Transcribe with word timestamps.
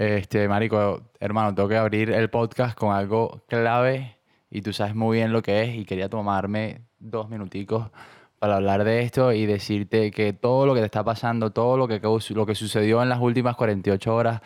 Este, 0.00 0.48
marico, 0.48 1.02
hermano, 1.20 1.54
tengo 1.54 1.68
que 1.68 1.76
abrir 1.76 2.10
el 2.10 2.30
podcast 2.30 2.74
con 2.74 2.94
algo 2.94 3.42
clave 3.48 4.16
y 4.50 4.62
tú 4.62 4.72
sabes 4.72 4.94
muy 4.94 5.18
bien 5.18 5.30
lo 5.30 5.42
que 5.42 5.62
es 5.62 5.76
y 5.76 5.84
quería 5.84 6.08
tomarme 6.08 6.80
dos 6.98 7.28
minuticos 7.28 7.90
para 8.38 8.56
hablar 8.56 8.84
de 8.84 9.02
esto 9.02 9.30
y 9.34 9.44
decirte 9.44 10.10
que 10.10 10.32
todo 10.32 10.64
lo 10.64 10.72
que 10.72 10.80
te 10.80 10.86
está 10.86 11.04
pasando, 11.04 11.50
todo 11.50 11.76
lo 11.76 11.86
que, 11.86 12.00
lo 12.30 12.46
que 12.46 12.54
sucedió 12.54 13.02
en 13.02 13.10
las 13.10 13.20
últimas 13.20 13.56
48 13.56 14.14
horas 14.14 14.40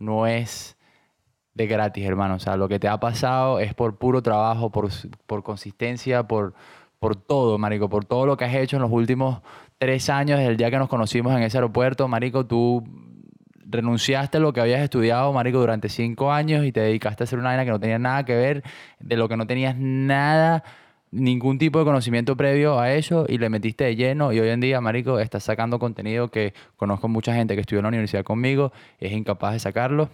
no 0.00 0.26
es 0.26 0.76
de 1.54 1.68
gratis, 1.68 2.04
hermano. 2.04 2.34
O 2.34 2.40
sea, 2.40 2.56
lo 2.56 2.66
que 2.66 2.80
te 2.80 2.88
ha 2.88 2.98
pasado 2.98 3.60
es 3.60 3.74
por 3.74 3.98
puro 3.98 4.20
trabajo, 4.20 4.70
por, 4.70 4.88
por 5.26 5.44
consistencia, 5.44 6.26
por, 6.26 6.54
por 6.98 7.14
todo, 7.14 7.56
marico, 7.56 7.88
por 7.88 8.04
todo 8.04 8.26
lo 8.26 8.36
que 8.36 8.46
has 8.46 8.54
hecho 8.56 8.74
en 8.74 8.82
los 8.82 8.90
últimos 8.90 9.42
tres 9.78 10.10
años, 10.10 10.40
desde 10.40 10.50
el 10.50 10.56
día 10.56 10.72
que 10.72 10.78
nos 10.78 10.88
conocimos 10.88 11.32
en 11.36 11.44
ese 11.44 11.58
aeropuerto, 11.58 12.08
marico, 12.08 12.46
tú 12.46 12.82
renunciaste 13.68 14.38
a 14.38 14.40
lo 14.40 14.52
que 14.52 14.60
habías 14.60 14.80
estudiado, 14.80 15.32
marico, 15.32 15.58
durante 15.58 15.88
cinco 15.88 16.32
años 16.32 16.64
y 16.64 16.72
te 16.72 16.80
dedicaste 16.80 17.22
a 17.22 17.24
hacer 17.24 17.38
una 17.38 17.50
vaina 17.50 17.64
que 17.64 17.70
no 17.70 17.80
tenía 17.80 17.98
nada 17.98 18.24
que 18.24 18.34
ver, 18.34 18.62
de 18.98 19.16
lo 19.16 19.28
que 19.28 19.36
no 19.36 19.46
tenías 19.46 19.76
nada, 19.76 20.64
ningún 21.10 21.58
tipo 21.58 21.78
de 21.78 21.84
conocimiento 21.84 22.36
previo 22.36 22.78
a 22.80 22.92
eso 22.92 23.26
y 23.28 23.38
le 23.38 23.48
metiste 23.48 23.84
de 23.84 23.96
lleno 23.96 24.32
y 24.32 24.40
hoy 24.40 24.48
en 24.48 24.60
día, 24.60 24.80
marico, 24.80 25.18
estás 25.18 25.44
sacando 25.44 25.78
contenido 25.78 26.28
que 26.28 26.54
conozco 26.76 27.08
mucha 27.08 27.34
gente 27.34 27.54
que 27.54 27.60
estudió 27.60 27.80
en 27.80 27.84
la 27.84 27.88
universidad 27.88 28.24
conmigo, 28.24 28.72
es 28.98 29.12
incapaz 29.12 29.52
de 29.52 29.60
sacarlo 29.60 30.08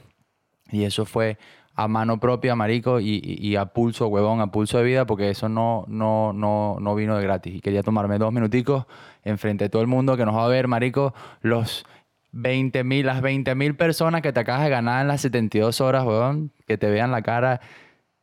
y 0.71 0.85
eso 0.85 1.05
fue 1.05 1.39
a 1.77 1.89
mano 1.89 2.21
propia, 2.21 2.55
marico, 2.55 3.01
y, 3.01 3.57
a 3.57 3.67
pulso, 3.67 4.07
huevón, 4.07 4.41
a 4.41 4.47
pulso 4.47 4.79
de 4.79 4.85
vida, 4.85 5.07
porque 5.07 5.31
eso 5.31 5.49
no, 5.49 5.85
no, 5.89 6.33
no, 6.33 6.77
no 6.81 6.95
vino 6.95 7.17
de 7.17 7.23
gratis. 7.25 7.57
Y 7.57 7.61
quería 7.61 7.83
tomarme 7.83 8.19
dos 8.19 8.33
minuticos 8.33 8.87
enfrente 9.25 9.65
de 9.65 9.71
todo 9.71 9.83
el 9.83 9.89
mundo 9.89 10.17
que 10.17 10.25
nos 10.25 10.37
va 10.37 10.45
a 10.45 10.49
ver, 10.49 10.69
marico, 10.69 11.15
los 11.41 11.85
20 12.35 12.83
mil, 12.83 13.07
las 13.07 13.23
20 13.23 13.55
mil 13.55 13.77
personas 13.77 14.21
que 14.21 14.33
te 14.33 14.41
acabas 14.41 14.65
de 14.65 14.71
ganar 14.71 15.03
en 15.03 15.09
las 15.09 15.21
72 15.21 15.81
horas, 15.81 16.05
huevón, 16.05 16.51
que 16.67 16.77
te 16.77 16.91
vean 16.91 17.13
la 17.13 17.23
cara. 17.23 17.61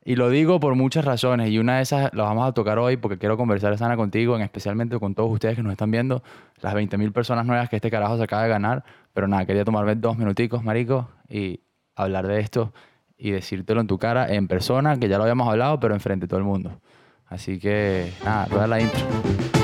Y 0.03 0.15
lo 0.15 0.29
digo 0.29 0.59
por 0.59 0.75
muchas 0.75 1.05
razones, 1.05 1.49
y 1.49 1.59
una 1.59 1.77
de 1.77 1.83
esas 1.83 2.13
lo 2.13 2.23
vamos 2.23 2.47
a 2.47 2.51
tocar 2.53 2.77
hoy 2.77 2.97
porque 2.97 3.17
quiero 3.17 3.37
conversar 3.37 3.77
sana 3.77 3.95
contigo, 3.95 4.35
en 4.35 4.41
especialmente 4.41 4.99
con 4.99 5.15
todos 5.15 5.31
ustedes 5.31 5.55
que 5.55 5.63
nos 5.63 5.71
están 5.71 5.91
viendo, 5.91 6.23
las 6.59 6.73
20 6.73 6.97
mil 6.97 7.11
personas 7.13 7.45
nuevas 7.45 7.69
que 7.69 7.77
este 7.77 7.89
carajo 7.89 8.17
se 8.17 8.23
acaba 8.23 8.43
de 8.43 8.49
ganar. 8.49 8.83
Pero 9.13 9.27
nada, 9.27 9.45
quería 9.45 9.63
tomarme 9.63 9.95
dos 9.95 10.17
minuticos, 10.17 10.63
marico, 10.63 11.09
y 11.29 11.61
hablar 11.95 12.27
de 12.27 12.39
esto 12.39 12.73
y 13.17 13.31
decírtelo 13.31 13.79
en 13.79 13.87
tu 13.87 13.97
cara 13.97 14.33
en 14.33 14.47
persona, 14.47 14.97
que 14.97 15.07
ya 15.07 15.17
lo 15.17 15.23
habíamos 15.23 15.47
hablado, 15.47 15.79
pero 15.79 15.93
enfrente 15.93 16.25
de 16.25 16.27
todo 16.27 16.39
el 16.39 16.45
mundo. 16.45 16.81
Así 17.27 17.59
que, 17.59 18.11
nada, 18.25 18.45
rueda 18.45 18.67
la 18.67 18.81
intro. 18.81 19.60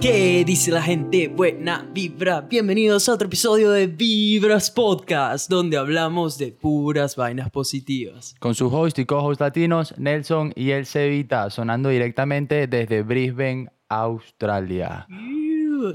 ¿Qué 0.00 0.44
dice 0.46 0.70
la 0.70 0.82
gente? 0.82 1.28
Buena 1.28 1.86
vibra. 1.92 2.42
Bienvenidos 2.42 3.08
a 3.08 3.14
otro 3.14 3.26
episodio 3.26 3.70
de 3.70 3.86
Vibras 3.86 4.70
Podcast, 4.70 5.48
donde 5.50 5.78
hablamos 5.78 6.36
de 6.36 6.52
puras 6.52 7.16
vainas 7.16 7.50
positivas. 7.50 8.34
Con 8.38 8.54
su 8.54 8.68
host 8.68 8.98
y 8.98 9.06
co-host 9.06 9.40
latinos, 9.40 9.94
Nelson 9.96 10.52
y 10.54 10.70
el 10.70 10.86
Cevita, 10.86 11.48
sonando 11.50 11.88
directamente 11.88 12.66
desde 12.66 13.02
Brisbane, 13.02 13.68
Australia 13.88 15.06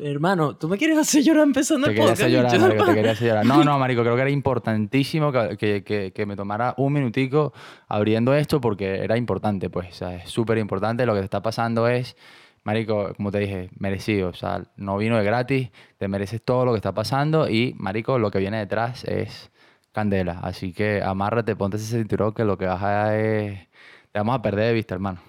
hermano, 0.04 0.56
¿tú 0.56 0.68
me 0.68 0.78
quieres 0.78 0.98
hacer 0.98 1.24
llorar 1.24 1.44
empezando 1.44 1.88
el 1.88 1.96
podcast? 1.96 2.22
Llorar, 2.28 2.60
marico, 2.60 2.86
te 2.86 2.94
quería 2.94 3.12
hacer 3.12 3.28
llorar. 3.30 3.46
No, 3.46 3.64
no, 3.64 3.78
marico, 3.80 4.02
creo 4.02 4.16
que 4.16 4.22
era 4.22 4.32
importantísimo 4.32 5.32
que, 5.32 5.84
que, 5.84 6.12
que, 6.14 6.26
me 6.26 6.36
tomara 6.36 6.74
un 6.78 6.94
minutico 6.94 7.54
abriendo 7.88 8.34
esto 8.34 8.62
porque 8.62 9.04
era 9.04 9.18
importante, 9.18 9.70
pues, 9.70 9.90
o 9.90 9.94
sea, 9.94 10.16
es 10.16 10.30
súper 10.30 10.58
importante. 10.58 11.06
Lo 11.06 11.14
que 11.14 11.20
te 11.20 11.26
está 11.26 11.42
pasando 11.42 11.88
es, 11.88 12.16
marico, 12.64 13.14
como 13.16 13.32
te 13.32 13.40
dije, 13.40 13.70
merecido, 13.78 14.30
o 14.30 14.34
sea, 14.34 14.64
no 14.76 14.98
vino 14.98 15.18
de 15.18 15.24
gratis, 15.24 15.70
te 15.98 16.08
mereces 16.08 16.42
todo 16.42 16.66
lo 16.66 16.72
que 16.72 16.78
está 16.78 16.94
pasando 16.94 17.50
y, 17.50 17.74
marico, 17.78 18.20
lo 18.20 18.32
que 18.32 18.40
viene 18.40 18.60
detrás 18.60 19.04
es 19.06 19.52
candela. 19.92 20.40
Así 20.42 20.74
que 20.74 21.02
amárrate, 21.02 21.56
ponte 21.56 21.78
ese 21.78 21.98
cinturón 21.98 22.34
que 22.34 22.46
lo 22.46 22.58
que 22.58 22.66
vas 22.66 22.84
a 22.84 23.20
es... 23.20 23.68
Te 24.12 24.20
vamos 24.20 24.36
a 24.36 24.42
perder 24.42 24.68
de 24.68 24.74
vista, 24.74 24.94
hermano. 24.94 25.22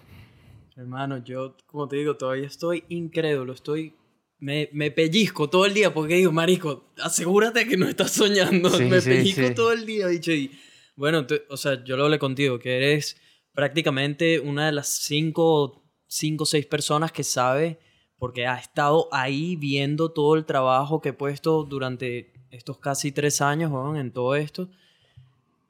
Hermano, 0.77 1.19
yo, 1.19 1.57
como 1.67 1.87
te 1.87 1.97
digo, 1.97 2.17
todavía 2.17 2.47
estoy 2.47 2.85
incrédulo, 2.89 3.53
estoy 3.53 3.95
me, 4.43 4.69
me, 4.73 4.91
pellizco 4.91 5.49
todo 5.49 5.67
el 5.67 5.75
día 5.75 5.95
porque 5.95 6.17
digo, 6.17 6.33
marico, 6.33 6.93
asegúrate 7.01 7.67
que 7.69 7.77
no 7.77 7.87
estás 7.87 8.11
soñando. 8.11 8.71
me 8.81 9.01
pellizco 9.01 9.55
todo 9.55 9.73
el 9.73 9.87
día, 9.87 10.09
dicho. 10.09 10.33
Y 10.33 10.51
bueno, 10.97 11.25
o 11.49 11.57
sea, 11.57 11.85
yo 11.85 11.97
lo 11.97 12.05
hablé 12.05 12.19
contigo, 12.19 12.59
que 12.59 12.77
eres 12.77 13.17
prácticamente 13.55 14.41
una 14.41 14.67
de 14.67 14.73
las 14.73 14.89
cinco, 14.89 15.82
cinco 16.13 16.45
o 16.45 16.47
seis 16.47 16.67
personas 16.67 17.11
que 17.11 17.25
sabe, 17.25 17.79
porque 18.19 18.47
ha 18.47 18.57
estado 18.57 19.09
ahí 19.13 19.57
viendo 19.57 20.11
todo 20.11 20.37
el 20.37 20.45
trabajo 20.45 21.01
que 21.01 21.09
he 21.09 21.13
puesto 21.13 21.65
durante 21.65 22.33
estos 22.51 22.79
casi 22.79 23.13
tres 23.13 23.41
años, 23.41 23.73
en 23.97 24.13
todo 24.13 24.37
esto. 24.37 24.69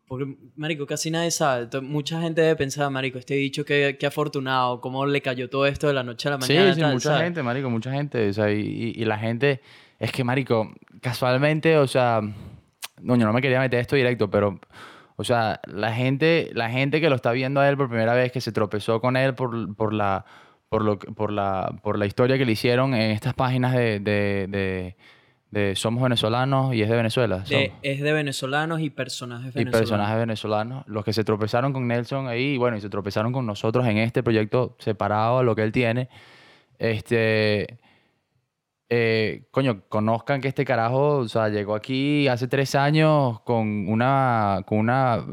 Porque, 0.09 0.37
marico, 0.57 0.85
casi 0.85 1.11
nadie 1.11 1.31
sabe. 1.31 1.81
mucha 1.81 2.21
gente 2.21 2.43
debe 2.43 2.57
pensar, 2.57 2.91
marico, 2.91 3.19
este 3.19 3.35
dicho 3.35 3.65
que, 3.65 3.97
que 3.99 4.05
afortunado, 4.05 4.81
cómo 4.81 5.07
le 5.07 5.23
cayó 5.23 5.49
todo 5.49 5.65
esto 5.65 5.87
de 5.87 5.95
la 5.95 6.03
noche 6.03 6.29
a 6.29 6.33
la 6.33 6.39
mañana. 6.39 6.75
Sí, 6.75 6.81
sí, 6.81 6.87
mucha 6.87 7.19
gente, 7.21 7.43
marico, 7.43 7.71
mucha 7.71 7.93
gente. 7.93 8.29
O 8.29 8.33
sea, 8.33 8.53
y, 8.53 8.95
y, 8.97 9.05
la 9.05 9.19
gente, 9.19 9.63
es 10.01 10.11
que, 10.11 10.25
marico, 10.25 10.75
casualmente, 11.01 11.79
o 11.79 11.87
sea, 11.87 12.21
no, 13.01 13.17
yo 13.17 13.27
no 13.27 13.33
me 13.33 13.41
quería 13.41 13.61
meter 13.61 13.79
esto 13.79 13.95
directo, 13.95 14.29
pero, 14.29 14.61
o 15.23 15.25
sea, 15.25 15.61
la 15.67 15.93
gente, 15.95 16.51
la 16.53 16.71
gente 16.71 17.01
que 17.01 17.09
lo 17.09 17.17
está 17.17 17.33
viendo 17.33 17.61
a 17.61 17.69
él 17.69 17.77
por 17.77 17.89
primera 17.89 18.15
vez, 18.15 18.31
que 18.33 18.41
se 18.41 18.53
tropezó 18.53 19.01
con 19.01 19.17
él 19.17 19.35
por, 19.35 19.75
por 19.75 19.93
la... 19.93 20.25
Por, 20.69 20.85
lo, 20.85 20.99
por, 20.99 21.31
la, 21.31 21.79
por 21.83 21.99
la 21.99 22.07
historia 22.07 22.39
que 22.39 22.47
le 22.47 22.53
hicieron 22.53 22.95
en 22.95 23.11
estas 23.11 23.35
páginas 23.35 23.75
de, 23.75 24.01
de 24.01 24.97
de 25.53 25.77
Somos 25.77 26.03
Venezolanos 26.03 26.75
y 26.75 26.83
es 26.83 26.89
de 26.89 26.97
Venezuela. 26.97 27.45
es 27.83 28.01
de 28.01 28.13
venezolanos 28.13 28.81
y 28.81 28.89
personajes 28.89 29.53
venezolanos. 29.53 29.81
Y 29.81 29.83
personajes 29.83 30.19
venezolanos. 30.19 30.85
Los 30.87 31.05
que 31.05 31.13
se 31.13 31.25
tropezaron 31.25 31.75
con 31.75 31.87
Nelson 31.87 32.27
ahí, 32.27 32.57
bueno, 32.57 32.79
y 32.79 32.81
se 32.81 32.89
tropezaron 32.89 33.33
con 33.33 33.45
nosotros 33.45 33.87
en 33.87 33.99
este 33.99 34.23
proyecto 34.23 34.75
separado 34.79 35.39
a 35.39 35.43
lo 35.43 35.55
que 35.55 35.63
él 35.63 35.71
tiene. 35.71 36.09
Este. 36.79 37.79
Eh, 38.95 39.45
coño, 39.51 39.85
conozcan 39.89 40.43
que 40.43 40.49
este 40.49 40.67
carajo, 40.67 41.17
o 41.17 41.29
sea, 41.29 41.49
llegó 41.49 41.75
aquí 41.75 42.29
hace 42.29 42.47
tres 42.47 42.75
años 42.75 43.41
con 43.41 43.89
una. 43.89 44.61
con 44.67 44.79
una 44.79 45.25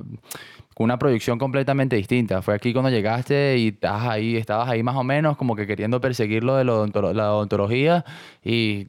con 0.73 0.85
una 0.85 0.97
proyección 0.97 1.37
completamente 1.37 1.97
distinta. 1.97 2.41
Fue 2.41 2.53
aquí 2.55 2.71
cuando 2.71 2.89
llegaste 2.89 3.57
y 3.57 3.67
estabas 3.67 4.07
ahí, 4.07 4.37
estabas 4.37 4.69
ahí 4.69 4.81
más 4.81 4.95
o 4.95 5.03
menos 5.03 5.35
como 5.35 5.57
que 5.57 5.67
queriendo 5.67 5.99
perseguir 5.99 6.41
lo 6.45 6.55
de 6.55 6.63
la 6.63 7.33
odontología 7.33 8.05
y 8.41 8.87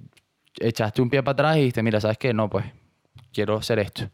echaste 0.61 1.03
un 1.03 1.11
pie 1.11 1.25
para 1.25 1.33
atrás 1.33 1.57
y 1.57 1.61
dijiste, 1.61 1.83
mira, 1.83 2.01
¿sabes 2.01 2.17
qué? 2.19 2.33
No, 2.33 2.49
pues 2.49 2.65
quiero 3.33 3.57
hacer 3.57 3.81
esto. 3.81 4.09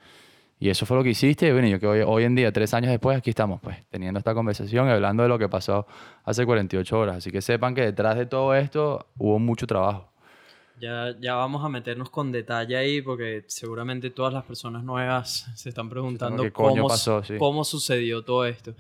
Y 0.59 0.71
eso 0.71 0.87
fue 0.87 0.97
lo 0.97 1.05
que 1.05 1.11
hiciste. 1.11 1.49
Y 1.49 1.53
bueno, 1.53 1.69
yo 1.69 1.79
que 1.79 1.87
hoy, 1.87 2.01
hoy 2.01 2.25
en 2.25 2.35
día, 2.35 2.51
tres 2.51 2.73
años 2.73 2.91
después, 2.91 3.19
aquí 3.19 3.29
estamos, 3.29 3.61
pues, 3.61 3.77
teniendo 3.91 4.17
esta 4.19 4.33
conversación 4.33 4.89
y 4.89 4.91
hablando 4.91 5.23
de 5.23 5.29
lo 5.29 5.39
que 5.39 5.51
pasó 5.51 5.87
hace 6.25 6.47
48 6.47 6.99
horas. 6.99 7.17
Así 7.17 7.31
que 7.31 7.43
sepan 7.43 7.75
que 7.75 7.83
detrás 7.83 8.17
de 8.17 8.25
todo 8.25 8.55
esto 8.55 9.07
hubo 9.19 9.39
mucho 9.39 9.67
trabajo. 9.67 10.16
Ya, 10.81 11.17
ya 11.21 11.35
vamos 11.35 11.65
a 11.65 11.69
meternos 11.69 12.11
con 12.11 12.33
detalle 12.33 12.77
ahí 12.77 13.01
porque 13.01 13.45
seguramente 13.47 14.11
todas 14.11 14.33
las 14.33 14.45
personas 14.45 14.85
nuevas 14.85 15.51
se 15.55 15.69
están 15.69 15.89
preguntando 15.89 16.53
cómo, 16.53 16.89
pasó, 16.89 17.23
cómo 17.39 17.65
sucedió 17.65 18.25
todo 18.25 18.47
esto. 18.47 18.75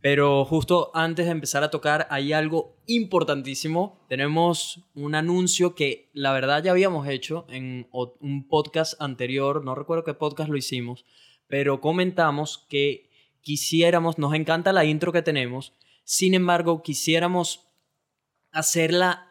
Pero 0.00 0.44
justo 0.44 0.92
antes 0.94 1.26
de 1.26 1.32
empezar 1.32 1.64
a 1.64 1.70
tocar, 1.70 2.06
hay 2.10 2.32
algo 2.32 2.76
importantísimo. 2.86 4.04
Tenemos 4.08 4.84
un 4.94 5.14
anuncio 5.16 5.74
que 5.74 6.08
la 6.12 6.32
verdad 6.32 6.62
ya 6.62 6.70
habíamos 6.70 7.08
hecho 7.08 7.46
en 7.48 7.88
un 7.90 8.46
podcast 8.48 9.00
anterior, 9.00 9.64
no 9.64 9.74
recuerdo 9.74 10.04
qué 10.04 10.14
podcast 10.14 10.50
lo 10.50 10.56
hicimos, 10.56 11.04
pero 11.48 11.80
comentamos 11.80 12.66
que 12.68 13.10
quisiéramos, 13.40 14.18
nos 14.18 14.34
encanta 14.34 14.72
la 14.72 14.84
intro 14.84 15.12
que 15.12 15.22
tenemos, 15.22 15.72
sin 16.04 16.34
embargo 16.34 16.82
quisiéramos 16.82 17.66
hacerla 18.52 19.27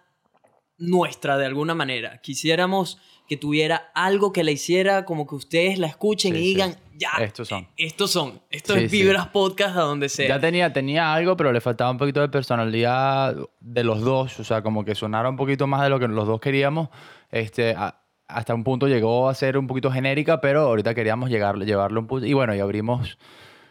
nuestra 0.78 1.38
de 1.38 1.46
alguna 1.46 1.76
manera. 1.76 2.20
Quisiéramos 2.22 3.00
que 3.28 3.36
tuviera 3.36 3.92
algo 3.94 4.32
que 4.32 4.44
la 4.44 4.52
hiciera 4.52 5.04
como 5.04 5.28
que 5.28 5.36
ustedes 5.36 5.80
la 5.80 5.88
escuchen 5.88 6.36
y 6.36 6.40
digan, 6.40 6.78
ya, 6.96 7.12
estos 7.20 7.50
son. 7.50 7.68
Estos 7.76 8.12
son. 8.12 8.42
Esto 8.50 8.76
es 8.76 8.90
Vibras 8.90 9.28
Podcast 9.28 9.76
a 9.76 9.82
donde 9.82 10.10
sea. 10.10 10.28
Ya 10.28 10.40
tenía, 10.40 10.72
tenía 10.72 11.14
algo, 11.14 11.36
pero 11.36 11.52
le 11.52 11.60
faltaba 11.60 11.92
un 11.92 11.98
poquito 11.98 12.22
de 12.22 12.30
personalidad 12.30 13.36
de 13.60 13.84
los 13.84 14.02
dos. 14.02 14.40
O 14.40 14.44
sea, 14.44 14.62
como 14.62 14.86
que 14.86 14.96
sonara 14.96 15.30
un 15.30 15.36
poquito 15.36 15.68
más 15.68 15.84
de 15.84 15.90
lo 15.90 16.00
que 16.00 16.08
los 16.08 16.26
dos 16.26 16.40
queríamos. 16.40 16.90
Este, 17.32 17.76
hasta 18.28 18.56
un 18.56 18.64
punto 18.64 18.88
llegó 18.88 19.28
a 19.30 19.36
ser 19.36 19.58
un 19.58 19.68
poquito 19.68 19.92
genérica, 19.92 20.40
pero 20.40 20.62
ahorita 20.62 20.96
queríamos 20.96 21.30
llegar, 21.30 21.58
llevarlo 21.58 22.00
un 22.00 22.08
punto. 22.08 22.26
Y 22.26 22.34
bueno, 22.34 22.56
y 22.56 22.60
abrimos 22.60 23.18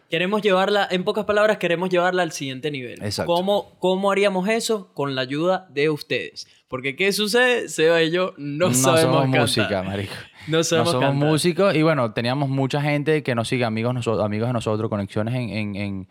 Queremos 0.09 0.41
llevarla, 0.41 0.87
en 0.89 1.03
pocas 1.03 1.25
palabras, 1.25 1.59
queremos 1.59 1.91
llevarla 1.91 2.23
al 2.23 2.31
siguiente 2.31 2.71
nivel. 2.71 3.03
Exacto. 3.03 3.33
¿Cómo, 3.33 3.77
¿Cómo 3.81 4.13
haríamos 4.13 4.49
eso? 4.49 4.93
Con 4.95 5.17
la 5.17 5.23
ayuda 5.23 5.67
de 5.71 5.91
ustedes. 5.91 6.47
Porque 6.69 6.97
¿qué 6.97 7.13
sucede? 7.13 7.69
Seba 7.69 8.03
y 8.03 8.11
yo 8.11 8.35
no, 8.39 8.75
sabemos 8.75 9.23
somos 9.23 9.29
música, 9.29 9.83
marico. 9.83 10.15
No 10.49 10.65
sabemos 10.65 10.95
no 10.95 11.01
somos 11.01 11.15
músicos 11.15 11.75
y 11.75 11.83
bueno, 11.83 12.13
teníamos 12.13 12.49
mucha 12.49 12.81
gente 12.83 13.23
que 13.23 13.35
nos 13.35 13.49
sigue, 13.49 13.65
amigos, 13.65 14.07
amigos 14.09 14.49
de 14.49 14.53
nosotros, 14.53 14.91
conexiones 14.91 15.35
en, 15.35 15.51
en, 15.51 15.77
en, 15.77 16.09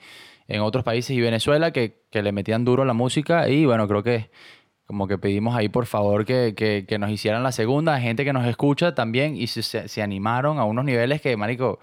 en 0.48 0.62
otros 0.62 0.84
países 0.84 1.12
y 1.12 1.22
Venezuela 1.22 1.72
que, 1.72 2.04
que, 2.10 2.22
le 2.22 2.32
metían 2.32 2.64
duro 2.64 2.86
la 2.86 2.94
música 2.94 3.50
y 3.50 3.66
bueno, 3.66 3.88
creo 3.88 4.04
que 4.04 4.30
como 4.86 5.08
que 5.08 5.18
pedimos 5.18 5.56
ahí 5.56 5.68
por 5.68 5.88
favor 5.88 6.26
que, 6.26 6.54
que, 6.56 6.86
que 6.88 7.00
nos 7.00 7.10
hicieran 7.10 7.44
la 7.44 7.52
segunda, 7.52 8.00
gente 8.00 8.24
que 8.24 8.34
nos 8.34 8.48
escucha 8.48 8.96
también 8.96 9.36
y 9.36 9.48
se, 9.48 9.88
se, 9.88 10.02
animaron 10.02 10.60
a 10.60 10.64
unos 10.64 10.86
niveles 10.86 11.22
que, 11.22 11.36
marico, 11.36 11.80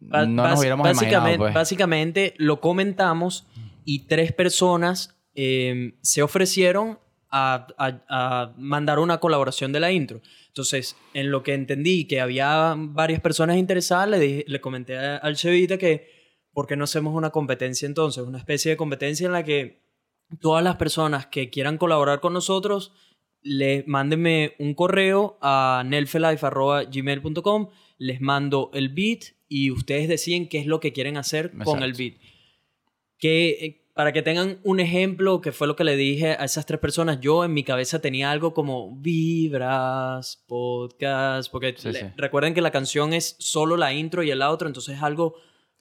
no 0.00 0.26
nos 0.26 0.58
hubiéramos 0.58 0.86
básicamente, 0.86 1.38
pues. 1.38 1.54
Básicamente 1.54 2.34
lo 2.36 2.60
comentamos 2.60 3.46
y 3.84 4.00
tres 4.06 4.32
personas 4.32 5.16
em, 5.34 5.92
se 6.02 6.22
ofrecieron 6.22 6.98
a, 7.36 7.66
a, 8.08 8.54
mandar 8.56 9.00
una 9.00 9.18
colaboración 9.18 9.72
de 9.72 9.80
la 9.80 9.90
intro. 9.90 10.20
Entonces, 10.48 10.96
en 11.14 11.30
lo 11.30 11.42
que 11.42 11.54
entendí 11.54 12.06
que 12.06 12.20
había 12.20 12.74
varias 12.76 13.20
personas 13.20 13.56
interesadas, 13.56 14.08
le, 14.08 14.44
le 14.46 14.60
comenté 14.60 14.96
al 14.96 15.34
Chevita 15.34 15.76
que, 15.76 16.08
¿por 16.52 16.66
qué 16.68 16.76
no 16.76 16.84
hacemos 16.84 17.14
una 17.14 17.30
competencia 17.30 17.86
entonces? 17.86 18.22
Una 18.24 18.38
especie 18.38 18.70
de 18.70 18.76
competencia 18.76 19.26
en 19.26 19.32
la 19.32 19.42
que 19.42 19.82
todas 20.40 20.62
las 20.62 20.76
personas 20.76 21.26
que 21.26 21.50
quieran 21.50 21.76
colaborar 21.76 22.20
con 22.20 22.32
nosotros, 22.32 22.92
le, 23.42 23.82
mándenme 23.88 24.54
un 24.58 24.74
correo 24.74 25.38
a 25.42 25.82
nelfelife.gmail.com, 25.84 27.68
les 27.98 28.20
mando 28.20 28.70
el 28.74 28.90
beat 28.90 29.34
y 29.48 29.72
ustedes 29.72 30.08
deciden 30.08 30.48
qué 30.48 30.58
es 30.58 30.66
lo 30.66 30.78
que 30.78 30.92
quieren 30.92 31.16
hacer 31.16 31.52
con 31.64 31.82
el 31.82 31.94
beat. 31.94 32.14
Eh, 33.26 33.83
para 33.94 34.12
que 34.12 34.22
tengan 34.22 34.58
un 34.64 34.80
ejemplo, 34.80 35.40
que 35.40 35.52
fue 35.52 35.68
lo 35.68 35.76
que 35.76 35.84
le 35.84 35.96
dije 35.96 36.30
a 36.30 36.44
esas 36.44 36.66
tres 36.66 36.80
personas, 36.80 37.20
yo 37.20 37.44
en 37.44 37.54
mi 37.54 37.62
cabeza 37.62 38.00
tenía 38.00 38.32
algo 38.32 38.52
como 38.52 38.94
vibras, 38.96 40.44
podcast, 40.48 41.50
porque 41.50 41.76
recuerden 42.16 42.54
que 42.54 42.60
la 42.60 42.72
canción 42.72 43.12
es 43.12 43.36
solo 43.38 43.76
la 43.76 43.92
intro 43.92 44.24
y 44.24 44.30
el 44.32 44.42
outro, 44.42 44.66
entonces 44.66 44.96
es 44.96 45.02
algo 45.02 45.36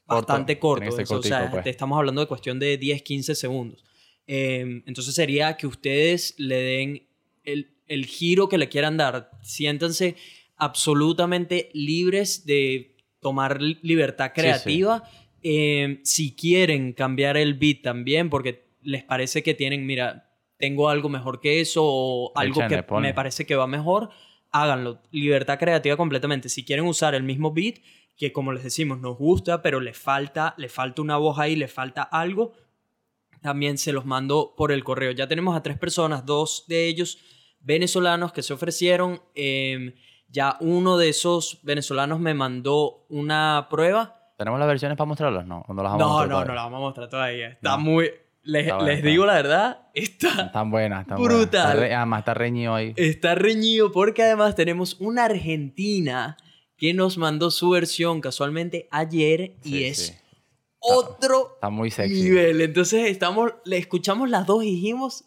bastante 0.06 0.60
corto. 0.60 0.96
o 0.96 1.24
sea, 1.24 1.50
pues. 1.50 1.66
estamos 1.66 1.98
hablando 1.98 2.22
de 2.22 2.28
cuestión 2.28 2.60
de 2.60 2.78
10, 2.78 3.02
15 3.02 3.34
segundos. 3.34 3.84
Em, 4.28 4.84
entonces 4.86 5.16
sería 5.16 5.58
que 5.58 5.66
ustedes 5.66 6.36
le 6.38 6.56
den 6.56 7.08
el, 7.44 7.76
el 7.88 8.06
giro 8.06 8.48
que 8.48 8.60
le 8.60 8.70
quieran 8.70 8.96
dar. 8.96 9.32
Siéntanse 9.42 10.16
absolutamente 10.56 11.70
libres 11.74 12.46
de 12.46 12.96
tomar 13.22 13.60
libertad 13.60 14.34
creativa. 14.36 15.04
Em, 15.44 16.00
si 16.04 16.36
quieren 16.36 16.94
cambiar 16.94 17.38
el 17.38 17.54
beat 17.56 17.82
también, 17.82 18.30
porque 18.30 18.66
les 18.82 19.04
parece 19.04 19.44
que 19.44 19.54
tienen, 19.54 19.86
mira, 19.86 20.32
tengo 20.58 20.90
algo 20.90 21.10
mejor 21.10 21.42
que 21.42 21.60
eso 21.60 21.82
o 21.84 22.32
algo 22.36 22.62
que 22.68 22.84
me 23.02 23.14
parece 23.14 23.46
que 23.46 23.56
va 23.56 23.68
mejor, 23.68 24.10
háganlo. 24.52 25.02
Libertad 25.12 25.60
creativa 25.60 25.98
completamente. 25.98 26.48
Si 26.48 26.64
quieren 26.64 26.86
usar 26.86 27.16
el 27.16 27.24
mismo 27.24 27.52
beat, 27.52 27.80
que 28.18 28.32
como 28.32 28.54
les 28.54 28.64
decimos, 28.64 29.00
nos 29.02 29.18
gusta, 29.18 29.62
pero 29.62 29.80
le 29.80 29.94
falta, 29.94 30.54
le 30.58 30.70
falta 30.70 31.02
una 31.02 31.18
voz 31.18 31.40
ahí, 31.40 31.56
le 31.56 31.68
falta 31.68 32.04
algo, 32.04 32.54
también 33.42 33.78
se 33.78 33.92
los 33.92 34.06
mando 34.06 34.54
por 34.56 34.72
el 34.72 34.84
correo. 34.84 35.12
Ya 35.12 35.28
tenemos 35.28 35.56
a 35.58 35.64
tres 35.64 35.78
personas, 35.78 36.26
dos 36.26 36.66
de 36.68 36.88
ellos 36.88 37.18
venezolanos 37.60 38.32
que 38.32 38.44
se 38.44 38.54
ofrecieron. 38.54 39.22
Em, 39.36 39.94
ya 40.30 40.58
uno 40.62 40.98
de 40.98 41.10
esos 41.10 41.60
venezolanos 41.64 42.20
me 42.20 42.34
mandó 42.34 43.06
una 43.10 43.68
prueba. 43.70 44.23
¿Tenemos 44.38 44.60
las 44.60 44.68
versiones 44.68 44.98
para 44.98 45.08
mostrarlas? 45.08 45.46
No, 45.46 45.64
no 45.68 45.84
las 45.84 45.92
vamos 45.92 46.00
no, 46.00 46.06
a 46.06 46.10
mostrar. 46.10 46.30
No, 46.30 46.46
no, 46.46 46.54
las 46.54 46.64
vamos 46.64 46.78
a 46.78 46.82
mostrar 46.82 47.10
todavía. 47.10 47.50
Está 47.50 47.78
muy. 47.78 48.12
Les, 48.44 49.04
digo 49.04 49.26
la 49.26 49.36
verdad, 49.36 49.88
está. 49.94 50.48
Están 50.48 50.70
buenas, 50.70 51.02
están 51.04 51.22
brutal. 51.22 51.78
Buenas. 51.78 51.98
además, 51.98 52.20
está 52.20 52.34
reñido 52.34 52.76
ahí. 52.76 52.94
Está 52.98 53.36
reñido 53.36 53.92
porque 53.92 54.24
además 54.24 54.56
tenemos 54.56 55.00
una 55.00 55.26
argentina 55.26 56.36
que 56.76 56.94
nos 56.94 57.18
mandó 57.18 57.52
su 57.52 57.70
versión 57.70 58.20
casualmente 58.20 58.90
ayer 58.92 59.56
y 59.64 59.86
es 59.86 60.22
otro 60.84 61.54
está 61.56 61.70
muy 61.70 61.92
sexy. 61.92 62.24
nivel. 62.24 62.60
Entonces 62.60 63.10
estamos, 63.10 63.54
le 63.64 63.78
escuchamos 63.78 64.30
las 64.30 64.46
dos 64.46 64.64
y 64.66 64.72
dijimos, 64.72 65.26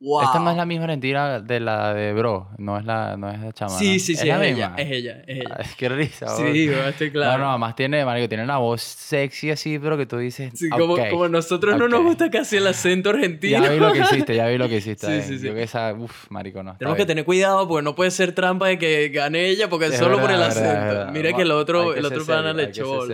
wow. 0.00 0.22
Esta 0.22 0.38
no 0.38 0.50
es 0.50 0.56
la 0.56 0.64
misma 0.64 0.86
mentira 0.86 1.40
de 1.40 1.60
la 1.60 1.94
de 1.94 2.12
Bro, 2.12 2.48
no 2.58 2.78
es 2.78 2.84
la, 2.84 3.16
no 3.16 3.30
es 3.30 3.40
la 3.40 3.52
chama. 3.52 3.78
Sí, 3.78 3.98
sí, 3.98 4.14
sí, 4.14 4.28
es, 4.28 4.40
ella, 4.40 4.74
es 4.76 4.90
ella, 4.90 5.22
es 5.26 5.40
ella. 5.40 5.58
qué 5.76 5.88
risa. 5.88 6.28
Sí, 6.36 6.68
estoy 6.88 7.10
claro. 7.10 7.38
No, 7.38 7.44
no, 7.44 7.50
además 7.50 7.76
tiene, 7.76 8.04
marico, 8.04 8.28
tiene 8.28 8.44
una 8.44 8.58
voz 8.58 8.82
sexy 8.82 9.50
así, 9.50 9.78
pero 9.78 9.96
que 9.96 10.06
tú 10.06 10.18
dices, 10.18 10.52
Sí, 10.54 10.68
como, 10.68 10.96
como 11.10 11.28
nosotros 11.28 11.78
no 11.78 11.88
nos 11.88 12.02
gusta 12.02 12.30
casi 12.30 12.56
el 12.56 12.66
acento 12.66 13.10
argentino. 13.10 13.62
Ya 13.62 13.70
vi 13.70 13.78
lo 13.78 13.92
que 13.92 14.00
hiciste, 14.00 14.34
ya 14.34 14.46
vi 14.48 14.58
lo 14.58 14.68
que 14.68 14.76
hiciste. 14.78 15.22
sí, 15.22 15.28
sí, 15.28 15.38
sí. 15.38 15.46
Yo 15.46 15.54
que 15.54 15.62
esa, 15.62 15.94
uff, 15.94 16.30
marico, 16.30 16.62
no. 16.62 16.76
Tenemos 16.76 16.96
que 16.96 17.06
tener 17.06 17.24
cuidado 17.24 17.66
porque 17.66 17.82
no 17.84 17.94
puede 17.94 18.10
ser 18.10 18.32
trampa 18.32 18.68
de 18.68 18.78
que 18.78 19.08
gane 19.08 19.46
ella 19.46 19.68
porque 19.68 19.86
es 19.86 19.96
solo 19.96 20.20
por 20.20 20.30
el 20.30 20.42
acento. 20.42 21.12
Mira 21.12 21.32
que 21.32 21.42
el 21.42 21.50
otro, 21.50 21.94
el 21.94 22.04
otro 22.04 22.24
pana 22.24 22.52
le 22.52 22.64
echó. 22.64 23.06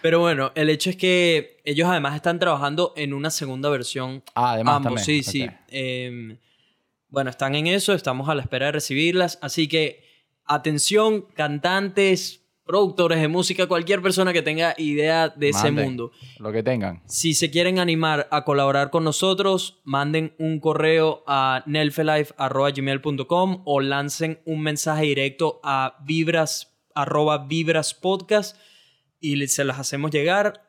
Pero 0.00 0.20
bueno, 0.20 0.52
el 0.54 0.70
hecho 0.70 0.90
es 0.90 0.96
que 0.96 1.60
ellos 1.64 1.88
además 1.88 2.14
están 2.14 2.38
trabajando 2.38 2.92
en 2.96 3.12
una 3.12 3.30
segunda 3.30 3.68
versión. 3.68 4.22
Ah, 4.34 4.52
además 4.52 4.76
ambos, 4.76 5.04
sí, 5.04 5.22
sí. 5.22 5.48
Em, 5.68 6.38
bueno, 7.08 7.30
están 7.30 7.54
en 7.54 7.66
eso, 7.66 7.94
estamos 7.94 8.28
a 8.28 8.34
la 8.34 8.42
espera 8.42 8.66
de 8.66 8.72
recibirlas. 8.72 9.38
Así 9.42 9.66
que, 9.66 10.04
atención, 10.44 11.22
cantantes, 11.34 12.44
productores 12.64 13.20
de 13.20 13.28
música, 13.28 13.66
cualquier 13.66 14.02
persona 14.02 14.32
que 14.32 14.42
tenga 14.42 14.74
idea 14.76 15.30
de 15.30 15.48
ese 15.48 15.70
mundo. 15.70 16.12
Lo 16.38 16.52
que 16.52 16.62
tengan. 16.62 17.02
Si 17.06 17.32
se 17.32 17.50
quieren 17.50 17.78
animar 17.78 18.28
a 18.30 18.44
colaborar 18.44 18.90
con 18.90 19.04
nosotros, 19.04 19.80
manden 19.84 20.34
un 20.38 20.60
correo 20.60 21.24
a 21.26 21.62
nelfelife.gmail.com 21.66 23.62
o 23.64 23.80
lancen 23.80 24.40
un 24.44 24.60
mensaje 24.60 25.04
directo 25.04 25.60
a 25.64 25.96
vibras, 26.04 26.74
vibraspodcast 27.48 28.58
y 29.20 29.46
se 29.48 29.64
las 29.64 29.78
hacemos 29.78 30.10
llegar. 30.10 30.62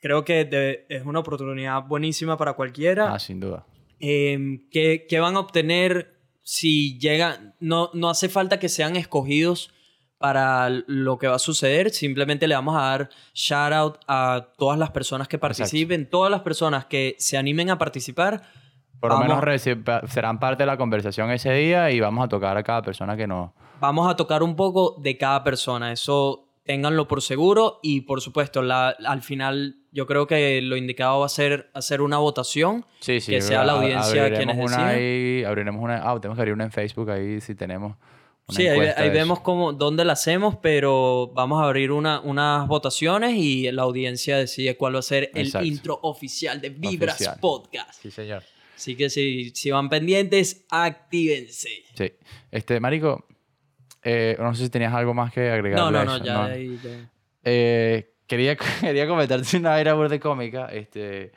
Creo 0.00 0.24
que 0.24 0.86
es 0.88 1.04
una 1.04 1.20
oportunidad 1.20 1.82
buenísima 1.84 2.36
para 2.36 2.52
cualquiera. 2.54 3.14
Ah, 3.14 3.18
sin 3.18 3.40
duda. 3.40 3.66
Eh, 4.00 4.66
¿qué, 4.70 5.18
van 5.20 5.36
a 5.36 5.40
obtener 5.40 6.12
si 6.42 6.98
llegan? 6.98 7.54
No, 7.60 7.90
no 7.94 8.10
hace 8.10 8.28
falta 8.28 8.58
que 8.58 8.68
sean 8.68 8.96
escogidos 8.96 9.70
para 10.18 10.68
lo 10.86 11.18
que 11.18 11.26
va 11.26 11.36
a 11.36 11.38
suceder. 11.38 11.90
Simplemente 11.90 12.46
le 12.46 12.54
vamos 12.54 12.76
a 12.76 12.80
dar 12.80 13.10
shout 13.32 13.72
out 13.72 13.98
a 14.06 14.48
todas 14.58 14.78
las 14.78 14.90
personas 14.90 15.28
que 15.28 15.38
participen, 15.38 16.08
todas 16.08 16.30
las 16.30 16.42
personas 16.42 16.84
que 16.86 17.16
se 17.18 17.36
animen 17.36 17.70
a 17.70 17.78
participar. 17.78 18.42
Por 19.00 19.10
lo 19.10 19.18
menos 19.18 19.42
serán 20.08 20.38
parte 20.38 20.62
de 20.62 20.66
la 20.66 20.78
conversación 20.78 21.30
ese 21.30 21.52
día 21.52 21.90
y 21.90 22.00
vamos 22.00 22.24
a 22.24 22.28
tocar 22.28 22.56
a 22.56 22.62
cada 22.62 22.80
persona 22.80 23.16
que 23.16 23.26
nos... 23.26 23.50
Vamos 23.80 24.10
a 24.10 24.16
tocar 24.16 24.42
un 24.42 24.56
poco 24.56 24.96
de 24.98 25.18
cada 25.18 25.44
persona. 25.44 25.92
Eso 25.92 26.43
ténganlo 26.64 27.06
por 27.06 27.22
seguro 27.22 27.78
y 27.82 28.02
por 28.02 28.20
supuesto 28.20 28.62
la, 28.62 28.88
al 28.88 29.22
final 29.22 29.76
yo 29.92 30.06
creo 30.06 30.26
que 30.26 30.60
lo 30.62 30.76
indicado 30.76 31.20
va 31.20 31.26
a 31.26 31.28
ser 31.30 31.70
hacer 31.74 32.00
una 32.00 32.18
votación 32.18 32.86
sí, 33.00 33.20
sí, 33.20 33.32
que 33.32 33.42
sea 33.42 33.64
la 33.64 33.74
audiencia 33.74 34.32
quienes 34.34 34.56
una 34.56 34.88
ahí, 34.88 35.44
abriremos 35.44 35.82
una 35.82 35.96
ah 35.98 36.18
tenemos 36.20 36.36
que 36.36 36.42
abrir 36.42 36.54
una 36.54 36.64
en 36.64 36.72
Facebook 36.72 37.10
ahí 37.10 37.40
si 37.40 37.54
tenemos 37.54 37.96
sí 38.48 38.66
ahí, 38.66 39.10
vemos 39.10 39.40
cómo 39.40 39.74
dónde 39.74 40.04
la 40.04 40.14
hacemos 40.14 40.56
pero 40.56 41.30
vamos 41.34 41.62
a 41.62 41.66
abrir 41.66 41.92
una, 41.92 42.20
unas 42.20 42.66
votaciones 42.66 43.34
y 43.36 43.70
la 43.70 43.82
audiencia 43.82 44.38
decide 44.38 44.76
cuál 44.76 44.94
va 44.94 45.00
a 45.00 45.02
ser 45.02 45.30
el 45.34 45.52
intro 45.64 45.98
oficial 46.02 46.60
de 46.60 46.70
Vibras 46.70 47.38
Podcast. 47.40 48.02
Sí 48.02 48.10
señor. 48.10 48.42
Así 48.76 48.96
que 48.96 49.08
si, 49.08 49.50
si 49.54 49.70
van 49.70 49.88
pendientes 49.88 50.66
actívense. 50.68 51.70
Sí. 51.94 52.12
Este 52.50 52.80
marico 52.80 53.24
eh, 54.04 54.36
no 54.38 54.54
sé 54.54 54.64
si 54.64 54.70
tenías 54.70 54.92
algo 54.92 55.14
más 55.14 55.32
que 55.32 55.50
agregar. 55.50 55.78
No, 55.78 55.90
no, 55.90 56.04
no, 56.04 56.18
ya, 56.18 56.50
eh, 57.42 58.12
quería, 58.26 58.56
quería 58.80 59.08
comentarte 59.08 59.56
una 59.56 59.80
era 59.80 59.94
de 59.94 60.20
cómica. 60.20 60.66
Este, 60.66 61.32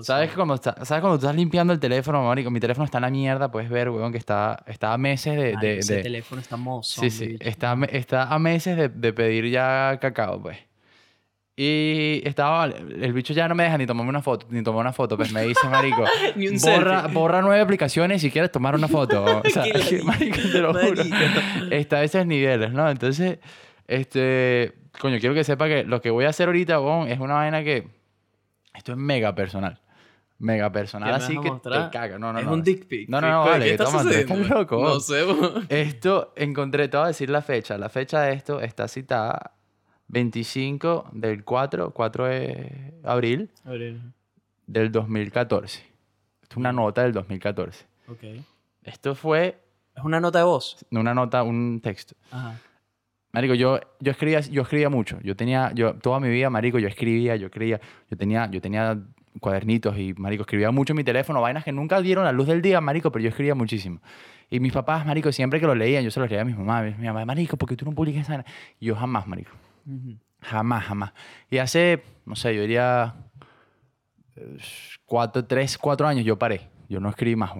¿Sabes 0.00 0.32
cuando, 0.32 0.56
¿Sabes 0.56 0.86
cuando 0.86 1.18
tú 1.18 1.26
estás 1.26 1.36
limpiando 1.36 1.72
el 1.72 1.78
teléfono, 1.78 2.24
marico? 2.24 2.50
Mi 2.50 2.58
teléfono 2.58 2.84
está 2.84 2.98
en 2.98 3.02
la 3.02 3.10
mierda, 3.10 3.50
puedes 3.50 3.68
ver, 3.68 3.90
weón, 3.90 4.12
que 4.12 4.18
está, 4.18 4.64
está 4.66 4.92
a 4.92 4.98
meses 4.98 5.36
de... 5.36 5.56
de, 5.60 5.78
ese 5.78 6.02
teléfono 6.02 6.40
está 6.40 6.56
mozo. 6.56 7.00
Sí, 7.00 7.10
sí, 7.10 7.36
está, 7.38 7.76
está 7.90 8.24
a 8.24 8.38
meses 8.38 8.76
de, 8.76 8.88
de 8.88 9.12
pedir 9.12 9.50
ya 9.50 9.98
cacao, 10.00 10.40
pues. 10.40 10.58
Y 11.56 12.20
estaba, 12.24 12.64
el 12.66 13.12
bicho 13.12 13.32
ya 13.32 13.46
no 13.46 13.54
me 13.54 13.62
deja 13.62 13.78
ni 13.78 13.86
tomarme 13.86 14.10
una 14.10 14.22
foto, 14.22 14.44
ni 14.50 14.64
tomar 14.64 14.80
una 14.80 14.92
foto, 14.92 15.16
pues 15.16 15.32
me 15.32 15.42
dice, 15.42 15.68
marico, 15.68 16.04
ni 16.36 16.48
un 16.48 16.58
borra, 16.58 17.06
borra 17.06 17.42
nueve 17.42 17.60
aplicaciones 17.60 18.22
si 18.22 18.30
quieres 18.30 18.50
tomar 18.50 18.74
una 18.74 18.88
foto. 18.88 19.24
O 19.44 19.50
sea, 19.50 19.64
marico, 20.04 20.38
te 20.50 20.58
lo 20.58 20.74
juro. 20.74 21.02
Está 21.70 21.98
a 21.98 22.04
esos 22.04 22.26
niveles, 22.26 22.72
¿no? 22.72 22.90
Entonces, 22.90 23.38
este, 23.86 24.74
coño, 24.98 25.20
quiero 25.20 25.34
que 25.34 25.44
sepa 25.44 25.68
que 25.68 25.84
lo 25.84 26.00
que 26.00 26.10
voy 26.10 26.24
a 26.24 26.30
hacer 26.30 26.48
ahorita, 26.48 26.78
bon, 26.78 27.06
es 27.06 27.20
una 27.20 27.34
vaina 27.34 27.62
que, 27.62 27.86
esto 28.74 28.92
es 28.92 28.98
mega 28.98 29.34
personal. 29.36 29.80
Mega 30.38 30.72
personal, 30.72 31.14
así 31.14 31.38
que 31.38 31.50
te 31.62 31.70
caga. 31.92 32.18
No, 32.18 32.32
no, 32.32 32.40
es 32.40 32.46
no. 32.46 32.52
un 32.52 32.62
dick 32.64 32.86
pic. 32.86 33.08
No, 33.08 33.20
no, 33.20 33.30
no, 33.30 33.44
vale, 33.44 33.66
¿Qué 33.66 33.70
estás, 33.74 34.06
estás 34.06 34.38
loco. 34.50 34.82
No 34.82 34.98
sé. 34.98 35.24
Esto 35.68 36.32
encontré, 36.34 36.88
te 36.88 36.96
voy 36.96 37.04
a 37.04 37.08
decir 37.08 37.30
la 37.30 37.42
fecha. 37.42 37.78
La 37.78 37.88
fecha 37.88 38.20
de 38.22 38.32
esto 38.32 38.60
está 38.60 38.88
citada 38.88 39.53
25 40.14 41.10
del 41.12 41.44
4, 41.44 41.90
4 41.90 42.24
de 42.26 42.94
abril, 43.02 43.50
del 44.66 44.92
2014. 44.92 45.80
Esto 46.42 46.52
es 46.52 46.56
una 46.56 46.72
nota 46.72 47.02
del 47.02 47.12
2014. 47.12 47.84
Ok. 48.08 48.22
Esto 48.84 49.14
fue... 49.14 49.60
¿Es 49.96 50.02
una 50.02 50.20
nota 50.20 50.38
de 50.38 50.44
voz? 50.44 50.84
Una 50.90 51.14
nota, 51.14 51.42
un 51.42 51.80
texto. 51.80 52.14
Ajá. 52.30 52.58
Marico, 53.32 53.54
yo, 53.54 53.80
yo, 53.98 54.12
escribía, 54.12 54.40
yo 54.40 54.62
escribía 54.62 54.88
mucho. 54.88 55.18
Yo 55.22 55.34
tenía, 55.34 55.72
yo, 55.74 55.94
toda 55.94 56.20
mi 56.20 56.28
vida, 56.28 56.50
marico, 56.50 56.78
yo 56.78 56.86
escribía, 56.86 57.34
yo 57.34 57.46
escribía. 57.46 57.80
Yo 58.08 58.16
tenía, 58.16 58.48
yo 58.48 58.60
tenía 58.60 58.96
cuadernitos 59.40 59.98
y, 59.98 60.14
marico, 60.14 60.42
escribía 60.42 60.70
mucho 60.70 60.92
en 60.92 60.98
mi 60.98 61.04
teléfono, 61.04 61.40
vainas 61.40 61.64
que 61.64 61.72
nunca 61.72 62.00
dieron 62.00 62.24
la 62.24 62.30
luz 62.30 62.46
del 62.46 62.62
día, 62.62 62.80
marico, 62.80 63.10
pero 63.10 63.24
yo 63.24 63.30
escribía 63.30 63.56
muchísimo. 63.56 64.00
Y 64.50 64.60
mis 64.60 64.72
papás, 64.72 65.04
marico, 65.04 65.32
siempre 65.32 65.58
que 65.58 65.66
lo 65.66 65.74
leían, 65.74 66.04
yo 66.04 66.12
se 66.12 66.20
los 66.20 66.30
leía 66.30 66.42
a 66.42 66.44
mis 66.44 66.56
mamás. 66.56 66.96
Mi 66.96 67.06
mamá, 67.06 67.24
marico, 67.24 67.56
¿por 67.56 67.68
qué 67.68 67.74
tú 67.74 67.84
no 67.84 67.92
publicas 67.92 68.28
esa? 68.28 68.44
Y 68.78 68.86
yo 68.86 68.94
jamás, 68.94 69.26
marico. 69.26 69.50
Jamás, 70.40 70.84
jamás. 70.84 71.12
Y 71.50 71.58
hace, 71.58 72.02
no 72.26 72.36
sé, 72.36 72.54
yo 72.54 72.62
diría 72.62 73.14
eh, 74.36 74.58
cuatro, 75.06 75.44
tres, 75.44 75.78
cuatro 75.78 76.06
años 76.06 76.24
yo 76.24 76.38
paré. 76.38 76.68
Yo 76.88 77.00
no 77.00 77.08
escribí 77.08 77.36
más. 77.36 77.52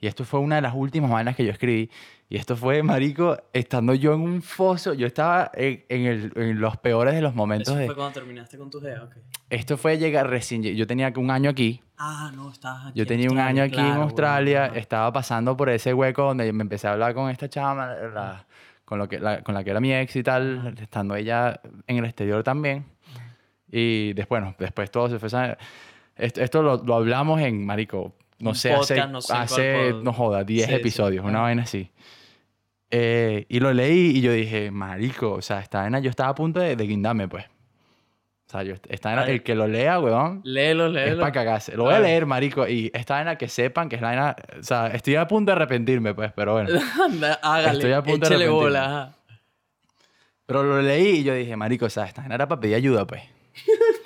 Y 0.00 0.06
esto 0.06 0.24
fue 0.24 0.40
una 0.40 0.56
de 0.56 0.62
las 0.62 0.74
últimas 0.74 1.10
vainas 1.10 1.36
que 1.36 1.44
yo 1.44 1.50
escribí. 1.50 1.90
Y 2.28 2.36
esto 2.36 2.56
fue, 2.56 2.82
marico, 2.82 3.38
estando 3.52 3.94
yo 3.94 4.14
en 4.14 4.20
un 4.20 4.42
foso. 4.42 4.94
Yo 4.94 5.06
estaba 5.06 5.50
en, 5.54 6.06
el, 6.06 6.32
en 6.36 6.60
los 6.60 6.76
peores 6.76 7.14
de 7.14 7.22
los 7.22 7.34
momentos. 7.34 7.74
¿Eso 7.74 7.86
fue 7.86 7.94
cuando 7.94 8.12
terminaste 8.12 8.58
con 8.58 8.70
tus 8.70 8.82
dedos? 8.82 9.08
Okay. 9.08 9.22
Esto 9.48 9.76
fue 9.76 9.96
llegar 9.98 10.28
recién... 10.28 10.62
Yo 10.62 10.86
tenía 10.86 11.12
un 11.16 11.30
año 11.30 11.50
aquí. 11.50 11.82
Ah, 11.96 12.30
no, 12.34 12.50
estabas 12.50 12.88
aquí 12.88 12.98
Yo 12.98 13.06
tenía 13.06 13.30
un 13.30 13.38
año 13.38 13.62
aquí 13.62 13.80
en 13.80 13.86
Australia. 13.86 14.66
Estaba 14.66 15.12
pasando 15.12 15.56
por 15.56 15.70
ese 15.70 15.94
hueco 15.94 16.22
donde 16.22 16.52
me 16.52 16.62
empecé 16.62 16.86
a 16.86 16.92
hablar 16.92 17.14
con 17.14 17.30
esta 17.30 17.48
chama, 17.48 17.94
con, 18.88 18.98
lo 18.98 19.06
que, 19.06 19.20
la, 19.20 19.42
con 19.42 19.54
la 19.54 19.62
que 19.62 19.70
era 19.70 19.80
mi 19.80 19.92
ex 19.92 20.16
y 20.16 20.22
tal, 20.22 20.74
estando 20.80 21.14
ella 21.14 21.60
en 21.86 21.98
el 21.98 22.06
exterior 22.06 22.42
también. 22.42 22.86
Y 23.70 24.14
después, 24.14 24.40
bueno, 24.40 24.56
después 24.58 24.90
todo 24.90 25.10
se 25.10 25.18
fue... 25.18 25.58
Esto, 26.16 26.40
esto 26.40 26.62
lo, 26.62 26.78
lo 26.78 26.94
hablamos 26.94 27.38
en, 27.42 27.66
marico, 27.66 28.14
no 28.38 28.54
sé, 28.54 28.72
hace, 28.72 29.06
no, 29.06 29.18
hace 29.18 29.92
no 30.02 30.14
joda, 30.14 30.42
10 30.42 30.70
episodios, 30.70 31.22
una 31.22 31.40
vaina 31.40 31.64
así. 31.64 31.90
Eh, 32.90 33.44
y 33.50 33.60
lo 33.60 33.74
leí 33.74 34.16
y 34.16 34.22
yo 34.22 34.32
dije, 34.32 34.70
marico, 34.70 35.32
o 35.32 35.42
sea, 35.42 35.60
esta 35.60 35.82
vaina, 35.82 35.98
yo 35.98 36.08
estaba 36.08 36.30
a 36.30 36.34
punto 36.34 36.58
de, 36.58 36.74
de 36.74 36.86
guindarme, 36.86 37.28
pues. 37.28 37.44
O 38.48 38.50
sea, 38.50 38.62
yo, 38.62 38.76
esta 38.88 39.14
vaina, 39.14 39.30
el 39.30 39.42
que 39.42 39.54
lo 39.54 39.68
lea, 39.68 40.00
weón. 40.00 40.40
Léelo, 40.42 40.88
léelo. 40.88 41.12
Es 41.12 41.18
para 41.18 41.32
cagarse. 41.32 41.76
Lo 41.76 41.84
voy 41.84 41.92
a, 41.92 42.00
leer, 42.00 42.24
marico. 42.24 42.66
Y 42.66 42.90
esta 42.94 43.16
vaina 43.16 43.36
que 43.36 43.46
sepan 43.46 43.90
que 43.90 43.96
es 43.96 44.00
la 44.02 44.08
vaina. 44.08 44.36
O 44.58 44.62
sea, 44.62 44.86
estoy 44.86 45.16
a 45.16 45.28
punto 45.28 45.50
de 45.50 45.56
arrepentirme, 45.56 46.14
pues, 46.14 46.32
pero 46.34 46.54
bueno. 46.54 46.70
Hágale. 47.42 47.76
Estoy 47.76 47.92
a 47.92 48.02
punto 48.02 48.26
de 48.26 48.34
arrepentirme. 48.36 48.48
bola. 48.48 49.14
Pero 50.46 50.62
lo 50.62 50.80
leí 50.80 51.18
y 51.18 51.24
yo 51.24 51.34
dije, 51.34 51.56
marico, 51.56 51.84
o 51.84 51.90
sea, 51.90 52.06
esta 52.06 52.22
vaina 52.22 52.36
era 52.36 52.48
para 52.48 52.58
pedir 52.58 52.76
ayuda, 52.76 53.06
pues. 53.06 53.22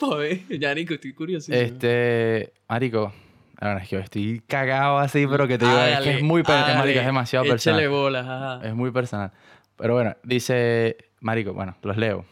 ya, 0.58 0.74
Nico, 0.74 0.94
estoy 0.94 1.12
curioso. 1.12 1.52
Este, 1.52 2.52
marico, 2.68 3.12
la 3.60 3.76
es 3.76 3.88
que 3.88 3.96
estoy 3.98 4.42
cagado 4.48 4.98
así, 4.98 5.24
pero 5.28 5.46
que 5.46 5.56
te 5.56 5.66
digo, 5.66 5.78
es 5.78 6.00
que 6.00 6.16
es 6.16 6.22
muy 6.22 6.42
personal, 6.42 6.78
marico, 6.78 6.98
es 6.98 7.06
demasiado 7.06 7.44
personal. 7.44 7.88
bolas, 7.88 8.64
Es 8.64 8.74
muy 8.74 8.90
personal. 8.90 9.30
Pero 9.76 9.94
bueno, 9.94 10.16
dice, 10.24 10.96
marico, 11.20 11.52
bueno, 11.52 11.76
los 11.82 11.96
leo. 11.96 12.24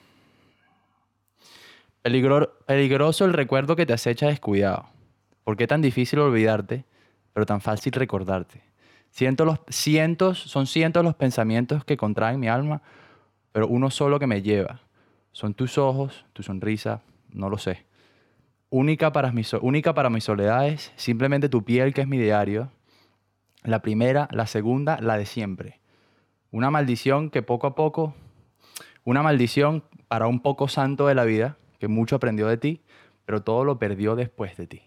Peligroso 2.02 3.25
el 3.25 3.33
recuerdo 3.33 3.76
que 3.76 3.87
te 3.87 3.92
acecha 3.92 4.28
descuidado. 4.28 4.87
¿Por 5.45 5.57
qué 5.57 5.66
tan 5.66 5.83
difícil 5.83 6.19
olvidarte, 6.19 6.85
pero 7.33 7.47
tan 7.47 7.61
fácil 7.61 7.92
recordarte? 7.92 8.62
Cientos, 9.11 9.47
los, 9.47 9.59
cientos, 9.69 10.38
son 10.38 10.66
cientos 10.66 11.04
los 11.04 11.14
pensamientos 11.14 11.85
que 11.85 11.97
contraen 11.97 12.38
mi 12.38 12.49
alma, 12.49 12.83
pero 13.52 13.66
uno 13.66 13.90
solo 13.90 14.19
que 14.19 14.26
me 14.26 14.42
lleva. 14.42 14.80
Son 15.33 15.54
tus 15.54 15.78
ojos, 15.78 16.25
tu 16.33 16.42
sonrisa, 16.42 17.02
no 17.33 17.49
lo 17.49 17.59
sé 17.59 17.90
única 18.71 19.12
para, 19.12 19.33
mis, 19.33 19.52
única 19.54 19.95
para 19.95 20.11
mis 20.11 20.25
soledades, 20.25 20.92
simplemente 20.97 21.49
tu 21.49 21.64
piel 21.64 21.92
que 21.92 22.00
es 22.00 22.09
mi 22.09 22.19
diario, 22.19 22.71
la 23.62 23.83
primera, 23.83 24.28
la 24.30 24.47
segunda, 24.47 24.99
la 25.00 25.19
de 25.19 25.26
siempre. 25.26 25.80
Una 26.50 26.71
maldición 26.71 27.30
que 27.30 27.42
poco 27.42 27.66
a 27.66 27.75
poco, 27.75 28.14
una 29.04 29.23
maldición 29.23 29.85
para 30.09 30.28
un 30.28 30.40
poco 30.40 30.69
santo 30.69 31.07
de 31.07 31.14
la 31.14 31.25
vida, 31.25 31.59
que 31.80 31.88
mucho 31.88 32.14
aprendió 32.14 32.46
de 32.46 32.58
ti, 32.58 32.82
pero 33.25 33.42
todo 33.42 33.64
lo 33.64 33.78
perdió 33.78 34.14
después 34.14 34.56
de 34.56 34.66
ti. 34.68 34.82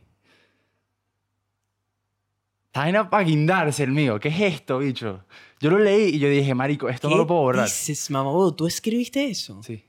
Está 2.67 3.09
para 3.09 3.23
guindarse 3.23 3.83
el 3.83 3.91
mío. 3.91 4.19
¿Qué 4.19 4.29
es 4.29 4.39
esto, 4.39 4.79
bicho? 4.79 5.25
Yo 5.59 5.69
lo 5.69 5.79
leí 5.79 6.15
y 6.15 6.19
yo 6.19 6.29
dije, 6.29 6.55
marico, 6.55 6.87
esto 6.89 7.09
no 7.09 7.17
lo 7.17 7.27
puedo 7.27 7.41
borrar. 7.41 7.65
¿Qué 7.65 7.71
dices, 7.71 8.09
mamá? 8.09 8.31
¿Tú 8.55 8.65
escribiste 8.67 9.25
eso? 9.29 9.61
Sí. 9.63 9.83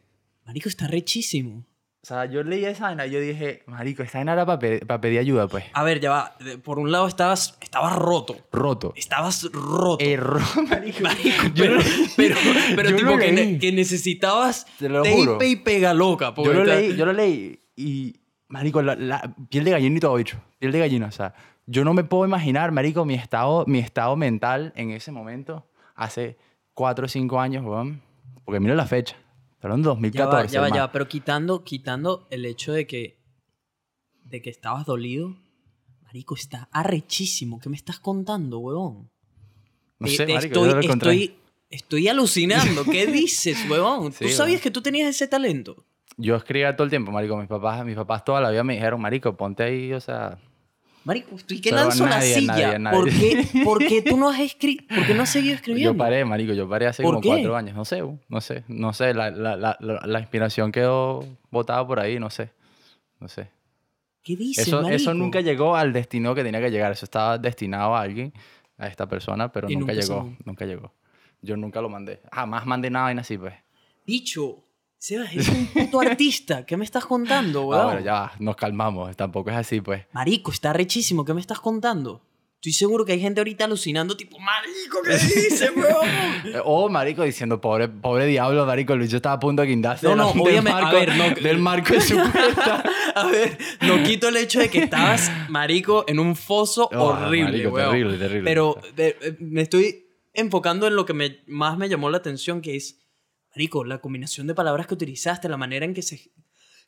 Marico, 0.44 0.68
está 0.68 0.87
rechísimo. 0.87 1.64
O 2.04 2.06
sea, 2.06 2.26
yo 2.26 2.42
leí 2.42 2.66
esa 2.66 2.88
vaina 2.88 3.06
y 3.06 3.12
yo 3.12 3.18
dije, 3.18 3.62
marico, 3.64 4.02
esta 4.02 4.18
vaina 4.18 4.34
era 4.34 4.44
para 4.44 5.00
pedir 5.00 5.18
ayuda, 5.18 5.49
pues. 5.49 5.64
A 5.73 5.82
ver, 5.82 6.00
ya 6.00 6.11
va. 6.11 6.37
Por 6.62 6.78
un 6.78 6.92
lado 6.92 7.06
estabas, 7.06 7.56
estabas 7.62 7.96
roto. 7.96 8.37
Roto. 8.52 8.92
Estabas 8.94 9.50
roto. 9.50 10.04
Error, 10.04 10.42
marico. 10.70 10.99
pero, 11.56 11.78
pero, 12.14 12.37
pero 12.76 12.94
tipo 12.94 13.16
que, 13.16 13.56
que, 13.58 13.73
necesitabas 13.73 14.66
Te 14.78 14.90
lo 14.90 15.02
tape 15.02 15.49
y 15.49 15.56
pega 15.56 15.94
loca. 15.94 16.34
Yo 16.37 16.52
lo 16.52 16.64
leí, 16.66 16.94
yo 16.94 17.06
lo 17.06 17.14
leí 17.14 17.58
y, 17.75 18.20
marico, 18.49 18.82
la, 18.82 19.34
piel 19.49 19.64
de 19.64 19.70
gallina 19.70 19.96
y 19.96 20.00
todo, 20.00 20.16
bicho. 20.16 20.38
Piel 20.58 20.73
de 20.73 20.80
gallina, 20.80 21.06
o 21.06 21.12
sea. 21.12 21.32
Yo 21.64 21.87
no 21.87 21.94
me 21.94 22.04
puedo 22.04 22.26
imaginar, 22.26 22.70
marico, 22.70 23.06
mi 23.06 23.14
estado, 23.14 23.64
mi 23.66 23.78
estado 23.78 24.14
mental 24.14 24.75
en 24.76 24.90
ese 24.90 25.11
momento, 25.11 25.66
hace 25.94 26.37
cuatro 26.75 27.06
o 27.06 27.08
cinco 27.08 27.40
años, 27.40 27.64
weón. 27.64 28.02
Porque 28.44 28.61
mira 28.61 28.75
la 28.75 28.84
fecha. 28.84 29.16
Hablando 29.64 29.88
de 29.88 29.94
2014. 29.94 30.52
Ya 30.52 30.61
va, 30.61 30.68
ya 30.68 30.83
va, 30.83 30.92
pero 30.92 31.09
quitando, 31.09 31.64
quitando 31.64 32.26
el 32.30 32.44
hecho 32.44 32.75
de 32.75 32.87
que, 32.87 33.18
de 34.25 34.42
que 34.42 34.50
estabas 34.50 34.85
dolido, 34.85 35.38
marico, 36.02 36.35
está 36.35 36.68
arrechísimo. 36.71 37.59
¿Qué 37.61 37.71
me 37.71 37.76
estás 37.76 37.99
contando, 37.99 38.59
huevón? 38.59 39.11
No 39.99 40.06
sé, 40.06 40.26
marico, 40.26 40.66
estoy, 40.66 40.87
estoy, 40.87 41.37
estoy, 41.71 42.09
alucinando. 42.09 42.85
¿Qué 42.85 43.06
dices, 43.11 43.56
huevón? 43.66 44.12
¿Tú 44.12 44.28
sabías 44.28 44.61
que 44.61 44.71
tú 44.71 44.83
tenías 44.83 45.09
ese 45.09 45.28
talento? 45.28 45.87
Yo 46.18 46.37
escribía 46.37 46.76
todo 46.76 46.85
el 46.85 46.90
tiempo, 46.90 47.11
marico. 47.11 47.35
Mis 47.38 47.49
papás, 47.49 47.87
mis 47.87 47.97
papás 47.97 48.23
toda 48.23 48.42
la 48.42 48.50
vida 48.50 48.64
me 48.64 48.75
dijeron, 48.75 49.00
marico, 49.00 49.35
ponte 49.35 49.62
ahí, 49.62 49.94
o 49.94 50.00
sea... 50.00 50.38
Marico, 51.04 51.37
¿y 51.49 51.61
qué 51.61 51.70
lanzo 51.70 52.06
la 52.06 52.20
silla? 52.23 52.78
¿Por, 52.90 53.11
qué, 53.11 53.46
¿Por, 53.64 53.78
qué, 53.78 54.00
tú 54.00 54.16
no 54.16 54.30
has 54.30 54.40
escrito? 54.40 54.84
¿Por 54.94 55.06
qué 55.06 55.14
no 55.14 55.23
has 55.23 55.30
seguido 55.30 55.54
escribiendo? 55.54 55.92
Yo 55.92 55.99
paré, 55.99 56.25
marico, 56.25 56.54
yo 56.54 56.68
paré 56.68 56.87
hace 56.87 57.02
como 57.02 57.20
cuatro 57.20 57.54
años. 57.54 57.76
No 57.76 57.84
sé, 57.84 58.02
no 58.28 58.40
sé, 58.40 58.64
no 58.68 58.92
sé. 58.94 59.12
La, 59.12 59.30
la, 59.30 59.56
la, 59.56 59.76
la, 59.78 60.20
inspiración 60.20 60.73
quedó 60.73 61.25
botada 61.50 61.87
por 61.87 62.00
ahí, 62.00 62.18
no 62.18 62.30
sé. 62.30 62.50
No 63.20 63.28
sé. 63.28 63.50
¿Qué 64.23 64.34
dices, 64.34 64.66
eso, 64.66 64.80
marico? 64.80 64.96
eso 64.96 65.12
nunca 65.12 65.42
llegó 65.42 65.76
al 65.76 65.92
destino 65.92 66.34
que 66.34 66.42
tenía 66.42 66.61
que 66.61 66.70
llegar. 66.70 66.90
Eso 66.92 67.04
estaba 67.04 67.37
destinado 67.37 67.94
a 67.94 68.00
alguien, 68.00 68.32
a 68.78 68.87
esta 68.87 69.06
persona, 69.06 69.52
pero 69.52 69.68
nunca, 69.68 69.92
llegó. 69.92 70.34
Nunca 70.44 70.64
llegó. 70.64 70.94
Yo 71.42 71.58
nunca 71.58 71.82
lo 71.82 71.90
mandé. 71.90 72.23
Jamás 72.32 72.64
mandé 72.64 72.88
nada 72.88 73.12
en 73.12 73.18
así, 73.18 73.37
pues. 73.37 73.52
Bicho, 74.06 74.64
Sebas, 75.04 75.30
eres 75.34 75.50
un 75.50 75.66
puto 75.66 76.00
artista. 76.00 76.64
¿Qué 76.64 76.78
me 76.78 76.84
estás 76.87 77.04
contando, 77.04 77.66
weón? 77.66 77.78
Ah, 77.78 77.84
bueno, 77.84 78.00
ya, 78.00 78.32
nos 78.38 78.56
calmamos. 78.56 79.14
Tampoco 79.14 79.50
es 79.50 79.56
así, 79.56 79.82
pues. 79.82 80.06
Marico, 80.12 80.50
está 80.50 80.73
rechísimo. 80.73 81.26
¿Qué 81.26 81.34
me 81.34 81.42
estás 81.42 81.61
contando? 81.61 82.23
Estoy 82.54 82.73
seguro 82.73 83.04
que 83.04 83.12
hay 83.12 83.20
gente 83.20 83.38
ahorita 83.38 83.66
alucinando, 83.66 84.16
tipo, 84.16 84.38
marico, 84.38 85.02
¿qué 85.04 85.12
dices, 85.12 85.70
weón? 85.76 86.62
o 86.64 86.88
marico 86.88 87.23
diciendo, 87.23 87.61
pobre, 87.61 87.88
pobre 87.88 88.25
diablo, 88.25 88.64
marico, 88.64 88.96
Luis, 88.96 89.11
yo 89.11 89.18
estaba 89.18 89.34
a 89.34 89.38
punto 89.38 89.61
de 89.61 89.68
guindarse. 89.68 90.06
No, 90.06 90.16
no, 90.16 90.30
obviamente, 90.30 90.73
marco, 90.73 90.96
a 90.96 91.00
ver, 91.00 91.14
no, 91.14 91.34
del 91.42 91.58
marco 91.58 91.92
de 91.92 92.00
su 92.00 92.14
puerta. 92.14 92.82
a 93.14 93.26
ver, 93.26 93.58
no 93.82 94.02
quito 94.04 94.30
el 94.30 94.38
hecho 94.38 94.61
de 94.61 94.70
que 94.70 94.84
estabas, 94.84 95.30
marico, 95.50 96.06
en 96.08 96.18
un 96.18 96.34
foso 96.34 96.88
oh, 96.90 97.08
horrible, 97.08 97.68
marico, 97.68 97.76
terrible, 97.76 98.16
terrible. 98.16 98.44
Pero 98.49 98.80
eh, 98.96 99.37
me 99.40 99.61
estoy 99.61 100.06
enfocando 100.32 100.87
en 100.87 100.96
lo 100.96 101.04
que 101.04 101.12
me, 101.12 101.40
más 101.46 101.76
me 101.76 101.90
llamó 101.90 102.08
la 102.08 102.16
atención, 102.16 102.62
que 102.62 102.76
es 102.76 103.03
Marico, 103.54 103.84
la 103.84 103.99
combinación 103.99 104.46
de 104.46 104.54
palabras 104.54 104.87
que 104.87 104.94
utilizaste, 104.94 105.49
la 105.49 105.56
manera 105.56 105.84
en 105.84 105.94
que 105.94 106.02
se... 106.02 106.32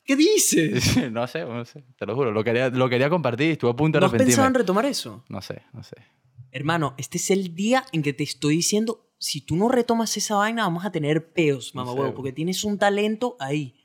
¿Qué 0.03 0.15
dices? 0.15 0.97
no 1.11 1.27
sé, 1.27 1.45
no 1.45 1.65
sé, 1.65 1.83
te 1.97 2.05
lo 2.05 2.15
juro. 2.15 2.31
Lo 2.31 2.43
quería, 2.43 2.69
lo 2.69 2.89
quería 2.89 3.09
compartir 3.09 3.51
estuve 3.51 3.71
a 3.71 3.75
punto 3.75 3.97
de 3.97 4.01
¿No 4.01 4.07
has 4.07 4.13
pensado 4.13 4.47
en 4.47 4.53
retomar 4.53 4.85
eso? 4.85 5.23
No 5.29 5.41
sé, 5.41 5.63
no 5.73 5.83
sé. 5.83 5.95
Hermano, 6.51 6.95
este 6.97 7.17
es 7.17 7.29
el 7.29 7.55
día 7.55 7.85
en 7.91 8.03
que 8.03 8.13
te 8.13 8.23
estoy 8.23 8.57
diciendo, 8.57 9.11
si 9.17 9.41
tú 9.41 9.55
no 9.55 9.69
retomas 9.69 10.15
esa 10.17 10.35
vaina, 10.35 10.63
vamos 10.63 10.85
a 10.85 10.91
tener 10.91 11.31
peos, 11.31 11.75
mamá 11.75 11.91
huevo, 11.91 12.13
porque 12.13 12.31
tienes 12.31 12.63
un 12.63 12.77
talento 12.77 13.35
ahí. 13.39 13.75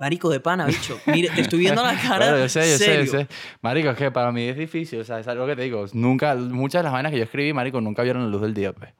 Marico 0.00 0.30
de 0.30 0.40
pana, 0.40 0.64
bicho. 0.64 0.98
Mire, 1.06 1.28
te 1.28 1.42
estoy 1.42 1.58
viendo 1.58 1.82
la 1.82 1.94
cara. 2.00 2.28
Claro, 2.28 2.38
yo 2.38 2.48
sé, 2.48 2.70
yo 2.70 2.78
sé, 2.78 3.04
yo 3.04 3.10
sé. 3.10 3.28
Marico, 3.60 3.90
es 3.90 3.98
que 3.98 4.10
para 4.10 4.32
mí 4.32 4.44
es 4.44 4.56
difícil. 4.56 5.00
O 5.00 5.04
sea, 5.04 5.20
es 5.20 5.28
algo 5.28 5.46
que 5.46 5.54
te 5.54 5.62
digo. 5.62 5.84
Nunca, 5.92 6.34
muchas 6.36 6.80
de 6.80 6.84
las 6.84 6.92
vainas 6.94 7.12
que 7.12 7.18
yo 7.18 7.24
escribí, 7.24 7.52
Marico, 7.52 7.82
nunca 7.82 8.02
vieron 8.02 8.22
la 8.22 8.28
luz 8.30 8.40
del 8.40 8.54
día, 8.54 8.72
pues. 8.72 8.94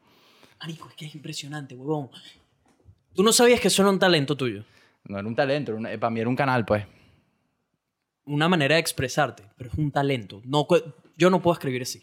Marico, 0.60 0.90
es 0.90 0.94
que 0.94 1.06
es 1.06 1.14
impresionante, 1.14 1.74
huevón. 1.74 2.10
¿Tú 3.20 3.24
no 3.24 3.34
sabías 3.34 3.60
que 3.60 3.68
eso 3.68 3.82
era 3.82 3.90
un 3.90 3.98
talento 3.98 4.34
tuyo? 4.34 4.64
No 5.04 5.18
era 5.18 5.28
un 5.28 5.34
talento, 5.34 5.76
para 6.00 6.08
mí 6.08 6.20
era 6.20 6.28
un 6.30 6.34
canal, 6.34 6.64
pues. 6.64 6.86
Una 8.24 8.48
manera 8.48 8.76
de 8.76 8.80
expresarte, 8.80 9.42
pero 9.58 9.68
es 9.68 9.76
un 9.76 9.90
talento. 9.90 10.40
No, 10.46 10.66
yo 11.18 11.28
no 11.28 11.42
puedo 11.42 11.52
escribir 11.52 11.82
así. 11.82 12.02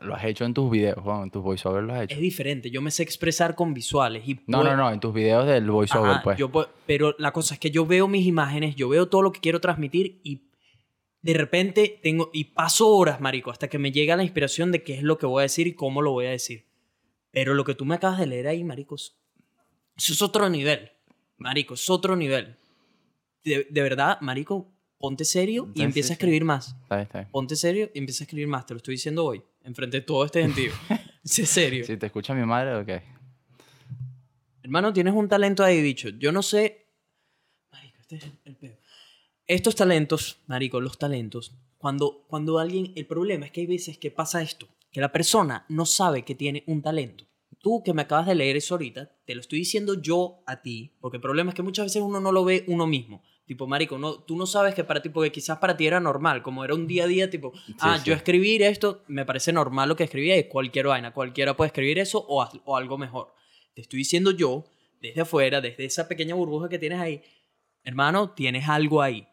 Lo 0.00 0.14
has 0.14 0.22
hecho 0.22 0.44
en 0.44 0.54
tus 0.54 0.70
videos, 0.70 1.02
Juan, 1.02 1.24
en 1.24 1.30
tus 1.32 1.42
voiceovers 1.42 1.84
lo 1.84 1.94
has 1.94 2.04
hecho. 2.04 2.14
Es 2.14 2.20
diferente, 2.20 2.70
yo 2.70 2.80
me 2.80 2.92
sé 2.92 3.02
expresar 3.02 3.56
con 3.56 3.74
visuales. 3.74 4.22
Y 4.24 4.38
no, 4.46 4.62
no, 4.62 4.76
no, 4.76 4.88
en 4.88 5.00
tus 5.00 5.12
videos 5.12 5.48
del 5.48 5.68
voiceover, 5.68 6.18
pues. 6.22 6.38
Yo 6.38 6.48
pero 6.86 7.16
la 7.18 7.32
cosa 7.32 7.54
es 7.54 7.58
que 7.58 7.72
yo 7.72 7.84
veo 7.84 8.06
mis 8.06 8.24
imágenes, 8.24 8.76
yo 8.76 8.88
veo 8.88 9.08
todo 9.08 9.22
lo 9.22 9.32
que 9.32 9.40
quiero 9.40 9.60
transmitir 9.60 10.20
y 10.22 10.42
de 11.22 11.34
repente 11.34 11.98
tengo, 12.00 12.30
y 12.32 12.44
paso 12.44 12.88
horas, 12.88 13.20
marico, 13.20 13.50
hasta 13.50 13.66
que 13.66 13.80
me 13.80 13.90
llega 13.90 14.14
la 14.14 14.22
inspiración 14.22 14.70
de 14.70 14.84
qué 14.84 14.94
es 14.94 15.02
lo 15.02 15.18
que 15.18 15.26
voy 15.26 15.40
a 15.40 15.42
decir 15.42 15.66
y 15.66 15.74
cómo 15.74 16.02
lo 16.02 16.12
voy 16.12 16.26
a 16.26 16.30
decir. 16.30 16.68
Pero 17.32 17.54
lo 17.54 17.64
que 17.64 17.74
tú 17.74 17.84
me 17.84 17.96
acabas 17.96 18.20
de 18.20 18.26
leer 18.26 18.46
ahí, 18.46 18.62
maricos, 18.62 19.18
eso 19.96 20.12
es 20.12 20.22
otro 20.22 20.48
nivel. 20.48 20.90
Marico, 21.38 21.74
es 21.74 21.90
otro 21.90 22.16
nivel. 22.16 22.56
De, 23.44 23.66
verdad, 23.70 24.20
Marico, 24.20 24.72
ponte 24.98 25.24
serio 25.24 25.68
y 25.74 25.82
empieza 25.82 26.12
a 26.12 26.14
escribir 26.14 26.44
más. 26.44 26.76
Ponte 27.30 27.56
serio 27.56 27.90
y 27.92 27.98
empieza 27.98 28.22
a 28.22 28.26
escribir 28.26 28.46
más. 28.46 28.66
Te 28.66 28.74
lo 28.74 28.78
estoy 28.78 28.94
diciendo 28.94 29.24
hoy, 29.24 29.42
enfrente 29.62 29.98
de 29.98 30.02
todo 30.02 30.24
este 30.24 30.42
gentío. 30.42 30.72
sé 31.24 31.44
serio. 31.46 31.84
Si 31.84 31.96
te 31.96 32.06
escucha 32.06 32.34
mi 32.34 32.46
madre, 32.46 32.76
ok. 32.76 33.02
Hermano, 34.62 34.92
tienes 34.92 35.14
un 35.14 35.28
talento 35.28 35.64
ahí, 35.64 35.82
bicho. 35.82 36.08
Yo 36.10 36.30
no 36.30 36.42
sé... 36.42 36.86
Marico, 37.72 37.98
este 38.00 38.16
es 38.16 38.24
el 38.44 38.56
peor. 38.56 38.78
Estos 39.48 39.74
talentos, 39.74 40.38
marico, 40.46 40.80
los 40.80 40.98
talentos, 40.98 41.52
cuando, 41.78 42.24
cuando 42.28 42.60
alguien... 42.60 42.92
El 42.94 43.06
problema 43.06 43.46
es 43.46 43.52
que 43.52 43.62
hay 43.62 43.66
veces 43.66 43.98
que 43.98 44.12
pasa 44.12 44.40
esto, 44.40 44.68
que 44.92 45.00
la 45.00 45.10
persona 45.10 45.66
no 45.68 45.84
sabe 45.84 46.24
que 46.24 46.36
tiene 46.36 46.62
un 46.68 46.80
talento. 46.80 47.26
Tú 47.62 47.82
que 47.84 47.94
me 47.94 48.02
acabas 48.02 48.26
de 48.26 48.34
leer 48.34 48.56
eso 48.56 48.74
ahorita, 48.74 49.10
te 49.24 49.34
lo 49.34 49.40
estoy 49.40 49.60
diciendo 49.60 50.02
yo 50.02 50.42
a 50.46 50.62
ti, 50.62 50.96
porque 51.00 51.16
el 51.18 51.20
problema 51.22 51.50
es 51.50 51.54
que 51.54 51.62
muchas 51.62 51.86
veces 51.86 52.02
uno 52.02 52.20
no 52.20 52.32
lo 52.32 52.44
ve 52.44 52.64
uno 52.66 52.86
mismo. 52.86 53.22
Tipo, 53.46 53.66
marico, 53.66 53.98
no, 53.98 54.20
tú 54.22 54.36
no 54.36 54.46
sabes 54.46 54.74
que 54.74 54.82
para 54.82 55.00
ti, 55.00 55.08
porque 55.10 55.30
quizás 55.30 55.58
para 55.58 55.76
ti 55.76 55.86
era 55.86 56.00
normal, 56.00 56.42
como 56.42 56.64
era 56.64 56.74
un 56.74 56.86
día 56.86 57.04
a 57.04 57.06
día, 57.06 57.30
tipo, 57.30 57.52
ah, 57.80 58.02
yo 58.04 58.14
escribir 58.14 58.62
esto, 58.62 59.04
me 59.06 59.24
parece 59.24 59.52
normal 59.52 59.88
lo 59.88 59.96
que 59.96 60.04
escribía 60.04 60.36
y 60.36 60.48
cualquier 60.48 60.88
vaina, 60.88 61.12
cualquiera 61.12 61.56
puede 61.56 61.68
escribir 61.68 61.98
eso 62.00 62.24
o, 62.28 62.44
o 62.64 62.76
algo 62.76 62.98
mejor. 62.98 63.32
Te 63.74 63.80
estoy 63.80 63.98
diciendo 63.98 64.32
yo, 64.32 64.64
desde 65.00 65.20
afuera, 65.20 65.60
desde 65.60 65.84
esa 65.84 66.08
pequeña 66.08 66.34
burbuja 66.34 66.68
que 66.68 66.78
tienes 66.78 67.00
ahí, 67.00 67.22
hermano, 67.84 68.30
tienes 68.30 68.68
algo 68.68 69.02
ahí. 69.02 69.28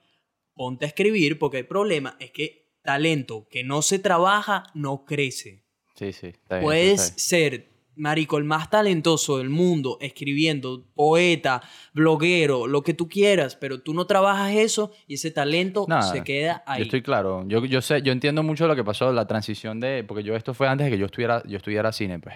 Ponte 0.53 0.85
a 0.85 0.87
escribir 0.87 1.39
porque 1.39 1.59
el 1.59 1.67
problema 1.67 2.15
es 2.19 2.31
que 2.31 2.73
talento 2.83 3.47
que 3.49 3.63
no 3.63 3.81
se 3.81 3.99
trabaja 3.99 4.65
no 4.73 5.05
crece. 5.05 5.63
Sí, 5.95 6.13
sí. 6.13 6.33
Puedes 6.61 7.13
ser 7.17 7.68
marico, 7.99 8.37
el 8.37 8.45
más 8.45 8.69
talentoso 8.69 9.37
del 9.37 9.49
mundo, 9.49 9.97
escribiendo, 10.01 10.83
poeta, 10.95 11.61
bloguero, 11.93 12.65
lo 12.65 12.81
que 12.81 12.93
tú 12.93 13.07
quieras, 13.07 13.55
pero 13.55 13.81
tú 13.81 13.93
no 13.93 14.05
trabajas 14.05 14.53
eso 14.53 14.91
y 15.07 15.15
ese 15.15 15.31
talento 15.31 15.85
se 16.11 16.23
queda 16.23 16.63
ahí. 16.65 16.79
Yo 16.79 16.83
estoy 16.85 17.01
claro, 17.01 17.43
yo, 17.47 17.63
yo 17.65 17.81
sé, 17.81 18.01
yo 18.01 18.11
entiendo 18.11 18.41
mucho 18.41 18.67
lo 18.67 18.75
que 18.75 18.83
pasó, 18.83 19.11
la 19.11 19.27
transición 19.27 19.79
de, 19.79 20.03
porque 20.03 20.23
yo 20.23 20.35
esto 20.35 20.53
fue 20.53 20.67
antes 20.67 20.85
de 20.85 20.91
que 20.91 20.97
yo 20.97 21.05
estuviera, 21.05 21.43
yo 21.45 21.57
estudiara 21.57 21.91
cine, 21.91 22.19
pues. 22.19 22.35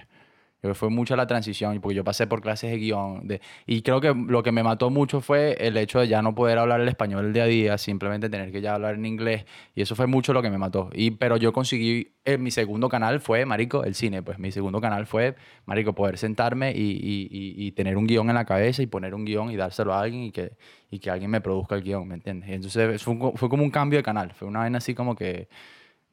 Fue 0.74 0.90
mucha 0.90 1.18
la 1.18 1.28
transición, 1.28 1.82
porque 1.82 1.96
yo 1.96 2.06
pasé 2.06 2.26
por 2.26 2.42
clases 2.42 2.72
de 2.72 2.78
guion. 2.78 3.28
Y 3.66 3.82
creo 3.82 4.00
que 4.00 4.14
lo 4.14 4.44
que 4.44 4.54
me 4.54 4.64
mató 4.64 4.90
mucho 4.90 5.20
fue 5.20 5.58
el 5.60 5.76
hecho 5.76 6.00
de 6.00 6.08
ya 6.08 6.22
no 6.22 6.34
poder 6.34 6.58
hablar 6.58 6.80
el 6.80 6.88
español 6.88 7.26
el 7.26 7.34
día 7.34 7.44
a 7.44 7.48
día, 7.48 7.78
simplemente 7.78 8.30
tener 8.30 8.50
que 8.54 8.62
ya 8.62 8.76
hablar 8.76 8.96
en 8.96 9.06
inglés. 9.06 9.46
Y 9.76 9.82
eso 9.82 9.96
fue 9.96 10.08
mucho 10.08 10.32
lo 10.32 10.42
que 10.42 10.50
me 10.50 10.58
mató. 10.58 10.90
Y, 10.94 11.12
pero 11.12 11.36
yo 11.36 11.52
conseguí, 11.52 12.14
en 12.24 12.42
mi 12.42 12.50
segundo 12.50 12.88
canal 12.88 13.20
fue, 13.20 13.46
Marico, 13.46 13.84
el 13.84 13.94
cine. 13.94 14.24
Pues 14.24 14.40
mi 14.40 14.54
segundo 14.54 14.80
canal 14.80 15.06
fue, 15.06 15.36
Marico, 15.66 15.94
poder 15.94 16.18
sentarme 16.18 16.72
y, 16.72 16.80
y, 16.80 17.28
y, 17.30 17.72
tener 17.74 17.98
un 17.98 18.08
guion 18.08 18.30
en 18.30 18.36
la 18.36 18.46
cabeza 18.46 18.82
y 18.82 18.88
poner 18.88 19.16
un 19.16 19.26
guion 19.26 19.52
y 19.52 19.58
dárselo 19.58 19.94
a 19.94 20.00
alguien 20.00 20.24
y 20.24 20.32
que, 20.32 20.54
y 20.90 21.00
que 21.00 21.10
alguien 21.10 21.30
me 21.30 21.42
produzca 21.42 21.76
el 21.76 21.84
guion, 21.84 22.08
¿me 22.08 22.16
entiendes? 22.16 22.50
Entonces 22.50 23.04
fue, 23.04 23.18
fue 23.36 23.50
como 23.50 23.64
un 23.64 23.72
cambio 23.72 24.00
de 24.00 24.04
canal. 24.04 24.32
Fue 24.34 24.48
una 24.48 24.60
vaina 24.60 24.78
así 24.78 24.96
como 24.96 25.14
que 25.14 25.50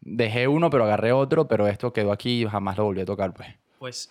dejé 0.01 0.49
uno, 0.49 0.71
pero 0.71 0.85
agarré 0.85 1.13
otro, 1.13 1.47
pero 1.47 1.69
esto 1.69 1.93
quedó 1.93 2.11
aquí 2.11 2.43
y 2.43 2.47
jamás 2.47 2.77
lo 2.79 2.85
volví 2.85 3.01
a 3.03 3.05
tocar, 3.05 3.33
pues. 3.33 3.49
Pues 3.79 4.11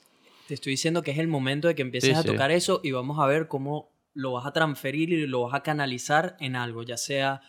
te 0.49 0.55
estoy 0.55 0.71
diciendo 0.71 1.03
que 1.03 1.11
es 1.11 1.19
el 1.19 1.27
momento 1.27 1.67
de 1.67 1.75
que 1.75 1.83
empieces 1.83 2.17
a 2.17 2.23
tocar 2.23 2.49
eso 2.49 2.81
y 2.83 2.89
vamos 2.89 3.19
a 3.19 3.27
ver 3.27 3.47
cómo 3.47 3.91
lo 4.15 4.31
vas 4.31 4.47
a 4.47 4.51
transferir 4.51 5.13
y 5.13 5.27
lo 5.27 5.43
vas 5.43 5.53
a 5.53 5.61
canalizar 5.61 6.37
en 6.39 6.55
algo, 6.55 6.81
ya 6.81 6.97
sea 6.97 7.43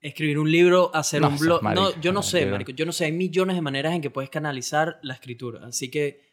escribir 0.00 0.38
un 0.38 0.50
libro, 0.50 0.90
hacer 0.94 1.22
un 1.22 1.36
blog. 1.36 1.62
no, 1.62 2.00
yo 2.00 2.14
no 2.14 2.22
sé, 2.22 2.46
marico, 2.46 2.72
yo 2.72 2.86
no 2.86 2.92
sé, 2.92 3.04
hay 3.04 3.12
millones 3.12 3.56
de 3.56 3.60
maneras 3.60 3.92
en 3.92 4.00
que 4.00 4.08
puedes 4.08 4.30
canalizar 4.30 4.98
la 5.02 5.12
escritura, 5.12 5.66
así 5.66 5.90
que 5.90 6.30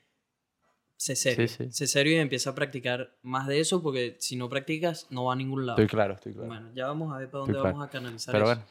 sé 0.96 1.18
serio, 1.18 1.46
sé 1.50 1.88
serio 1.88 2.14
y 2.14 2.20
empieza 2.20 2.52
a 2.52 2.56
practicar 2.56 3.18
más 3.22 3.46
de 3.46 3.60
eso 3.60 3.84
porque 3.84 4.16
si 4.22 4.38
no 4.38 4.48
practicas 4.48 5.08
no 5.10 5.26
va 5.26 5.34
a 5.34 5.36
ningún 5.36 5.66
lado. 5.66 5.78
Estoy 5.78 5.94
claro, 5.94 6.14
estoy 6.14 6.32
claro. 6.32 6.48
Bueno, 6.48 6.72
ya 6.74 6.88
vamos 6.88 7.14
a 7.14 7.18
ver 7.18 7.30
para 7.30 7.44
dónde 7.44 7.60
vamos 7.60 7.86
a 7.86 7.90
canalizar 7.90 8.32
Pero 8.32 8.50
eso. 8.50 8.64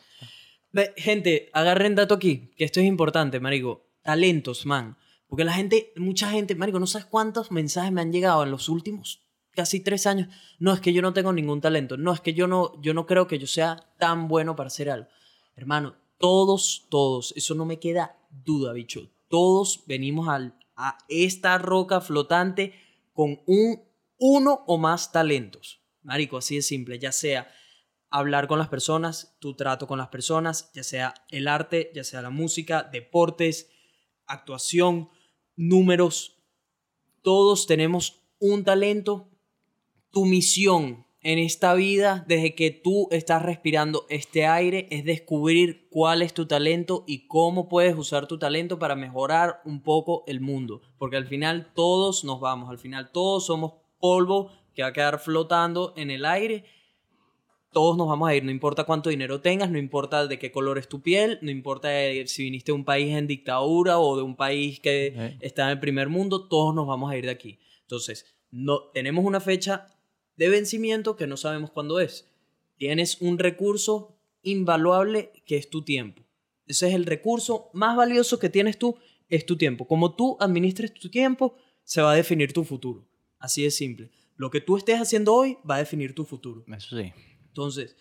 Bueno. 0.73 0.91
gente, 0.97 1.51
agarren 1.53 1.97
dato 1.97 2.15
aquí, 2.15 2.51
que 2.57 2.65
esto 2.65 2.81
es 2.81 2.87
importante, 2.87 3.41
marico. 3.41 3.85
Talentos, 4.03 4.65
man. 4.65 4.97
Porque 5.29 5.45
la 5.45 5.53
gente, 5.53 5.93
mucha 5.97 6.31
gente, 6.31 6.55
Marico, 6.55 6.79
no 6.79 6.87
sabes 6.87 7.07
cuántos 7.07 7.51
mensajes 7.51 7.93
me 7.93 8.01
han 8.01 8.13
llegado 8.13 8.43
en 8.43 8.51
los 8.51 8.69
últimos 8.69 9.23
casi 9.57 9.81
tres 9.81 10.07
años. 10.07 10.29
No, 10.59 10.73
es 10.73 10.81
que 10.81 10.93
yo 10.93 11.03
no 11.03 11.13
tengo 11.13 11.33
ningún 11.33 11.61
talento. 11.61 11.97
No, 11.97 12.13
es 12.13 12.21
que 12.21 12.35
yo 12.35 12.47
no, 12.47 12.81
yo 12.83 12.95
no 12.95 13.07
creo 13.07 13.27
que 13.27 13.39
yo 13.39 13.47
sea 13.47 13.77
tan 13.99 14.29
bueno 14.29 14.55
para 14.55 14.69
hacer 14.69 14.91
algo. 14.91 15.09
Hermano, 15.57 15.97
todos, 16.19 16.87
todos, 16.91 17.33
eso 17.37 17.55
no 17.55 17.65
me 17.65 17.81
queda 17.81 18.19
duda, 18.31 18.73
bicho. 18.73 19.11
Todos 19.29 19.85
venimos 19.87 20.29
a 20.29 20.99
esta 21.09 21.59
roca 21.59 22.01
flotante 22.01 22.75
con 23.13 23.41
un, 23.47 23.83
uno 24.19 24.63
o 24.67 24.79
más 24.79 25.11
talentos. 25.11 25.81
Marico, 26.03 26.37
así 26.37 26.57
de 26.57 26.63
simple, 26.63 26.99
ya 27.01 27.11
sea 27.11 27.49
hablar 28.11 28.47
con 28.47 28.59
las 28.59 28.69
personas, 28.69 29.37
tu 29.41 29.57
trato 29.57 29.89
con 29.89 29.99
las 29.99 30.09
personas, 30.09 30.71
ya 30.73 30.85
sea 30.85 31.15
el 31.31 31.49
arte, 31.49 31.91
ya 31.95 32.05
sea 32.05 32.23
la 32.23 32.31
música, 32.31 32.85
deportes, 32.85 33.69
actuación, 34.27 35.11
números, 35.57 36.39
todos 37.23 37.67
tenemos 37.67 38.23
un 38.39 38.65
talento. 38.65 39.29
Tu 40.11 40.25
misión 40.25 41.07
en 41.23 41.41
esta 41.41 41.75
vida, 41.75 42.25
desde 42.29 42.55
que 42.55 42.71
tú 42.71 43.09
estás 43.11 43.43
respirando 43.43 44.07
este 44.09 44.47
aire, 44.47 44.87
es 44.91 45.05
descubrir 45.05 45.89
cuál 45.91 46.23
es 46.23 46.33
tu 46.33 46.47
talento 46.47 47.03
y 47.07 47.27
cómo 47.27 47.69
puedes 47.69 47.97
usar 47.97 48.29
tu 48.29 48.39
talento 48.39 48.79
para 48.79 48.95
mejorar 48.95 49.61
un 49.65 49.83
poco 49.83 50.23
el 50.29 50.41
mundo. 50.41 50.83
Porque 50.99 51.17
al 51.17 51.27
final 51.27 51.73
todos 51.75 52.23
nos 52.23 52.39
vamos, 52.39 52.71
al 52.71 52.79
final 52.79 53.11
todos 53.11 53.47
somos 53.47 53.73
polvo 53.99 54.53
que 54.73 54.83
va 54.83 54.89
a 54.89 54.93
quedar 54.93 55.19
flotando 55.19 55.95
en 55.97 56.11
el 56.11 56.25
aire 56.25 56.65
todos 57.77 57.99
nos 57.99 58.09
vamos 58.09 58.27
a 58.27 58.35
ir, 58.35 58.43
no 58.43 58.51
importa 58.51 58.85
cuánto 58.85 59.11
dinero 59.11 59.43
tengas, 59.43 59.71
no 59.71 59.77
importa 59.77 60.27
de 60.27 60.39
qué 60.39 60.51
color 60.51 60.79
es 60.79 60.89
tu 60.89 61.03
piel, 61.03 61.39
no 61.43 61.51
importa 61.51 61.91
si 62.25 62.45
viniste 62.45 62.73
de 62.73 62.75
un 62.75 62.87
país 62.87 63.15
en 63.15 63.27
dictadura 63.27 63.99
o 63.99 64.17
de 64.17 64.23
un 64.23 64.35
país 64.35 64.81
que 64.81 65.37
está 65.41 65.65
en 65.65 65.69
el 65.73 65.79
primer 65.79 66.09
mundo, 66.09 66.49
todos 66.49 66.75
nos 66.75 66.87
vamos 66.87 67.13
a 67.13 67.19
ir 67.19 67.27
de 67.27 67.33
aquí. 67.33 67.59
Entonces, 67.83 68.35
no, 68.51 68.85
tenemos 68.95 69.27
una 69.27 69.41
fecha 69.41 69.89
de 70.39 70.49
vencimiento 70.49 71.17
que 71.17 71.27
no 71.27 71.37
sabemos 71.37 71.71
cuándo 71.71 72.01
es. 72.01 72.27
Tienes 72.79 73.21
un 73.21 73.39
recurso 73.39 74.17
invaluable 74.41 75.33
que 75.45 75.59
es 75.59 75.69
tu 75.69 75.85
tiempo. 75.85 76.23
Ese 76.67 76.89
es 76.89 76.95
el 76.95 77.05
recurso 77.05 77.69
más 77.75 77.95
valioso 77.95 78.39
que 78.39 78.49
tienes 78.49 78.79
tú, 78.79 78.97
es 79.29 79.45
tu 79.45 79.59
tiempo. 79.59 79.87
Como 79.87 80.15
tú 80.15 80.39
administres 80.41 80.95
tu 80.95 81.11
tiempo, 81.11 81.55
se 81.85 82.01
va 82.01 82.13
a 82.13 82.17
definir 82.17 82.55
tu 82.55 82.65
futuro. 82.65 83.07
Así 83.39 83.65
de 83.65 83.71
simple. 83.71 84.11
Lo 84.35 84.51
que 84.51 84.63
tú 84.63 84.79
estés 84.79 84.99
haciendo 84.99 85.35
hoy 85.35 85.59
va 85.71 85.75
a 85.75 85.81
definir 85.81 86.15
tu 86.15 86.25
futuro. 86.25 86.65
Eso 86.75 86.97
sí. 86.97 87.13
Entonces, 87.57 87.97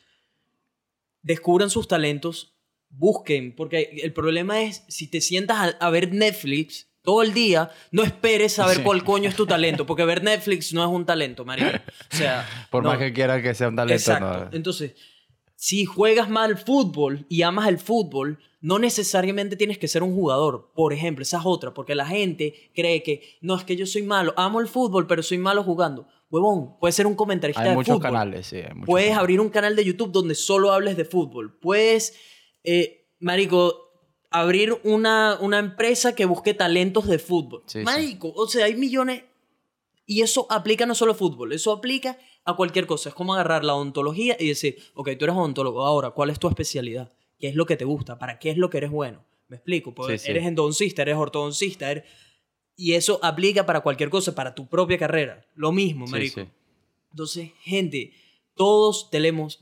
descubran 1.22 1.70
sus 1.70 1.88
talentos, 1.88 2.58
busquen, 2.90 3.56
porque 3.56 4.02
el 4.04 4.12
problema 4.12 4.62
es 4.64 4.84
si 4.90 5.08
te 5.08 5.22
sientas 5.22 5.78
a, 5.80 5.90
ver 5.90 6.14
Netflix 6.14 6.90
todo 7.04 7.24
el 7.24 7.34
día, 7.34 7.72
no 7.92 8.04
esperes 8.04 8.54
saber 8.54 8.84
cuál 8.84 9.06
coño 9.06 9.30
es 9.30 9.36
tu 9.36 9.46
talento, 9.48 9.86
porque 9.86 10.04
ver 10.04 10.24
Netflix 10.24 10.74
no 10.74 10.84
es 10.84 10.90
un 10.90 11.06
talento, 11.06 11.46
María. 11.46 11.86
O 12.12 12.16
sea, 12.18 12.46
por 12.70 12.84
más 12.84 12.98
que 12.98 13.14
quieras 13.14 13.42
que 13.42 13.54
sea 13.54 13.70
un 13.70 13.78
talento. 13.78 13.96
Exacto. 13.96 14.50
Entonces, 14.54 14.96
si 15.56 15.86
juegas 15.86 16.30
mal 16.30 16.58
fútbol 16.58 17.26
y 17.30 17.44
amas 17.44 17.70
el 17.70 17.80
fútbol, 17.80 18.40
no 18.60 18.78
necesariamente 18.78 19.56
tienes 19.56 19.78
que 19.78 19.88
ser 19.88 20.04
un 20.04 20.14
jugador. 20.14 20.72
Por 20.76 20.92
ejemplo, 20.92 21.24
esa 21.24 21.38
es 21.38 21.44
otra, 21.46 21.74
porque 21.74 21.96
la 21.96 22.08
gente 22.08 22.72
cree 22.76 23.04
que 23.04 23.38
no 23.40 23.56
es 23.56 23.64
que 23.64 23.78
yo 23.78 23.86
soy 23.86 24.04
malo, 24.04 24.34
amo 24.36 24.60
el 24.60 24.68
fútbol, 24.68 25.08
pero 25.08 25.24
soy 25.24 25.38
malo 25.38 25.64
jugando. 25.64 26.08
Huevón, 26.30 26.78
puedes 26.80 26.96
ser 26.96 27.08
un 27.08 27.16
comentarista 27.16 27.62
hay 27.62 27.70
de 27.70 27.76
muchos 27.76 27.96
fútbol. 27.96 28.12
Canales, 28.12 28.48
sí, 28.48 28.62
puedes 28.86 29.16
abrir 29.16 29.40
un 29.40 29.50
canal 29.50 29.76
de 29.76 29.86
YouTube 29.86 30.12
donde 30.12 30.36
solo 30.36 30.72
hables 30.72 30.98
de 30.98 31.06
fútbol. 31.06 31.58
Puedes, 31.60 32.16
eh, 32.64 33.08
marico, 33.20 33.86
abrir 34.32 34.78
una, 34.84 35.38
una 35.40 35.60
empresa 35.60 36.16
que 36.16 36.26
busque 36.26 36.54
talentos 36.54 37.08
de 37.08 37.20
fútbol. 37.20 37.64
marico, 37.84 38.34
o 38.36 38.48
sea, 38.48 38.66
hay 38.66 38.76
millones. 38.76 39.24
Y 40.08 40.22
eso 40.22 40.46
aplica 40.52 40.86
no 40.86 40.94
solo 40.94 41.14
a 41.14 41.16
fútbol, 41.16 41.52
eso 41.54 41.72
aplica 41.72 42.18
a 42.44 42.56
cualquier 42.56 42.86
cosa. 42.86 43.10
Es 43.10 43.16
como 43.16 43.34
agarrar 43.34 43.64
la 43.64 43.74
odontología 43.74 44.36
y 44.40 44.48
decir, 44.48 44.78
ok, 44.94 45.10
tú 45.18 45.26
eres 45.26 45.36
odontólogo, 45.36 45.84
ahora, 45.86 46.12
¿cuál 46.12 46.30
es 46.30 46.38
tu 46.38 46.48
especialidad? 46.48 47.12
¿Qué 47.40 47.48
es 47.48 47.56
lo 47.56 47.66
que 47.66 47.76
te 47.76 47.86
gusta? 47.86 48.20
¿Para 48.20 48.38
qué 48.38 48.52
es 48.52 48.58
lo 48.58 48.70
que 48.70 48.78
eres 48.78 48.92
bueno? 48.92 49.26
Me 49.48 49.58
explico, 49.58 49.94
pues 49.94 50.28
eres 50.28 50.46
endodoncista, 50.46 51.04
eres 51.04 51.16
ortodoncista, 51.18 51.90
eres 51.90 52.06
y 52.76 52.94
eso 52.94 53.20
aplica 53.24 53.66
para 53.66 53.82
cualquier 53.82 54.10
cosa, 54.10 54.36
para 54.36 54.54
tu 54.54 54.68
propia 54.68 54.98
carrera. 54.98 55.46
Lo 55.56 55.72
mismo, 55.72 56.06
marico. 56.08 56.42
Entonces, 57.12 57.52
gente, 57.62 58.12
todos 58.56 59.10
tenemos, 59.10 59.60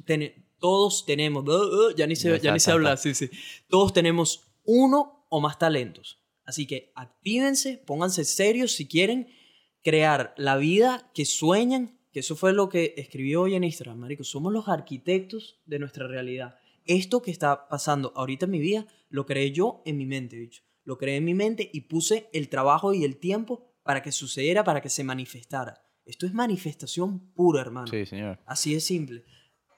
todos 0.60 1.06
tenemos, 1.06 1.48
uh, 1.48 1.52
uh, 1.92 1.96
ya 1.96 2.08
ni 2.08 2.16
se, 2.16 2.40
ya 2.40 2.52
ni 2.52 2.60
se 2.60 2.72
habla, 2.72 2.98
sí, 2.98 3.14
sí. 3.14 3.30
Todos 3.68 3.94
tenemos 3.94 4.54
uno 4.64 5.26
o 5.30 5.40
más 5.40 5.60
talentos. 5.60 6.20
Así 6.46 6.66
que 6.66 6.92
actívense, 6.96 7.78
pónganse 7.78 8.26
serios 8.26 8.74
si 8.74 8.88
quieren 8.88 9.28
crear 9.82 10.34
la 10.38 10.58
vida 10.58 11.12
que 11.14 11.26
sueñan, 11.26 12.00
que 12.12 12.22
eso 12.22 12.36
fue 12.36 12.54
lo 12.54 12.70
que 12.70 12.96
escribió 12.98 13.44
hoy 13.44 13.56
en 13.56 13.64
Instagram, 13.64 14.00
marico. 14.00 14.24
Somos 14.24 14.52
los 14.52 14.68
arquitectos 14.68 15.62
de 15.66 15.80
nuestra 15.80 16.08
realidad. 16.08 16.56
Esto 16.86 17.22
que 17.22 17.32
está 17.32 17.70
pasando 17.70 18.12
ahorita 18.16 18.46
en 18.46 18.52
mi 18.52 18.60
vida, 18.60 18.88
lo 19.10 19.26
creé 19.26 19.52
yo 19.52 19.82
en 19.86 19.98
mi 19.98 20.06
mente, 20.06 20.36
dicho 20.36 20.64
lo 20.84 20.98
creé 20.98 21.18
en 21.18 21.26
mi 21.26 21.34
mente 21.34 21.70
y 21.74 21.82
puse 21.82 22.30
el 22.34 22.50
trabajo 22.50 22.94
y 22.94 23.04
el 23.04 23.18
tiempo 23.18 23.74
para 23.84 24.02
que 24.02 24.12
sucediera, 24.12 24.64
para 24.64 24.82
que 24.82 24.90
se 24.90 25.04
manifestara. 25.04 25.84
Esto 26.06 26.26
es 26.26 26.34
manifestación 26.34 27.20
pura, 27.34 27.62
hermano. 27.62 27.88
Sí, 27.88 28.06
señor. 28.06 28.40
Así 28.46 28.74
de 28.74 28.82
simple. 28.82 29.24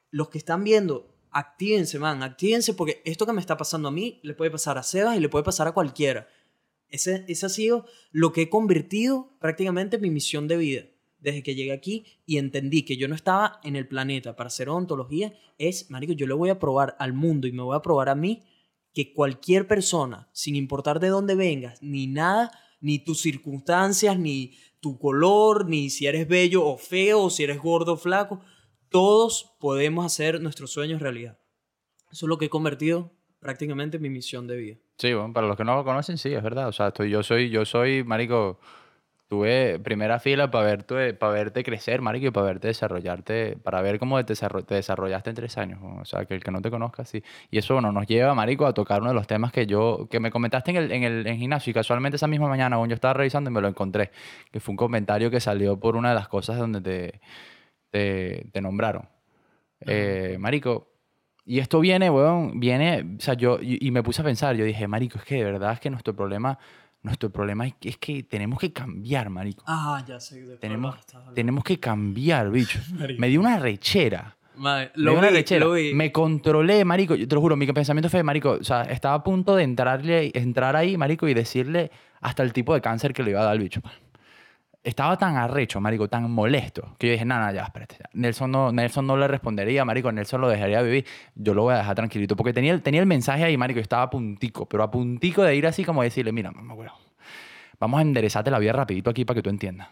Los 0.10 0.30
que 0.30 0.38
están 0.38 0.64
viendo, 0.64 1.16
actívense, 1.32 2.00
man, 2.00 2.24
actívense 2.24 2.74
porque 2.74 3.02
esto 3.06 3.26
que 3.26 3.34
me 3.34 3.42
está 3.42 3.58
pasando 3.58 3.90
a 3.90 3.92
mí 3.92 4.20
le 4.24 4.34
puede 4.34 4.52
pasar 4.52 4.78
a 4.78 4.84
Sebas 4.84 5.18
y 5.18 5.20
le 5.20 5.30
puede 5.30 5.44
pasar 5.44 5.68
a 5.68 5.74
cualquiera. 5.74 6.28
Ese, 6.90 7.26
ese 7.28 7.46
ha 7.46 7.50
sido 7.50 7.86
lo 8.12 8.32
que 8.32 8.44
he 8.44 8.50
convertido 8.50 9.36
prácticamente 9.40 9.98
en 9.98 10.02
mi 10.02 10.10
misión 10.10 10.48
de 10.48 10.58
vida. 10.58 10.84
Desde 11.20 11.44
que 11.44 11.56
llegué 11.56 11.72
aquí 11.72 12.06
y 12.26 12.38
entendí 12.38 12.84
que 12.84 12.98
yo 12.98 13.08
no 13.08 13.16
estaba 13.16 13.60
en 13.64 13.76
el 13.76 13.88
planeta 13.88 14.36
para 14.36 14.48
hacer 14.48 14.70
odontología, 14.70 15.34
es, 15.58 15.90
marico, 15.90 16.14
yo 16.14 16.28
le 16.28 16.36
voy 16.36 16.50
a 16.50 16.60
probar 16.60 16.96
al 17.00 17.14
mundo 17.14 17.48
y 17.48 17.52
me 17.52 17.64
voy 17.64 17.76
a 17.76 17.82
probar 17.82 18.10
a 18.10 18.16
mí 18.16 18.44
que 18.96 19.14
cualquier 19.14 19.68
persona, 19.68 20.30
sin 20.32 20.56
importar 20.56 21.00
de 21.00 21.10
dónde 21.10 21.36
vengas, 21.36 21.84
ni 21.84 22.08
nada, 22.08 22.52
ni 22.80 22.98
tus 22.98 23.20
circunstancias, 23.22 24.18
ni 24.18 24.58
tu 24.80 24.98
color, 24.98 25.68
ni 25.68 25.90
si 25.90 26.08
eres 26.08 26.28
bello 26.28 26.66
o 26.66 26.78
feo, 26.78 27.24
o 27.24 27.30
si 27.30 27.44
eres 27.44 27.62
gordo 27.62 27.94
o 27.94 27.98
flaco, 27.98 28.40
todos 28.90 29.56
podemos 29.60 30.06
hacer 30.06 30.42
nuestros 30.42 30.72
sueños 30.72 31.02
realidad. 31.02 31.38
Eso 32.12 32.26
es 32.26 32.30
lo 32.30 32.38
que 32.38 32.46
he 32.46 32.50
convertido 32.50 33.12
prácticamente 33.40 33.98
en 33.98 34.04
mi 34.04 34.10
misión 34.10 34.48
de 34.48 34.56
vida. 34.56 34.78
Sí, 34.98 35.14
bueno, 35.14 35.34
para 35.34 35.48
los 35.48 35.58
que 35.58 35.66
no 35.66 35.76
lo 35.76 35.84
conocen, 35.84 36.18
sí, 36.18 36.34
es 36.34 36.42
verdad. 36.42 36.70
O 36.70 36.72
sea, 36.72 36.88
estoy, 36.88 37.10
yo 37.10 37.22
soy, 37.22 37.50
yo 37.50 37.66
soy, 37.66 38.04
marico, 38.06 38.60
tuve 39.36 39.80
primera 39.80 40.20
fila 40.20 40.50
para 40.50 40.66
verte, 40.66 41.14
para 41.14 41.34
verte 41.34 41.64
crecer, 41.64 42.02
marico, 42.02 42.28
y 42.28 42.32
para 42.32 42.48
verte 42.48 42.68
desarrollarte, 42.70 43.58
para 43.58 43.82
ver 43.82 44.00
cómo 44.00 44.24
te, 44.24 44.34
desarrollaste 44.70 45.30
en 45.30 45.36
tres 45.36 45.58
años. 45.58 45.80
O 46.02 46.06
sea, 46.06 46.26
que 46.26 46.36
el 46.36 46.44
que 46.44 46.52
no 46.52 46.62
te 46.62 46.72
conozca, 46.72 47.06
sí. 47.06 47.24
Y 47.52 47.58
eso, 47.58 47.74
bueno, 47.74 47.92
nos 47.92 48.08
lleva, 48.08 48.34
marico, 48.34 48.66
a 48.66 48.74
tocar 48.74 49.02
uno 49.02 49.10
de 49.10 49.16
los 49.16 49.28
temas 49.28 49.52
que 49.52 49.68
yo, 49.68 50.08
que 50.10 50.20
me 50.20 50.32
comentaste 50.32 50.72
en 50.72 50.78
el, 50.78 50.92
en 50.92 51.04
el 51.04 51.28
en 51.28 51.38
gimnasio, 51.38 51.72
y 51.72 51.74
casualmente 51.74 52.16
esa 52.16 52.28
misma 52.28 52.48
mañana, 52.48 52.78
cuando 52.78 52.92
yo 52.92 52.96
estaba 52.96 53.14
revisando 53.14 53.50
y 53.50 53.54
me 53.54 53.62
lo 53.62 53.68
encontré, 53.68 54.12
que 54.52 54.60
fue 54.60 54.74
un 54.74 54.78
comentario 54.78 55.30
que 55.30 55.40
salió 55.40 55.80
por 55.80 55.96
una 55.96 56.10
de 56.10 56.16
las 56.16 56.28
cosas 56.28 56.58
donde 56.58 56.82
te 56.82 57.20
te, 58.52 58.62
nombraron. 58.62 59.08
Eh, 59.82 60.38
marico, 60.40 60.88
y 61.46 61.60
esto 61.60 61.80
viene, 61.80 62.10
weón, 62.10 62.60
viene, 62.60 63.18
o 63.18 63.22
sea, 63.22 63.36
yo, 63.36 63.60
y, 63.62 63.92
me 63.92 64.04
puse 64.04 64.22
a 64.22 64.26
pensar, 64.26 64.56
yo 64.56 64.66
dije, 64.66 64.88
marico, 64.88 65.20
es 65.20 65.26
que 65.26 65.36
de 65.36 65.44
verdad 65.44 65.74
es 65.74 65.80
que 65.80 65.90
nuestro 65.90 66.16
problema, 66.16 66.58
nuestro 67.06 67.30
problema 67.30 67.68
es 67.68 67.76
que, 67.76 67.90
es 67.90 67.98
que 67.98 68.24
tenemos 68.24 68.60
que 68.60 68.74
cambiar, 68.74 69.30
marico. 69.30 69.64
Ah, 69.68 70.04
ya 70.08 70.20
sé. 70.20 70.58
tenemos, 70.60 70.96
tenemos 71.34 71.64
que 71.64 71.80
cambiar, 71.80 72.50
bicho. 72.50 72.80
Me 73.20 73.30
dio 73.30 73.40
una 73.40 73.60
rechera. 73.60 74.36
lo, 74.96 75.22
vi, 75.22 75.28
rechera. 75.28 75.68
Me 75.94 76.12
controlé, 76.12 76.84
marico. 76.84 77.16
Yo 77.16 77.28
te 77.28 77.36
lo 77.36 77.42
juro, 77.42 77.56
mi 77.56 77.68
pensamiento 77.68 78.10
fue, 78.10 78.24
marico, 78.24 78.52
o 78.52 78.64
sea, 78.64 78.82
estaba 78.84 79.14
a 79.16 79.24
punto 79.24 79.56
de 79.56 79.64
entrarle, 79.64 80.32
entrar 80.34 80.76
ahí, 80.76 80.98
marico, 80.98 81.28
y 81.28 81.36
decirle 81.36 81.92
hasta 82.22 82.42
el 82.42 82.54
tipo 82.54 82.74
de 82.74 82.82
cáncer 82.82 83.14
que 83.14 83.22
le 83.22 83.32
iba 83.32 83.42
a 83.42 83.44
dar 83.44 83.52
al 83.52 83.60
bicho 83.60 83.82
estaba 84.86 85.18
tan 85.18 85.36
arrecho, 85.36 85.82
marico, 85.82 86.08
tan 86.08 86.30
molesto, 86.30 86.96
que 87.00 87.08
yo 87.08 87.14
dije, 87.14 87.26
nada, 87.26 87.52
ya, 87.52 87.64
espérate. 87.64 87.98
Nelson 88.14 88.52
no, 88.52 88.72
Nelson 88.72 89.08
no 89.08 89.18
le 89.18 89.28
respondería, 89.28 89.84
marico, 89.84 90.12
Nelson 90.12 90.40
lo 90.40 90.48
dejaría 90.48 90.82
vivir, 90.84 91.06
yo 91.34 91.56
lo 91.56 91.64
voy 91.64 91.74
a 91.74 91.78
dejar 91.78 91.96
tranquilito. 91.96 92.36
Porque 92.36 92.54
tenía, 92.54 92.80
tenía 92.80 93.02
el 93.02 93.08
mensaje 93.08 93.44
ahí, 93.44 93.58
marico, 93.58 93.80
y 93.80 93.82
estaba 93.82 94.04
a 94.04 94.10
puntico, 94.10 94.68
pero 94.68 94.84
a 94.84 94.92
puntico 94.92 95.42
de 95.42 95.56
ir 95.56 95.66
así 95.66 95.84
como 95.84 96.04
decirle, 96.04 96.32
mira, 96.32 96.52
mamá, 96.52 96.76
vamos 97.80 97.98
a 97.98 98.02
enderezarte 98.04 98.52
la 98.52 98.60
vida 98.60 98.74
rapidito 98.74 99.10
aquí 99.10 99.26
para 99.26 99.36
que 99.36 99.42
tú 99.42 99.50
entiendas. 99.50 99.90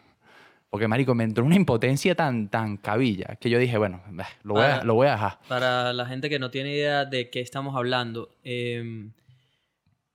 Porque, 0.70 0.88
marico, 0.88 1.16
me 1.16 1.24
entró 1.24 1.44
una 1.44 1.56
impotencia 1.56 2.14
tan, 2.14 2.50
tan 2.50 2.78
cabilla 2.78 3.36
que 3.40 3.50
yo 3.50 3.58
dije, 3.58 3.78
bueno, 3.78 4.02
lo 4.44 4.54
voy, 4.54 4.64
a, 4.64 4.84
lo 4.84 4.94
voy 4.94 5.08
a 5.08 5.12
dejar. 5.12 5.40
Para 5.48 5.92
la 5.92 6.06
gente 6.06 6.30
que 6.30 6.38
no 6.38 6.52
tiene 6.52 6.72
idea 6.72 7.06
de 7.06 7.30
qué 7.30 7.42
estamos 7.42 7.76
hablando, 7.76 8.30
eh, 8.44 9.10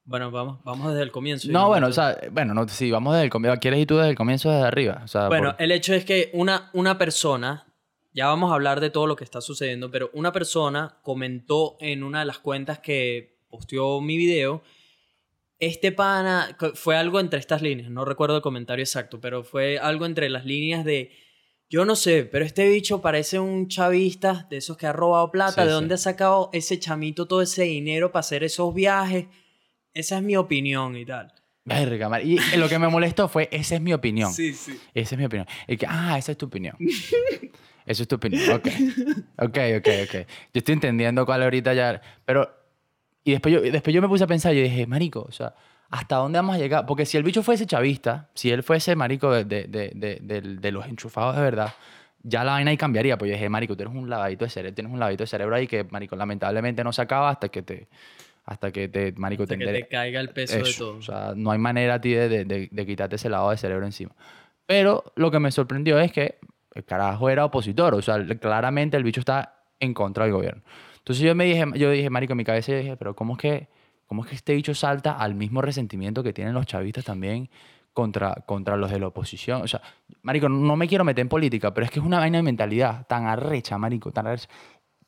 bueno, 0.09 0.31
vamos, 0.31 0.59
vamos 0.65 0.93
desde 0.93 1.03
el 1.03 1.13
comienzo. 1.13 1.49
No, 1.51 1.69
bueno, 1.69 1.89
o 1.89 1.93
sea, 1.93 2.19
bueno, 2.33 2.55
no, 2.55 2.67
sí, 2.67 2.91
vamos 2.91 3.13
desde 3.13 3.25
el 3.25 3.31
comienzo. 3.31 3.61
¿Quieres 3.61 3.81
ir 3.81 3.87
tú 3.87 3.99
desde 3.99 4.09
el 4.09 4.17
comienzo 4.17 4.51
desde 4.51 4.67
arriba? 4.67 5.05
bueno, 5.29 5.55
el 5.59 5.71
hecho 5.71 5.93
es 5.93 6.07
que 6.07 6.31
una, 6.33 6.71
una 6.73 6.97
persona, 6.97 7.67
ya 8.15 8.27
vamos 8.29 8.51
a 8.51 8.55
hablar 8.55 8.81
de 8.81 8.89
todo 8.89 9.07
lo 9.07 9.17
que 9.17 9.25
está 9.25 9.43
sucediendo, 9.43 9.91
pero 9.91 10.11
una 10.15 10.33
persona 10.33 10.97
comentó 11.03 11.77
en 11.81 12.03
una 12.03 12.21
de 12.21 12.25
las 12.25 12.39
cuentas 12.39 12.79
que 12.79 13.37
posteó 13.51 14.01
mi 14.01 14.17
video, 14.17 14.63
este 15.59 15.93
pana, 15.93 16.57
fue 16.73 16.97
algo 16.97 17.21
entre 17.21 17.39
estas 17.39 17.61
líneas, 17.61 17.91
no 17.91 18.07
recuerdo 18.07 18.37
el 18.37 18.43
comentario 18.43 18.83
exacto, 18.83 19.21
pero 19.21 19.45
fue 19.45 19.79
algo 19.79 20.07
entre 20.07 20.31
las 20.31 20.47
líneas 20.47 20.87
de, 20.87 21.11
yo 21.69 21.85
no 21.85 21.97
sé, 21.97 22.25
pero 22.25 22.47
este 22.47 22.67
bicho 22.67 23.03
parece 23.03 23.39
un 23.41 23.69
chavista 23.69 24.47
de 24.49 24.57
esos 24.57 24.79
que 24.79 24.87
ha 24.87 24.93
robado 24.95 25.31
plata, 25.31 25.67
¿de 25.67 25.73
dónde 25.73 25.97
ha 25.97 25.99
sacado 25.99 26.49
ese 26.55 26.79
chamito 26.79 27.27
todo 27.27 27.43
ese 27.43 27.65
dinero 27.65 28.11
para 28.11 28.21
hacer 28.21 28.43
esos 28.43 28.73
viajes? 28.73 29.27
Esa 29.99 30.19
es 30.19 30.23
mi 30.23 30.37
opinión 30.37 30.97
y 30.97 31.05
tal. 31.05 31.33
Verga, 31.65 32.23
Y 32.23 32.39
lo 32.57 32.69
que 32.69 32.79
me 32.79 32.87
molestó 32.87 33.27
fue, 33.27 33.49
esa 33.51 33.75
es 33.75 33.81
mi 33.81 33.93
opinión. 33.93 34.33
Sí, 34.33 34.55
sí. 34.55 34.79
Esa 34.95 35.17
es 35.17 35.19
mi 35.19 35.25
opinión. 35.25 35.49
Y 35.67 35.77
que, 35.77 35.87
ah, 35.89 36.17
esa 36.17 36.31
es 36.31 36.39
tu 36.39 36.47
opinión. 36.47 36.77
Esa 37.85 38.03
es 38.03 38.09
tu 38.09 38.17
opinión. 38.17 38.51
Ok. 38.51 38.69
Ok, 39.39 39.59
ok, 39.79 39.89
ok. 40.05 40.13
Yo 40.53 40.59
estoy 40.59 40.75
entendiendo 40.75 41.25
cuál 41.25 41.43
ahorita 41.43 41.73
ya. 41.73 42.03
Pero. 42.27 42.47
Y 43.25 43.31
después 43.31 43.55
yo, 43.55 43.63
después 43.63 43.95
yo 43.95 44.03
me 44.03 44.09
puse 44.09 44.25
a 44.25 44.27
pensar, 44.27 44.53
yo 44.53 44.61
dije, 44.63 44.87
marico, 44.87 45.25
o 45.27 45.33
sea, 45.33 45.55
¿hasta 45.89 46.17
dónde 46.17 46.39
vamos 46.39 46.57
a 46.57 46.59
llegar? 46.59 46.85
Porque 46.85 47.07
si 47.07 47.17
el 47.17 47.23
bicho 47.23 47.43
fuese 47.43 47.65
chavista, 47.65 48.29
si 48.35 48.51
él 48.51 48.63
fuese 48.63 48.95
marico 48.95 49.33
de, 49.33 49.45
de, 49.45 49.93
de, 49.95 50.41
de 50.43 50.71
los 50.71 50.85
enchufados 50.87 51.37
de 51.37 51.41
verdad, 51.41 51.73
ya 52.23 52.45
la 52.45 52.53
vaina 52.53 52.73
ahí 52.73 52.77
cambiaría. 52.77 53.17
Pues 53.17 53.31
yo 53.31 53.37
dije, 53.37 53.49
marico, 53.49 53.75
tienes 53.75 53.95
un 53.95 54.11
lavadito 54.11 54.45
de 54.45 54.51
cerebro, 54.51 54.75
tienes 54.75 54.93
un 54.93 54.99
lavadito 54.99 55.23
de 55.23 55.29
cerebro 55.29 55.57
ahí 55.57 55.67
que, 55.67 55.85
marico, 55.85 56.15
lamentablemente 56.15 56.85
no 56.85 56.93
se 56.93 57.01
acaba 57.01 57.31
hasta 57.31 57.49
que 57.49 57.63
te 57.63 57.89
hasta 58.49 58.73
que 58.73 58.89
te, 58.89 59.13
marico, 59.13 59.43
hasta 59.43 59.59
te, 59.59 59.65
que 59.65 59.73
te 59.73 59.89
caiga 59.89 60.21
el 60.21 60.31
peso 60.31 60.57
de 60.57 60.73
todo. 60.73 60.97
O 60.97 61.03
sea, 61.03 61.35
no 61.37 61.51
hay 61.51 61.59
manera 61.59 61.95
a 61.95 62.01
ti 62.01 62.15
de, 62.15 62.29
de, 62.47 62.69
de, 62.71 62.87
quitarte 62.87 63.17
ese 63.17 63.29
lado 63.29 63.51
de 63.51 63.59
cerebro 63.59 63.85
encima. 63.85 64.13
Pero 64.65 65.13
lo 65.17 65.31
que 65.31 65.39
me 65.39 65.51
sorprendió 65.51 65.99
es 66.01 66.13
que 66.13 66.39
el 66.75 66.83
carajo 66.85 67.29
era 67.29 67.45
opositor. 67.45 67.95
O 67.95 68.01
sea, 68.01 68.25
claramente 68.41 68.97
el 68.97 69.05
bicho 69.05 69.21
está 69.21 69.65
en 69.79 69.93
contra 69.93 70.25
del 70.25 70.33
gobierno. 70.33 70.63
Entonces 70.97 71.23
yo 71.23 71.35
me 71.35 71.45
dije, 71.45 71.67
yo 71.75 71.91
dije, 71.91 72.09
marico, 72.09 72.33
en 72.33 72.39
mi 72.39 72.45
cabeza 72.45 72.73
dije, 72.73 72.97
pero 72.97 73.15
¿cómo 73.15 73.35
es 73.35 73.39
que, 73.39 73.69
cómo 74.07 74.25
es 74.25 74.31
que 74.31 74.37
este 74.37 74.55
bicho 74.55 74.75
salta 74.75 75.13
al 75.13 75.35
mismo 75.35 75.61
resentimiento 75.61 76.23
que 76.23 76.33
tienen 76.33 76.55
los 76.55 76.65
chavistas 76.65 77.05
también 77.05 77.51
contra, 77.93 78.33
contra 78.47 78.79
los 78.79 78.91
de 78.91 78.99
la 78.99 79.09
oposición? 79.09 79.61
O 79.61 79.69
sea, 79.69 79.83
marico, 80.23 80.49
no 80.49 80.75
me 80.75 80.89
quiero 80.89 81.05
meter 81.05 81.21
en 81.21 81.29
política, 81.29 81.75
pero 81.75 81.85
es 81.85 81.91
que 81.91 82.01
es 82.01 82.05
una 82.07 82.19
vaina 82.19 82.39
de 82.39 82.45
mentalidad 82.45 83.07
tan 83.07 83.27
arrecha, 83.27 83.77
marico, 83.77 84.11
tan 84.11 84.27
arrecha, 84.27 84.49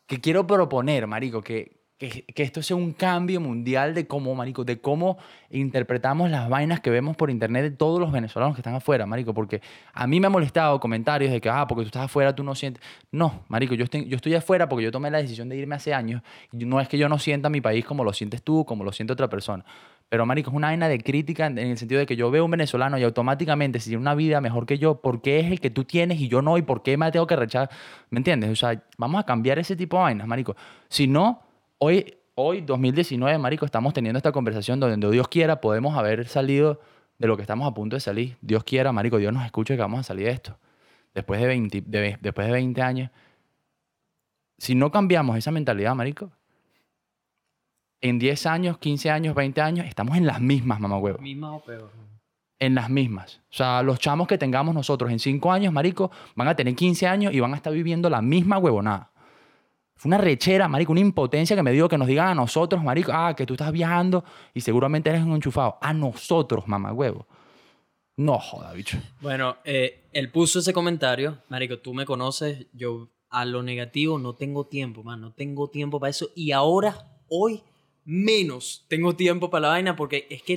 que 0.07 0.21
quiero 0.21 0.47
proponer, 0.47 1.07
marico, 1.07 1.41
que, 1.41 1.80
que, 2.09 2.43
esto 2.43 2.63
sea 2.63 2.77
un 2.77 2.93
cambio 2.93 3.41
mundial 3.41 3.95
de 3.95 4.07
cómo, 4.07 4.35
marico, 4.35 4.65
de 4.65 4.81
cómo 4.81 5.19
interpretamos 5.51 6.31
las 6.31 6.49
vainas 6.49 6.81
que 6.81 6.89
vemos 6.89 7.17
por 7.17 7.31
internet 7.31 7.63
de 7.63 7.71
todos 7.71 8.01
los 8.01 8.11
venezolanos 8.11 8.55
que 8.55 8.61
están 8.61 8.75
afuera, 8.75 9.05
marico, 9.05 9.35
porque 9.35 9.61
a 9.93 10.07
mí 10.07 10.19
me 10.19 10.27
ha 10.27 10.31
molestado 10.31 10.81
comentarios 10.81 11.31
de 11.31 11.41
que, 11.41 11.51
ah, 11.51 11.67
porque 11.67 11.83
tú 11.83 11.89
estás 11.89 12.05
afuera, 12.05 12.35
tú 12.35 12.43
no 12.43 12.55
sientes... 12.55 12.83
No, 13.13 13.45
marico, 13.49 13.75
yo 13.75 13.85
estoy, 13.85 14.07
yo 14.07 14.17
estoy 14.17 14.35
afuera 14.35 14.69
porque 14.69 14.85
yo 14.85 14.91
tomé 14.91 15.11
la 15.11 15.19
decisión 15.19 15.49
de 15.49 15.57
irme 15.57 15.75
hace 15.75 15.93
años 15.93 16.23
no 16.53 16.81
es 16.81 16.89
que 16.89 16.99
yo 16.99 17.09
no 17.09 17.19
sienta 17.19 17.49
mi 17.49 17.61
país 17.61 17.85
como 17.85 18.05
lo 18.05 18.13
sientes 18.13 18.43
tú, 18.43 18.65
como 18.65 18.85
lo 18.85 18.93
siente 18.93 19.13
otra 19.13 19.29
persona. 19.29 19.65
Pero, 20.09 20.27
marico, 20.27 20.51
es 20.51 20.57
una 20.57 20.69
vaina 20.69 20.89
de 20.89 20.99
crítica 20.99 21.47
en 21.47 21.59
el 21.59 21.79
sentido 21.79 22.01
de 22.01 22.07
que 22.07 22.17
yo 22.17 22.31
veo 22.31 22.45
un 22.45 22.51
venezolano 22.51 22.99
y 22.99 23.05
automáticamente 23.05 23.79
si 23.79 23.91
tiene 23.91 24.01
una 24.01 24.15
vida 24.15 24.41
mejor 24.41 24.67
que 24.67 24.79
yo, 24.79 25.01
¿por 25.01 25.23
qué 25.23 25.41
es 25.41 25.51
el 25.51 25.61
que 25.61 25.71
tú 25.71 25.85
tienes 25.85 26.21
y 26.21 26.29
yo 26.29 26.43
no? 26.43 26.59
¿Y 26.59 26.63
por 26.63 26.83
qué 26.83 26.97
me 26.97 27.11
tengo 27.13 27.27
que 27.27 27.37
rechazar? 27.37 27.71
¿Me 28.11 28.19
entiendes? 28.19 28.51
O 28.51 28.57
sea, 28.57 28.83
vamos 28.99 29.21
a 29.21 29.25
cambiar 29.25 29.59
ese 29.59 29.77
tipo 29.77 29.99
de 29.99 30.03
vainas, 30.03 30.27
marico. 30.27 30.57
Si 30.89 31.07
no 31.07 31.43
Hoy, 31.83 32.19
hoy, 32.35 32.61
2019, 32.61 33.39
Marico, 33.39 33.65
estamos 33.65 33.95
teniendo 33.95 34.19
esta 34.19 34.33
conversación 34.33 34.79
donde 34.81 35.11
Dios 35.11 35.29
quiera 35.29 35.63
podemos 35.63 35.97
haber 35.97 36.29
salido 36.29 36.79
de 37.17 37.27
lo 37.27 37.37
que 37.37 37.43
estamos 37.43 37.67
a 37.67 37.73
punto 37.73 37.97
de 37.97 38.01
salir. 38.01 38.37
Dios 38.43 38.65
quiera, 38.65 38.93
Marico, 38.93 39.17
Dios 39.17 39.33
nos 39.33 39.47
escuche 39.47 39.77
que 39.77 39.81
vamos 39.81 40.01
a 40.01 40.03
salir 40.03 40.27
de 40.27 40.33
esto. 40.33 40.59
Después 41.15 41.41
de 41.41 41.47
20, 41.47 41.81
después 42.21 42.47
de 42.47 42.53
20 42.53 42.83
años. 42.83 43.11
Si 44.59 44.75
no 44.75 44.91
cambiamos 44.91 45.39
esa 45.39 45.53
mentalidad, 45.53 45.95
Marico, 45.95 46.31
en 48.03 48.19
10 48.19 48.45
años, 48.45 48.77
15 48.77 49.11
años, 49.11 49.35
20 49.35 49.63
años, 49.63 49.87
estamos 49.87 50.19
en 50.19 50.27
las 50.27 50.39
mismas, 50.39 50.81
mamá 50.81 50.99
huevo. 50.99 51.19
Mismas 51.19 51.63
o 51.63 51.65
peor. 51.65 51.91
En 52.59 52.75
las 52.75 52.91
mismas. 52.91 53.41
O 53.51 53.55
sea, 53.55 53.83
los 53.83 53.99
chamos 53.99 54.29
que 54.29 54.37
tengamos 54.37 54.75
nosotros 54.75 55.11
en 55.11 55.19
5 55.19 55.51
años, 55.51 55.73
marico, 55.73 56.11
van 56.35 56.49
a 56.49 56.55
tener 56.55 56.75
15 56.75 57.07
años 57.07 57.33
y 57.33 57.41
van 57.41 57.55
a 57.55 57.57
estar 57.57 57.73
viviendo 57.73 58.11
la 58.11 58.21
misma 58.21 58.59
huevonada. 58.59 59.11
Fue 60.01 60.09
una 60.09 60.17
rechera, 60.17 60.67
marico, 60.67 60.93
una 60.93 61.03
impotencia 61.03 61.55
que 61.55 61.63
me 61.63 61.73
dio 61.73 61.87
que 61.87 61.99
nos 61.99 62.09
digan 62.09 62.29
a 62.29 62.35
nosotros, 62.35 62.83
marico, 62.83 63.13
ah, 63.13 63.37
que 63.37 63.45
tú 63.45 63.53
estás 63.53 63.71
viajando 63.71 64.25
y 64.55 64.63
seguramente 64.63 65.11
eres 65.11 65.23
un 65.23 65.35
enchufado. 65.35 65.77
A 65.83 65.93
nosotros, 65.93 66.67
mamá 66.67 66.91
huevo. 66.91 67.27
No 68.17 68.39
joda, 68.39 68.73
bicho. 68.73 68.97
Bueno, 69.21 69.59
eh, 69.63 70.05
él 70.15 70.31
puso 70.31 70.61
ese 70.61 70.73
comentario. 70.73 71.43
Marico, 71.51 71.81
tú 71.81 71.93
me 71.93 72.07
conoces. 72.07 72.67
Yo 72.73 73.11
a 73.29 73.45
lo 73.45 73.63
negativo 73.63 74.19
no 74.19 74.35
tengo 74.37 74.65
tiempo, 74.65 75.03
man. 75.03 75.21
No 75.21 75.35
tengo 75.35 75.69
tiempo 75.69 76.01
para 76.01 76.09
eso. 76.09 76.31
Y 76.35 76.53
ahora, 76.53 77.21
hoy, 77.29 77.61
menos 78.07 78.87
tengo 78.89 79.17
tiempo 79.17 79.51
para 79.51 79.61
la 79.61 79.69
vaina 79.69 79.97
porque 79.97 80.27
es 80.31 80.43
que... 80.43 80.57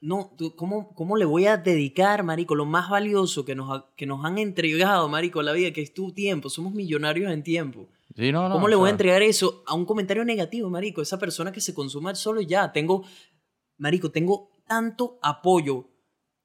No, 0.00 0.30
¿cómo, 0.54 0.94
¿cómo 0.94 1.16
le 1.16 1.24
voy 1.24 1.46
a 1.46 1.56
dedicar, 1.56 2.22
marico, 2.22 2.54
lo 2.54 2.66
más 2.66 2.88
valioso 2.88 3.44
que 3.44 3.56
nos, 3.56 3.86
que 3.96 4.06
nos 4.06 4.24
han 4.24 4.38
entregado, 4.38 5.08
marico, 5.08 5.42
la 5.42 5.50
vida, 5.54 5.72
que 5.72 5.82
es 5.82 5.92
tu 5.92 6.12
tiempo? 6.12 6.48
Somos 6.48 6.72
millonarios 6.72 7.32
en 7.32 7.42
tiempo. 7.42 7.88
¿Cómo 8.52 8.68
le 8.68 8.76
voy 8.76 8.88
a 8.88 8.90
entregar 8.90 9.22
eso 9.22 9.62
a 9.66 9.74
un 9.74 9.84
comentario 9.84 10.24
negativo, 10.24 10.68
marico? 10.68 11.00
Esa 11.00 11.18
persona 11.18 11.52
que 11.52 11.60
se 11.60 11.74
consuma 11.74 12.14
solo 12.14 12.40
ya. 12.40 12.72
Tengo, 12.72 13.04
marico, 13.78 14.10
tengo 14.10 14.50
tanto 14.66 15.18
apoyo 15.22 15.88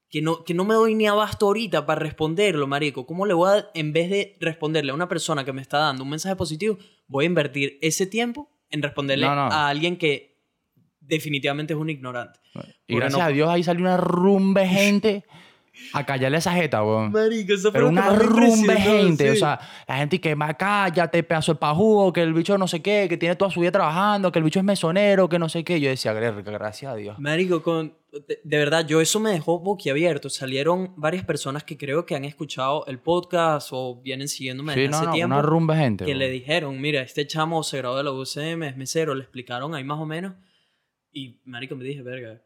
que 0.08 0.22
no, 0.22 0.44
que 0.44 0.54
no 0.54 0.64
me 0.64 0.74
doy 0.74 0.94
ni 0.94 1.06
abasto 1.06 1.46
ahorita 1.46 1.84
para 1.84 2.00
responderlo, 2.00 2.66
marico. 2.66 3.06
¿Cómo 3.06 3.26
le 3.26 3.34
voy 3.34 3.50
a, 3.50 3.70
en 3.74 3.92
vez 3.92 4.08
de 4.10 4.36
responderle 4.40 4.92
a 4.92 4.94
una 4.94 5.08
persona 5.08 5.44
que 5.44 5.52
me 5.52 5.62
está 5.62 5.78
dando 5.78 6.04
un 6.04 6.10
mensaje 6.10 6.36
positivo, 6.36 6.78
voy 7.08 7.24
a 7.24 7.26
invertir 7.26 7.78
ese 7.82 8.06
tiempo 8.06 8.48
en 8.70 8.82
responderle 8.82 9.26
a 9.26 9.68
alguien 9.68 9.96
que 9.96 10.36
definitivamente 11.00 11.74
es 11.74 11.78
un 11.78 11.90
ignorante. 11.90 12.40
Y 12.86 12.96
gracias 12.96 13.20
a 13.20 13.28
Dios 13.28 13.48
ahí 13.48 13.62
salió 13.62 13.82
una 13.82 13.96
rumbe 13.96 14.66
gente 14.66 15.24
a 15.92 16.04
callarle 16.04 16.38
esa 16.38 16.52
jeta, 16.52 16.82
weón. 16.82 17.12
Marico, 17.12 17.52
eso 17.52 17.70
fue 17.70 17.72
Pero 17.72 17.88
una 17.88 18.10
rumbe 18.10 18.76
gente, 18.76 19.30
o 19.30 19.36
sea, 19.36 19.60
la 19.86 19.96
gente 19.96 20.20
que 20.20 20.34
más 20.34 20.54
cállate, 20.56 21.22
pedazo 21.22 21.52
de 21.52 21.58
pajugo, 21.58 22.12
que 22.12 22.22
el 22.22 22.34
bicho 22.34 22.58
no 22.58 22.68
sé 22.68 22.82
qué, 22.82 23.06
que 23.08 23.16
tiene 23.16 23.36
toda 23.36 23.50
su 23.50 23.60
vida 23.60 23.72
trabajando, 23.72 24.32
que 24.32 24.38
el 24.38 24.44
bicho 24.44 24.58
es 24.58 24.64
mesonero, 24.64 25.28
que 25.28 25.38
no 25.38 25.48
sé 25.48 25.64
qué. 25.64 25.80
Yo 25.80 25.88
decía, 25.88 26.12
gracias 26.12 26.92
a 26.92 26.96
Dios. 26.96 27.18
Marico, 27.18 27.62
con, 27.62 27.94
de, 28.12 28.58
verdad, 28.58 28.86
yo 28.86 29.00
eso 29.00 29.20
me 29.20 29.30
dejó 29.30 29.60
boquiabierto. 29.60 30.30
Salieron 30.30 30.94
varias 30.96 31.24
personas 31.24 31.64
que 31.64 31.76
creo 31.76 32.06
que 32.06 32.14
han 32.14 32.24
escuchado 32.24 32.86
el 32.86 32.98
podcast 32.98 33.68
o 33.72 34.00
vienen 34.00 34.28
siguiéndome 34.28 34.74
desde 34.74 34.96
hace 34.96 35.06
tiempo. 35.08 35.34
Una 35.34 35.42
rumba 35.42 35.76
gente. 35.76 36.04
Que 36.04 36.14
le 36.14 36.30
dijeron, 36.30 36.80
mira, 36.80 37.02
este 37.02 37.26
chamo 37.26 37.62
se 37.62 37.78
graduó 37.78 37.96
de 37.96 38.04
la 38.04 38.12
UCM, 38.12 38.62
es 38.64 38.76
mesero, 38.76 39.14
le 39.14 39.22
explicaron 39.22 39.74
ahí 39.74 39.84
más 39.84 39.98
o 39.98 40.06
menos. 40.06 40.34
Y, 41.12 41.40
marico, 41.44 41.76
me 41.76 41.84
dije, 41.84 42.02
verga, 42.02 42.42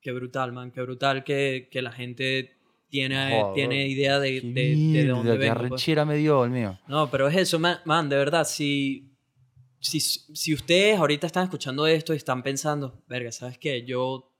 qué 0.00 0.12
brutal, 0.12 0.52
man, 0.52 0.70
qué 0.70 0.82
brutal 0.82 1.24
que, 1.24 1.68
que 1.70 1.82
la 1.82 1.92
gente 1.92 2.59
tiene, 2.90 3.42
tiene 3.54 3.86
idea 3.86 4.18
de, 4.18 4.40
de, 4.40 4.74
de, 4.76 5.06
dónde 5.06 5.36
vengo. 5.38 5.60
Qué 5.76 5.94
pues. 5.94 6.06
me 6.06 6.16
dio 6.16 6.44
el 6.44 6.50
mío. 6.50 6.78
No, 6.88 7.10
pero 7.10 7.28
es 7.28 7.36
eso, 7.36 7.58
man, 7.58 8.08
de 8.08 8.16
verdad, 8.16 8.44
si, 8.44 9.12
si, 9.78 10.00
si 10.00 10.52
ustedes 10.52 10.98
ahorita 10.98 11.26
están 11.26 11.44
escuchando 11.44 11.86
esto 11.86 12.12
y 12.12 12.16
están 12.16 12.42
pensando, 12.42 13.02
verga, 13.08 13.32
¿sabes 13.32 13.58
qué? 13.58 13.84
Yo 13.84 14.32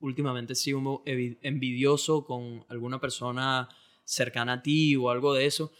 últimamente 0.00 0.54
he 0.54 0.56
sido 0.56 1.02
envidioso 1.04 2.24
con 2.24 2.64
alguna 2.68 2.98
persona 3.00 3.68
cercana 4.04 4.54
a 4.54 4.62
ti 4.62 4.96
o 4.96 5.10
algo 5.10 5.34
de 5.34 5.46
eso. 5.46 5.70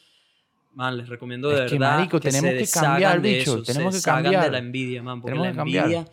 Man, 0.75 0.99
les 0.99 1.09
recomiendo 1.09 1.49
de 1.49 1.63
verdad 1.63 2.09
que, 2.09 2.21
tenemos 2.21 2.53
que 2.53 2.69
cambiar, 2.71 3.21
bicho. 3.21 3.63
tenemos 3.63 3.97
que 3.97 4.03
cambiar. 4.03 4.45
de 4.45 4.51
la 4.51 4.59
envidia, 4.59 5.03
man, 5.03 5.21
porque 5.21 5.39
la 5.39 5.49
envidia 5.49 6.07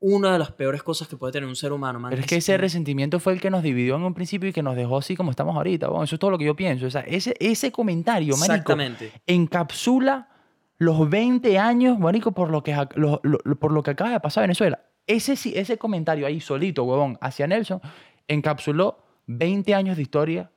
una 0.00 0.32
de 0.32 0.38
las 0.38 0.50
peores 0.52 0.82
cosas 0.82 1.06
que 1.08 1.16
puede 1.16 1.32
tener 1.32 1.48
un 1.48 1.56
ser 1.56 1.72
humano. 1.72 2.00
Pero 2.08 2.22
es 2.22 2.26
que 2.26 2.36
ese 2.36 2.56
resentimiento 2.56 3.20
fue 3.20 3.34
el 3.34 3.40
que 3.40 3.50
nos 3.50 3.62
dividió 3.62 3.96
en 3.96 4.02
un 4.02 4.14
principio 4.14 4.48
y 4.48 4.52
que 4.52 4.62
nos 4.62 4.74
dejó 4.74 4.98
así 4.98 5.14
como 5.14 5.30
estamos 5.30 5.54
ahorita. 5.54 5.88
Bueno, 5.88 6.04
eso 6.04 6.16
es 6.16 6.18
todo 6.18 6.30
lo 6.30 6.38
que 6.38 6.46
yo 6.46 6.56
pienso. 6.56 6.86
O 6.86 6.90
sea, 6.90 7.02
ese, 7.02 7.36
ese 7.38 7.70
comentario, 7.70 8.34
marico, 8.36 8.74
encapsula 9.26 10.28
los 10.78 11.08
20 11.08 11.58
años, 11.58 11.98
marico, 11.98 12.32
por 12.32 12.50
lo 12.50 12.62
que, 12.62 12.74
por 12.74 13.72
lo 13.72 13.82
que 13.82 13.90
acaba 13.90 14.10
de 14.10 14.20
pasar 14.20 14.44
en 14.44 14.48
Venezuela. 14.48 14.80
Ese, 15.06 15.34
ese 15.58 15.76
comentario 15.76 16.26
ahí 16.26 16.40
solito, 16.40 16.84
huevón, 16.84 17.18
hacia 17.20 17.46
Nelson, 17.46 17.80
encapsuló 18.26 19.04
20 19.26 19.74
años 19.74 19.96
de 19.96 20.02
historia 20.02 20.50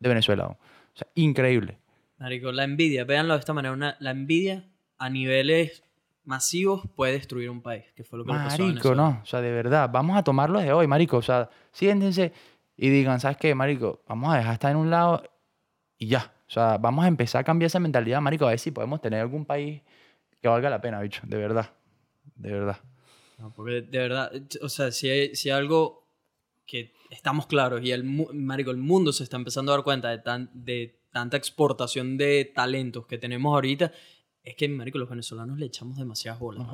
de 0.00 0.08
Venezuela. 0.08 0.46
O 0.48 0.58
sea, 0.94 1.06
increíble. 1.14 1.78
Marico, 2.18 2.50
la 2.50 2.64
envidia, 2.64 3.04
véanlo 3.04 3.34
de 3.34 3.40
esta 3.40 3.52
manera, 3.52 3.96
la 4.00 4.10
envidia 4.10 4.64
a 4.98 5.08
niveles 5.08 5.84
masivos 6.28 6.82
puede 6.94 7.14
destruir 7.14 7.48
un 7.48 7.62
país, 7.62 7.86
que 7.96 8.04
fue 8.04 8.18
lo 8.18 8.24
que 8.26 8.32
Marico, 8.32 8.94
no, 8.94 9.20
o 9.22 9.26
sea, 9.26 9.40
de 9.40 9.50
verdad, 9.50 9.88
vamos 9.90 10.14
a 10.14 10.22
tomarlo 10.22 10.60
de 10.60 10.70
hoy, 10.74 10.86
marico, 10.86 11.16
o 11.16 11.22
sea, 11.22 11.48
siéntense 11.72 12.34
y 12.76 12.90
digan, 12.90 13.18
¿sabes 13.18 13.38
qué, 13.38 13.54
marico? 13.54 14.02
Vamos 14.06 14.34
a 14.34 14.36
dejar 14.36 14.52
estar 14.52 14.70
en 14.70 14.76
un 14.76 14.90
lado 14.90 15.22
y 15.96 16.08
ya, 16.08 16.30
o 16.46 16.50
sea, 16.50 16.76
vamos 16.76 17.06
a 17.06 17.08
empezar 17.08 17.40
a 17.40 17.44
cambiar 17.44 17.68
esa 17.68 17.80
mentalidad, 17.80 18.20
marico, 18.20 18.44
a 18.46 18.50
ver 18.50 18.58
si 18.58 18.70
podemos 18.70 19.00
tener 19.00 19.22
algún 19.22 19.46
país 19.46 19.80
que 20.42 20.48
valga 20.48 20.68
la 20.68 20.82
pena, 20.82 21.00
bicho, 21.00 21.22
de 21.24 21.38
verdad, 21.38 21.72
de 22.36 22.52
verdad. 22.52 22.76
No, 23.38 23.50
porque 23.54 23.80
de 23.80 23.98
verdad, 23.98 24.30
o 24.60 24.68
sea, 24.68 24.92
si 24.92 25.08
hay, 25.08 25.34
si 25.34 25.48
algo 25.48 26.04
que 26.66 26.92
estamos 27.08 27.46
claros 27.46 27.80
y 27.82 27.90
el, 27.90 28.04
marico, 28.04 28.70
el 28.70 28.76
mundo 28.76 29.14
se 29.14 29.24
está 29.24 29.38
empezando 29.38 29.72
a 29.72 29.76
dar 29.76 29.84
cuenta 29.84 30.10
de, 30.10 30.18
tan, 30.18 30.50
de 30.52 31.00
tanta 31.10 31.38
exportación 31.38 32.18
de 32.18 32.52
talentos 32.54 33.06
que 33.06 33.16
tenemos 33.16 33.54
ahorita, 33.54 33.92
es 34.48 34.56
que, 34.56 34.68
marico, 34.68 34.98
los 34.98 35.08
venezolanos 35.08 35.58
le 35.58 35.66
echamos 35.66 35.96
demasiadas 35.96 36.40
bolas. 36.40 36.66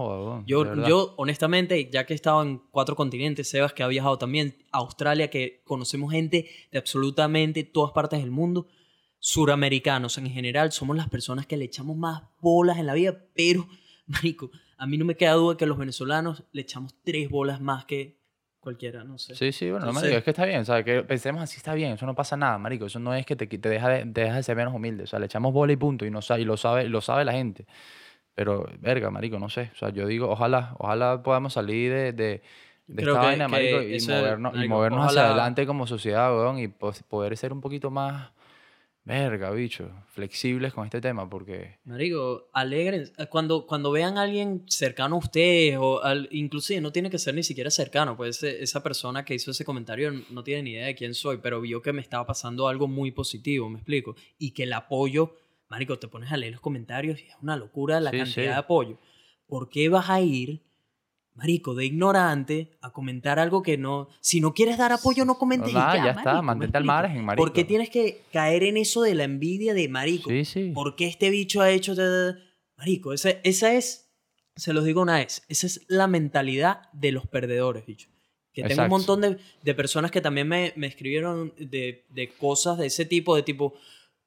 yo, 0.46 0.86
yo, 0.86 1.14
honestamente, 1.16 1.90
ya 1.90 2.06
que 2.06 2.14
he 2.14 2.16
estado 2.16 2.42
en 2.42 2.58
cuatro 2.70 2.96
continentes, 2.96 3.48
Sebas, 3.48 3.72
que 3.72 3.82
ha 3.82 3.88
viajado 3.88 4.18
también, 4.18 4.56
Australia, 4.72 5.30
que 5.30 5.62
conocemos 5.64 6.12
gente 6.12 6.48
de 6.70 6.78
absolutamente 6.78 7.64
todas 7.64 7.92
partes 7.92 8.20
del 8.20 8.30
mundo, 8.30 8.66
suramericanos 9.18 10.18
en 10.18 10.30
general, 10.30 10.72
somos 10.72 10.96
las 10.96 11.08
personas 11.08 11.46
que 11.46 11.56
le 11.56 11.64
echamos 11.64 11.96
más 11.96 12.22
bolas 12.40 12.78
en 12.78 12.86
la 12.86 12.94
vida, 12.94 13.26
pero, 13.34 13.66
marico, 14.06 14.50
a 14.76 14.86
mí 14.86 14.98
no 14.98 15.04
me 15.04 15.16
queda 15.16 15.32
duda 15.32 15.56
que 15.56 15.66
los 15.66 15.78
venezolanos 15.78 16.44
le 16.52 16.62
echamos 16.62 16.94
tres 17.02 17.30
bolas 17.30 17.60
más 17.60 17.84
que 17.84 18.23
cualquiera, 18.64 19.04
no 19.04 19.18
sé. 19.18 19.36
Sí, 19.36 19.52
sí, 19.52 19.70
bueno, 19.70 19.92
no 19.92 20.00
es 20.00 20.24
que 20.24 20.30
está 20.30 20.44
bien, 20.44 20.64
¿sabes? 20.64 20.84
Que 20.84 21.02
pensemos 21.04 21.42
así, 21.42 21.58
está 21.58 21.74
bien, 21.74 21.92
eso 21.92 22.06
no 22.06 22.14
pasa 22.14 22.36
nada, 22.36 22.58
marico, 22.58 22.86
eso 22.86 22.98
no 22.98 23.14
es 23.14 23.24
que 23.24 23.36
te, 23.36 23.46
te 23.46 23.68
deja, 23.68 23.88
de, 23.88 24.04
de 24.04 24.42
ser 24.42 24.56
menos 24.56 24.74
humilde, 24.74 25.04
o 25.04 25.06
sea, 25.06 25.20
le 25.20 25.26
echamos 25.26 25.52
bola 25.52 25.72
y 25.72 25.76
punto, 25.76 26.04
y, 26.04 26.10
no, 26.10 26.20
y 26.36 26.44
lo, 26.44 26.56
sabe, 26.56 26.88
lo 26.88 27.00
sabe 27.00 27.24
la 27.24 27.32
gente. 27.32 27.66
Pero, 28.34 28.68
verga, 28.80 29.10
marico, 29.10 29.38
no 29.38 29.48
sé, 29.48 29.70
o 29.74 29.76
sea, 29.76 29.90
yo 29.90 30.06
digo, 30.08 30.28
ojalá, 30.28 30.74
ojalá 30.78 31.22
podamos 31.22 31.52
salir 31.52 31.92
de, 31.92 32.12
de, 32.12 32.42
esta 32.88 33.12
vaina, 33.12 33.46
marico, 33.46 33.80
y 33.82 34.00
movernos, 34.00 34.64
y 34.64 34.68
movernos 34.68 35.06
hacia 35.06 35.26
adelante 35.26 35.66
como 35.66 35.86
sociedad, 35.86 36.34
weón, 36.34 36.58
y 36.58 36.68
poder 36.68 37.36
ser 37.36 37.52
un 37.52 37.60
poquito 37.60 37.92
más 37.92 38.30
verga, 39.04 39.50
bicho, 39.50 39.90
flexibles 40.08 40.72
con 40.72 40.86
este 40.86 41.00
tema 41.00 41.28
porque... 41.28 41.78
Marico, 41.84 42.48
alegren. 42.52 43.12
Cuando, 43.30 43.66
cuando 43.66 43.90
vean 43.92 44.16
a 44.16 44.22
alguien 44.22 44.64
cercano 44.66 45.16
a 45.16 45.18
ustedes, 45.18 45.76
o 45.78 46.02
al, 46.02 46.28
inclusive 46.32 46.80
no 46.80 46.90
tiene 46.92 47.10
que 47.10 47.18
ser 47.18 47.34
ni 47.34 47.42
siquiera 47.42 47.70
cercano, 47.70 48.16
pues 48.16 48.42
esa 48.42 48.82
persona 48.82 49.24
que 49.24 49.34
hizo 49.34 49.50
ese 49.50 49.64
comentario 49.64 50.10
no 50.30 50.42
tiene 50.42 50.62
ni 50.62 50.70
idea 50.70 50.86
de 50.86 50.94
quién 50.94 51.14
soy, 51.14 51.38
pero 51.38 51.60
vio 51.60 51.82
que 51.82 51.92
me 51.92 52.00
estaba 52.00 52.26
pasando 52.26 52.66
algo 52.66 52.88
muy 52.88 53.10
positivo, 53.10 53.68
me 53.68 53.78
explico, 53.78 54.16
y 54.38 54.52
que 54.52 54.62
el 54.62 54.72
apoyo, 54.72 55.36
Marico, 55.68 55.98
te 55.98 56.08
pones 56.08 56.32
a 56.32 56.36
leer 56.36 56.52
los 56.52 56.60
comentarios 56.60 57.20
y 57.20 57.26
es 57.26 57.36
una 57.42 57.56
locura 57.56 58.00
la 58.00 58.10
cantidad 58.10 58.52
de 58.52 58.54
apoyo. 58.54 58.98
¿Por 59.46 59.68
qué 59.68 59.90
vas 59.90 60.08
a 60.08 60.20
ir 60.20 60.62
marico, 61.34 61.74
de 61.74 61.84
ignorante 61.84 62.70
a 62.80 62.92
comentar 62.92 63.38
algo 63.38 63.62
que 63.62 63.76
no... 63.76 64.08
Si 64.20 64.40
no 64.40 64.54
quieres 64.54 64.78
dar 64.78 64.92
apoyo, 64.92 65.24
no 65.24 65.36
comentes 65.36 65.72
ya, 65.72 65.96
ya 65.96 66.10
está, 66.12 66.40
mantente 66.42 66.78
al 66.78 66.84
margen, 66.84 67.24
marico. 67.24 67.44
¿Por 67.44 67.52
qué 67.52 67.64
tienes 67.64 67.90
que 67.90 68.22
caer 68.32 68.62
en 68.62 68.76
eso 68.76 69.02
de 69.02 69.14
la 69.14 69.24
envidia 69.24 69.74
de 69.74 69.88
marico? 69.88 70.30
Sí, 70.30 70.44
sí. 70.44 70.70
¿Por 70.72 70.94
qué 70.96 71.06
este 71.06 71.30
bicho 71.30 71.60
ha 71.60 71.70
hecho... 71.70 71.94
Marico, 72.76 73.12
esa, 73.12 73.30
esa 73.42 73.74
es, 73.74 74.12
se 74.56 74.72
los 74.72 74.84
digo 74.84 75.02
una 75.02 75.18
vez, 75.18 75.44
esa 75.48 75.66
es 75.66 75.84
la 75.88 76.06
mentalidad 76.06 76.90
de 76.92 77.12
los 77.12 77.26
perdedores, 77.26 77.84
bicho. 77.86 78.08
Que 78.52 78.62
tengo 78.62 78.84
un 78.84 78.88
montón 78.88 79.20
de, 79.20 79.38
de, 79.62 79.74
personas 79.74 80.12
que 80.12 80.20
también 80.20 80.46
me, 80.46 80.72
me 80.76 80.86
escribieron 80.86 81.52
de, 81.58 82.06
de, 82.10 82.28
cosas 82.28 82.78
de 82.78 82.86
ese 82.86 83.04
tipo, 83.04 83.34
de 83.34 83.42
tipo... 83.42 83.74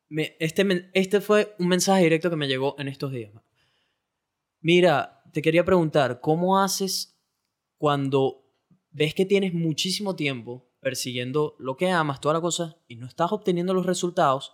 Me, 0.09 0.35
este, 0.39 0.89
este 0.93 1.21
fue 1.21 1.55
un 1.59 1.69
mensaje 1.69 2.03
directo 2.03 2.29
que 2.29 2.35
me 2.35 2.47
llegó 2.47 2.75
en 2.79 2.89
estos 2.89 3.11
días. 3.11 3.31
Mira, 4.59 5.16
te 5.37 5.43
quería 5.43 5.63
preguntar, 5.63 6.19
¿cómo 6.19 6.57
haces 6.57 7.15
cuando 7.77 8.43
ves 8.89 9.13
que 9.13 9.23
tienes 9.23 9.53
muchísimo 9.53 10.15
tiempo 10.15 10.67
persiguiendo 10.79 11.55
lo 11.59 11.77
que 11.77 11.91
amas, 11.91 12.19
toda 12.19 12.33
la 12.33 12.41
cosa, 12.41 12.81
y 12.87 12.95
no 12.95 13.05
estás 13.05 13.31
obteniendo 13.31 13.75
los 13.75 13.85
resultados, 13.85 14.53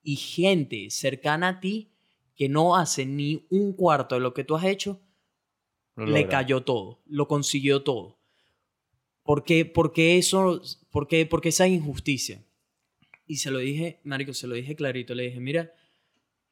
y 0.00 0.14
gente 0.14 0.90
cercana 0.90 1.48
a 1.48 1.58
ti 1.58 1.90
que 2.36 2.48
no 2.48 2.76
hace 2.76 3.04
ni 3.04 3.48
un 3.50 3.72
cuarto 3.72 4.14
de 4.14 4.20
lo 4.20 4.32
que 4.32 4.44
tú 4.44 4.54
has 4.54 4.62
hecho, 4.64 5.00
le 5.96 6.28
cayó 6.28 6.62
todo, 6.62 7.02
lo 7.04 7.26
consiguió 7.26 7.82
todo? 7.82 8.20
¿Por 9.24 9.42
qué, 9.42 9.64
por 9.64 9.92
qué 9.92 10.18
eso, 10.18 10.62
por 10.92 11.08
qué, 11.08 11.26
por 11.26 11.40
qué 11.40 11.48
esa 11.48 11.66
injusticia? 11.66 12.46
Y 13.26 13.38
se 13.38 13.50
lo 13.50 13.58
dije, 13.58 14.00
Marico, 14.04 14.34
se 14.34 14.46
lo 14.46 14.54
dije 14.54 14.76
clarito, 14.76 15.16
le 15.16 15.24
dije, 15.24 15.40
mira, 15.40 15.72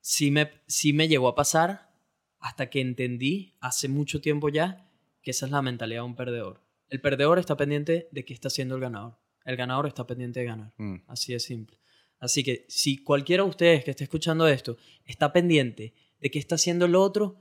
si 0.00 0.33
me, 0.33 0.50
si 0.66 0.92
me 0.92 1.06
llegó 1.06 1.28
a 1.28 1.37
pasar, 1.37 1.89
hasta 2.40 2.70
que 2.70 2.81
entendí 2.81 3.55
hace 3.61 3.88
mucho 3.88 4.20
tiempo 4.20 4.48
ya 4.48 4.87
que 5.22 5.31
esa 5.31 5.46
es 5.46 5.53
la 5.53 5.62
mentalidad 5.62 6.00
de 6.00 6.07
un 6.07 6.16
perdedor. 6.16 6.62
El 6.88 7.00
perdedor 7.00 7.38
está 7.38 7.57
pendiente 7.57 8.09
de 8.11 8.24
qué 8.24 8.35
está 8.35 8.48
haciendo 8.48 8.74
el 8.74 8.81
ganador. 8.81 9.18
El 9.44 9.57
ganador 9.57 9.87
está 9.87 10.07
pendiente 10.07 10.40
de 10.40 10.46
ganar. 10.46 10.74
Mm. 10.79 10.96
Así 11.07 11.33
de 11.33 11.40
simple. 11.40 11.79
Así 12.18 12.42
que 12.42 12.66
si 12.68 13.03
cualquiera 13.03 13.44
de 13.44 13.50
ustedes 13.50 13.85
que 13.85 13.90
esté 13.92 14.05
escuchando 14.05 14.46
esto 14.48 14.76
está 15.05 15.33
pendiente 15.33 15.94
de 16.18 16.31
qué 16.31 16.38
está 16.38 16.57
haciendo 16.57 16.87
el 16.87 16.94
otro, 16.94 17.37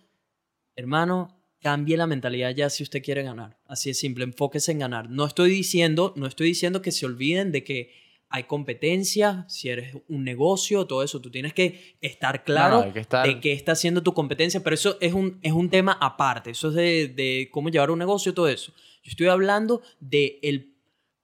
hermano, 0.76 1.40
cambie 1.60 1.98
la 1.98 2.08
mentalidad 2.08 2.56
ya 2.56 2.70
si 2.70 2.84
usted 2.84 3.04
quiere 3.04 3.24
ganar. 3.24 3.60
Así 3.66 3.90
de 3.90 3.94
simple, 3.94 4.24
enfóquese 4.24 4.72
en 4.72 4.80
ganar. 4.80 5.10
No 5.10 5.26
estoy 5.26 5.52
diciendo, 5.52 6.14
no 6.16 6.28
estoy 6.28 6.48
diciendo 6.48 6.82
que 6.82 6.92
se 6.92 7.06
olviden 7.06 7.52
de 7.52 7.64
que 7.64 7.92
hay 8.30 8.44
competencia, 8.44 9.46
si 9.50 9.70
eres 9.70 9.96
un 10.08 10.24
negocio, 10.24 10.86
todo 10.86 11.02
eso, 11.02 11.20
tú 11.20 11.32
tienes 11.32 11.54
que 11.54 11.98
estar 12.00 12.44
claro 12.44 12.84
de 12.84 13.40
qué 13.40 13.54
está 13.54 13.72
haciendo 13.72 14.04
tu 14.04 14.14
competencia, 14.14 14.64
pero 14.64 14.76
eso 14.76 14.98
es 15.02 15.14
un, 15.14 15.40
es 15.42 15.52
un 15.52 15.70
tema 15.70 15.98
aparte, 16.00 16.52
eso 16.52 16.70
es 16.70 16.76
de, 16.76 17.08
de, 17.08 17.50
cómo 17.52 17.70
llevar 17.70 17.90
un 17.90 17.98
negocio, 17.98 18.36
todo 18.36 18.48
eso. 18.48 18.72
Yo 19.04 19.10
estoy 19.10 19.28
hablando 19.28 19.82
de 20.00 20.40
el, 20.44 20.76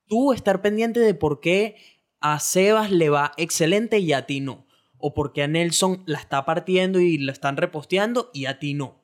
tú 0.07 0.33
estar 0.33 0.63
pendiente 0.63 0.99
de 0.99 1.13
por 1.13 1.41
qué 1.41 1.75
a 2.21 2.39
Sebas 2.39 2.89
le 2.89 3.09
va 3.09 3.33
excelente 3.37 3.99
y 3.99 4.11
a 4.11 4.25
ti 4.25 4.39
no, 4.39 4.65
o 4.97 5.13
porque 5.13 5.43
a 5.43 5.47
Nelson 5.47 6.01
la 6.07 6.17
está 6.17 6.43
partiendo 6.43 6.99
y 6.99 7.19
la 7.19 7.33
están 7.33 7.55
reposteando 7.57 8.31
y 8.33 8.47
a 8.47 8.57
ti 8.57 8.73
no. 8.73 9.03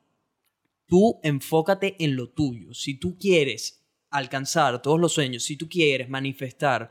Tú 0.86 1.20
enfócate 1.22 1.94
en 2.00 2.16
lo 2.16 2.30
tuyo. 2.30 2.74
Si 2.74 2.94
tú 2.94 3.16
quieres 3.16 3.84
alcanzar 4.10 4.82
todos 4.82 4.98
los 4.98 5.12
sueños, 5.12 5.44
si 5.44 5.56
tú 5.56 5.68
quieres 5.68 6.08
manifestar 6.08 6.90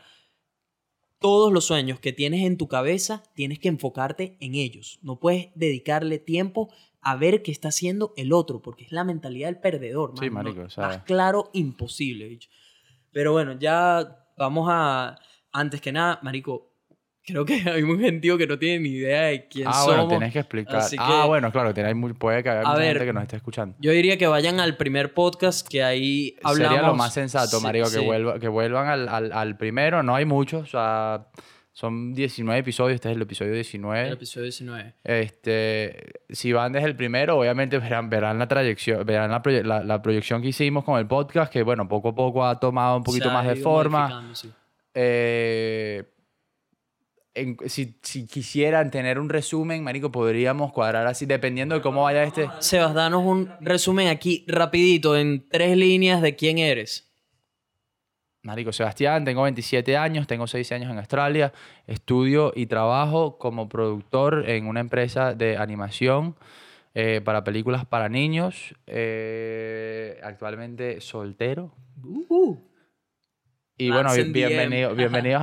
todos 1.21 1.53
los 1.53 1.65
sueños 1.65 1.99
que 1.99 2.13
tienes 2.13 2.43
en 2.45 2.57
tu 2.57 2.67
cabeza, 2.67 3.21
tienes 3.35 3.59
que 3.59 3.67
enfocarte 3.69 4.37
en 4.39 4.55
ellos. 4.55 4.99
No 5.03 5.19
puedes 5.19 5.49
dedicarle 5.53 6.17
tiempo 6.17 6.73
a 6.99 7.15
ver 7.15 7.43
qué 7.43 7.51
está 7.51 7.67
haciendo 7.67 8.11
el 8.17 8.33
otro, 8.33 8.61
porque 8.61 8.85
es 8.85 8.91
la 8.91 9.03
mentalidad 9.03 9.47
del 9.47 9.59
perdedor. 9.59 10.13
Sí, 10.19 10.31
marico. 10.31 10.65
Más 10.77 11.03
claro, 11.03 11.51
imposible, 11.53 12.27
bicho. 12.27 12.49
Pero 13.11 13.33
bueno, 13.33 13.57
ya 13.59 14.25
vamos 14.35 14.67
a, 14.71 15.19
antes 15.51 15.79
que 15.79 15.91
nada, 15.91 16.19
marico, 16.23 16.70
creo 17.25 17.45
que 17.45 17.53
hay 17.69 17.83
un 17.83 17.99
gentío 17.99 18.37
que 18.37 18.47
no 18.47 18.57
tiene 18.57 18.79
ni 18.79 18.89
idea 18.89 19.23
de 19.23 19.47
quién 19.47 19.67
ah, 19.67 19.73
somos. 19.73 19.89
Ah, 19.89 19.95
bueno, 20.03 20.09
tenés 20.09 20.33
que 20.33 20.39
explicar. 20.39 20.81
ah, 20.97 21.25
bueno, 21.27 21.51
claro, 21.51 21.73
puede 22.17 22.43
que 22.43 22.49
haya 22.49 22.61
mucha 22.61 22.83
gente 22.83 23.05
que 23.05 23.13
nos 23.13 23.23
esté 23.23 23.35
escuchando. 23.37 23.75
Yo 23.79 23.91
diría 23.91 24.17
que 24.17 24.27
vayan 24.27 24.59
al 24.59 24.77
primer 24.77 25.13
podcast 25.13 25.67
que 25.67 25.83
ahí 25.83 26.35
hablamos. 26.43 26.75
Sería 26.75 26.87
lo 26.87 26.95
más 26.95 27.13
sensato, 27.13 27.61
marico, 27.61 27.89
que, 27.91 27.99
vuelva, 27.99 28.39
que 28.39 28.47
vuelvan 28.47 28.87
al, 28.87 29.09
al, 29.09 29.31
al 29.31 29.57
primero. 29.57 30.03
No 30.03 30.15
hay 30.15 30.25
muchos, 30.25 30.63
o 30.63 30.65
sea... 30.65 31.27
Son 31.73 32.13
19 32.13 32.59
episodios, 32.59 32.95
este 32.95 33.09
es 33.09 33.15
el 33.15 33.21
episodio 33.21 33.53
19. 33.53 34.07
El 34.07 34.13
episodio 34.13 34.43
19. 34.43 34.93
Este, 35.05 36.11
si 36.29 36.51
van 36.51 36.73
desde 36.73 36.87
el 36.87 36.97
primero, 36.97 37.37
obviamente 37.37 37.79
verán, 37.79 38.09
verán 38.09 38.37
la 38.39 38.47
trayección, 38.49 39.05
verán 39.05 39.31
la, 39.31 39.83
la, 39.83 40.01
proyección 40.01 40.41
que 40.41 40.49
hicimos 40.49 40.83
con 40.83 40.99
el 40.99 41.07
podcast, 41.07 41.51
que 41.51 41.63
bueno, 41.63 41.87
poco 41.87 42.09
a 42.09 42.15
poco 42.15 42.45
ha 42.45 42.59
tomado 42.59 42.97
un 42.97 43.03
poquito 43.03 43.31
más 43.31 43.47
de 43.47 43.55
forma. 43.55 44.33
Eh, 44.93 46.03
si, 47.67 47.97
si, 48.01 48.27
quisieran 48.27 48.91
tener 48.91 49.19
un 49.19 49.29
resumen, 49.29 49.83
Marico, 49.83 50.11
podríamos 50.11 50.71
cuadrar 50.71 51.07
así, 51.07 51.25
dependiendo 51.25 51.75
de 51.75 51.81
cómo 51.81 52.03
vaya 52.03 52.23
este. 52.23 52.49
Sebas, 52.59 52.93
danos 52.93 53.23
un 53.23 53.49
resumen 53.61 54.07
aquí 54.07 54.45
rapidito, 54.47 55.15
en 55.15 55.47
tres 55.49 55.77
líneas 55.77 56.21
de 56.21 56.35
quién 56.35 56.57
eres. 56.57 57.11
Marico 58.43 58.73
Sebastián, 58.73 59.23
tengo 59.23 59.43
27 59.43 59.97
años, 59.97 60.25
tengo 60.25 60.47
6 60.47 60.71
años 60.71 60.91
en 60.91 60.97
Australia, 60.97 61.53
estudio 61.85 62.51
y 62.55 62.65
trabajo 62.65 63.37
como 63.37 63.69
productor 63.69 64.49
en 64.49 64.65
una 64.65 64.79
empresa 64.79 65.35
de 65.35 65.57
animación 65.57 66.35
eh, 66.95 67.21
para 67.23 67.43
películas 67.43 67.85
para 67.85 68.09
niños, 68.09 68.75
eh, 68.87 70.19
actualmente 70.23 71.01
soltero. 71.01 71.71
Uh-huh. 72.03 72.70
Y 73.81 73.89
bueno, 73.89 74.13
bienvenido, 74.13 74.93
bienvenidos 74.93 75.41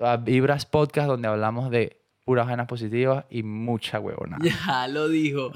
a, 0.00 0.16
Vibras 0.16 0.64
Podcast, 0.64 1.06
donde 1.06 1.28
hablamos 1.28 1.70
de 1.70 2.00
puras 2.24 2.48
ganas 2.48 2.66
positivas 2.66 3.26
y 3.28 3.42
mucha 3.42 4.00
huevona. 4.00 4.38
Ya 4.66 4.88
lo 4.88 5.06
dijo. 5.06 5.52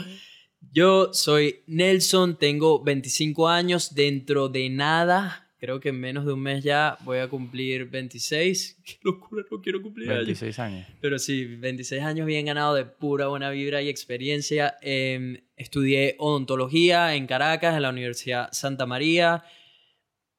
Yo 0.70 1.14
soy 1.14 1.62
Nelson, 1.66 2.36
tengo 2.36 2.84
25 2.84 3.48
años, 3.48 3.94
dentro 3.94 4.50
de 4.50 4.68
nada 4.68 5.48
Creo 5.58 5.80
que 5.80 5.88
en 5.88 5.98
menos 5.98 6.24
de 6.24 6.32
un 6.32 6.40
mes 6.40 6.62
ya 6.62 6.96
voy 7.00 7.18
a 7.18 7.28
cumplir 7.28 7.90
26. 7.90 8.80
Qué 8.84 8.98
locura, 9.02 9.44
no 9.50 9.60
quiero 9.60 9.82
cumplir 9.82 10.08
26 10.08 10.58
años. 10.60 10.86
Pero 11.00 11.18
sí, 11.18 11.46
26 11.46 12.02
años 12.02 12.26
bien 12.26 12.46
ganado 12.46 12.74
de 12.74 12.84
pura 12.84 13.26
buena 13.26 13.50
vibra 13.50 13.82
y 13.82 13.88
experiencia. 13.88 14.76
Em, 14.82 15.38
estudié 15.56 16.14
odontología 16.18 17.16
en 17.16 17.26
Caracas, 17.26 17.74
en 17.74 17.82
la 17.82 17.90
Universidad 17.90 18.50
Santa 18.52 18.86
María. 18.86 19.42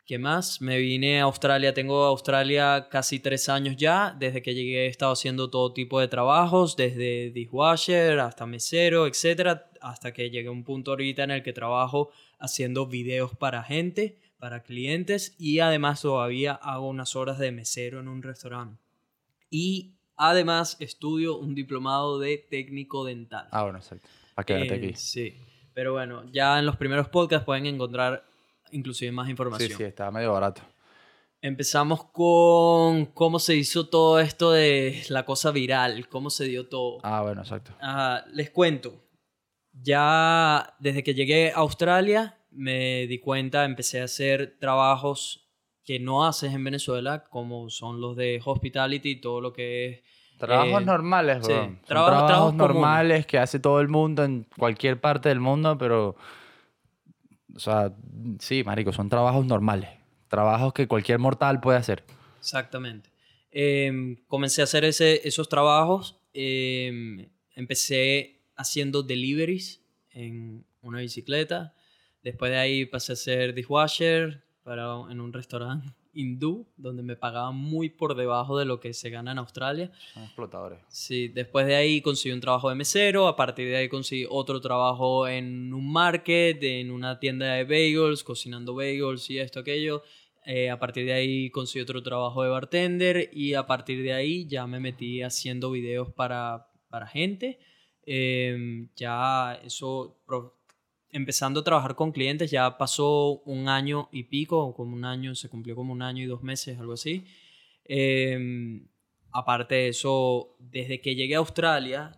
¿Qué 0.09 0.17
más? 0.17 0.59
Me 0.59 0.79
vine 0.79 1.21
a 1.21 1.25
Australia, 1.25 1.71
tengo 1.71 2.03
Australia 2.03 2.87
casi 2.89 3.19
tres 3.19 3.47
años 3.47 3.75
ya. 3.77 4.15
Desde 4.17 4.41
que 4.41 4.55
llegué 4.55 4.85
he 4.85 4.87
estado 4.87 5.11
haciendo 5.11 5.51
todo 5.51 5.71
tipo 5.71 5.99
de 5.99 6.07
trabajos, 6.07 6.75
desde 6.75 7.29
dishwasher 7.29 8.19
hasta 8.19 8.47
mesero, 8.47 9.05
etc. 9.05 9.59
Hasta 9.81 10.11
que 10.11 10.31
llegué 10.31 10.47
a 10.47 10.51
un 10.51 10.63
punto 10.63 10.89
ahorita 10.89 11.25
en 11.25 11.29
el 11.29 11.43
que 11.43 11.53
trabajo 11.53 12.09
haciendo 12.39 12.87
videos 12.87 13.35
para 13.35 13.61
gente 13.61 14.17
para 14.39 14.63
clientes 14.63 15.35
y 15.37 15.59
además 15.59 16.01
todavía 16.01 16.53
hago 16.53 16.87
unas 16.87 17.15
horas 17.15 17.37
de 17.37 17.51
mesero 17.51 17.99
en 17.99 18.07
un 18.07 18.23
restaurante. 18.23 18.81
Y 19.51 19.93
además 20.15 20.75
estudio 20.79 21.37
un 21.37 21.53
diplomado 21.53 22.17
de 22.17 22.39
técnico 22.49 23.05
dental. 23.05 23.47
Ah, 23.51 23.61
bueno, 23.61 23.77
exacto. 23.77 24.09
Para 24.33 24.43
quedarte 24.47 24.73
aquí. 24.73 24.93
Sí. 24.95 25.35
Pero 25.75 25.93
bueno, 25.93 26.23
ya 26.31 26.57
en 26.57 26.65
los 26.65 26.77
primeros 26.77 27.09
podcasts 27.09 27.45
pueden 27.45 27.67
encontrar 27.67 28.27
inclusive 28.71 29.11
más 29.11 29.29
información. 29.29 29.69
Sí, 29.69 29.75
sí, 29.75 29.83
está 29.83 30.11
medio 30.11 30.33
barato. 30.33 30.61
Empezamos 31.41 32.03
con 32.05 33.05
cómo 33.05 33.39
se 33.39 33.55
hizo 33.55 33.87
todo 33.87 34.19
esto 34.19 34.51
de 34.51 35.03
la 35.09 35.23
cosa 35.23 35.51
viral, 35.51 36.09
cómo 36.09 36.29
se 36.29 36.45
dio 36.45 36.67
todo. 36.67 36.99
Ah, 37.03 37.21
bueno, 37.21 37.41
exacto. 37.41 37.73
les 38.33 38.49
cuento. 38.49 39.05
Ya 39.71 40.75
desde 40.79 41.03
que 41.03 41.13
llegué 41.13 41.51
a 41.51 41.59
Australia, 41.59 42.37
me 42.51 43.07
di 43.07 43.19
cuenta, 43.19 43.63
empecé 43.63 44.01
a 44.01 44.05
hacer 44.05 44.57
trabajos 44.59 45.49
que 45.85 45.99
no 45.99 46.25
haces 46.25 46.53
en 46.53 46.63
Venezuela, 46.63 47.23
como 47.23 47.69
son 47.69 48.01
los 48.01 48.15
de 48.17 48.41
hospitality, 48.43 49.21
todo 49.21 49.39
lo 49.39 49.53
que 49.53 49.87
es... 49.87 50.03
Trabajos 50.37 50.81
eh, 50.81 50.85
normales, 50.85 51.39
bro. 51.41 51.79
trabajos, 51.85 52.53
normales 52.53 53.25
que 53.25 53.39
hace 53.39 53.59
todo 53.59 53.79
el 53.81 53.87
mundo 53.87 54.23
en 54.23 54.45
cualquier 54.57 54.99
parte 54.99 55.29
del 55.29 55.39
mundo, 55.39 55.77
pero... 55.77 56.15
O 57.55 57.59
sea, 57.59 57.93
sí, 58.39 58.63
marico, 58.63 58.93
son 58.93 59.09
trabajos 59.09 59.45
normales. 59.45 59.89
Trabajos 60.27 60.73
que 60.73 60.87
cualquier 60.87 61.19
mortal 61.19 61.59
puede 61.59 61.77
hacer. 61.77 62.03
Exactamente. 62.39 63.09
Em, 63.51 64.17
comencé 64.27 64.61
a 64.61 64.65
hacer 64.65 64.85
ese, 64.85 65.27
esos 65.27 65.49
trabajos. 65.49 66.19
Em, 66.33 67.29
empecé 67.55 68.41
haciendo 68.55 69.03
deliveries 69.03 69.81
en 70.11 70.65
una 70.81 70.99
bicicleta. 70.99 71.73
Después 72.23 72.51
de 72.51 72.57
ahí 72.57 72.85
pasé 72.85 73.13
a 73.13 73.15
ser 73.15 73.53
dishwasher 73.53 74.43
para, 74.63 74.85
en 75.09 75.19
un 75.19 75.33
restaurante 75.33 75.89
hindú, 76.13 76.67
donde 76.77 77.03
me 77.03 77.15
pagaban 77.15 77.55
muy 77.55 77.89
por 77.89 78.15
debajo 78.15 78.57
de 78.57 78.65
lo 78.65 78.79
que 78.79 78.93
se 78.93 79.09
gana 79.09 79.31
en 79.31 79.37
Australia. 79.37 79.91
Son 80.13 80.23
explotadores. 80.23 80.79
Sí, 80.87 81.27
después 81.27 81.67
de 81.67 81.75
ahí 81.75 82.01
conseguí 82.01 82.33
un 82.33 82.41
trabajo 82.41 82.69
de 82.69 82.75
mesero, 82.75 83.27
a 83.27 83.35
partir 83.35 83.67
de 83.67 83.77
ahí 83.77 83.89
conseguí 83.89 84.25
otro 84.29 84.59
trabajo 84.61 85.27
en 85.27 85.73
un 85.73 85.91
market, 85.91 86.61
en 86.63 86.91
una 86.91 87.19
tienda 87.19 87.53
de 87.53 87.63
bagels, 87.63 88.23
cocinando 88.23 88.75
bagels 88.75 89.29
y 89.29 89.39
esto, 89.39 89.59
aquello. 89.59 90.03
Eh, 90.45 90.69
a 90.69 90.79
partir 90.79 91.05
de 91.05 91.13
ahí 91.13 91.49
conseguí 91.51 91.83
otro 91.83 92.01
trabajo 92.01 92.43
de 92.43 92.49
bartender 92.49 93.29
y 93.33 93.53
a 93.53 93.67
partir 93.67 94.01
de 94.01 94.13
ahí 94.13 94.47
ya 94.47 94.65
me 94.67 94.79
metí 94.79 95.21
haciendo 95.21 95.69
videos 95.71 96.11
para, 96.13 96.67
para 96.89 97.07
gente. 97.07 97.59
Em, 98.05 98.89
ya 98.95 99.59
eso 99.63 100.17
empezando 101.11 101.61
a 101.61 101.63
trabajar 101.63 101.95
con 101.95 102.11
clientes, 102.11 102.51
ya 102.51 102.77
pasó 102.77 103.41
un 103.45 103.67
año 103.67 104.09
y 104.11 104.23
pico, 104.23 104.73
como 104.73 104.95
un 104.95 105.05
año, 105.05 105.35
se 105.35 105.49
cumplió 105.49 105.75
como 105.75 105.93
un 105.93 106.01
año 106.01 106.23
y 106.23 106.27
dos 106.27 106.43
meses, 106.43 106.77
algo 106.79 106.93
así. 106.93 107.25
Em, 107.85 108.87
aparte 109.31 109.75
de 109.75 109.87
eso, 109.89 110.55
desde 110.59 111.01
que 111.01 111.15
llegué 111.15 111.35
a 111.35 111.39
Australia, 111.39 112.11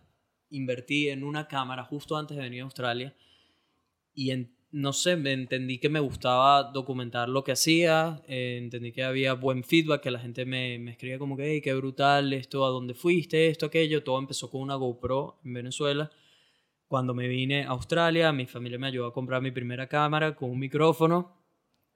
invertí 0.50 1.10
en 1.10 1.24
una 1.24 1.48
cámara 1.48 1.84
justo 1.86 2.18
antes 2.18 2.36
de 2.36 2.44
venir 2.44 2.62
a 2.62 2.66
Australia 2.66 3.16
y 4.14 4.32
no 4.72 4.94
sé, 4.94 5.12
entendí 5.12 5.80
que 5.80 5.90
me 5.90 6.00
gustaba 6.00 6.64
documentar 6.64 7.30
lo 7.30 7.44
que 7.44 7.54
hacía, 7.54 8.22
eh, 8.28 8.58
entendí 8.62 8.92
que 8.94 9.04
había 9.04 9.34
buen 9.34 9.64
feedback, 9.64 10.02
que 10.02 10.12
la 10.12 10.20
gente 10.20 10.46
me, 10.46 10.80
me 10.80 10.92
escribía 10.92 11.20
como 11.20 11.36
que, 11.36 11.52
hey, 11.52 11.62
qué 11.62 11.74
brutal 11.74 12.32
esto, 12.34 12.66
a 12.66 12.70
dónde 12.70 12.94
fuiste, 12.94 13.48
esto, 13.48 13.66
aquello, 13.66 14.04
todo 14.04 14.20
empezó 14.20 14.50
con 14.50 14.62
una 14.62 14.76
GoPro 14.76 15.40
en 15.44 15.54
Venezuela 15.54 16.12
cuando 16.92 17.14
me 17.14 17.30
vine 17.30 17.64
a 17.64 17.70
Australia, 17.70 18.34
mi 18.34 18.46
familia 18.46 18.78
me 18.78 18.88
ayudó 18.88 19.06
a 19.06 19.14
comprar 19.14 19.42
mi 19.42 19.52
primera 19.52 19.88
cámara 19.88 20.36
con 20.36 20.52
un 20.52 20.60
micrófono. 20.60 21.32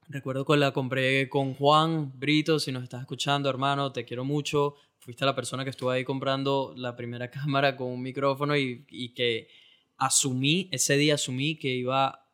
Recuerdo 0.07 0.45
que 0.45 0.55
la 0.55 0.71
compré 0.71 1.27
con 1.27 1.53
Juan 1.53 2.17
Brito, 2.17 2.59
si 2.59 2.71
nos 2.71 2.81
estás 2.81 3.01
escuchando, 3.01 3.49
hermano, 3.49 3.91
te 3.91 4.05
quiero 4.05 4.23
mucho. 4.23 4.75
Fuiste 4.99 5.25
la 5.25 5.35
persona 5.35 5.65
que 5.65 5.71
estuvo 5.71 5.89
ahí 5.89 6.05
comprando 6.05 6.73
la 6.77 6.95
primera 6.95 7.29
cámara 7.29 7.75
con 7.75 7.89
un 7.89 8.01
micrófono 8.01 8.55
y, 8.55 8.85
y 8.87 9.09
que 9.09 9.49
asumí, 9.97 10.69
ese 10.71 10.95
día 10.95 11.15
asumí 11.15 11.57
que 11.57 11.75
iba 11.75 12.07
a 12.07 12.25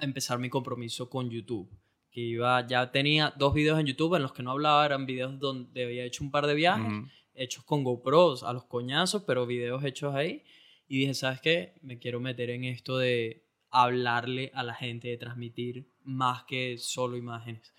empezar 0.00 0.38
mi 0.38 0.50
compromiso 0.50 1.08
con 1.08 1.30
YouTube. 1.30 1.70
Que 2.10 2.20
iba, 2.20 2.66
ya 2.66 2.92
tenía 2.92 3.32
dos 3.38 3.54
videos 3.54 3.80
en 3.80 3.86
YouTube 3.86 4.16
en 4.16 4.22
los 4.22 4.34
que 4.34 4.42
no 4.42 4.50
hablaba, 4.50 4.84
eran 4.84 5.06
videos 5.06 5.38
donde 5.38 5.82
había 5.82 6.04
hecho 6.04 6.24
un 6.24 6.30
par 6.30 6.46
de 6.46 6.52
viajes, 6.52 6.92
hechos 7.32 7.64
con 7.64 7.84
GoPros 7.84 8.42
a 8.42 8.52
los 8.52 8.66
coñazos, 8.66 9.22
pero 9.26 9.46
videos 9.46 9.82
hechos 9.82 10.14
ahí 10.14 10.44
y 10.90 10.98
dije, 10.98 11.14
¿sabes 11.14 11.40
qué? 11.40 11.74
Me 11.82 12.00
quiero 12.00 12.18
meter 12.18 12.50
en 12.50 12.64
esto 12.64 12.98
de 12.98 13.46
hablarle 13.70 14.50
a 14.54 14.64
la 14.64 14.74
gente, 14.74 15.06
de 15.06 15.18
transmitir 15.18 15.88
más 16.02 16.42
que 16.48 16.78
solo 16.78 17.16
imágenes. 17.16 17.72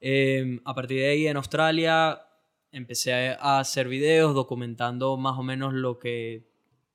Em, 0.00 0.60
a 0.64 0.72
partir 0.72 0.98
de 0.98 1.08
ahí 1.08 1.26
en 1.26 1.36
Australia 1.36 2.22
empecé 2.70 3.12
a 3.40 3.58
hacer 3.58 3.88
videos 3.88 4.36
documentando 4.36 5.16
más 5.16 5.36
o 5.36 5.42
menos 5.42 5.74
lo 5.74 5.98
que 5.98 6.48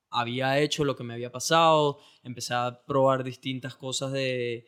había 0.08 0.58
hecho, 0.58 0.86
lo 0.86 0.96
que 0.96 1.04
me 1.04 1.12
había 1.12 1.30
pasado. 1.30 1.98
Empecé 2.22 2.54
a 2.54 2.82
probar 2.86 3.22
distintas 3.22 3.74
cosas 3.74 4.12
de 4.12 4.64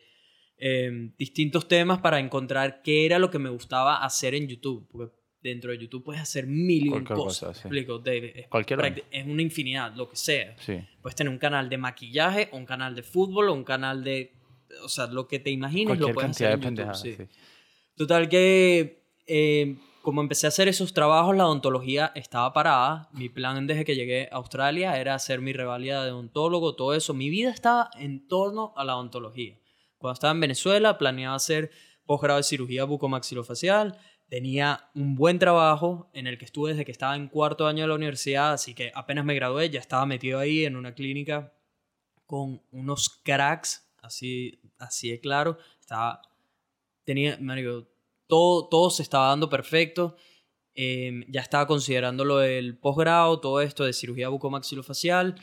em, 0.57 1.15
distintos 1.17 1.67
temas 1.67 2.01
para 2.01 2.19
encontrar 2.19 2.83
qué 2.83 3.07
era 3.07 3.17
lo 3.17 3.31
que 3.31 3.39
me 3.39 3.49
gustaba 3.49 4.05
hacer 4.05 4.35
en 4.35 4.47
YouTube. 4.47 4.87
Porque 4.91 5.22
dentro 5.43 5.71
de 5.71 5.77
YouTube 5.77 6.03
puedes 6.03 6.21
hacer 6.21 6.47
mil 6.47 7.03
cosas. 7.03 7.59
Explico, 7.59 8.01
es, 8.05 8.47
Cualquier 8.47 9.05
es 9.11 9.25
una 9.27 9.41
infinidad, 9.41 9.93
lo 9.95 10.09
que 10.09 10.15
sea. 10.15 10.55
Puedes 11.01 11.15
tener 11.15 11.31
un 11.31 11.37
canal 11.37 11.69
de 11.69 11.77
maquillaje, 11.77 12.49
un 12.53 12.65
canal 12.65 12.95
de 12.95 13.03
fútbol, 13.03 13.49
o 13.49 13.53
un 13.53 13.63
canal 13.63 14.03
de. 14.03 14.33
O 14.83 14.89
sea, 14.89 15.07
lo 15.07 15.27
que 15.27 15.39
te 15.39 15.51
imagines 15.51 15.99
lo 15.99 16.13
puedes 16.13 16.31
hacer. 16.31 16.53
En 16.53 16.75
YouTube, 16.75 16.95
sí. 16.95 17.17
Total 17.95 18.27
que 18.27 19.03
eh, 19.27 19.75
como 20.03 20.19
empecé 20.19 20.47
a 20.47 20.49
hacer 20.49 20.67
esos 20.67 20.93
trabajos, 20.93 21.33
la 21.33 21.45
odontología 21.45 22.11
estaba 22.13 22.51
parada. 22.51 23.09
Mi 23.13 23.29
plan 23.29 23.65
desde 23.67 23.85
que 23.85 23.95
llegué 23.95 24.27
a 24.31 24.35
Australia 24.35 24.99
era 24.99 25.15
hacer 25.15 25.39
mi 25.39 25.53
revalida 25.53 26.03
de 26.03 26.11
odontólogo, 26.11 26.75
todo 26.75 26.93
eso. 26.93 27.13
Mi 27.13 27.29
vida 27.29 27.51
estaba 27.51 27.89
en 27.97 28.27
torno 28.27 28.73
a 28.75 28.83
la 28.83 28.97
odontología. 28.97 29.57
Cuando 29.97 30.15
estaba 30.15 30.31
en 30.31 30.41
Venezuela, 30.41 30.97
planeaba 30.97 31.35
hacer 31.35 31.71
posgrado 32.05 32.35
de 32.37 32.43
cirugía 32.43 32.83
bucomaxilofacial. 32.83 33.97
Tenía 34.33 34.89
un 34.95 35.13
buen 35.13 35.37
trabajo 35.37 36.09
en 36.11 36.25
el 36.25 36.39
que 36.39 36.45
estuve 36.45 36.71
desde 36.71 36.85
que 36.85 36.91
estaba 36.91 37.15
en 37.15 37.27
cuarto 37.27 37.67
año 37.67 37.83
de 37.83 37.89
la 37.89 37.93
universidad, 37.93 38.53
así 38.53 38.73
que 38.73 38.91
apenas 38.95 39.25
me 39.25 39.35
gradué, 39.35 39.69
ya 39.69 39.79
estaba 39.79 40.07
metido 40.07 40.39
ahí 40.39 40.65
en 40.65 40.75
una 40.75 40.95
clínica 40.95 41.53
con 42.25 42.63
unos 42.71 43.21
cracks, 43.23 43.93
así, 44.01 44.59
así 44.79 45.11
de 45.11 45.19
claro. 45.19 45.59
Estaba, 45.79 46.23
tenía, 47.03 47.37
Mario, 47.39 47.87
todo, 48.25 48.67
todo 48.69 48.89
se 48.89 49.03
estaba 49.03 49.27
dando 49.27 49.51
perfecto. 49.51 50.15
Em, 50.73 51.23
ya 51.29 51.41
estaba 51.41 51.67
considerando 51.67 52.25
lo 52.25 52.39
del 52.39 52.79
posgrado, 52.79 53.39
todo 53.39 53.61
esto 53.61 53.83
de 53.83 53.93
cirugía 53.93 54.29
bucomaxilofacial, 54.29 55.35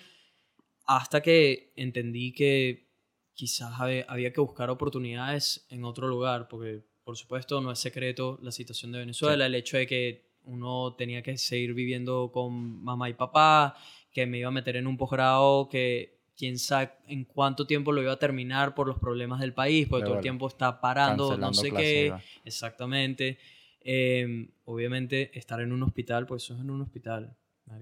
hasta 0.85 1.21
que 1.21 1.73
entendí 1.77 2.33
que 2.33 2.91
quizás 3.35 3.73
había, 3.79 4.33
que 4.33 4.41
buscar 4.41 4.69
oportunidades 4.69 5.65
en 5.69 5.85
otro 5.85 6.09
lugar, 6.09 6.49
porque 6.49 6.90
por 7.11 7.17
supuesto 7.17 7.61
no 7.61 7.73
es 7.73 7.81
secreto 7.81 8.39
la 8.41 8.53
situación 8.53 8.93
de 8.93 9.01
Venezuela, 9.01 9.45
el 9.45 9.57
hecho 9.57 9.77
de 9.77 9.85
que 9.85 10.23
uno 10.45 10.95
tenía 10.97 11.23
que 11.23 11.37
seguir 11.39 11.75
viviendo 11.75 12.31
con 12.33 12.85
mamá 12.85 13.11
y 13.11 13.15
papá, 13.15 13.75
que 14.13 14.27
me 14.27 14.39
iba 14.39 14.47
a 14.47 14.53
meter 14.53 14.77
en 14.77 14.87
un 14.87 14.97
posgrado 14.97 15.69
que 15.69 16.21
quién 16.37 16.57
sabe 16.57 16.93
en 17.09 17.25
cuánto 17.25 17.67
tiempo 17.67 17.91
lo 17.91 18.01
iba 18.01 18.13
a 18.13 18.17
terminar 18.17 18.77
por 18.77 18.87
los 18.87 19.01
problemas 19.01 19.41
del 19.41 19.53
país, 19.53 19.89
porque 19.89 20.05
todo 20.05 20.15
el 20.15 20.21
tiempo 20.21 20.47
está 20.47 20.81
parando, 20.81 21.37
no 21.37 21.53
sé 21.53 21.73
qué. 21.73 22.15
Exactamente. 22.45 23.39
Em, 23.81 24.49
obviamente, 24.67 25.37
estar 25.37 25.61
en 25.61 25.73
un 25.73 25.83
hospital, 25.83 26.29
pues 26.29 26.45
eso 26.45 26.55
es 26.55 26.61
en 26.61 26.71
un 26.71 26.81
hospital. 26.81 27.37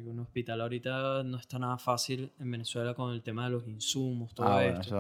Un 0.07 0.21
hospital 0.21 0.63
ahorita 0.63 1.23
no 1.23 1.37
está 1.37 1.59
nada 1.59 1.77
fácil 1.77 2.33
en 2.41 2.51
Venezuela 2.51 2.95
con 2.95 3.13
el 3.13 3.21
tema 3.21 3.45
de 3.45 3.51
los 3.51 3.69
insumos, 3.69 4.35
todo 4.35 4.49
ah, 4.49 4.65
esto. 4.65 4.97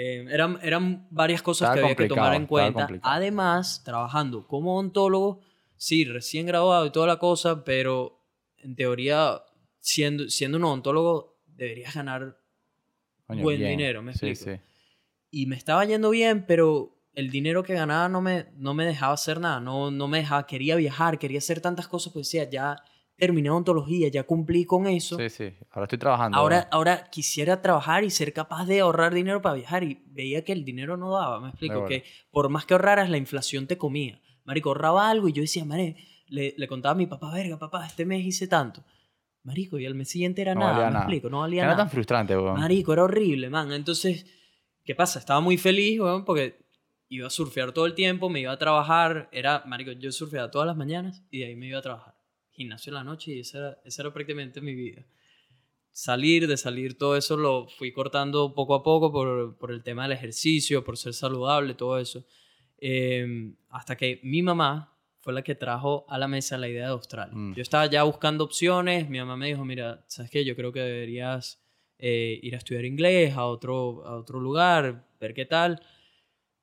Em, 0.00 0.28
eran, 0.28 0.60
eran 0.62 1.08
varias 1.10 1.42
cosas 1.42 1.74
que 1.74 1.80
había 1.80 1.96
que 1.96 2.06
tomar 2.06 2.32
en 2.36 2.46
cuenta. 2.46 2.88
Además, 3.02 3.82
trabajando 3.84 4.46
como 4.46 4.74
odontólogo, 4.76 5.40
sí, 5.76 6.04
recién 6.04 6.46
graduado 6.46 6.86
y 6.86 6.92
toda 6.92 7.08
la 7.08 7.18
cosa, 7.18 7.64
pero 7.64 8.24
en 8.58 8.76
teoría, 8.76 9.42
siendo, 9.80 10.28
siendo 10.28 10.58
un 10.58 10.62
odontólogo, 10.62 11.40
deberías 11.48 11.96
ganar 11.96 12.38
buen 13.26 13.58
dinero, 13.58 14.00
me 14.00 14.12
explico. 14.12 14.60
Y 15.32 15.46
me 15.46 15.56
estaba 15.56 15.84
yendo 15.84 16.10
bien, 16.10 16.46
pero 16.46 16.96
el 17.14 17.30
dinero 17.30 17.64
que 17.64 17.74
ganaba 17.74 18.08
no 18.08 18.20
me, 18.20 18.46
no 18.54 18.74
me 18.74 18.86
dejaba 18.86 19.14
hacer 19.14 19.40
nada, 19.40 19.58
no, 19.58 19.90
no 19.90 20.06
me 20.06 20.18
dejaba, 20.18 20.46
quería 20.46 20.76
viajar, 20.76 21.18
quería 21.18 21.38
hacer 21.38 21.60
tantas 21.60 21.88
cosas, 21.88 22.12
pues 22.12 22.28
decía, 22.28 22.48
ya 22.48 22.76
terminé 23.18 23.50
ontología, 23.50 24.08
ya 24.08 24.22
cumplí 24.22 24.64
con 24.64 24.86
eso. 24.86 25.18
Sí, 25.18 25.28
sí, 25.28 25.52
ahora 25.70 25.84
estoy 25.84 25.98
trabajando. 25.98 26.38
Ahora, 26.38 26.68
ahora 26.70 27.10
quisiera 27.10 27.60
trabajar 27.60 28.04
y 28.04 28.10
ser 28.10 28.32
capaz 28.32 28.64
de 28.66 28.80
ahorrar 28.80 29.12
dinero 29.12 29.42
para 29.42 29.56
viajar 29.56 29.82
y 29.82 30.02
veía 30.06 30.44
que 30.44 30.52
el 30.52 30.64
dinero 30.64 30.96
no 30.96 31.10
daba, 31.10 31.40
me 31.40 31.48
explico, 31.48 31.84
que 31.84 32.04
por 32.30 32.48
más 32.48 32.64
que 32.64 32.74
ahorraras, 32.74 33.10
la 33.10 33.16
inflación 33.16 33.66
te 33.66 33.76
comía. 33.76 34.20
Marico, 34.44 34.70
ahorraba 34.70 35.10
algo 35.10 35.28
y 35.28 35.32
yo 35.32 35.42
decía, 35.42 35.64
madre, 35.64 35.96
le, 36.28 36.54
le 36.56 36.68
contaba 36.68 36.92
a 36.92 36.96
mi 36.96 37.06
papá, 37.06 37.32
verga, 37.34 37.58
papá, 37.58 37.84
este 37.86 38.06
mes 38.06 38.24
hice 38.24 38.46
tanto. 38.46 38.84
Marico, 39.42 39.78
y 39.78 39.86
al 39.86 39.94
mes 39.94 40.08
siguiente 40.08 40.42
era 40.42 40.54
nada, 40.54 40.90
me 40.90 40.98
explico, 40.98 41.28
no 41.28 41.40
valía 41.40 41.62
nada. 41.62 41.74
Era 41.74 41.82
tan 41.82 41.90
frustrante, 41.90 42.36
weón. 42.36 42.58
Marico, 42.58 42.92
era 42.92 43.02
horrible, 43.02 43.50
man. 43.50 43.72
Entonces, 43.72 44.26
¿qué 44.84 44.94
pasa? 44.94 45.18
Estaba 45.18 45.40
muy 45.40 45.58
feliz, 45.58 45.98
weón, 46.00 46.24
porque 46.24 46.66
iba 47.08 47.26
a 47.26 47.30
surfear 47.30 47.72
todo 47.72 47.86
el 47.86 47.94
tiempo, 47.94 48.28
me 48.28 48.40
iba 48.40 48.52
a 48.52 48.58
trabajar, 48.58 49.28
era, 49.32 49.64
marico, 49.66 49.92
yo 49.92 50.12
surfeaba 50.12 50.50
todas 50.50 50.66
las 50.66 50.76
mañanas 50.76 51.24
y 51.30 51.40
de 51.40 51.46
ahí 51.46 51.56
me 51.56 51.66
iba 51.66 51.78
a 51.78 51.82
trabajar. 51.82 52.17
Gimnasio 52.58 52.90
en 52.90 52.94
la 52.94 53.04
noche 53.04 53.32
y 53.32 53.40
esa 53.40 53.58
era, 53.58 53.78
esa 53.84 54.02
era 54.02 54.12
prácticamente 54.12 54.60
mi 54.60 54.74
vida. 54.74 55.06
Salir, 55.90 56.46
de 56.46 56.56
salir, 56.56 56.98
todo 56.98 57.16
eso 57.16 57.36
lo 57.36 57.68
fui 57.68 57.92
cortando 57.92 58.54
poco 58.54 58.74
a 58.74 58.82
poco 58.82 59.10
por, 59.10 59.56
por 59.56 59.72
el 59.72 59.82
tema 59.82 60.02
del 60.02 60.12
ejercicio, 60.12 60.84
por 60.84 60.98
ser 60.98 61.14
saludable, 61.14 61.74
todo 61.74 61.98
eso. 61.98 62.26
Em, 62.78 63.56
hasta 63.70 63.96
que 63.96 64.20
mi 64.22 64.42
mamá, 64.42 64.98
fue 65.20 65.32
la 65.32 65.42
que 65.42 65.54
trajo 65.54 66.06
a 66.08 66.16
la 66.16 66.28
mesa 66.28 66.56
la 66.56 66.68
idea 66.68 66.86
de 66.86 66.92
Australia. 66.92 67.34
Mm. 67.34 67.54
Yo 67.54 67.62
estaba 67.62 67.86
ya 67.86 68.02
buscando 68.04 68.44
opciones, 68.44 69.08
mi 69.10 69.18
mamá 69.18 69.36
me 69.36 69.48
dijo, 69.48 69.64
mira, 69.64 70.04
¿sabes 70.06 70.30
qué? 70.30 70.44
Yo 70.44 70.54
creo 70.56 70.72
que 70.72 70.80
deberías 70.80 71.62
eh, 71.98 72.38
ir 72.42 72.54
a 72.54 72.58
estudiar 72.58 72.84
inglés 72.84 73.34
a 73.36 73.44
otro, 73.44 74.06
a 74.06 74.16
otro 74.16 74.40
lugar, 74.40 75.06
ver 75.20 75.34
qué 75.34 75.44
tal. 75.44 75.82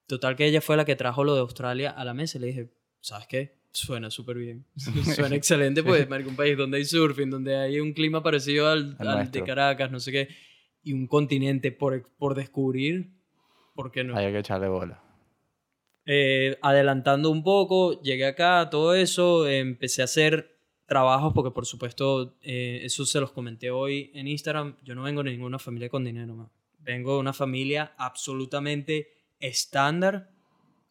Total 0.07 0.35
que 0.35 0.45
ella 0.45 0.61
fue 0.61 0.77
la 0.77 0.85
que 0.85 0.95
trajo 0.95 1.23
lo 1.23 1.35
de 1.35 1.41
Australia 1.41 1.91
a 1.91 2.03
la 2.05 2.13
mesa 2.13 2.37
y 2.37 2.41
le 2.41 2.47
dije, 2.47 2.73
¿sabes 3.01 3.27
qué? 3.27 3.59
Suena 3.75 4.09
súper 4.09 4.37
bien. 4.37 4.65
Suena 4.75 5.35
excelente, 5.35 5.83
pues, 5.83 6.07
un 6.09 6.35
país 6.35 6.57
donde 6.57 6.77
hay 6.77 6.85
surfing, 6.85 7.29
donde 7.29 7.55
hay 7.55 7.79
un 7.79 7.93
clima 7.93 8.23
parecido 8.23 8.69
al, 8.69 8.95
al 8.99 9.29
de 9.29 9.43
Caracas, 9.43 9.91
no 9.91 9.99
sé 9.99 10.11
qué, 10.11 10.29
y 10.81 10.93
un 10.93 11.07
continente 11.07 11.71
por, 11.71 12.09
por 12.17 12.35
descubrir, 12.35 13.11
¿por 13.73 13.91
qué 13.91 14.03
no? 14.03 14.15
Hay 14.15 14.31
que 14.31 14.39
echarle 14.39 14.69
bola. 14.69 15.01
Eh, 16.05 16.57
adelantando 16.61 17.31
un 17.31 17.43
poco, 17.43 18.01
llegué 18.01 18.25
acá, 18.25 18.69
todo 18.69 18.93
eso, 18.93 19.47
empecé 19.47 20.01
a 20.01 20.05
hacer 20.05 20.55
trabajos 20.85 21.33
porque 21.33 21.49
por 21.49 21.65
supuesto 21.65 22.37
eh, 22.43 22.81
eso 22.83 23.05
se 23.07 23.19
los 23.19 23.31
comenté 23.31 23.71
hoy 23.71 24.11
en 24.13 24.27
Instagram, 24.27 24.77
yo 24.83 24.93
no 24.93 25.03
vengo 25.03 25.23
de 25.23 25.31
ninguna 25.31 25.57
familia 25.57 25.89
con 25.89 26.03
dinero, 26.03 26.51
vengo 26.77 27.15
de 27.15 27.19
una 27.19 27.33
familia 27.33 27.93
absolutamente 27.97 29.09
estándar 29.39 30.29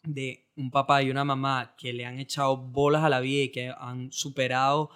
de 0.03 0.44
un 0.57 0.71
papá 0.71 1.03
y 1.03 1.11
una 1.11 1.25
mamá 1.25 1.75
que 1.77 1.93
le 1.93 2.05
han 2.05 2.19
echado 2.19 2.57
bolas 2.57 3.03
a 3.03 3.09
la 3.09 3.21
vida 3.21 3.45
y 3.45 3.49
que 3.51 3.73
han 3.77 4.13
superado 4.13 4.91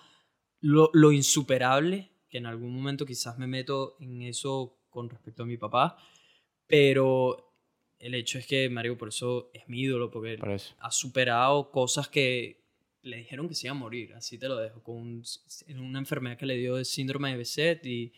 lo, 0.60 0.90
lo 0.92 1.12
insuperable, 1.12 2.10
que 2.28 2.38
en 2.38 2.46
algún 2.46 2.74
momento 2.74 3.06
quizás 3.06 3.38
me 3.38 3.46
meto 3.46 3.96
en 4.00 4.22
eso 4.22 4.78
con 4.88 5.08
respecto 5.10 5.42
a 5.42 5.46
mi 5.46 5.56
papá, 5.56 5.96
pero 6.66 7.54
el 7.98 8.14
hecho 8.14 8.38
es 8.38 8.46
que 8.46 8.68
Mario 8.68 8.96
por 8.96 9.08
eso 9.08 9.50
es 9.52 9.68
mi 9.68 9.80
ídolo, 9.80 10.10
porque 10.10 10.38
ha 10.78 10.90
superado 10.90 11.70
cosas 11.70 12.08
que 12.08 12.64
le 13.02 13.18
dijeron 13.18 13.48
que 13.48 13.54
se 13.54 13.66
iba 13.66 13.76
a 13.76 13.78
morir, 13.78 14.14
así 14.14 14.38
te 14.38 14.48
lo 14.48 14.56
dejo, 14.56 14.82
con 14.82 15.22
una 15.76 15.98
enfermedad 15.98 16.36
que 16.36 16.46
le 16.46 16.56
dio 16.56 16.76
de 16.76 16.84
síndrome 16.84 17.30
de 17.30 17.36
Beset 17.36 17.84
y 17.86 18.12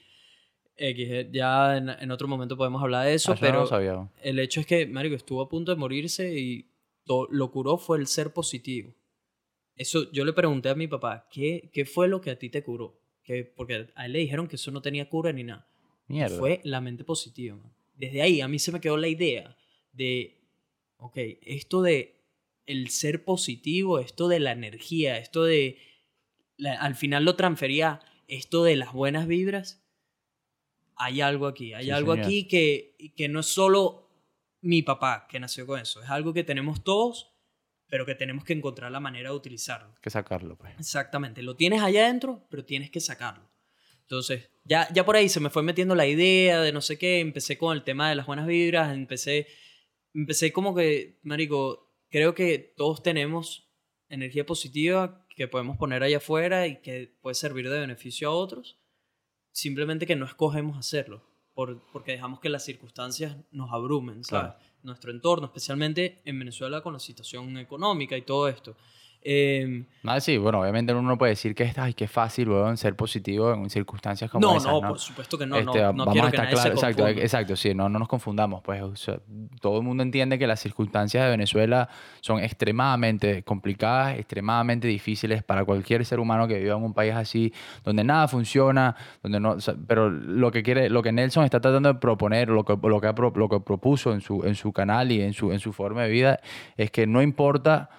ya 1.32 1.76
en, 1.76 2.10
otro 2.10 2.26
momento 2.26 2.56
podemos 2.56 2.82
hablar 2.82 3.06
de 3.06 3.14
eso, 3.14 3.32
ah, 3.32 3.36
pero 3.38 4.10
el 4.22 4.38
hecho 4.38 4.60
es 4.60 4.66
que 4.66 4.86
Mario 4.86 5.14
estuvo 5.14 5.42
a 5.42 5.48
punto 5.48 5.72
de 5.72 5.76
morirse 5.76 6.38
y 6.38 6.69
lo 7.06 7.50
curó 7.50 7.78
fue 7.78 7.98
el 7.98 8.06
ser 8.06 8.32
positivo. 8.32 8.94
Eso 9.76 10.10
yo 10.12 10.24
le 10.24 10.32
pregunté 10.32 10.68
a 10.68 10.74
mi 10.74 10.88
papá, 10.88 11.26
¿qué, 11.30 11.70
qué 11.72 11.84
fue 11.84 12.06
lo 12.08 12.20
que 12.20 12.30
a 12.30 12.38
ti 12.38 12.50
te 12.50 12.62
curó? 12.62 13.00
Que, 13.22 13.44
porque 13.44 13.88
a 13.94 14.06
él 14.06 14.12
le 14.12 14.18
dijeron 14.18 14.46
que 14.46 14.56
eso 14.56 14.70
no 14.70 14.82
tenía 14.82 15.08
cura 15.08 15.32
ni 15.32 15.44
nada. 15.44 15.66
Fue 16.38 16.60
la 16.64 16.80
mente 16.80 17.04
positiva. 17.04 17.58
Desde 17.94 18.22
ahí 18.22 18.40
a 18.40 18.48
mí 18.48 18.58
se 18.58 18.72
me 18.72 18.80
quedó 18.80 18.96
la 18.96 19.08
idea 19.08 19.56
de, 19.92 20.40
ok, 20.98 21.16
esto 21.42 21.82
de 21.82 22.20
el 22.66 22.90
ser 22.90 23.24
positivo, 23.24 23.98
esto 23.98 24.28
de 24.28 24.40
la 24.40 24.52
energía, 24.52 25.18
esto 25.18 25.44
de, 25.44 25.78
al 26.78 26.94
final 26.94 27.24
lo 27.24 27.36
transfería, 27.36 28.00
esto 28.28 28.64
de 28.64 28.76
las 28.76 28.92
buenas 28.92 29.26
vibras, 29.26 29.82
hay 30.96 31.20
algo 31.20 31.46
aquí, 31.46 31.72
hay 31.72 31.90
algo 31.90 32.12
aquí 32.12 32.46
que, 32.46 33.14
que 33.16 33.28
no 33.28 33.40
es 33.40 33.46
solo 33.46 34.09
mi 34.60 34.82
papá 34.82 35.26
que 35.28 35.40
nació 35.40 35.66
con 35.66 35.80
eso, 35.80 36.02
es 36.02 36.10
algo 36.10 36.32
que 36.32 36.44
tenemos 36.44 36.82
todos, 36.84 37.32
pero 37.88 38.06
que 38.06 38.14
tenemos 38.14 38.44
que 38.44 38.52
encontrar 38.52 38.92
la 38.92 39.00
manera 39.00 39.30
de 39.30 39.36
utilizarlo. 39.36 39.94
Que 40.00 40.10
sacarlo, 40.10 40.56
pues. 40.56 40.74
Exactamente, 40.78 41.42
lo 41.42 41.56
tienes 41.56 41.82
allá 41.82 42.04
adentro, 42.04 42.46
pero 42.50 42.64
tienes 42.64 42.90
que 42.90 43.00
sacarlo. 43.00 43.50
Entonces, 44.02 44.50
ya, 44.64 44.88
ya 44.92 45.04
por 45.04 45.16
ahí 45.16 45.28
se 45.28 45.40
me 45.40 45.50
fue 45.50 45.62
metiendo 45.62 45.94
la 45.94 46.06
idea 46.06 46.60
de 46.60 46.72
no 46.72 46.80
sé 46.80 46.98
qué, 46.98 47.20
empecé 47.20 47.56
con 47.56 47.76
el 47.76 47.84
tema 47.84 48.08
de 48.08 48.16
las 48.16 48.26
buenas 48.26 48.46
vibras, 48.46 48.92
empecé 48.92 49.46
empecé 50.14 50.52
como 50.52 50.74
que, 50.74 51.18
Marico, 51.22 51.92
creo 52.08 52.34
que 52.34 52.58
todos 52.76 53.02
tenemos 53.02 53.70
energía 54.08 54.44
positiva 54.44 55.26
que 55.36 55.48
podemos 55.48 55.76
poner 55.76 56.02
allá 56.02 56.18
afuera 56.18 56.66
y 56.66 56.80
que 56.80 57.16
puede 57.20 57.34
servir 57.34 57.68
de 57.70 57.80
beneficio 57.80 58.28
a 58.28 58.32
otros, 58.32 58.80
simplemente 59.52 60.06
que 60.06 60.16
no 60.16 60.26
escogemos 60.26 60.78
hacerlo, 60.78 61.29
por, 61.54 61.80
porque 61.92 62.12
dejamos 62.12 62.40
que 62.40 62.48
las 62.48 62.64
circunstancias 62.64 63.36
nos 63.50 63.70
abrumen, 63.72 64.24
¿sabes? 64.24 64.52
Nuestro 64.82 65.10
entorno, 65.10 65.46
especialmente 65.46 66.22
en 66.24 66.38
Venezuela 66.38 66.82
con 66.82 66.92
la 66.92 66.98
situación 66.98 67.56
económica 67.58 68.16
y 68.16 68.22
todo 68.22 68.48
esto. 68.48 68.76
Eh, 69.22 69.84
sí, 70.20 70.38
bueno, 70.38 70.62
obviamente 70.62 70.94
uno 70.94 71.06
no 71.06 71.18
puede 71.18 71.32
decir 71.32 71.54
que 71.54 71.70
ay, 71.76 71.92
qué 71.92 72.08
fácil, 72.08 72.48
weón, 72.48 72.78
ser 72.78 72.96
positivo 72.96 73.52
en 73.52 73.68
circunstancias 73.68 74.30
como 74.30 74.46
no, 74.46 74.56
esas, 74.56 74.72
no, 74.72 74.80
no, 74.80 74.88
por 74.88 74.98
supuesto 74.98 75.36
que 75.36 75.44
no, 75.44 75.60
no, 75.60 75.72
este, 75.72 75.92
no 75.92 76.06
quiero 76.06 76.30
que 76.30 76.38
nadie 76.38 76.52
claro, 76.52 76.62
se 76.62 76.68
exacto, 76.68 77.06
exacto, 77.06 77.56
sí, 77.56 77.74
no, 77.74 77.90
no 77.90 77.98
nos 77.98 78.08
confundamos, 78.08 78.62
pues, 78.62 78.80
todo 79.60 79.76
el 79.76 79.84
mundo 79.84 80.02
entiende 80.02 80.38
que 80.38 80.46
las 80.46 80.60
circunstancias 80.60 81.22
de 81.22 81.30
Venezuela 81.30 81.90
son 82.22 82.40
extremadamente 82.40 83.42
complicadas, 83.42 84.18
extremadamente 84.18 84.88
difíciles 84.88 85.42
para 85.42 85.66
cualquier 85.66 86.06
ser 86.06 86.18
humano 86.18 86.48
que 86.48 86.58
viva 86.58 86.76
en 86.76 86.82
un 86.82 86.94
país 86.94 87.14
así, 87.14 87.52
donde 87.84 88.02
nada 88.02 88.26
funciona, 88.26 88.96
donde 89.22 89.38
no, 89.38 89.58
pero 89.86 90.08
lo 90.08 90.50
que 90.50 90.62
quiere, 90.62 90.88
lo 90.88 91.02
que 91.02 91.12
Nelson 91.12 91.44
está 91.44 91.60
tratando 91.60 91.92
de 91.92 91.98
proponer, 91.98 92.48
lo 92.48 92.64
que, 92.64 92.74
lo 92.82 93.00
que, 93.02 93.12
lo 93.34 93.48
que 93.50 93.60
propuso 93.60 94.14
en 94.14 94.22
su, 94.22 94.44
en 94.44 94.54
su 94.54 94.72
canal 94.72 95.12
y 95.12 95.20
en 95.20 95.34
su, 95.34 95.52
en 95.52 95.60
su 95.60 95.74
forma 95.74 96.04
de 96.04 96.08
vida, 96.08 96.40
es 96.78 96.90
que 96.90 97.06
no 97.06 97.20
importa 97.20 97.90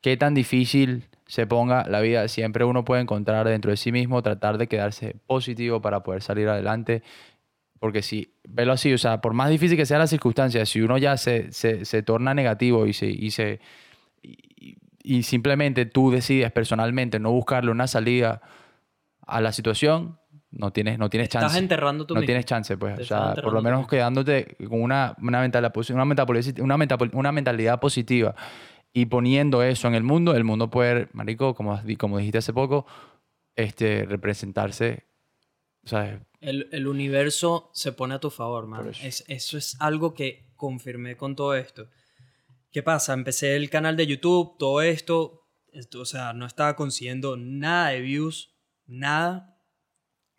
qué 0.00 0.16
tan 0.16 0.34
difícil 0.34 1.04
se 1.26 1.46
ponga 1.46 1.86
la 1.86 2.00
vida, 2.00 2.26
siempre 2.26 2.64
uno 2.64 2.84
puede 2.84 3.02
encontrar 3.02 3.46
dentro 3.46 3.70
de 3.70 3.76
sí 3.76 3.92
mismo, 3.92 4.20
tratar 4.20 4.58
de 4.58 4.66
quedarse 4.66 5.16
positivo 5.26 5.80
para 5.80 6.02
poder 6.02 6.22
salir 6.22 6.48
adelante. 6.48 7.02
Porque 7.78 8.02
si, 8.02 8.34
velo 8.48 8.72
así, 8.72 8.92
o 8.92 8.98
sea, 8.98 9.20
por 9.20 9.32
más 9.32 9.48
difícil 9.48 9.76
que 9.76 9.86
sea 9.86 9.98
la 9.98 10.08
circunstancia, 10.08 10.66
si 10.66 10.80
uno 10.80 10.98
ya 10.98 11.16
se, 11.16 11.52
se, 11.52 11.84
se 11.84 12.02
torna 12.02 12.34
negativo 12.34 12.84
y 12.86 12.92
se, 12.92 13.06
y 13.06 13.30
se 13.30 13.60
y, 15.02 15.22
simplemente 15.22 15.86
tú 15.86 16.10
decides 16.10 16.50
personalmente 16.50 17.20
no 17.20 17.30
buscarle 17.30 17.70
una 17.70 17.86
salida 17.86 18.42
a 19.24 19.40
la 19.40 19.52
situación, 19.52 20.18
no 20.50 20.72
tienes, 20.72 20.98
no 20.98 21.08
tienes 21.08 21.28
chance. 21.28 21.46
Estás 21.46 21.62
enterrando 21.62 22.06
tu 22.06 22.14
No 22.14 22.22
tienes 22.22 22.44
chance, 22.44 22.76
pues. 22.76 22.98
o 22.98 23.04
sea, 23.04 23.34
por 23.34 23.52
lo 23.52 23.62
menos 23.62 23.86
quedándote 23.86 24.56
con 24.68 24.82
una, 24.82 25.14
una, 25.22 25.40
mentalidad, 25.40 25.72
una, 26.60 26.76
una 27.12 27.32
mentalidad 27.32 27.80
positiva 27.80 28.34
y 28.92 29.06
poniendo 29.06 29.62
eso 29.62 29.88
en 29.88 29.94
el 29.94 30.02
mundo, 30.02 30.34
el 30.34 30.44
mundo 30.44 30.70
puede, 30.70 31.08
marico, 31.12 31.54
como, 31.54 31.80
como 31.98 32.18
dijiste 32.18 32.38
hace 32.38 32.52
poco, 32.52 32.86
este, 33.54 34.04
representarse, 34.04 35.04
¿sabes? 35.84 36.20
El, 36.40 36.68
el 36.72 36.88
universo 36.88 37.70
se 37.72 37.92
pone 37.92 38.14
a 38.14 38.18
tu 38.20 38.30
favor, 38.30 38.66
man. 38.66 38.88
Eso. 38.88 39.06
Es, 39.06 39.24
eso 39.28 39.58
es 39.58 39.76
algo 39.80 40.14
que 40.14 40.50
confirmé 40.56 41.16
con 41.16 41.36
todo 41.36 41.54
esto. 41.54 41.88
¿Qué 42.72 42.82
pasa? 42.82 43.12
Empecé 43.12 43.56
el 43.56 43.70
canal 43.70 43.96
de 43.96 44.06
YouTube, 44.06 44.56
todo 44.58 44.82
esto, 44.82 45.46
esto, 45.72 46.00
o 46.00 46.06
sea, 46.06 46.32
no 46.32 46.46
estaba 46.46 46.76
consiguiendo 46.76 47.36
nada 47.36 47.90
de 47.90 48.00
views, 48.00 48.54
nada. 48.86 49.56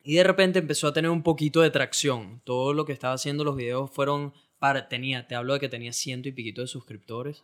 Y 0.04 0.16
de 0.16 0.24
repente 0.24 0.60
empezó 0.60 0.88
a 0.88 0.94
tener 0.94 1.12
un 1.12 1.24
poquito 1.24 1.62
de 1.62 1.70
tracción. 1.70 2.42
Todo 2.44 2.74
lo 2.74 2.86
que 2.86 2.94
estaba 2.94 3.14
haciendo 3.14 3.44
los 3.44 3.56
videos 3.56 3.92
fueron 3.92 4.34
para, 4.60 4.90
tenía, 4.90 5.28
te 5.28 5.36
hablo 5.36 5.54
de 5.54 5.60
que 5.60 5.70
tenía 5.70 5.94
ciento 5.94 6.28
y 6.28 6.32
piquito 6.32 6.62
de 6.62 6.68
suscriptores 6.68 7.44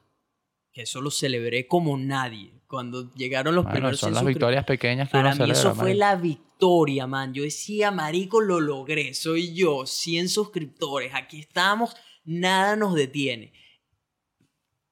que 0.77 0.83
eso 0.83 1.01
lo 1.01 1.09
celebré 1.09 1.65
como 1.65 1.97
nadie. 1.97 2.53
Cuando 2.67 3.11
llegaron 3.15 3.55
los 3.55 3.65
primeros 3.65 3.99
son 3.99 4.13
las 4.13 4.23
victorias 4.23 4.63
pequeñas 4.63 5.07
que 5.09 5.13
Para 5.13 5.33
mí 5.33 5.49
eso 5.49 5.73
fue 5.73 5.95
la 5.95 6.15
victoria, 6.15 7.07
man. 7.07 7.33
Yo 7.33 7.41
decía, 7.41 7.89
marico, 7.89 8.41
lo 8.41 8.59
logré. 8.59 9.15
Soy 9.15 9.55
yo, 9.55 9.87
100 9.87 10.29
suscriptores. 10.29 11.15
Aquí 11.15 11.39
estamos, 11.39 11.95
nada 12.25 12.75
nos 12.75 12.93
detiene. 12.93 13.53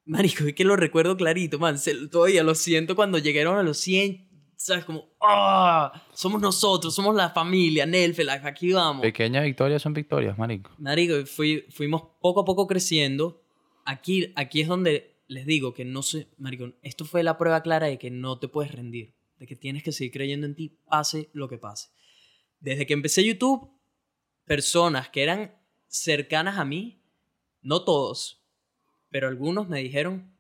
Marico, 0.06 0.46
es 0.46 0.56
que 0.56 0.64
lo 0.64 0.76
recuerdo 0.76 1.16
clarito, 1.18 1.60
man. 1.60 1.78
Todavía 2.12 2.42
lo 2.42 2.56
siento 2.56 2.96
cuando 2.96 3.20
llegaron 3.20 3.60
a 3.60 3.62
los 3.62 3.78
100. 3.78 4.56
¿Sabes? 4.56 4.86
Como, 4.86 5.10
¡ah! 5.22 6.02
Somos 6.14 6.42
nosotros, 6.42 6.96
somos 6.96 7.14
la 7.14 7.30
familia, 7.30 7.86
Nelfelife, 7.86 8.48
aquí 8.48 8.72
vamos. 8.72 9.04
Pequeñas 9.04 9.44
victorias 9.44 9.84
son 9.84 9.94
victorias, 9.94 10.36
marico. 10.36 10.72
Marico, 10.80 11.14
fuimos 11.28 12.02
poco 12.20 12.40
a 12.40 12.46
poco 12.46 12.66
creciendo. 12.66 13.44
Aquí, 13.86 14.34
aquí 14.36 14.62
es 14.62 14.68
donde 14.68 15.15
les 15.28 15.46
digo 15.46 15.74
que 15.74 15.86
no 15.86 16.04
sé, 16.04 16.28
maricón, 16.38 16.76
esto 16.82 17.06
fue 17.06 17.24
la 17.24 17.38
prueba 17.38 17.62
clara 17.62 17.88
de 17.88 17.98
que 17.98 18.12
no 18.12 18.40
te 18.40 18.48
puedes 18.48 18.72
rendir, 18.72 19.14
de 19.40 19.48
que 19.48 19.56
tienes 19.56 19.84
que 19.84 19.92
seguir 19.92 20.14
creyendo 20.14 20.46
en 20.46 20.56
ti, 20.56 20.78
pase 20.86 21.30
lo 21.34 21.48
que 21.48 21.58
pase. 21.58 21.90
Desde 22.60 22.86
que 22.86 22.94
empecé 22.94 23.24
YouTube, 23.24 23.72
personas 24.46 25.10
que 25.10 25.24
eran 25.24 25.56
cercanas 25.88 26.58
a 26.58 26.66
mí, 26.66 27.02
no 27.62 27.84
todos, 27.84 28.44
pero 29.10 29.28
algunos 29.28 29.68
me 29.68 29.80
dijeron, 29.80 30.36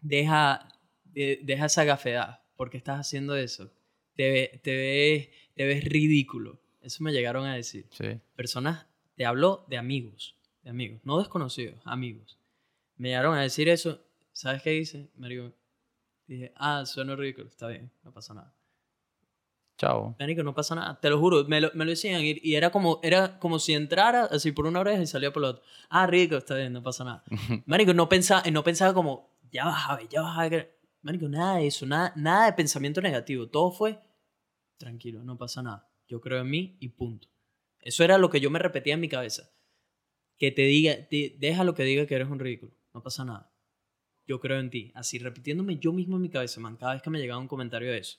deja, 0.00 0.68
deja 1.04 1.66
esa 1.66 1.84
gafedad, 1.84 2.42
porque 2.56 2.76
estás 2.76 3.00
haciendo 3.00 3.36
eso? 3.36 3.72
Te, 4.14 4.60
te, 4.62 4.76
ves, 4.76 5.28
te 5.54 5.64
ves 5.64 5.84
ridículo. 5.84 6.60
Eso 6.82 7.02
me 7.02 7.12
llegaron 7.12 7.46
a 7.46 7.54
decir. 7.54 7.88
Personas, 8.36 8.86
te 9.14 9.24
hablo 9.24 9.64
de 9.68 9.78
amigos, 9.78 10.36
de 10.62 10.70
amigos, 10.70 11.00
no 11.04 11.18
desconocidos, 11.18 11.80
amigos. 11.84 12.38
Me 12.96 13.08
llegaron 13.08 13.34
a 13.34 13.42
decir 13.42 13.68
eso 13.68 14.04
¿Sabes 14.32 14.62
qué 14.62 14.74
hice? 14.74 15.10
Me 15.16 15.28
dije, 16.26 16.52
ah, 16.56 16.84
suena 16.86 17.14
ridículo, 17.14 17.48
está 17.48 17.68
bien, 17.68 17.92
no 18.02 18.12
pasa 18.12 18.34
nada. 18.34 18.54
Chao. 19.76 20.16
Marico, 20.18 20.42
no 20.42 20.54
pasa 20.54 20.74
nada, 20.74 21.00
te 21.00 21.10
lo 21.10 21.18
juro, 21.18 21.44
me 21.44 21.60
lo, 21.60 21.70
me 21.74 21.84
lo 21.84 21.90
decían 21.90 22.22
y, 22.22 22.38
y, 22.42 22.54
era, 22.54 22.70
como, 22.70 23.00
era 23.02 23.38
como 23.38 23.58
si 23.58 23.74
entrara 23.74 24.24
así 24.26 24.52
por 24.52 24.66
una 24.66 24.80
oreja 24.80 25.02
y 25.02 25.06
salía 25.06 25.32
por 25.32 25.42
la 25.42 25.48
otra. 25.50 25.64
Ah, 25.88 26.06
rico, 26.06 26.36
está 26.36 26.54
bien, 26.54 26.72
no 26.72 26.82
pasa 26.82 27.04
nada. 27.04 27.24
Marico, 27.66 27.92
no 27.92 28.08
pensaba, 28.08 28.42
no 28.50 28.62
pensaba 28.62 28.94
como, 28.94 29.36
ya 29.50 29.64
vas 29.64 29.90
a 29.90 29.96
ver, 29.96 30.08
ya 30.08 30.22
vas 30.22 30.38
a 30.38 30.48
ver. 30.48 30.78
Marico, 31.02 31.28
nada 31.28 31.56
de 31.56 31.66
eso, 31.66 31.84
nada, 31.84 32.12
nada 32.16 32.46
de 32.46 32.52
pensamiento 32.52 33.00
negativo, 33.00 33.48
todo 33.48 33.72
fue, 33.72 33.98
tranquilo, 34.78 35.24
no 35.24 35.36
pasa 35.36 35.62
nada, 35.62 35.90
yo 36.06 36.20
creo 36.20 36.40
en 36.40 36.50
mí 36.50 36.76
y 36.80 36.90
punto. 36.90 37.28
Eso 37.80 38.04
era 38.04 38.18
lo 38.18 38.30
que 38.30 38.40
yo 38.40 38.50
me 38.50 38.60
repetía 38.60 38.94
en 38.94 39.00
mi 39.00 39.08
cabeza. 39.08 39.50
Que 40.38 40.52
te 40.52 40.62
diga, 40.62 40.94
deja 41.10 41.64
lo 41.64 41.74
que 41.74 41.82
diga 41.82 42.06
que 42.06 42.14
eres 42.14 42.28
un 42.28 42.38
ridículo, 42.38 42.72
no 42.94 43.02
pasa 43.02 43.24
nada 43.24 43.51
yo 44.26 44.40
creo 44.40 44.58
en 44.58 44.70
ti. 44.70 44.92
Así 44.94 45.18
repitiéndome 45.18 45.78
yo 45.78 45.92
mismo 45.92 46.16
en 46.16 46.22
mi 46.22 46.28
cabeza, 46.28 46.60
man, 46.60 46.76
cada 46.76 46.94
vez 46.94 47.02
que 47.02 47.10
me 47.10 47.18
llegaba 47.18 47.40
un 47.40 47.48
comentario 47.48 47.90
de 47.90 47.98
eso. 47.98 48.18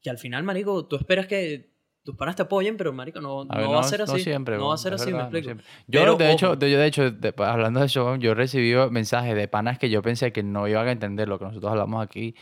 Que 0.00 0.10
al 0.10 0.18
final, 0.18 0.42
marico, 0.44 0.86
tú 0.86 0.96
esperas 0.96 1.26
que 1.26 1.72
tus 2.08 2.16
panas 2.16 2.36
te 2.36 2.42
apoyen, 2.42 2.76
pero 2.76 2.92
marico, 2.92 3.20
no, 3.20 3.44
no, 3.44 3.70
va 3.70 3.80
a 3.80 3.82
ser 3.82 4.02
así. 4.02 4.12
No 4.12 4.18
siempre. 4.18 4.56
No 4.56 4.68
va 4.68 4.74
a 4.74 4.78
ser 4.78 4.94
así, 4.94 5.12
me 5.12 5.20
explico. 5.20 5.50
yo, 5.86 6.16
de 6.16 6.32
hecho, 6.32 6.54
yo, 6.54 6.78
de 6.78 6.86
hecho, 6.86 7.12
hablando 7.38 7.80
de 7.80 7.86
eso, 7.86 8.16
yo 8.16 8.30
he 8.30 8.34
recibido 8.34 8.90
mensajes 8.90 9.34
de 9.34 9.48
panas 9.48 9.78
que 9.78 9.90
yo 9.90 10.00
pensé 10.00 10.32
que 10.32 10.42
no 10.42 10.66
iban 10.68 10.88
a 10.88 10.92
entender 10.92 11.28
lo 11.28 11.38
que 11.38 11.44
nosotros 11.44 11.70
hablamos 11.70 12.02
aquí. 12.02 12.34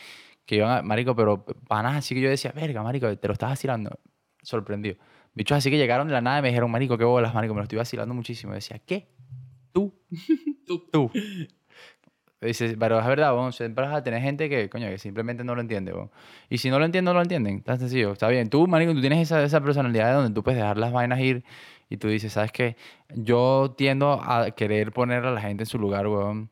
Que 0.44 0.56
iban 0.56 0.70
a, 0.70 0.82
marico, 0.82 1.16
pero 1.16 1.44
panas 1.66 1.96
así 1.96 2.14
que 2.14 2.20
yo 2.20 2.28
decía, 2.28 2.52
verga, 2.52 2.82
marico, 2.84 3.16
te 3.18 3.26
lo 3.26 3.32
estás 3.32 3.50
vacilando. 3.50 3.90
Sorprendido. 4.42 4.96
Bichos 5.34 5.58
así 5.58 5.68
que 5.68 5.76
llegaron 5.78 6.06
de 6.06 6.12
la 6.12 6.20
nada 6.20 6.38
y 6.38 6.42
me 6.42 6.48
dijeron, 6.48 6.70
marico, 6.70 6.96
qué 6.96 7.04
bolas, 7.04 7.34
marico, 7.34 7.52
me 7.52 7.58
lo 7.58 7.64
estoy 7.64 7.78
vacilando 7.78 8.14
muchísimo. 8.14 8.52
Y 8.52 8.56
decía, 8.56 8.78
¿qué? 8.78 9.08
¿Tú? 9.72 9.92
tú. 10.66 10.88
Tú. 10.92 11.10
Dices, 12.40 12.76
pero 12.78 13.00
es 13.00 13.06
verdad, 13.06 13.32
vos 13.32 13.56
siempre 13.56 13.84
vas 13.86 13.94
a 13.94 14.02
tener 14.02 14.20
gente 14.20 14.48
que, 14.48 14.68
coño, 14.68 14.88
que 14.88 14.98
simplemente 14.98 15.42
no 15.42 15.54
lo 15.54 15.60
entiende, 15.62 15.92
Y 16.50 16.58
si 16.58 16.70
no 16.70 16.78
lo 16.78 16.84
entienden, 16.84 17.12
no 17.12 17.14
lo 17.14 17.22
entienden. 17.22 17.62
Tan 17.62 17.78
sencillo. 17.78 18.12
Está 18.12 18.28
bien. 18.28 18.50
Tú, 18.50 18.66
marico, 18.66 18.92
tú 18.92 19.00
tienes 19.00 19.20
esa, 19.20 19.42
esa 19.42 19.60
personalidad 19.62 20.14
donde 20.14 20.34
tú 20.34 20.42
puedes 20.42 20.60
dejar 20.60 20.76
las 20.76 20.92
vainas 20.92 21.18
ir 21.20 21.44
y 21.88 21.96
tú 21.96 22.08
dices, 22.08 22.32
¿sabes 22.34 22.52
qué? 22.52 22.76
Yo 23.14 23.74
tiendo 23.76 24.20
a 24.22 24.50
querer 24.50 24.92
poner 24.92 25.24
a 25.24 25.30
la 25.30 25.40
gente 25.40 25.62
en 25.62 25.66
su 25.66 25.78
lugar, 25.78 26.06
weón 26.08 26.50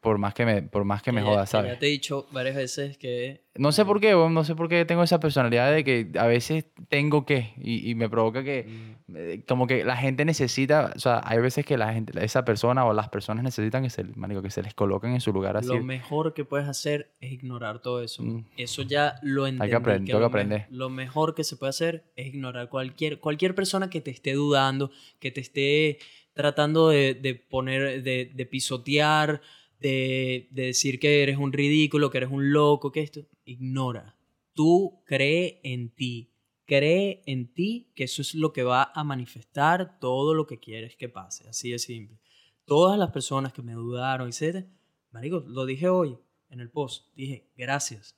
por 0.00 0.18
más 0.18 0.34
que 0.34 0.46
me, 0.46 0.62
por 0.62 0.84
más 0.84 1.02
que 1.02 1.12
me 1.12 1.22
joda, 1.22 1.46
¿sabes? 1.46 1.72
Ya 1.72 1.78
te 1.78 1.86
he 1.86 1.90
dicho 1.90 2.26
varias 2.32 2.56
veces 2.56 2.96
que... 2.96 3.42
No 3.56 3.72
sé 3.72 3.84
por 3.84 4.00
qué, 4.00 4.12
no 4.12 4.44
sé 4.44 4.54
por 4.54 4.68
qué 4.68 4.84
tengo 4.84 5.02
esa 5.02 5.20
personalidad 5.20 5.72
de 5.72 5.84
que 5.84 6.10
a 6.18 6.26
veces 6.26 6.66
tengo 6.88 7.26
que, 7.26 7.52
y, 7.60 7.90
y 7.90 7.94
me 7.94 8.08
provoca 8.08 8.44
que, 8.44 8.64
mm. 9.08 9.16
eh, 9.16 9.44
como 9.46 9.66
que 9.66 9.84
la 9.84 9.96
gente 9.96 10.24
necesita, 10.24 10.92
o 10.94 10.98
sea, 10.98 11.20
hay 11.24 11.40
veces 11.40 11.66
que 11.66 11.76
la 11.76 11.92
gente, 11.92 12.12
esa 12.24 12.44
persona 12.44 12.86
o 12.86 12.94
las 12.94 13.08
personas 13.08 13.44
necesitan 13.44 13.82
que 13.82 13.90
se, 13.90 14.04
manico, 14.04 14.40
que 14.40 14.50
se 14.50 14.62
les 14.62 14.72
coloquen 14.72 15.12
en 15.12 15.20
su 15.20 15.32
lugar 15.32 15.56
así. 15.56 15.68
Lo 15.68 15.82
mejor 15.82 16.32
que 16.32 16.44
puedes 16.44 16.68
hacer 16.68 17.12
es 17.20 17.32
ignorar 17.32 17.80
todo 17.80 18.02
eso. 18.02 18.22
Mm. 18.22 18.46
Eso 18.56 18.82
ya 18.82 19.16
lo 19.22 19.46
entendí. 19.46 19.64
Hay 19.64 19.70
que 19.70 19.76
aprender, 19.76 20.06
tengo 20.06 20.20
que 20.20 20.26
aprender. 20.26 20.66
lo 20.70 20.88
mejor 20.88 21.34
que 21.34 21.44
se 21.44 21.56
puede 21.56 21.70
hacer 21.70 22.04
es 22.16 22.28
ignorar 22.28 22.68
cualquier, 22.68 23.18
cualquier 23.18 23.54
persona 23.54 23.90
que 23.90 24.00
te 24.00 24.10
esté 24.10 24.32
dudando, 24.34 24.90
que 25.18 25.30
te 25.30 25.40
esté 25.40 25.98
tratando 26.32 26.88
de, 26.88 27.14
de 27.14 27.34
poner, 27.34 28.02
de, 28.02 28.30
de 28.32 28.46
pisotear, 28.46 29.42
de, 29.80 30.48
decir 30.50 31.00
que 31.00 31.22
eres 31.22 31.38
un 31.38 31.52
ridículo, 31.52 32.10
que 32.10 32.18
eres 32.18 32.30
un 32.30 32.52
loco, 32.52 32.92
que 32.92 33.00
esto, 33.00 33.20
ignora. 33.44 34.16
Tú 34.52 35.02
cree 35.06 35.60
en 35.64 35.94
ti. 35.94 36.32
Cree 36.66 37.22
en 37.26 37.52
ti 37.52 37.90
que 37.94 38.04
eso 38.04 38.22
es 38.22 38.34
lo 38.34 38.52
que 38.52 38.62
va 38.62 38.92
a 38.94 39.02
manifestar 39.02 39.98
todo 39.98 40.34
lo 40.34 40.46
que 40.46 40.60
quieres 40.60 40.96
que 40.96 41.08
pase. 41.08 41.48
Así 41.48 41.70
de 41.70 41.78
simple. 41.78 42.20
Todas 42.64 42.98
las 42.98 43.10
personas 43.10 43.52
que 43.52 43.62
me 43.62 43.72
dudaron, 43.72 44.28
etc. 44.28 44.66
Marico, 45.10 45.40
lo 45.40 45.66
dije 45.66 45.88
hoy 45.88 46.16
en 46.50 46.60
el 46.60 46.70
post. 46.70 47.06
Dije, 47.16 47.50
gracias. 47.56 48.16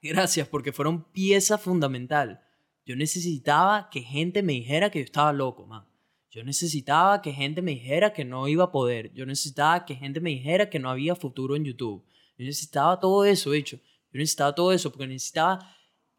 Gracias 0.00 0.48
porque 0.48 0.72
fueron 0.72 1.10
pieza 1.12 1.58
fundamental. 1.58 2.40
Yo 2.86 2.96
necesitaba 2.96 3.88
que 3.90 4.02
gente 4.02 4.42
me 4.42 4.52
dijera 4.52 4.90
que 4.90 5.00
yo 5.00 5.04
estaba 5.04 5.32
loco, 5.32 5.66
man. 5.66 5.86
Yo 6.34 6.42
necesitaba 6.42 7.22
que 7.22 7.32
gente 7.32 7.62
me 7.62 7.70
dijera 7.70 8.12
que 8.12 8.24
no 8.24 8.48
iba 8.48 8.64
a 8.64 8.72
poder. 8.72 9.12
Yo 9.14 9.24
necesitaba 9.24 9.84
que 9.86 9.94
gente 9.94 10.20
me 10.20 10.30
dijera 10.30 10.68
que 10.68 10.80
no 10.80 10.90
había 10.90 11.14
futuro 11.14 11.54
en 11.54 11.64
YouTube. 11.64 12.04
Yo 12.36 12.44
necesitaba 12.44 12.98
todo 12.98 13.24
eso, 13.24 13.52
de 13.52 13.58
hecho. 13.58 13.76
Yo 13.76 14.18
necesitaba 14.18 14.52
todo 14.52 14.72
eso 14.72 14.90
porque 14.90 15.06
necesitaba 15.06 15.60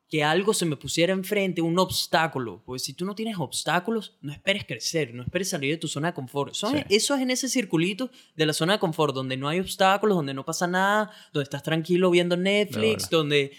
que 0.08 0.24
algo 0.24 0.54
se 0.54 0.66
me 0.66 0.78
pusiera 0.78 1.12
enfrente, 1.12 1.62
un 1.62 1.78
obstáculo. 1.78 2.64
Porque 2.66 2.80
si 2.80 2.94
tú 2.94 3.04
no 3.04 3.14
tienes 3.14 3.38
obstáculos, 3.38 4.16
no 4.22 4.32
esperes 4.32 4.64
crecer, 4.64 5.14
no 5.14 5.22
esperes 5.22 5.50
salir 5.50 5.72
de 5.72 5.78
tu 5.78 5.90
zona 5.90 6.12
de 6.12 6.14
confort. 6.14 6.54
Eso, 6.54 7.16
es 7.16 7.22
en 7.22 7.30
ese 7.30 7.50
circulito 7.50 8.10
de 8.38 8.46
la 8.46 8.54
zona 8.54 8.74
de 8.74 8.80
confort, 8.80 9.14
donde 9.14 9.36
no 9.36 9.50
hay 9.50 9.60
obstáculos, 9.60 10.16
donde 10.16 10.34
no 10.34 10.46
pasa 10.46 10.66
nada, 10.66 11.12
donde 11.34 11.44
estás 11.44 11.62
tranquilo 11.62 12.10
viendo 12.10 12.38
Netflix, 12.38 13.10
donde... 13.10 13.52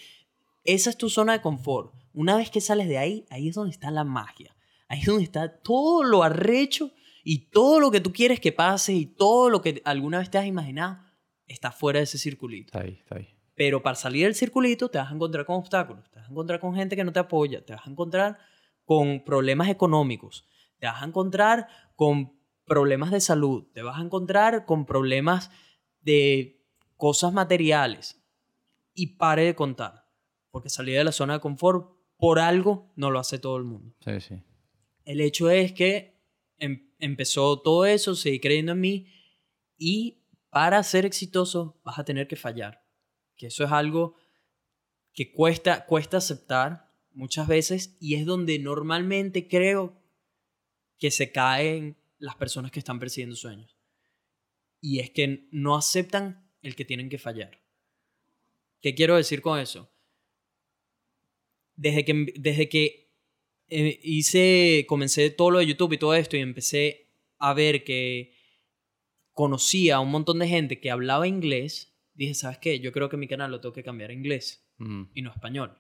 Esa 0.65 0.89
es 0.89 0.97
tu 0.97 1.11
zona 1.11 1.35
de 1.35 1.43
confort. 1.43 1.93
Una 2.15 2.35
vez 2.39 2.49
que 2.51 2.63
sales 2.63 2.89
de 2.89 2.97
ahí, 2.97 3.27
ahí 3.29 3.49
es 3.49 3.55
donde 3.55 3.73
está 3.73 3.91
la 3.91 4.05
magia. 4.05 4.56
Ahí 4.89 5.01
es 5.01 5.07
donde 5.07 5.25
está 5.25 5.61
todo 5.61 6.05
lo 6.05 6.23
arrecho 6.23 6.93
y 7.25 7.51
todo 7.51 7.81
lo 7.81 7.91
que 7.91 8.01
tú 8.01 8.13
quieres 8.13 8.41
que 8.41 8.53
pase 8.53 8.93
y 8.93 9.07
todo 9.07 9.51
lo 9.51 9.61
que 9.61 9.83
alguna 9.85 10.19
vez 10.19 10.31
te 10.31 10.39
has 10.39 10.47
imaginado 10.47 10.99
está 11.47 11.73
fuera 11.73 11.99
de 11.99 12.05
ese 12.05 12.19
circulito. 12.19 12.67
Está 12.67 12.81
ahí, 12.81 12.99
está 13.01 13.17
ahí. 13.17 13.29
Pero 13.55 13.83
para 13.83 13.97
salir 13.97 14.25
del 14.25 14.35
circulito 14.35 14.89
te 14.89 14.99
vas 14.99 15.11
a 15.11 15.15
encontrar 15.15 15.47
con 15.47 15.57
obstáculos, 15.57 16.11
te 16.11 16.19
vas 16.19 16.29
a 16.29 16.31
encontrar 16.31 16.61
con 16.61 16.75
gente 16.75 16.95
que 16.95 17.05
no 17.05 17.13
te 17.13 17.21
apoya, 17.21 17.65
te 17.65 17.73
vas 17.73 17.87
a 17.87 17.91
encontrar 17.91 18.39
con 18.85 19.25
problemas 19.25 19.69
económicos, 19.69 20.47
te 20.79 20.87
vas 20.87 21.03
a 21.03 21.07
encontrar 21.07 21.67
con 21.97 22.39
problemas 22.65 23.11
de 23.11 23.21
salud, 23.21 23.67
te 23.73 23.83
vas 23.83 23.99
a 23.99 24.03
encontrar 24.03 24.67
con 24.67 24.85
problemas 24.85 25.51
de 26.01 26.63
cosas 26.97 27.33
materiales. 27.33 28.23
Y 28.99 29.17
pare 29.19 29.45
de 29.45 29.55
contar. 29.55 30.07
porque 30.51 30.71
salir 30.71 30.97
de 30.97 31.05
la 31.05 31.13
zona 31.13 31.35
de 31.35 31.41
confort 31.41 31.91
por 32.17 32.39
algo 32.39 32.91
no 32.97 33.11
lo 33.11 33.19
hace 33.19 33.39
todo 33.39 33.59
el 33.59 33.65
mundo. 33.65 33.95
Sí, 34.01 34.21
sí. 34.21 34.43
El 35.07 35.21
hecho 35.21 35.49
es 35.49 35.73
que 35.73 36.21
em, 36.59 36.91
empezó 36.99 37.63
todo 37.63 37.87
eso, 37.87 38.15
seguí 38.15 38.41
creyendo 38.41 38.73
en 38.73 38.81
mí 38.81 39.07
y 39.79 40.19
para 40.51 40.83
ser 40.83 41.07
exitoso 41.07 41.81
vas 41.85 41.99
a 41.99 42.05
tener 42.05 42.27
que 42.29 42.37
fallar. 42.37 42.85
Que 43.37 43.47
eso 43.47 43.65
es 43.65 43.73
algo 43.73 44.17
que 45.15 45.33
cuesta, 45.33 45.87
cuesta 45.87 46.19
aceptar 46.19 46.93
muchas 47.13 47.47
veces 47.47 47.97
y 48.01 48.17
es 48.17 48.27
donde 48.27 48.59
normalmente 48.59 49.49
creo 49.49 50.03
que 50.99 51.11
se 51.11 51.31
caen 51.31 51.97
las 52.19 52.35
personas 52.35 52.73
que 52.73 52.81
están 52.81 52.99
persiguiendo 52.99 53.37
sueños. 53.37 53.77
Y 54.81 54.99
es 54.99 55.11
que 55.11 55.47
no 55.53 55.77
aceptan 55.77 56.51
el 56.63 56.75
que 56.75 56.85
tienen 56.85 57.09
que 57.09 57.19
fallar. 57.19 57.61
¿Qué 58.81 58.95
quiero 58.95 59.17
decir 59.17 59.41
con 59.41 59.61
eso? 59.61 59.89
Desde 61.77 62.05
que, 62.05 62.27
desde 62.37 62.69
que 62.69 63.06
eh, 63.69 63.99
hice, 64.03 64.85
comencé 64.89 65.31
todo 65.31 65.51
lo 65.51 65.59
de 65.59 65.67
YouTube 65.67 65.95
y 65.95 65.99
todo 65.99 66.15
esto 66.15 66.37
y 66.37 66.41
empecé 66.41 67.11
a 67.39 67.53
ver 67.53 67.85
que 67.85 68.33
conocía 69.33 69.97
a 69.97 70.01
un 70.01 70.11
montón 70.11 70.39
de 70.39 70.49
gente 70.49 70.81
que 70.81 70.91
hablaba 70.91 71.29
inglés, 71.29 71.95
dije, 72.15 72.35
¿sabes 72.35 72.59
qué? 72.59 72.81
Yo 72.81 72.93
creo 72.93 73.09
que 73.09 73.17
mi 73.17 73.29
canal 73.29 73.51
lo 73.51 73.61
tengo 73.61 73.73
que 73.73 73.83
cambiar 73.83 74.11
a 74.11 74.15
inglés 74.15 74.67
mm. 74.79 75.03
y 75.15 75.23
no 75.23 75.31
a 75.31 75.35
español. 75.35 75.79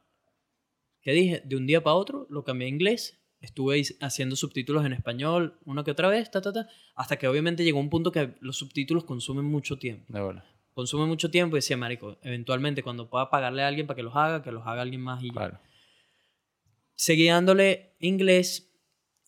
¿Qué 1.00 1.12
dije? 1.12 1.42
De 1.44 1.56
un 1.56 1.66
día 1.66 1.82
para 1.82 1.94
otro 1.94 2.26
lo 2.28 2.44
cambié 2.44 2.66
a 2.66 2.70
inglés, 2.70 3.22
estuve 3.40 3.80
haciendo 4.00 4.34
subtítulos 4.34 4.84
en 4.84 4.92
español 4.92 5.58
una 5.64 5.84
que 5.84 5.92
otra 5.92 6.08
vez, 6.08 6.30
ta, 6.30 6.42
ta, 6.42 6.52
ta, 6.52 6.68
hasta 6.96 7.16
que 7.16 7.28
obviamente 7.28 7.64
llegó 7.64 7.78
un 7.78 7.90
punto 7.90 8.10
que 8.10 8.34
los 8.40 8.56
subtítulos 8.56 9.04
consumen 9.04 9.44
mucho 9.44 9.78
tiempo. 9.78 10.12
De 10.12 10.42
Consumen 10.74 11.08
mucho 11.08 11.30
tiempo 11.30 11.56
y 11.56 11.58
decía, 11.58 11.76
marico, 11.78 12.18
eventualmente 12.22 12.82
cuando 12.82 13.08
pueda 13.08 13.30
pagarle 13.30 13.62
a 13.62 13.68
alguien 13.68 13.86
para 13.86 13.96
que 13.96 14.02
los 14.02 14.14
haga, 14.14 14.42
que 14.42 14.52
los 14.52 14.66
haga 14.66 14.82
alguien 14.82 15.00
más 15.00 15.22
y 15.22 15.30
claro. 15.30 15.58
Seguí 16.96 17.26
dándole 17.26 17.94
inglés. 18.00 18.72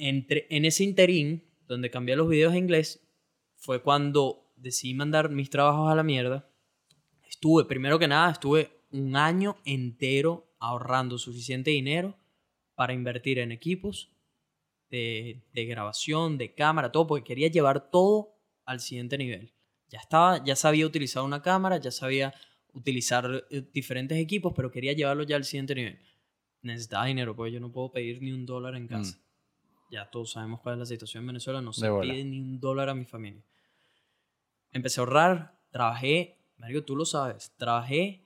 Entre, 0.01 0.47
en 0.51 0.65
ese 0.65 0.85
interín, 0.85 1.45
donde 1.67 1.91
cambié 1.91 2.15
los 2.17 2.29
videos 2.29 2.53
a 2.53 2.59
inglés, 2.59 3.09
fue 3.57 3.83
cuando 3.83 4.53
decidí 4.57 4.95
mandar 4.95 5.29
mis 5.29 5.51
trabajos 5.51 5.91
a 5.91 5.95
la 5.95 6.03
mierda. 6.03 6.49
Estuve, 7.29 7.65
primero 7.65 7.99
que 7.99 8.09
nada, 8.09 8.33
estuve 8.33 8.71
un 8.91 9.17
año 9.17 9.57
entero 9.65 10.55
ahorrando 10.61 11.19
suficiente 11.19 11.71
dinero 11.71 12.17
para 12.75 12.93
invertir 12.93 13.39
en 13.39 13.53
equipos 13.53 14.13
de, 14.91 15.43
grabación, 15.53 16.39
de 16.39 16.55
cámara, 16.55 16.93
todo, 16.93 17.07
porque 17.07 17.25
quería 17.25 17.49
llevar 17.49 17.91
todo 17.91 18.39
al 18.65 18.81
siguiente 18.81 19.19
nivel. 19.19 19.53
Ya 19.89 19.99
estaba, 19.99 20.45
ya 20.45 20.57
sabía 20.57 20.87
utilizar 20.87 21.23
una 21.23 21.43
cámara, 21.43 21.79
ya 21.79 21.91
sabía 21.91 22.35
utilizar 22.73 23.47
eh, 23.51 23.63
diferentes 23.73 24.19
equipos, 24.19 24.53
pero 24.55 24.71
quería 24.71 24.93
llevarlo 24.93 25.25
ya 25.25 25.37
al 25.37 25.45
siguiente 25.45 25.75
nivel. 25.75 25.99
Necesitaba 26.63 27.07
dinero, 27.07 27.37
porque 27.37 27.53
yo 27.53 27.61
no 27.61 27.71
puedo 27.71 27.91
pedir 27.91 28.23
ni 28.23 28.33
un 28.33 28.47
dólar 28.47 28.75
en 28.75 28.89
casa. 28.89 29.17
Mm 29.17 29.29
ya 29.91 30.11
todos 30.11 30.33
sabemos 30.33 30.61
cuál 30.61 30.75
es 30.75 30.79
la 30.81 30.87
situación 30.87 31.23
en 31.23 31.29
Venezuela, 31.29 31.61
no 31.61 31.73
se 31.73 31.91
pide 32.01 32.25
ni 32.25 32.41
un 32.41 32.61
dólar 32.61 32.89
a 32.89 32.95
mi 32.95 33.05
familia. 33.05 33.43
Empecé 34.73 35.01
a 35.01 35.03
ahorrar, 35.03 35.59
trabajé, 35.71 36.37
Mario, 36.59 36.85
tú 36.85 36.95
lo 36.95 37.05
sabes, 37.05 37.53
trabajé 37.57 38.23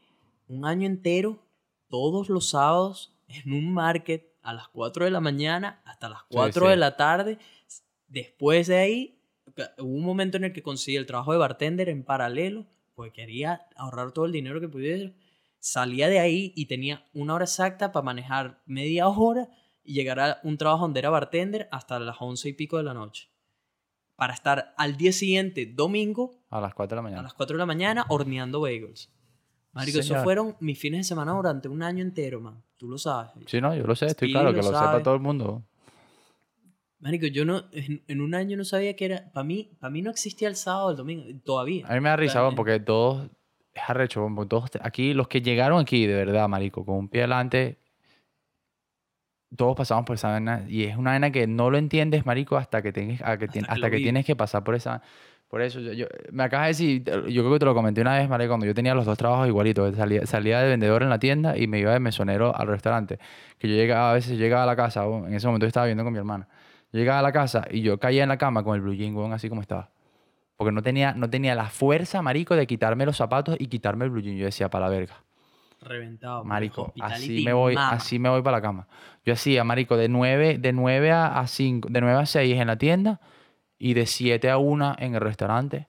un 0.49 0.65
año 0.65 0.87
entero, 0.87 1.41
todos 1.89 2.29
los 2.29 2.51
sábados, 2.51 3.15
en 3.29 3.53
un 3.53 3.73
market 3.73 4.35
a 4.43 4.53
las 4.53 4.69
4 4.69 5.05
de 5.05 5.11
la 5.11 5.21
mañana 5.21 5.81
hasta 5.85 6.09
las 6.09 6.23
4 6.25 6.69
de 6.69 6.77
la 6.77 6.97
tarde. 6.97 7.39
Después 8.09 8.67
de 8.67 8.79
ahí, 8.79 9.19
hubo 9.79 9.89
un 9.89 10.05
momento 10.05 10.37
en 10.37 10.45
el 10.45 10.53
que 10.53 10.63
conseguí 10.63 10.97
el 10.97 11.07
trabajo 11.07 11.33
de 11.33 11.39
bartender 11.39 11.89
en 11.89 12.03
paralelo, 12.03 12.67
porque 12.95 13.13
quería 13.13 13.67
ahorrar 13.77 14.13
todo 14.13 14.27
el 14.27 14.33
dinero 14.33 14.61
que 14.61 14.69
pudiera. 14.69 15.13
Salía 15.65 16.09
de 16.09 16.19
ahí 16.19 16.53
y 16.57 16.67
tenía 16.67 17.07
una 17.15 17.35
hora 17.35 17.45
exacta 17.45 17.93
para 17.93 18.03
manejar 18.03 18.61
media 18.67 19.07
hora 19.07 19.49
y 19.85 19.95
llegar 19.95 20.19
a 20.19 20.41
un 20.43 20.59
trabajo 20.59 20.83
donde 20.83 20.99
era 20.99 21.09
bartender 21.09 21.69
hasta 21.71 22.01
las 22.01 22.17
once 22.19 22.49
y 22.49 22.53
pico 22.53 22.79
de 22.79 22.83
la 22.83 22.95
noche. 22.95 23.31
Para 24.17 24.35
estar 24.35 24.75
al 24.77 24.97
día 24.97 25.13
siguiente, 25.13 25.67
domingo. 25.67 26.43
A 26.51 26.61
las 26.61 26.75
4 26.75 26.97
de 26.97 26.97
la 26.97 27.03
mañana. 27.03 27.21
A 27.21 27.23
las 27.23 27.35
4 27.35 27.55
de 27.55 27.59
la 27.61 27.67
mañana 27.67 28.05
horneando 28.09 28.61
bagels. 28.61 29.13
Marico, 29.71 30.01
esos 30.01 30.21
fueron 30.25 30.57
mis 30.59 30.81
fines 30.81 30.99
de 30.99 31.05
semana 31.05 31.31
durante 31.31 31.69
un 31.69 31.85
año 31.85 32.03
entero, 32.03 32.41
man. 32.41 32.61
Tú 32.77 32.89
lo 32.89 32.99
sabes. 32.99 33.31
Sí, 33.47 33.61
no, 33.61 33.73
yo 33.73 33.85
lo 33.85 33.95
sé, 33.95 34.07
estoy 34.07 34.33
claro, 34.33 34.51
que 34.51 34.57
lo, 34.57 34.65
sepa 34.65 35.01
todo 35.01 35.15
el 35.15 35.21
mundo. 35.21 35.63
Marico, 36.99 37.27
yo 37.27 37.45
no, 37.45 37.67
en, 37.71 38.21
un 38.21 38.35
año 38.35 38.57
no 38.57 38.65
sabía 38.65 38.97
que 38.97 39.05
era. 39.05 39.31
Para 39.33 39.45
mí, 39.45 39.77
para 39.79 39.93
mí 39.93 40.03
no 40.03 40.11
existía 40.11 40.49
el 40.49 40.57
sábado, 40.57 40.91
el 40.91 40.97
domingo, 40.97 41.25
todavía. 41.45 41.87
A 41.87 41.95
mí 41.95 42.01
me 42.01 42.09
da 42.09 42.17
risa, 42.17 42.51
porque 42.51 42.81
todos. 42.81 43.31
Es 43.75 43.83
arrecho, 43.89 44.29
todos. 44.49 44.71
Aquí, 44.83 45.15
los 45.15 45.29
que 45.29 45.41
llegaron 45.41 45.81
aquí, 45.81 46.07
de 46.07 46.15
verdad, 46.15 46.49
Marico, 46.49 46.85
con 46.85 46.97
un 46.97 47.09
pie 47.09 47.23
adelante, 47.23 47.79
todos 49.57 49.77
pasamos 49.77 50.05
por 50.05 50.17
esa 50.17 50.29
vaina 50.31 50.65
y 50.69 50.85
es 50.85 50.97
una 50.97 51.11
vaina 51.13 51.31
que 51.31 51.47
no 51.47 51.71
lo 51.71 51.79
entiendes, 51.79 52.25
marico, 52.27 52.57
hasta 52.57 52.83
que, 52.83 52.89
hasta, 53.23 53.39
que, 53.39 53.63
hasta 53.67 53.91
que, 53.91 53.97
tienes 53.99 54.25
que 54.25 54.37
pasar 54.37 54.65
por 54.65 54.75
esa... 54.75 55.03
Por 55.49 55.61
eso, 55.61 55.81
yo, 55.81 56.07
me 56.31 56.45
acabas 56.45 56.65
de 56.65 56.69
decir, 56.69 57.05
yo 57.05 57.43
creo 57.43 57.53
que 57.53 57.59
te 57.59 57.67
lo 57.67 57.75
comenté 57.75 58.01
una 58.01 58.17
vez, 58.17 58.27
marico, 58.27 58.53
cuando 58.53 58.65
yo 58.65 58.73
tenía 58.73 58.95
los 58.95 59.05
dos 59.05 59.19
trabajos 59.19 59.47
igualitos. 59.47 59.95
Salía, 59.95 60.25
salía 60.25 60.61
de 60.61 60.71
vendedor 60.71 61.03
en 61.03 61.11
la 61.11 61.19
tienda 61.19 61.59
y 61.59 61.67
me 61.67 61.79
iba 61.79 61.93
de 61.93 62.01
mesonero 62.01 62.57
al 62.57 62.69
restaurante. 62.69 63.19
Que 63.59 63.69
yo 63.69 63.75
llegaba, 63.75 64.13
a 64.13 64.15
veces 64.15 64.39
llegaba 64.39 64.63
a 64.63 64.67
la 64.67 64.77
casa, 64.77 65.05
en 65.05 65.35
ese 65.35 65.47
momento 65.47 65.67
yo 65.67 65.69
estaba 65.69 65.85
viviendo 65.85 66.05
con 66.05 66.13
mi 66.15 66.19
hermana. 66.19 66.49
llegaba 66.91 67.19
a 67.19 67.23
la 67.23 67.33
casa 67.33 67.67
y 67.71 67.83
yo 67.83 67.99
caía 67.99 68.23
en 68.23 68.31
la 68.31 68.39
cama 68.39 68.65
con 68.65 68.77
el 68.77 68.81
blue 68.81 68.95
jean, 68.95 69.15
así 69.35 69.51
como 69.51 69.61
estaba. 69.61 69.91
Porque 70.57 70.73
no 70.73 70.83
tenía, 70.83 71.15
no 71.15 71.29
tenía 71.29 71.55
la 71.55 71.67
fuerza, 71.67 72.23
marico, 72.23 72.55
de 72.55 72.67
quitarme 72.67 73.07
los 73.07 73.17
zapatos 73.17 73.57
y 73.59 73.67
quitarme 73.67 74.05
el 74.05 74.11
blue 74.11 74.23
jean. 74.23 74.37
Yo 74.37 74.47
decía, 74.47 74.71
para 74.71 74.87
la 74.87 74.91
verga 74.91 75.23
reventado. 75.83 76.45
Marico, 76.45 76.93
así 77.01 77.45
me 77.45 77.53
voy, 77.53 77.75
así 77.77 78.19
me 78.19 78.29
voy 78.29 78.43
para 78.43 78.59
la 78.59 78.63
cama. 78.63 78.87
Yo 79.25 79.33
hacía, 79.35 79.65
marico, 79.65 79.97
de 79.97 80.09
9, 80.09 80.59
de 80.59 80.73
9 80.73 81.13
a 81.13 81.45
5, 81.47 81.89
de 81.91 82.01
9 82.01 82.21
a 82.21 82.27
6 82.27 82.61
en 82.61 82.67
la 82.67 82.77
tienda 82.77 83.21
y 83.79 83.95
de 83.95 84.07
7 84.07 84.51
a 84.51 84.59
1 84.59 84.97
en 84.99 85.15
el 85.15 85.21
restaurante. 85.21 85.89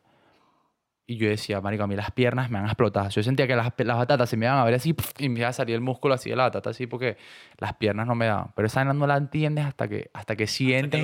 Y 1.06 1.18
yo 1.18 1.28
decía, 1.28 1.60
marico, 1.60 1.84
a 1.84 1.88
mí 1.88 1.98
las 1.98 2.12
piernas 2.12 2.50
me 2.50 2.60
han 2.60 2.66
explotado. 2.66 3.10
Yo 3.10 3.22
sentía 3.24 3.46
que 3.46 3.58
las, 3.58 3.74
las 3.78 3.98
batatas 3.98 4.30
se 4.30 4.38
me 4.38 4.46
iban 4.46 4.58
a 4.58 4.64
ver 4.64 4.76
así 4.76 4.96
y 5.20 5.28
me 5.28 5.40
iba 5.40 5.50
a 5.50 5.54
salir 5.54 5.76
el 5.76 5.82
músculo 5.82 6.14
así 6.14 6.30
de 6.30 6.38
la 6.38 6.44
batata 6.44 6.70
así 6.70 6.88
porque 6.88 7.18
las 7.58 7.74
piernas 7.74 8.08
no 8.08 8.16
me 8.16 8.26
daban. 8.26 8.52
Pero 8.56 8.68
esa 8.68 8.86
no 8.86 9.06
la 9.06 9.18
entiendes 9.18 9.66
hasta 9.66 9.90
que, 9.90 10.10
hasta 10.14 10.38
que 10.38 10.48
sientes 10.48 11.04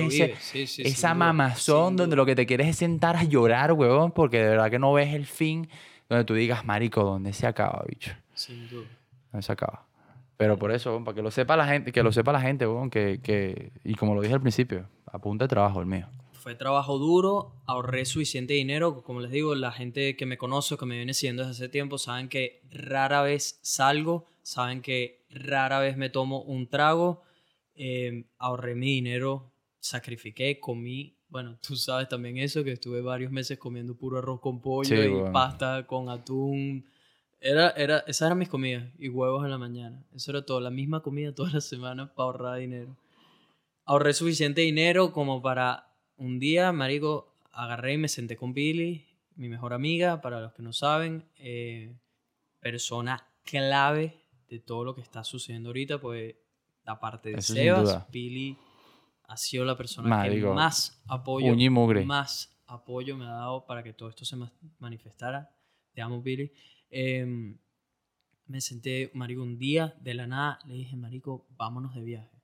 ese, 0.54 0.88
esa 0.88 1.14
mamazón 1.14 1.96
donde 1.96 2.16
lo 2.16 2.24
que 2.24 2.34
te 2.34 2.46
quieres 2.46 2.68
es 2.68 2.76
sentar 2.76 3.16
a 3.16 3.24
llorar, 3.24 3.72
huevón, 3.72 4.12
porque 4.12 4.38
de 4.38 4.48
verdad 4.50 4.70
que 4.70 4.78
no 4.78 4.90
ves 4.94 5.12
el 5.12 5.26
fin 5.26 5.68
donde 6.08 6.24
tú 6.24 6.34
digas, 6.34 6.64
marico, 6.64 7.04
¿dónde 7.04 7.34
se 7.34 7.46
acaba, 7.46 7.84
bicho? 7.86 8.12
Sin 8.32 8.68
duda. 8.68 8.88
¿Dónde 9.30 9.42
se 9.42 9.52
acaba? 9.52 9.84
Pero 10.38 10.58
por 10.58 10.72
eso, 10.72 11.04
para 11.04 11.14
que 11.14 11.20
lo 11.20 11.30
sepa 11.30 11.56
la 11.56 11.66
gente, 11.66 11.92
que 11.92 12.02
lo 12.02 12.10
sepa 12.10 12.32
la 12.32 12.40
gente, 12.40 12.66
que, 12.90 13.20
que, 13.22 13.72
y 13.84 13.94
como 13.94 14.14
lo 14.14 14.22
dije 14.22 14.32
al 14.32 14.40
principio, 14.40 14.88
apunta 15.06 15.44
de 15.44 15.48
trabajo 15.48 15.80
el 15.80 15.86
mío. 15.86 16.08
Fue 16.40 16.54
trabajo 16.54 16.98
duro, 16.98 17.52
ahorré 17.66 18.04
suficiente 18.04 18.54
dinero, 18.54 19.02
como 19.02 19.20
les 19.20 19.30
digo, 19.30 19.54
la 19.54 19.72
gente 19.72 20.16
que 20.16 20.26
me 20.26 20.38
conoce 20.38 20.76
que 20.76 20.86
me 20.86 20.96
viene 20.96 21.14
siguiendo 21.14 21.42
desde 21.42 21.64
hace 21.64 21.68
tiempo 21.68 21.98
saben 21.98 22.28
que 22.28 22.62
rara 22.70 23.22
vez 23.22 23.60
salgo, 23.62 24.26
saben 24.42 24.82
que 24.82 25.24
rara 25.30 25.78
vez 25.78 25.96
me 25.96 26.10
tomo 26.10 26.42
un 26.42 26.68
trago, 26.68 27.22
eh, 27.74 28.24
ahorré 28.38 28.74
mi 28.74 28.86
dinero, 28.86 29.52
sacrifiqué, 29.80 30.58
comí 30.58 31.20
bueno, 31.30 31.56
tú 31.66 31.76
sabes 31.76 32.08
también 32.08 32.38
eso, 32.38 32.64
que 32.64 32.72
estuve 32.72 33.00
varios 33.00 33.30
meses 33.30 33.56
comiendo 33.56 33.94
puro 33.94 34.18
arroz 34.18 34.40
con 34.40 34.60
pollo 34.60 35.04
y 35.04 35.32
pasta 35.32 35.86
con 35.86 36.08
atún. 36.08 36.84
Era, 37.40 37.70
era, 37.70 38.00
esas 38.00 38.26
eran 38.26 38.38
mis 38.38 38.48
comidas 38.48 38.84
y 38.98 39.08
huevos 39.08 39.44
en 39.44 39.50
la 39.50 39.58
mañana. 39.58 40.04
Eso 40.14 40.32
era 40.32 40.44
todo, 40.44 40.60
la 40.60 40.70
misma 40.70 41.02
comida 41.02 41.32
todas 41.32 41.54
las 41.54 41.64
semanas 41.64 42.10
para 42.10 42.26
ahorrar 42.26 42.58
dinero. 42.58 42.96
Ahorré 43.84 44.12
suficiente 44.12 44.60
dinero 44.60 45.12
como 45.12 45.40
para 45.40 45.89
un 46.20 46.38
día, 46.38 46.70
marico, 46.72 47.34
agarré 47.50 47.94
y 47.94 47.98
me 47.98 48.08
senté 48.08 48.36
con 48.36 48.54
Billy, 48.54 49.06
mi 49.36 49.48
mejor 49.48 49.72
amiga, 49.72 50.20
para 50.20 50.40
los 50.40 50.52
que 50.52 50.62
no 50.62 50.72
saben, 50.72 51.24
eh, 51.36 51.96
persona 52.60 53.26
clave 53.44 54.22
de 54.48 54.60
todo 54.60 54.84
lo 54.84 54.94
que 54.94 55.00
está 55.00 55.24
sucediendo 55.24 55.70
ahorita, 55.70 56.00
pues 56.00 56.36
aparte 56.84 57.30
de 57.30 57.42
Sebas, 57.42 58.10
Billy 58.10 58.56
ha 59.24 59.36
sido 59.36 59.64
la 59.64 59.76
persona 59.76 60.22
que 60.22 60.40
más 60.42 61.02
apoyo, 61.06 61.54
más 62.04 62.56
apoyo 62.66 63.16
me 63.16 63.24
ha 63.24 63.30
dado 63.30 63.64
para 63.64 63.82
que 63.82 63.92
todo 63.92 64.08
esto 64.08 64.24
se 64.24 64.36
manifestara. 64.78 65.50
Te 65.92 66.02
amo, 66.02 66.22
Billy. 66.22 66.52
Em, 66.90 67.56
me 68.46 68.60
senté, 68.60 69.10
marico, 69.14 69.42
un 69.42 69.58
día 69.58 69.94
de 70.00 70.14
la 70.14 70.26
nada, 70.26 70.58
le 70.66 70.74
dije, 70.74 70.96
marico, 70.96 71.46
vámonos 71.56 71.94
de 71.94 72.02
viaje. 72.02 72.42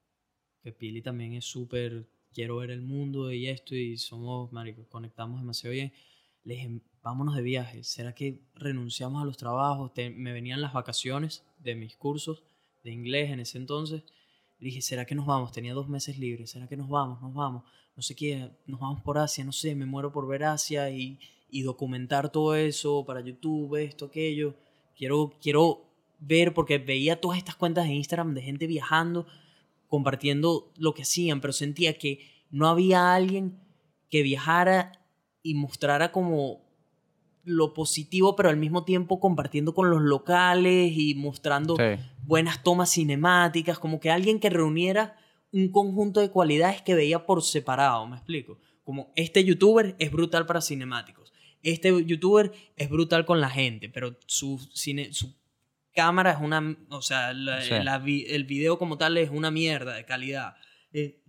Que 0.62 0.72
Pili 0.72 1.03
también 1.03 1.35
es 1.35 1.45
súper, 1.45 2.09
quiero 2.37 2.57
ver 2.59 2.70
el 2.70 2.82
mundo 2.82 3.32
y 3.32 3.49
esto, 3.49 3.74
y 3.74 3.97
somos, 3.97 4.53
marico, 4.53 4.87
conectamos 4.91 5.41
demasiado 5.41 5.72
bien. 5.72 5.91
Le 6.45 6.55
dije, 6.55 6.82
vámonos 7.03 7.34
de 7.34 7.41
viaje. 7.41 7.82
¿Será 7.82 8.14
que 8.14 8.43
renunciamos 8.55 9.22
a 9.22 9.24
los 9.24 9.39
trabajos? 9.39 9.91
me 10.14 10.32
venían 10.32 10.61
las 10.61 10.74
vacaciones 10.74 11.47
de 11.59 11.74
mis 11.74 11.97
cursos 11.97 12.45
de 12.84 12.93
inglés 12.93 13.30
en 13.30 13.41
ese 13.41 13.57
entonces. 13.57 14.03
Dije, 14.61 14.82
¿será 14.82 15.07
que 15.07 15.14
nos 15.14 15.24
vamos? 15.24 15.51
Tenía 15.51 15.72
dos 15.72 15.89
meses 15.89 16.18
libres. 16.18 16.51
¿Será 16.51 16.68
que 16.68 16.76
nos 16.76 16.91
vamos? 16.91 17.22
Nos 17.22 17.32
vamos. 17.32 17.64
No 17.97 18.03
sé 18.03 18.14
qué, 18.14 18.51
nos 18.66 18.80
vamos 18.80 19.01
por 19.01 19.16
Asia, 19.16 19.43
no 19.43 19.53
sé, 19.53 19.74
me 19.74 19.87
muero 19.87 20.12
por 20.12 20.28
ver 20.28 20.45
Asia 20.45 20.91
y, 20.91 21.18
y 21.49 21.62
documentar 21.62 22.30
todo 22.30 22.55
eso 22.55 23.03
para 23.07 23.22
YouTube, 23.22 23.76
esto, 23.76 24.05
aquello. 24.05 24.55
Quiero, 24.95 25.32
quiero 25.41 25.87
ver, 26.18 26.53
porque 26.53 26.76
veía 26.76 27.18
todas 27.18 27.39
estas 27.39 27.57
cuentas 27.57 27.87
de 27.87 27.95
Instagram 27.95 28.34
de 28.34 28.43
gente 28.43 28.66
viajando, 28.66 29.26
compartiendo 29.97 30.74
lo 30.76 30.92
que 30.92 31.03
hacían, 31.03 31.40
pero 31.40 31.55
sentía 31.55 31.97
que 31.97 32.20
no 32.51 32.68
había 32.68 33.14
alguien 33.14 33.59
que 34.11 34.20
viajara 34.20 34.92
y 35.42 35.55
mostrara 35.55 36.12
como 36.12 36.61
lo 37.44 37.72
positivo, 37.72 38.36
pero 38.36 38.51
al 38.51 38.59
mismo 38.59 38.84
tiempo 38.84 39.20
compartiendo 39.20 39.72
con 39.72 39.88
los 39.88 40.03
locales 40.03 40.92
y 40.94 41.14
mostrando 41.14 41.78
buenas 42.26 42.62
tomas 42.62 42.90
cinemáticas, 42.90 43.78
como 43.78 43.99
que 43.99 44.11
alguien 44.11 44.38
que 44.38 44.51
reuniera 44.51 45.16
un 45.51 45.70
conjunto 45.70 46.20
de 46.20 46.30
cualidades 46.30 46.82
que 46.82 46.94
veía 46.94 47.24
por 47.24 47.42
separado, 47.42 48.07
me 48.07 48.16
explico. 48.16 48.59
Como 48.84 49.12
este 49.16 49.44
youtuber 49.44 49.97
es 49.99 50.12
brutal 50.12 50.44
para 50.44 50.61
cinemáticos, 50.61 51.32
este 51.62 52.05
youtuber 52.05 52.53
es 52.76 52.90
brutal 52.90 53.24
con 53.24 53.40
la 53.40 53.49
gente, 53.49 53.88
pero 53.88 54.18
su, 54.26 54.59
cine, 54.74 55.14
su 55.14 55.34
cámara 55.97 56.30
es 56.30 56.38
una, 56.40 56.76
o 56.90 57.03
sea, 57.03 57.30
el 57.32 58.44
video 58.44 58.78
como 58.78 58.99
tal 58.99 59.16
es 59.16 59.30
una 59.30 59.51
mierda 59.51 59.94
de 59.94 60.05
calidad. 60.05 60.55
Eh, 60.92 61.22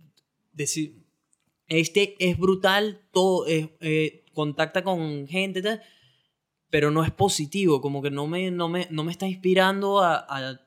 decir, 0.52 1.04
este 1.66 2.14
es 2.20 2.38
brutal, 2.38 3.00
todo, 3.12 3.46
eh, 3.48 4.24
contacta 4.32 4.84
con 4.84 5.26
gente, 5.26 5.80
pero 6.70 6.90
no 6.90 7.02
es 7.02 7.10
positivo, 7.10 7.80
como 7.80 8.02
que 8.02 8.10
no 8.10 8.26
me, 8.26 8.50
no 8.50 8.68
me, 8.68 8.86
no 8.90 9.02
me 9.02 9.10
está 9.10 9.26
inspirando 9.26 10.00
a, 10.00 10.26
a, 10.28 10.60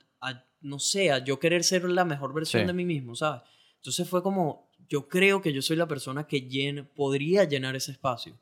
no 0.62 0.78
sé, 0.80 1.12
a 1.12 1.24
yo 1.24 1.40
querer 1.40 1.64
ser 1.64 1.90
la 1.90 2.06
mejor 2.06 2.34
versión 2.34 2.68
de 2.68 2.74
mí 2.74 2.86
mismo, 2.86 3.16
¿sabes? 3.16 3.42
Entonces 3.78 4.08
fue 4.08 4.22
como, 4.22 4.70
yo 4.88 5.08
creo 5.08 5.42
que 5.42 5.54
yo 5.54 5.62
soy 5.62 5.76
la 5.76 5.88
persona 5.88 6.28
que 6.28 6.42
llena, 6.42 6.88
podría 6.94 7.46
llenar 7.46 7.76
ese 7.76 7.92
espacio, 7.92 8.40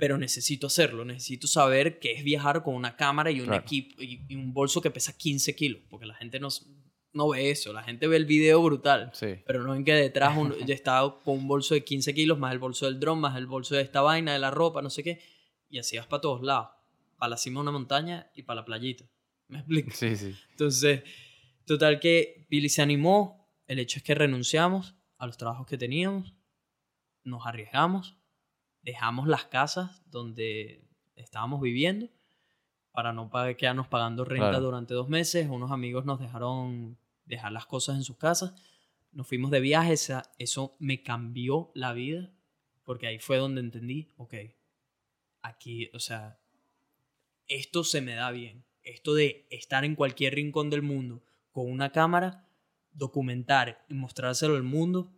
pero 0.00 0.18
necesito 0.18 0.66
hacerlo, 0.66 1.04
necesito 1.04 1.46
saber 1.46 1.98
qué 2.00 2.12
es 2.12 2.24
viajar 2.24 2.62
con 2.62 2.74
una 2.74 2.96
cámara 2.96 3.30
y 3.30 3.40
un 3.40 3.54
equipo 3.54 4.02
y, 4.02 4.34
un 4.34 4.52
bolso 4.52 4.80
que 4.80 4.90
pesa 4.90 5.16
15 5.16 5.54
kilos, 5.54 5.82
porque 5.88 6.06
la 6.06 6.14
gente 6.14 6.40
no, 6.40 6.48
no 7.12 7.28
ve 7.28 7.50
eso, 7.50 7.72
la 7.72 7.82
gente 7.82 8.08
ve 8.08 8.16
el 8.16 8.24
video 8.24 8.62
brutal, 8.62 9.12
pero 9.46 9.62
no 9.62 9.72
ven 9.72 9.84
que 9.84 9.92
detrás 9.92 10.34
yo 10.66 10.74
estaba 10.74 11.20
con 11.22 11.38
un 11.38 11.46
bolso 11.46 11.74
de 11.74 11.84
15 11.84 12.14
kilos, 12.14 12.38
más 12.38 12.52
el 12.52 12.58
bolso 12.58 12.86
del 12.86 12.98
dron, 12.98 13.20
más 13.20 13.36
el 13.36 13.46
bolso 13.46 13.76
de 13.76 13.82
esta 13.82 14.00
vaina, 14.00 14.32
de 14.32 14.38
la 14.38 14.50
ropa, 14.50 14.82
no 14.82 14.90
sé 14.90 15.04
qué, 15.04 15.20
y 15.68 15.78
así 15.78 15.96
vas 15.96 16.06
para 16.06 16.20
todos 16.22 16.42
lados 16.42 16.70
para 17.20 17.30
la 17.30 17.36
cima 17.36 17.58
de 17.60 17.62
una 17.62 17.72
montaña 17.72 18.30
y 18.34 18.42
para 18.42 18.62
la 18.62 18.64
playita. 18.64 19.04
¿Me 19.48 19.58
explico? 19.58 19.90
Sí, 19.92 20.16
sí. 20.16 20.34
Entonces, 20.52 21.02
total 21.66 22.00
que 22.00 22.46
Billy 22.48 22.70
se 22.70 22.82
animó. 22.82 23.46
El 23.66 23.78
hecho 23.78 23.98
es 23.98 24.02
que 24.02 24.14
renunciamos 24.14 24.96
a 25.18 25.26
los 25.26 25.36
trabajos 25.36 25.66
que 25.66 25.76
teníamos, 25.76 26.34
nos 27.22 27.46
arriesgamos, 27.46 28.16
dejamos 28.90 29.28
las 29.28 29.44
casas 29.44 30.02
donde 30.10 30.82
estábamos 31.14 31.60
viviendo 31.60 32.08
para 32.90 33.12
no 33.12 33.30
quedarnos 33.56 33.86
pagando 33.86 34.24
renta 34.24 34.58
durante 34.58 34.94
dos 34.94 35.08
meses. 35.08 35.48
Unos 35.48 35.70
amigos 35.70 36.04
nos 36.04 36.18
dejaron 36.18 36.98
dejar 37.24 37.52
las 37.52 37.66
cosas 37.66 37.94
en 37.96 38.02
sus 38.02 38.16
casas. 38.16 38.52
Nos 39.12 39.28
fuimos 39.28 39.52
de 39.52 39.60
viaje. 39.60 39.94
Eso 40.38 40.76
me 40.80 41.04
cambió 41.04 41.70
la 41.74 41.92
vida 41.92 42.32
porque 42.82 43.06
ahí 43.06 43.20
fue 43.20 43.36
donde 43.36 43.60
entendí, 43.60 44.08
ok, 44.16 44.34
aquí, 45.42 45.88
o 45.94 46.00
sea, 46.00 46.40
esto 47.46 47.84
se 47.84 48.00
me 48.00 48.14
da 48.14 48.32
bien. 48.32 48.64
Esto 48.82 49.14
de 49.14 49.46
estar 49.50 49.84
en 49.84 49.94
cualquier 49.94 50.34
rincón 50.34 50.68
del 50.68 50.82
mundo 50.82 51.22
con 51.52 51.70
una 51.70 51.92
cámara, 51.92 52.48
documentar 52.92 53.84
y 53.88 53.94
mostrárselo 53.94 54.56
al 54.56 54.64
mundo 54.64 55.12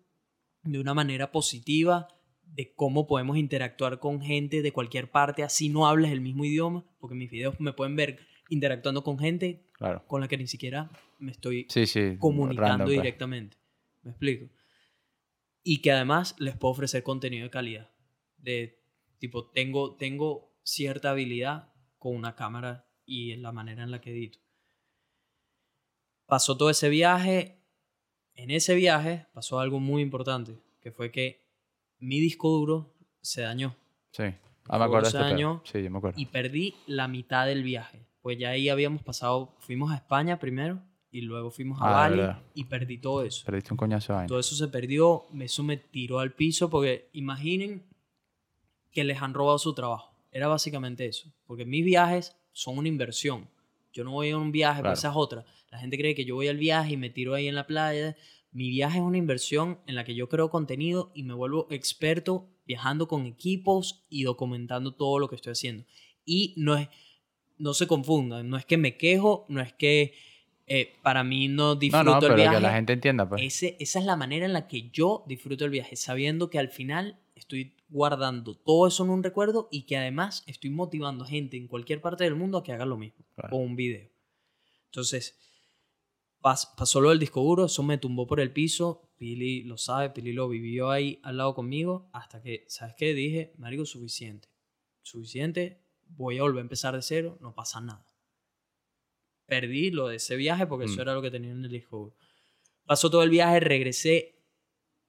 de 0.63 0.79
una 0.79 0.93
manera 0.93 1.33
positiva, 1.33 2.09
de 2.55 2.75
cómo 2.75 3.07
podemos 3.07 3.39
interactuar 3.39 3.99
con 3.99 4.21
gente 4.21 4.63
de 4.63 4.73
cualquier 4.73 5.11
parte, 5.11 5.43
así 5.43 5.69
no 5.69 5.87
hables 5.87 6.13
el 6.13 6.21
mismo 6.21 6.45
idioma, 6.45 6.85
porque 6.99 7.15
mis 7.15 7.31
videos 7.31 7.59
me 7.59 7.73
pueden 7.73 7.97
ver 7.97 8.19
interactuando 8.49 9.03
con 9.03 9.19
gente 9.19 9.65
con 10.07 10.21
la 10.21 10.29
que 10.29 10.37
ni 10.37 10.47
siquiera 10.47 10.91
me 11.19 11.33
estoy 11.33 11.67
comunicando 12.19 12.85
pues. 12.85 12.97
directamente. 12.97 13.57
¿Me 14.03 14.11
explico? 14.11 14.49
Y 15.63 15.81
que 15.81 15.93
además 15.93 16.37
les 16.39 16.57
puedo 16.57 16.73
ofrecer 16.73 17.03
contenido 17.03 17.45
de 17.45 17.51
calidad. 17.51 17.91
De 18.37 18.81
tipo, 19.19 19.47
tengo, 19.51 19.97
tengo 19.97 20.53
cierta 20.63 21.11
habilidad 21.11 21.73
con 21.99 22.15
una 22.15 22.35
cámara 22.35 22.87
y 23.07 23.33
en 23.33 23.43
la 23.43 23.53
manera 23.53 23.83
en 23.83 23.91
la 23.91 24.01
que 24.01 24.11
edito. 24.11 24.39
Pasó 26.27 26.57
todo 26.57 26.71
ese 26.71 26.89
viaje. 26.89 27.61
En 28.35 28.51
ese 28.51 28.75
viaje 28.75 29.27
pasó 29.33 29.61
algo 29.61 29.81
muy 29.81 30.03
importante, 30.03 30.59
que 30.81 30.91
fue 30.91 31.11
que 31.11 31.42
mi 32.03 32.21
disco 32.21 32.51
duro 32.51 32.93
se 33.21 33.43
dañó. 33.43 33.75
Sí, 34.11 34.25
ah, 34.69 34.79
me 34.79 34.85
acuerdo. 34.85 35.09
Se 35.09 35.19
dañó 35.19 35.63
sí, 35.65 35.89
me 35.89 35.99
acuerdo. 35.99 36.21
Y 36.21 36.27
perdí 36.27 36.75
la 36.87 37.09
mitad 37.09 37.47
del 37.47 37.63
viaje. 37.63 38.07
Pues 38.21 38.39
ya 38.39 38.51
ahí 38.51 38.69
habíamos 38.69 39.03
pasado, 39.03 39.57
fuimos 39.61 39.91
a 39.91 39.97
España 39.97 40.39
primero 40.39 40.83
y 41.11 41.23
luego 41.23 41.51
fuimos 41.51 41.81
a 41.81 41.87
ah, 41.87 42.09
Bali 42.09 42.23
y 42.55 42.65
perdí 42.65 42.99
todo 42.99 43.23
eso. 43.23 43.45
Perdiste 43.45 43.73
un 43.73 43.77
coñazo 43.77 44.19
de 44.19 44.27
Todo 44.27 44.39
eso 44.39 44.55
se 44.55 44.69
perdió, 44.69 45.25
eso 45.41 45.63
me 45.63 45.77
tiró 45.77 46.19
al 46.19 46.33
piso 46.33 46.71
porque 46.71 47.09
imaginen 47.13 47.87
que 48.91 49.05
les 49.05 49.23
han 49.23 49.35
robado 49.35 49.59
su 49.59 49.75
trabajo. 49.75 50.15
Era 50.31 50.49
básicamente 50.49 51.07
eso. 51.07 51.33
Porque 51.47 51.65
mis 51.65 51.85
viajes 51.85 52.37
son 52.53 52.79
una 52.79 52.89
inversión. 52.89 53.49
Yo 53.93 54.05
no 54.05 54.13
voy 54.13 54.31
a 54.31 54.39
un 54.39 54.53
viaje, 54.53 54.81
claro. 54.81 54.95
esa 54.95 55.11
es 55.11 55.15
otra. 55.17 55.45
La 55.71 55.79
gente 55.79 55.99
cree 55.99 56.15
que 56.15 56.25
yo 56.25 56.35
voy 56.35 56.49
al 56.49 56.57
viaje 56.57 56.95
y 56.95 56.97
me 56.97 57.11
tiro 57.11 57.35
ahí 57.35 57.49
en 57.49 57.55
la 57.55 57.67
playa. 57.67 58.17
Mi 58.53 58.69
viaje 58.69 58.99
es 58.99 59.05
una 59.05 59.19
inversión 59.19 59.81
en 59.87 59.95
la 59.95 60.05
que 60.05 60.15
yo 60.15 60.29
creo 60.29 60.51
contenido 60.51 61.11
y 61.15 61.23
me 61.23 61.35
vuelvo 61.35 61.67
experto 61.71 62.49
viajando 62.67 63.09
con 63.09 63.27
equipos 63.27 64.05
y 64.09 64.23
documentando 64.25 64.95
todo 64.95 65.19
lo 65.19 65.29
que 65.29 65.37
estoy 65.37 65.53
haciendo. 65.53 65.85
Y 66.25 66.55
no 66.57 66.77
es, 66.77 66.89
no 67.59 67.75
se 67.75 67.87
confundan, 67.87 68.49
no 68.49 68.57
es 68.57 68.67
que 68.67 68.77
me 68.77 68.97
quejo, 68.97 69.47
no 69.49 69.61
es 69.61 69.73
que 69.73 70.15
eh, 70.67 70.95
para 71.03 71.25
mí 71.25 71.49
no 71.49 71.75
disfruto 71.75 72.05
no, 72.05 72.15
no, 72.15 72.21
pero 72.21 72.37
Que 72.37 72.61
la 72.61 72.75
gente 72.75 72.93
entienda, 72.93 73.29
pues. 73.29 73.43
Ese, 73.43 73.77
esa 73.81 73.99
es 73.99 74.05
la 74.05 74.17
manera 74.17 74.47
en 74.47 74.53
la 74.53 74.69
que 74.69 74.91
yo 74.91 75.25
disfruto 75.27 75.65
el 75.65 75.71
viaje, 75.71 75.97
sabiendo 75.97 76.51
que 76.51 76.59
al 76.59 76.69
final 76.69 77.19
estoy 77.35 77.75
guardando 77.89 78.55
todo 78.55 78.87
eso 78.87 79.05
en 79.05 79.11
un 79.11 79.23
recuerdo 79.23 79.69
y 79.71 79.83
que 79.83 79.97
además 79.97 80.45
estoy 80.47 80.71
motivando 80.71 81.25
a 81.25 81.27
gente 81.29 81.57
en 81.57 81.69
cualquier 81.69 82.01
parte 82.01 82.25
del 82.25 82.37
mundo 82.37 82.59
a 82.59 82.63
que 82.63 82.73
haga 82.73 82.85
lo 82.85 82.97
mismo 82.97 83.25
con 83.51 83.61
un 83.61 83.77
video. 83.77 84.09
Entonces, 84.87 85.39
pasó 86.43 87.01
lo 87.01 87.11
del 87.11 87.19
disco 87.19 87.41
duro, 87.43 87.67
eso 87.67 87.83
me 87.83 87.99
tumbó 87.99 88.27
por 88.27 88.41
el 88.41 88.53
piso, 88.53 89.09
Pili 89.17 89.63
lo 89.63 89.79
sabe, 89.79 90.11
Pili 90.11 90.33
lo 90.33 90.49
vivió 90.49 90.91
ahí 90.91 91.21
al 91.23 91.37
lado 91.39 91.55
conmigo, 91.55 92.11
hasta 92.13 92.43
que, 92.43 92.65
¿sabes 92.69 92.95
qué? 92.97 93.15
Dije, 93.15 93.55
marico, 93.57 93.87
suficiente, 93.87 94.49
suficiente, 95.03 95.81
voy 96.09 96.39
a 96.39 96.43
volver 96.43 96.59
a 96.59 96.63
empezar 96.63 96.95
de 96.95 97.03
cero, 97.03 97.39
no 97.41 97.55
pasa 97.55 97.81
nada. 97.81 98.07
Perdí 99.47 99.91
lo 99.91 100.09
de 100.09 100.17
ese 100.17 100.37
viaje 100.37 100.67
porque 100.67 100.87
eso 100.87 100.99
mm. 100.99 101.01
era 101.01 101.15
lo 101.15 101.23
que 101.23 101.31
tenía 101.31 101.53
en 101.53 101.65
el 101.65 101.71
disco 101.71 101.97
duro. 101.99 102.17
Pasó 102.85 103.11
todo 103.11 103.23
el 103.23 103.31
viaje, 103.31 103.61
regresé 103.61 104.43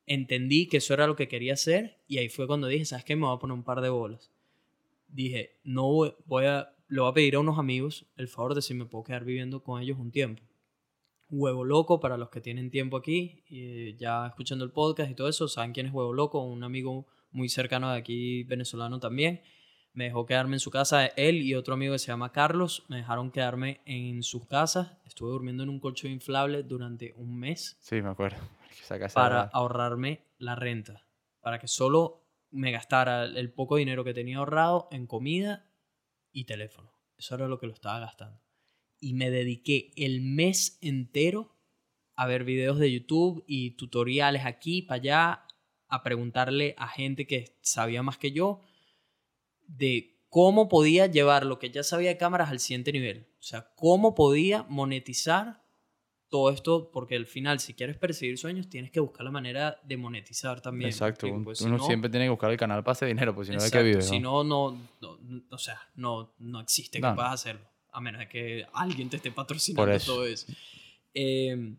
entendí 0.05 0.67
que 0.67 0.77
eso 0.77 0.93
era 0.93 1.07
lo 1.07 1.15
que 1.15 1.27
quería 1.27 1.53
hacer 1.53 2.01
y 2.07 2.17
ahí 2.17 2.29
fue 2.29 2.47
cuando 2.47 2.67
dije, 2.67 2.85
¿sabes 2.85 3.05
qué? 3.05 3.15
Me 3.15 3.25
voy 3.25 3.35
a 3.35 3.39
poner 3.39 3.53
un 3.53 3.63
par 3.63 3.81
de 3.81 3.89
bolas. 3.89 4.31
Dije, 5.07 5.59
no 5.63 5.87
voy 6.25 6.45
a, 6.45 6.75
le 6.87 7.01
voy 7.01 7.09
a 7.09 7.13
pedir 7.13 7.35
a 7.35 7.39
unos 7.39 7.59
amigos 7.59 8.05
el 8.17 8.27
favor 8.27 8.55
de 8.55 8.61
si 8.61 8.73
me 8.73 8.85
puedo 8.85 9.03
quedar 9.03 9.25
viviendo 9.25 9.63
con 9.63 9.81
ellos 9.81 9.97
un 9.99 10.11
tiempo. 10.11 10.43
Huevo 11.35 11.63
Loco, 11.63 11.99
para 11.99 12.15
los 12.15 12.29
que 12.29 12.41
tienen 12.41 12.69
tiempo 12.69 12.95
aquí, 12.95 13.43
y 13.47 13.95
ya 13.95 14.27
escuchando 14.27 14.63
el 14.63 14.71
podcast 14.71 15.09
y 15.09 15.15
todo 15.15 15.27
eso, 15.27 15.47
saben 15.47 15.73
quién 15.73 15.87
es 15.87 15.93
Huevo 15.93 16.13
Loco, 16.13 16.43
un 16.43 16.63
amigo 16.63 17.07
muy 17.31 17.49
cercano 17.49 17.91
de 17.91 17.97
aquí, 17.97 18.43
venezolano 18.43 18.99
también. 18.99 19.41
Me 19.93 20.05
dejó 20.05 20.27
quedarme 20.27 20.57
en 20.57 20.59
su 20.59 20.69
casa, 20.69 21.07
él 21.07 21.41
y 21.41 21.55
otro 21.55 21.73
amigo 21.73 21.93
que 21.93 21.99
se 21.99 22.07
llama 22.07 22.31
Carlos, 22.31 22.85
me 22.87 22.97
dejaron 22.97 23.31
quedarme 23.31 23.81
en 23.85 24.21
sus 24.21 24.45
casas. 24.45 24.95
Estuve 25.05 25.31
durmiendo 25.31 25.63
en 25.63 25.69
un 25.69 25.79
colchón 25.79 26.11
inflable 26.11 26.61
durante 26.61 27.13
un 27.15 27.35
mes. 27.35 27.77
Sí, 27.79 28.01
me 28.01 28.09
acuerdo 28.09 28.37
para 29.13 29.41
ahorrarme 29.41 30.27
la 30.37 30.55
renta, 30.55 31.07
para 31.41 31.57
que 31.57 31.67
solo 31.67 32.27
me 32.51 32.71
gastara 32.71 33.25
el 33.25 33.51
poco 33.51 33.77
dinero 33.77 34.03
que 34.03 34.13
tenía 34.13 34.37
ahorrado 34.37 34.87
en 34.91 35.07
comida 35.07 35.65
y 36.31 36.45
teléfono. 36.45 36.91
Eso 37.17 37.33
era 37.35 37.47
lo 37.47 37.57
que 37.57 37.65
lo 37.65 37.73
estaba 37.73 37.99
gastando. 37.99 38.42
Y 39.03 39.15
me 39.15 39.29
dediqué 39.29 39.91
el 39.97 40.21
mes 40.21 40.77
entero 40.81 41.53
a 42.15 42.25
ver 42.25 42.45
videos 42.45 42.79
de 42.79 42.89
YouTube 42.89 43.43
y 43.47 43.71
tutoriales 43.71 44.45
aquí 44.45 44.81
para 44.81 45.01
allá, 45.01 45.45
a 45.89 46.03
preguntarle 46.03 46.73
a 46.77 46.87
gente 46.87 47.27
que 47.27 47.57
sabía 47.61 48.01
más 48.01 48.17
que 48.17 48.31
yo 48.31 48.61
de 49.67 50.21
cómo 50.29 50.69
podía 50.69 51.07
llevar 51.07 51.45
lo 51.45 51.59
que 51.59 51.69
ya 51.69 51.83
sabía 51.83 52.11
de 52.11 52.17
cámaras 52.17 52.49
al 52.49 52.59
siguiente 52.59 52.93
nivel. 52.93 53.27
O 53.39 53.43
sea, 53.43 53.73
cómo 53.75 54.15
podía 54.15 54.63
monetizar 54.69 55.61
todo 56.29 56.49
esto, 56.49 56.89
porque 56.91 57.15
al 57.15 57.27
final, 57.27 57.59
si 57.59 57.75
quieres 57.75 57.95
perseguir 57.95 58.39
sueños, 58.39 58.67
tienes 58.67 58.89
que 58.89 58.99
buscar 58.99 59.23
la 59.23 59.29
manera 59.29 59.79
de 59.83 59.97
monetizar 59.97 60.61
también. 60.61 60.89
Exacto, 60.89 61.27
pues, 61.43 61.61
uno 61.61 61.77
siempre 61.77 62.09
tiene 62.09 62.25
que 62.25 62.31
buscar 62.31 62.49
el 62.49 62.57
canal 62.57 62.83
para 62.83 62.93
hacer 62.93 63.09
dinero, 63.09 63.35
pues 63.35 63.49
si 63.49 63.53
no, 63.53 63.61
¿de 63.61 63.83
vive? 63.83 64.01
Si 64.01 64.19
no, 64.19 64.43
no, 64.43 64.75
o 65.51 65.57
sea, 65.59 65.79
no, 65.93 66.33
no 66.39 66.61
existe 66.61 66.99
que 66.99 67.07
puedas 67.13 67.33
hacerlo, 67.33 67.69
a 67.93 68.01
menos 68.01 68.19
de 68.19 68.27
que 68.27 68.65
alguien 68.73 69.09
te 69.09 69.17
esté 69.17 69.31
patrocinando 69.31 69.97
todo 69.99 70.25
eso. 70.25 70.51
Em, 71.13 71.77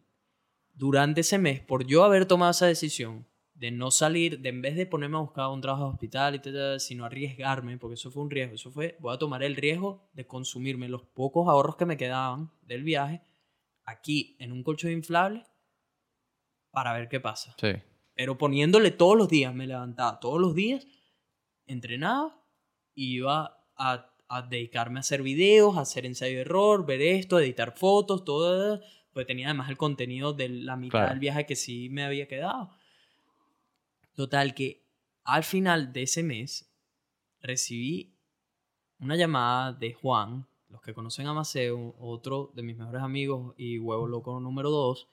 durante 0.73 1.21
ese 1.21 1.39
mes, 1.39 1.61
por 1.61 1.87
yo 1.87 2.05
haber 2.05 2.27
tomado 2.27 2.53
esa 2.53 2.67
decisión, 2.67 3.27
de 3.55 3.71
no 3.71 3.91
salir, 3.91 4.41
de 4.41 4.49
en 4.49 4.63
vez 4.63 4.75
de 4.75 4.85
ponerme 4.85 5.17
a 5.17 5.21
buscar 5.21 5.49
un 5.49 5.61
trabajo 5.61 5.85
de 5.85 5.91
hospital 5.91 6.35
y 6.35 6.39
tal, 6.41 6.81
sino 6.81 7.05
arriesgarme, 7.05 7.79
porque 7.79 7.95
eso 7.95 8.11
fue 8.11 8.23
un 8.23 8.31
riesgo, 8.31 8.57
eso 8.57 8.71
fue, 8.71 8.97
voy 9.01 9.15
a 9.15 9.19
tomar 9.19 9.43
el 9.45 9.55
riesgo 9.55 10.11
de 10.13 10.27
consumirme 10.27 10.89
los 10.89 11.05
pocos 11.05 11.49
ahorros 11.49 11.77
que 11.77 11.87
me 11.87 11.97
quedaban 11.97 12.51
del 12.63 12.83
viaje 12.83 13.23
aquí 13.85 14.37
en 14.41 14.51
un 14.51 14.65
colchón 14.65 14.91
inflable 14.91 15.45
para 16.71 16.93
ver 16.93 17.09
qué 17.09 17.21
pasa. 17.21 17.55
Sí. 17.61 17.73
Pero 18.15 18.39
poniéndole 18.39 18.91
todos 18.91 19.17
los 19.17 19.29
días, 19.29 19.55
me 19.55 19.67
levantaba 19.67 20.19
todos 20.19 20.41
los 20.41 20.55
días, 20.55 20.87
entrenaba 21.67 22.45
y 22.95 23.17
iba 23.17 23.65
a, 23.77 24.14
a 24.29 24.43
dedicarme 24.43 24.99
a 24.99 25.01
hacer 25.01 25.23
videos, 25.23 25.77
a 25.77 25.83
hacer 25.83 26.07
ensayo 26.07 26.37
de 26.37 26.41
error, 26.43 26.87
ver 26.87 27.01
esto, 27.03 27.39
editar 27.39 27.77
fotos, 27.77 28.25
todo, 28.25 28.81
pues 29.13 29.27
tenía 29.27 29.49
además 29.49 29.71
el 29.71 29.77
contenido 29.77 30.33
de 30.33 30.49
la 30.49 30.77
mitad 30.77 31.09
del 31.09 31.19
viaje 31.19 31.47
que 31.47 31.57
sí 31.57 31.89
me 31.91 32.05
había 32.05 32.27
quedado. 32.27 32.71
Total 34.15 34.55
que 34.55 34.85
al 35.25 35.45
final 35.45 35.93
de 35.93 36.03
ese 36.03 36.23
mes 36.23 36.71
recibí 37.41 38.15
una 38.99 39.17
llamada 39.17 39.73
de 39.73 39.93
Juan, 39.93 40.47
los 40.69 40.81
que 40.81 40.95
conocen 40.95 41.27
a 41.27 41.35
Maceo, 41.35 41.95
otro 41.99 42.53
de 42.55 42.63
mis 42.63 42.77
mejores 42.77 43.03
amigos 43.03 43.55
y 43.57 43.79
huevo 43.79 44.09
loco 44.09 44.41
número 44.41 44.71
dos, 44.71 45.09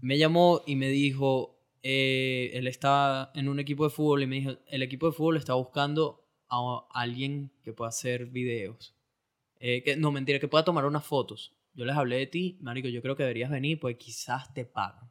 me 0.00 0.18
llamó 0.18 0.62
y 0.66 0.76
me 0.76 0.88
dijo, 0.88 1.58
eh, 1.82 2.50
él 2.54 2.66
estaba 2.66 3.30
en 3.34 3.48
un 3.48 3.60
equipo 3.60 3.84
de 3.84 3.90
fútbol 3.90 4.22
y 4.22 4.26
me 4.26 4.36
dijo, 4.36 4.52
el 4.66 4.82
equipo 4.82 5.06
de 5.06 5.12
fútbol 5.12 5.36
está 5.36 5.54
buscando 5.54 6.25
a 6.48 6.86
alguien 6.92 7.50
que 7.62 7.72
pueda 7.72 7.88
hacer 7.88 8.26
videos. 8.26 8.94
Eh, 9.58 9.82
que, 9.82 9.96
no, 9.96 10.12
mentira, 10.12 10.38
que 10.38 10.48
pueda 10.48 10.64
tomar 10.64 10.84
unas 10.84 11.04
fotos. 11.04 11.54
Yo 11.74 11.84
les 11.84 11.96
hablé 11.96 12.16
de 12.16 12.26
ti, 12.26 12.56
Marico, 12.60 12.88
yo 12.88 13.02
creo 13.02 13.16
que 13.16 13.22
deberías 13.22 13.50
venir, 13.50 13.78
pues 13.78 13.96
quizás 13.96 14.52
te 14.54 14.64
pagan. 14.64 15.10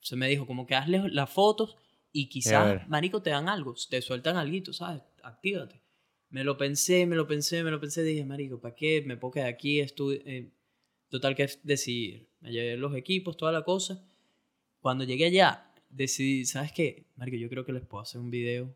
Se 0.00 0.16
me 0.16 0.28
dijo, 0.28 0.46
como 0.46 0.66
que 0.66 0.74
hazle 0.74 1.08
las 1.10 1.30
fotos 1.30 1.76
y 2.12 2.28
quizás, 2.28 2.88
marico, 2.88 3.20
te 3.20 3.30
dan 3.30 3.48
algo, 3.48 3.74
te 3.90 4.00
sueltan 4.00 4.36
algo, 4.36 4.72
¿sabes? 4.72 5.02
Actívate. 5.22 5.82
Me 6.30 6.44
lo 6.44 6.56
pensé, 6.56 7.06
me 7.06 7.16
lo 7.16 7.26
pensé, 7.26 7.62
me 7.62 7.70
lo 7.70 7.80
pensé, 7.80 8.02
dije, 8.02 8.24
marico, 8.24 8.60
¿para 8.60 8.74
qué? 8.74 9.02
Me 9.04 9.16
puedo 9.16 9.32
quedar 9.32 9.48
aquí, 9.48 9.80
eh, 9.80 10.50
total 11.08 11.34
que 11.34 11.44
es 11.44 11.60
decidir. 11.62 12.28
Me 12.40 12.52
llevé 12.52 12.76
los 12.76 12.94
equipos, 12.94 13.36
toda 13.36 13.52
la 13.52 13.62
cosa. 13.62 14.02
Cuando 14.80 15.04
llegué 15.04 15.26
allá, 15.26 15.72
decidí, 15.90 16.44
¿sabes 16.46 16.72
qué? 16.72 17.06
Marico, 17.16 17.36
yo 17.36 17.48
creo 17.48 17.64
que 17.64 17.72
les 17.72 17.84
puedo 17.84 18.02
hacer 18.02 18.20
un 18.20 18.30
video 18.30 18.74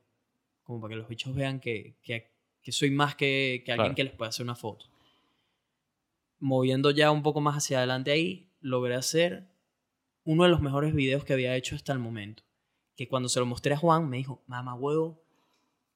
como 0.70 0.82
para 0.82 0.92
que 0.92 0.98
los 0.98 1.08
bichos 1.08 1.34
vean 1.34 1.58
que, 1.58 1.96
que, 2.00 2.30
que 2.62 2.70
soy 2.70 2.92
más 2.92 3.16
que, 3.16 3.64
que 3.66 3.72
alguien 3.72 3.96
que 3.96 4.04
les 4.04 4.12
puede 4.12 4.28
hacer 4.28 4.44
una 4.44 4.54
foto. 4.54 4.86
Moviendo 6.38 6.92
ya 6.92 7.10
un 7.10 7.24
poco 7.24 7.40
más 7.40 7.56
hacia 7.56 7.78
adelante 7.78 8.12
ahí, 8.12 8.52
logré 8.60 8.94
hacer 8.94 9.50
uno 10.22 10.44
de 10.44 10.50
los 10.50 10.60
mejores 10.60 10.94
videos 10.94 11.24
que 11.24 11.32
había 11.32 11.56
hecho 11.56 11.74
hasta 11.74 11.92
el 11.92 11.98
momento. 11.98 12.44
Que 12.94 13.08
cuando 13.08 13.28
se 13.28 13.40
lo 13.40 13.46
mostré 13.46 13.74
a 13.74 13.78
Juan, 13.78 14.08
me 14.08 14.18
dijo, 14.18 14.44
mamá 14.46 14.74
huevo, 14.74 15.24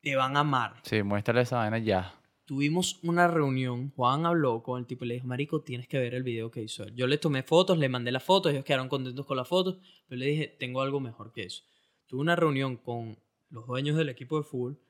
te 0.00 0.16
van 0.16 0.36
a 0.36 0.40
amar. 0.40 0.74
Sí, 0.82 1.04
muéstrale 1.04 1.42
esa 1.42 1.58
vaina 1.58 1.78
ya. 1.78 2.12
Tuvimos 2.44 2.98
una 3.04 3.28
reunión, 3.28 3.92
Juan 3.94 4.26
habló 4.26 4.64
con 4.64 4.80
el 4.80 4.86
tipo 4.86 5.04
y 5.04 5.08
le 5.08 5.14
dijo, 5.14 5.28
Marico, 5.28 5.62
tienes 5.62 5.86
que 5.86 6.00
ver 6.00 6.14
el 6.14 6.24
video 6.24 6.50
que 6.50 6.64
hizo 6.64 6.82
él. 6.82 6.96
Yo 6.96 7.06
le 7.06 7.18
tomé 7.18 7.44
fotos, 7.44 7.78
le 7.78 7.88
mandé 7.88 8.10
las 8.10 8.24
fotos, 8.24 8.50
ellos 8.50 8.64
quedaron 8.64 8.88
contentos 8.88 9.24
con 9.24 9.36
las 9.36 9.46
fotos, 9.46 9.78
pero 10.08 10.18
le 10.18 10.26
dije, 10.26 10.48
tengo 10.48 10.82
algo 10.82 10.98
mejor 10.98 11.32
que 11.32 11.44
eso. 11.44 11.62
Tuve 12.06 12.20
una 12.20 12.34
reunión 12.34 12.76
con 12.76 13.16
los 13.55 13.66
dueños 13.66 13.96
del 13.96 14.09
equipo 14.09 14.36
de 14.36 14.44
fútbol 14.44 14.80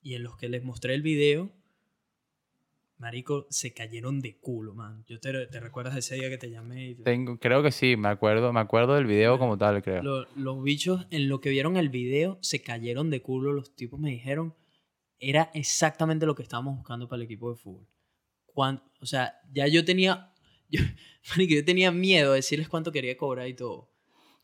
y 0.00 0.14
en 0.14 0.22
los 0.22 0.36
que 0.36 0.48
les 0.48 0.62
mostré 0.62 0.94
el 0.94 1.02
video 1.02 1.52
Marico, 2.98 3.46
se 3.48 3.72
cayeron 3.72 4.20
de 4.20 4.38
culo, 4.38 4.74
man. 4.74 5.04
Yo 5.06 5.20
te, 5.20 5.46
te 5.46 5.60
recuerdas 5.60 5.96
ese 5.96 6.16
día 6.16 6.28
que 6.28 6.36
te 6.36 6.50
llamé. 6.50 6.96
Tengo, 7.04 7.38
creo 7.38 7.62
que 7.62 7.70
sí, 7.70 7.96
me 7.96 8.08
acuerdo, 8.08 8.52
me 8.52 8.58
acuerdo 8.58 8.96
del 8.96 9.06
video 9.06 9.38
como 9.38 9.56
tal, 9.56 9.82
creo. 9.82 10.26
los 10.34 10.62
bichos, 10.64 11.06
en 11.10 11.28
lo 11.28 11.40
que 11.40 11.50
vieron 11.50 11.76
el 11.76 11.90
video, 11.90 12.38
se 12.42 12.60
cayeron 12.60 13.08
de 13.10 13.22
culo. 13.22 13.52
Los 13.52 13.76
tipos 13.76 14.00
me 14.00 14.10
dijeron, 14.10 14.56
era 15.20 15.50
exactamente 15.54 16.26
lo 16.26 16.34
que 16.34 16.42
estábamos 16.42 16.76
buscando 16.76 17.08
para 17.08 17.18
el 17.18 17.26
equipo 17.26 17.50
de 17.52 17.56
fútbol. 17.56 17.86
o 18.54 19.06
sea, 19.06 19.34
ya 19.52 19.68
yo 19.68 19.84
tenía, 19.84 20.32
yo, 20.68 20.80
marico, 21.30 21.54
yo 21.54 21.64
tenía 21.64 21.92
miedo 21.92 22.32
de 22.32 22.36
decirles 22.36 22.68
cuánto 22.68 22.90
quería 22.90 23.16
cobrar 23.16 23.46
y 23.46 23.54
todo. 23.54 23.87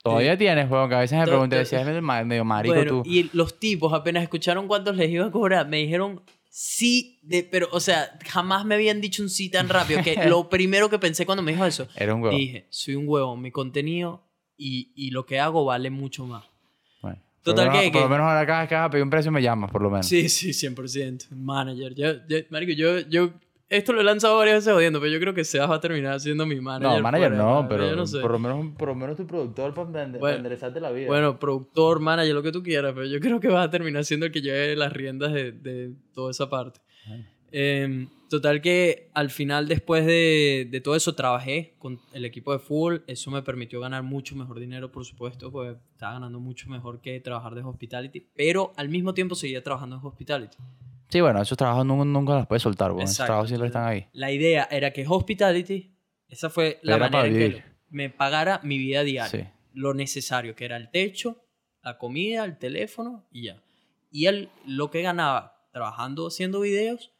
Todavía 0.04 0.36
tienes, 0.36 0.70
weón, 0.70 0.90
que 0.90 0.94
a 0.96 1.00
veces 1.00 1.18
me 1.18 1.24
pregunté, 1.24 1.56
decías 1.56 1.86
medio 2.26 2.44
marico 2.44 2.74
bueno, 2.74 3.02
tú. 3.02 3.02
Y 3.06 3.30
los 3.32 3.58
tipos 3.58 3.90
apenas 3.94 4.22
escucharon 4.22 4.68
cuántos 4.68 4.96
les 4.96 5.10
iba 5.10 5.24
a 5.24 5.30
cobrar, 5.30 5.66
me 5.66 5.78
dijeron 5.78 6.20
sí, 6.50 7.18
de, 7.22 7.42
pero, 7.42 7.68
o 7.72 7.80
sea, 7.80 8.16
jamás 8.28 8.66
me 8.66 8.74
habían 8.74 9.00
dicho 9.00 9.22
un 9.22 9.30
sí 9.30 9.48
tan 9.48 9.68
rápido 9.68 10.02
que 10.04 10.14
lo 10.28 10.50
primero 10.50 10.90
que 10.90 10.98
pensé 10.98 11.24
cuando 11.24 11.42
me 11.42 11.52
dijo 11.52 11.64
eso, 11.64 11.88
Era 11.96 12.14
un 12.14 12.22
huevo. 12.22 12.36
dije, 12.36 12.66
soy 12.68 12.96
un 12.96 13.08
huevo, 13.08 13.34
mi 13.34 13.50
contenido 13.50 14.22
y, 14.58 14.92
y 14.94 15.10
lo 15.10 15.24
que 15.24 15.40
hago 15.40 15.64
vale 15.64 15.88
mucho 15.88 16.26
más. 16.26 16.44
Bueno, 17.00 17.18
Total 17.42 17.70
por, 17.70 17.80
que, 17.80 17.90
por 17.90 18.02
lo 18.02 18.08
menos 18.10 18.26
ahora 18.26 18.46
cada 18.46 18.68
que 18.68 18.90
pedir 18.92 19.04
un 19.04 19.10
precio 19.10 19.32
me 19.32 19.40
llamas, 19.40 19.70
por 19.70 19.80
lo 19.80 19.88
menos. 19.88 20.06
Sí, 20.06 20.28
sí, 20.28 20.50
100%. 20.50 21.30
Manager. 21.30 21.94
Yo, 21.94 22.12
yo, 22.28 22.38
marico, 22.50 22.72
yo, 22.72 23.00
yo 23.00 23.32
esto 23.68 23.92
lo 23.92 24.00
he 24.00 24.04
lanzado 24.04 24.36
varias 24.36 24.56
veces 24.56 24.72
jodiendo, 24.72 25.00
pero 25.00 25.12
yo 25.12 25.20
creo 25.20 25.34
que 25.34 25.44
Sebas 25.44 25.70
va 25.70 25.76
a 25.76 25.80
terminar 25.80 26.20
siendo 26.20 26.46
mi 26.46 26.60
manager. 26.60 26.98
No, 26.98 27.02
manager 27.02 27.32
no, 27.32 27.66
pero 27.68 27.82
por, 28.20 28.30
lo 28.30 28.38
menos, 28.38 28.72
por 28.76 28.88
lo 28.88 28.94
menos 28.94 29.16
tu 29.16 29.26
productor 29.26 29.74
para, 29.74 30.02
enderezarte 30.04 30.80
la 30.80 30.90
vida. 30.90 31.06
Bueno, 31.06 31.38
productor, 31.38 32.00
manager, 32.00 32.34
lo 32.34 32.42
que 32.42 32.52
tú 32.52 32.62
quieras, 32.62 32.92
pero 32.94 33.06
yo 33.06 33.20
creo 33.20 33.40
que 33.40 33.48
vas 33.48 33.66
a 33.66 33.70
terminar 33.70 34.04
siendo 34.04 34.26
el 34.26 34.32
que 34.32 34.42
lleve 34.42 34.76
las 34.76 34.92
riendas 34.92 35.32
de, 35.32 35.52
de 35.52 35.94
toda 36.14 36.30
esa 36.30 36.48
parte. 36.50 36.80
Eh, 37.56 38.08
total 38.28 38.60
que 38.60 39.10
al 39.14 39.30
final, 39.30 39.68
después 39.68 40.04
de, 40.04 40.66
de, 40.70 40.80
todo 40.80 40.96
eso, 40.96 41.14
trabajé 41.14 41.74
con 41.78 42.00
el 42.12 42.24
equipo 42.24 42.52
de 42.52 42.58
fútbol. 42.58 43.04
Eso 43.06 43.30
me 43.30 43.42
permitió 43.42 43.80
ganar 43.80 44.02
mucho 44.02 44.34
mejor 44.34 44.58
dinero, 44.58 44.90
por 44.90 45.04
supuesto, 45.04 45.52
porque 45.52 45.78
estaba 45.92 46.14
ganando 46.14 46.40
mucho 46.40 46.68
mejor 46.68 47.00
que 47.00 47.20
trabajar 47.20 47.54
de 47.54 47.62
hospitality. 47.62 48.26
Pero 48.34 48.72
al 48.76 48.88
mismo 48.88 49.14
tiempo 49.14 49.36
seguía 49.36 49.62
trabajando 49.62 49.96
en 49.96 50.04
hospitality. 50.04 50.56
Sí, 51.14 51.20
bueno, 51.20 51.40
esos 51.40 51.56
trabajos 51.56 51.86
nunca, 51.86 52.34
los 52.34 52.48
puedes 52.48 52.64
soltar, 52.64 52.90
bueno, 52.90 53.08
esos 53.08 53.24
trabajos 53.24 53.46
siempre 53.46 53.68
están 53.68 53.86
ahí. 53.86 54.08
La 54.14 54.32
idea 54.32 54.66
era 54.68 54.92
que 54.92 55.06
hospitality, 55.08 55.94
esa 56.28 56.50
fue 56.50 56.80
la 56.82 56.98
manera 56.98 57.24
en 57.28 57.34
que 57.34 57.62
me 57.88 58.10
pagara 58.10 58.58
mi 58.64 58.78
vida 58.78 59.04
diaria. 59.04 59.54
Lo 59.74 59.94
necesario, 59.94 60.56
que 60.56 60.64
era 60.64 60.76
el 60.76 60.90
techo, 60.90 61.40
la 61.84 61.98
comida, 61.98 62.44
el 62.44 62.58
teléfono 62.58 63.28
y 63.30 63.44
ya. 63.44 63.62
Y 64.10 64.26
él 64.26 64.48
lo 64.66 64.90
que 64.90 65.02
ganaba 65.02 65.68
trabajando 65.70 66.26
haciendo 66.26 66.58
videos, 66.58 67.12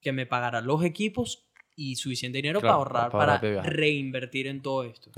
que 0.00 0.12
me 0.12 0.24
pagara 0.24 0.62
los 0.62 0.82
equipos 0.82 1.44
y 1.74 1.96
suficiente 1.96 2.38
dinero 2.38 2.62
para 2.62 2.72
ahorrar, 2.72 3.10
para, 3.10 3.36
reinvertir 3.36 4.46
en 4.46 4.62
todo 4.62 4.84
esto. 4.84 5.10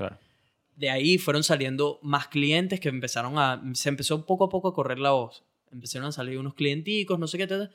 De 0.75 0.89
ahí 0.89 1.19
fueron 1.19 1.45
saliendo 1.45 1.99
más 2.01 2.27
clientes 2.27 2.81
que 2.81 2.89
empezaron 2.89 3.39
a... 3.39 3.63
Se 3.75 3.87
empezó 3.87 4.25
poco 4.25 4.43
a 4.43 4.49
poco 4.49 4.67
a 4.67 4.73
correr 4.73 4.99
la 4.99 5.11
voz. 5.11 5.45
Empezaron 5.71 6.09
a 6.09 6.11
salir 6.11 6.37
unos 6.37 6.53
clienticos, 6.53 7.17
no 7.17 7.25
sé 7.25 7.37
qué, 7.37 7.47
tal 7.47 7.71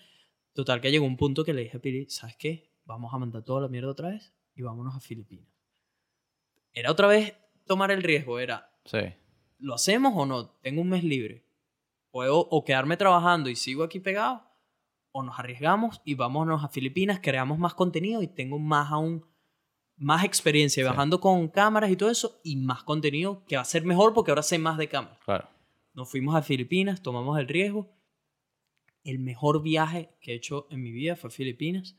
Total, 0.54 0.80
que 0.80 0.92
llegó 0.92 1.04
un 1.04 1.16
punto 1.16 1.44
que 1.44 1.52
le 1.52 1.62
dije 1.62 1.76
a 1.76 1.80
Pili, 1.80 2.08
¿sabes 2.08 2.36
qué? 2.36 2.70
Vamos 2.84 3.12
a 3.12 3.18
mandar 3.18 3.42
toda 3.42 3.62
la 3.62 3.68
mierda 3.68 3.90
otra 3.90 4.10
vez 4.10 4.32
y 4.54 4.62
vámonos 4.62 4.94
a 4.94 5.00
Filipinas. 5.00 5.48
Era 6.72 6.92
otra 6.92 7.08
vez 7.08 7.34
tomar 7.66 7.90
el 7.90 8.04
riesgo, 8.04 8.38
era, 8.38 8.70
sí. 8.84 8.98
¿lo 9.58 9.74
hacemos 9.74 10.12
o 10.16 10.26
no? 10.26 10.50
Tengo 10.60 10.80
un 10.80 10.90
mes 10.90 11.02
libre. 11.02 11.44
Puedo 12.12 12.38
o 12.38 12.64
quedarme 12.64 12.96
trabajando 12.96 13.50
y 13.50 13.56
sigo 13.56 13.82
aquí 13.82 13.98
pegado, 13.98 14.44
o 15.10 15.24
nos 15.24 15.36
arriesgamos 15.40 16.00
y 16.04 16.14
vámonos 16.14 16.62
a 16.62 16.68
Filipinas, 16.68 17.18
creamos 17.20 17.58
más 17.58 17.74
contenido 17.74 18.22
y 18.22 18.28
tengo 18.28 18.60
más 18.60 18.92
aún, 18.92 19.26
más 19.96 20.22
experiencia 20.22 20.84
bajando 20.84 21.20
con 21.20 21.48
cámaras 21.48 21.90
y 21.90 21.96
todo 21.96 22.10
eso, 22.10 22.40
y 22.44 22.56
más 22.56 22.84
contenido 22.84 23.44
que 23.46 23.56
va 23.56 23.62
a 23.62 23.64
ser 23.64 23.84
mejor 23.84 24.14
porque 24.14 24.30
ahora 24.30 24.44
sé 24.44 24.58
más 24.58 24.78
de 24.78 24.88
cámaras. 24.88 25.18
Claro. 25.24 25.48
Nos 25.94 26.08
fuimos 26.08 26.36
a 26.36 26.42
Filipinas, 26.42 27.02
tomamos 27.02 27.38
el 27.40 27.48
riesgo 27.48 27.90
el 29.04 29.18
mejor 29.18 29.62
viaje 29.62 30.10
que 30.20 30.32
he 30.32 30.34
hecho 30.34 30.66
en 30.70 30.82
mi 30.82 30.90
vida 30.90 31.16
fue 31.16 31.30
Filipinas. 31.30 31.96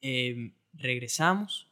Em, 0.00 0.54
regresamos, 0.72 1.68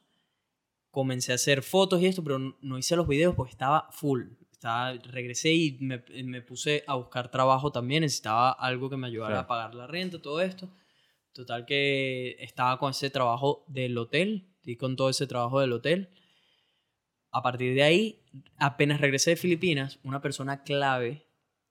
comencé 0.91 1.31
a 1.31 1.35
hacer 1.35 1.63
fotos 1.63 2.01
y 2.01 2.05
esto, 2.05 2.23
pero 2.23 2.39
no 2.39 2.77
hice 2.77 2.95
los 2.95 3.07
videos 3.07 3.35
porque 3.35 3.51
estaba 3.51 3.89
full. 3.91 4.27
Estaba, 4.51 4.93
regresé 4.93 5.53
y 5.53 5.77
me, 5.79 6.03
me, 6.23 6.41
puse 6.41 6.83
a 6.85 6.95
buscar 6.95 7.31
trabajo 7.31 7.71
también. 7.71 8.01
Necesitaba 8.01 8.51
algo 8.51 8.89
que 8.89 8.97
me 8.97 9.07
ayudara 9.07 9.39
a 9.39 9.47
pagar 9.47 9.73
la 9.73 9.87
renta, 9.87 10.21
todo 10.21 10.41
esto. 10.41 10.69
Total 11.33 11.65
que 11.65 12.35
estaba 12.39 12.77
con 12.77 12.91
ese 12.91 13.09
trabajo 13.09 13.63
del 13.67 13.97
hotel, 13.97 14.49
y 14.63 14.75
con 14.75 14.95
todo 14.95 15.09
ese 15.09 15.27
trabajo 15.27 15.59
del 15.59 15.73
hotel. 15.73 16.09
A 17.31 17.41
partir 17.41 17.73
de 17.75 17.83
ahí, 17.83 18.23
apenas 18.57 19.01
regresé 19.01 19.31
de 19.31 19.35
Filipinas, 19.35 19.99
una 20.03 20.21
persona 20.21 20.63
clave, 20.63 21.27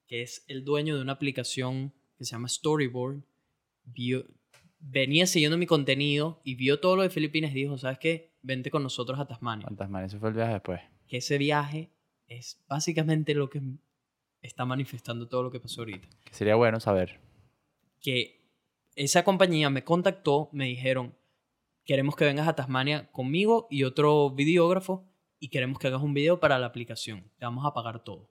que 0.07 0.23
es 0.23 0.45
el 0.49 0.65
dueño 0.65 0.97
de 0.97 1.03
una 1.03 1.13
aplicación 1.13 1.95
que 2.19 2.25
se 2.25 2.33
llama 2.33 2.49
Storyboard, 2.49 3.23
vio, 3.85 4.25
venía 4.81 5.27
siguiendo 5.27 5.57
mi 5.57 5.67
contenido 5.67 6.41
y 6.45 6.57
vio 6.57 6.81
todo 6.81 6.97
lo 6.97 7.03
de 7.03 7.11
Filipinas 7.11 7.53
y 7.53 7.55
dijo, 7.55 7.79
¿sabes 7.79 7.99
qué? 7.99 8.33
Vente 8.43 8.71
con 8.71 8.83
nosotros 8.83 9.19
a 9.19 9.27
Tasmania. 9.27 9.67
A 9.71 9.75
Tasmania, 9.75 10.07
ese 10.07 10.19
fue 10.19 10.31
el 10.31 10.35
viaje 10.35 10.53
después. 10.53 10.81
Que 11.07 11.19
ese 11.19 11.39
viaje 11.39 11.91
es 12.27 12.63
básicamente 12.69 13.35
lo 13.35 13.49
que 13.49 13.63
está 14.43 14.65
manifestando 14.65 15.29
todo 15.29 15.45
lo 15.45 15.51
que 15.51 15.61
pasó 15.61 15.83
ahorita. 15.83 16.09
Que 16.25 16.35
sería 16.35 16.57
bueno 16.57 16.81
saber. 16.81 17.21
Que 18.01 18.41
esa 18.97 19.25
compañía 19.25 19.71
me 19.71 19.85
contactó, 19.85 20.49
me 20.53 20.67
dijeron, 20.67 21.15
queremos 21.85 22.17
que 22.17 22.25
vengas 22.25 22.49
a 22.49 22.55
Tasmania 22.55 23.11
conmigo 23.13 23.67
y 23.71 23.85
otro 23.85 24.31
videógrafo 24.31 25.09
y 25.41 25.49
queremos 25.49 25.79
que 25.79 25.87
hagas 25.87 26.03
un 26.03 26.15
video 26.15 26.41
para 26.41 26.59
la 26.59 26.67
aplicación. 26.67 27.25
Te 27.39 27.45
vamos 27.45 27.65
a 27.65 27.73
pagar 27.73 28.03
todo. 28.03 28.29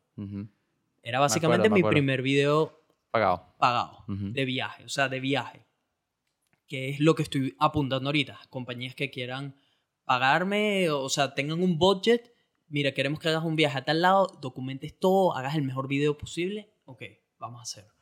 Era 1.01 1.19
básicamente 1.19 1.69
mi 1.69 1.83
primer 1.83 2.21
video 2.21 2.81
pagado, 3.17 3.55
pagado 3.57 4.05
de 4.07 4.45
viaje, 4.45 4.85
o 4.85 4.89
sea, 4.89 5.09
de 5.09 5.19
viaje. 5.19 5.65
Que 6.67 6.89
es 6.89 6.99
lo 6.99 7.15
que 7.15 7.23
estoy 7.23 7.55
apuntando 7.59 8.09
ahorita. 8.09 8.39
Compañías 8.49 8.93
que 8.93 9.09
quieran 9.09 9.55
pagarme, 10.03 10.89
o 10.89 11.09
sea, 11.09 11.33
tengan 11.33 11.61
un 11.61 11.77
budget. 11.77 12.33
Mira, 12.67 12.93
queremos 12.93 13.19
que 13.19 13.29
hagas 13.29 13.43
un 13.43 13.55
viaje 13.55 13.77
a 13.77 13.85
tal 13.85 14.01
lado, 14.01 14.27
documentes 14.41 14.97
todo, 14.99 15.35
hagas 15.35 15.55
el 15.55 15.63
mejor 15.63 15.87
video 15.87 16.17
posible. 16.17 16.73
Ok, 16.85 17.03
vamos 17.39 17.59
a 17.59 17.63
hacerlo. 17.63 17.97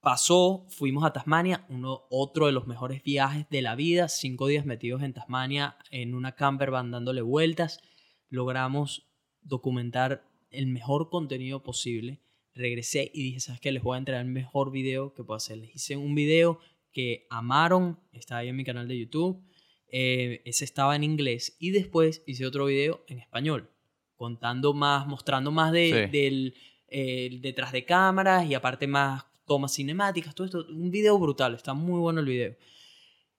Pasó, 0.00 0.66
fuimos 0.68 1.04
a 1.04 1.12
Tasmania, 1.12 1.66
uno, 1.68 2.04
otro 2.10 2.46
de 2.46 2.52
los 2.52 2.68
mejores 2.68 3.02
viajes 3.02 3.48
de 3.48 3.60
la 3.60 3.74
vida, 3.74 4.08
cinco 4.08 4.46
días 4.46 4.64
metidos 4.64 5.02
en 5.02 5.12
Tasmania 5.12 5.76
en 5.90 6.14
una 6.14 6.36
camper 6.36 6.70
van 6.70 6.92
dándole 6.92 7.22
vueltas. 7.22 7.80
Logramos 8.28 9.08
documentar 9.42 10.24
el 10.50 10.68
mejor 10.68 11.10
contenido 11.10 11.64
posible. 11.64 12.20
Regresé 12.56 13.10
y 13.12 13.22
dije, 13.22 13.40
¿sabes 13.40 13.60
qué? 13.60 13.70
Les 13.70 13.82
voy 13.82 13.96
a 13.96 13.98
entregar 13.98 14.24
el 14.24 14.32
mejor 14.32 14.72
video 14.72 15.12
que 15.12 15.22
puedo 15.22 15.36
hacer. 15.36 15.58
Les 15.58 15.74
hice 15.76 15.96
un 15.96 16.14
video 16.14 16.58
que 16.90 17.26
amaron, 17.28 18.00
está 18.12 18.38
ahí 18.38 18.48
en 18.48 18.56
mi 18.56 18.64
canal 18.64 18.88
de 18.88 18.98
YouTube. 18.98 19.44
Eh, 19.88 20.40
ese 20.46 20.64
estaba 20.64 20.96
en 20.96 21.04
inglés 21.04 21.56
y 21.60 21.70
después 21.70 22.22
hice 22.26 22.46
otro 22.46 22.64
video 22.64 23.04
en 23.08 23.18
español, 23.18 23.70
contando 24.16 24.72
más, 24.72 25.06
mostrando 25.06 25.50
más 25.50 25.70
de, 25.70 26.08
del 26.10 26.54
eh, 26.88 27.38
detrás 27.42 27.72
de 27.72 27.84
cámaras 27.84 28.48
y 28.48 28.54
aparte 28.54 28.86
más 28.86 29.24
tomas 29.44 29.74
cinemáticas, 29.74 30.34
todo 30.34 30.46
esto. 30.46 30.66
Un 30.70 30.90
video 30.90 31.18
brutal, 31.18 31.54
está 31.54 31.74
muy 31.74 32.00
bueno 32.00 32.20
el 32.20 32.26
video. 32.26 32.56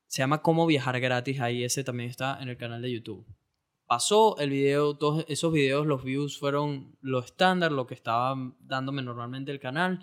Se 0.06 0.20
llama 0.20 0.44
Cómo 0.44 0.68
viajar 0.68 1.00
gratis, 1.00 1.40
ahí 1.40 1.64
ese 1.64 1.84
también 1.84 2.10
está 2.10 2.38
en 2.40 2.50
el 2.50 2.58
canal 2.58 2.82
de 2.84 2.92
YouTube 2.92 3.26
pasó 3.88 4.38
el 4.38 4.52
video, 4.52 4.96
todos 4.96 5.26
esos 5.28 5.52
videos, 5.52 5.88
los 5.88 6.04
views 6.04 6.38
fueron 6.38 6.96
lo 7.02 7.20
estándar, 7.20 7.72
lo 7.72 7.88
que 7.88 7.96
estaba 7.96 8.36
dándome 8.60 9.02
normalmente 9.02 9.52
el 9.52 9.60
canal. 9.60 10.00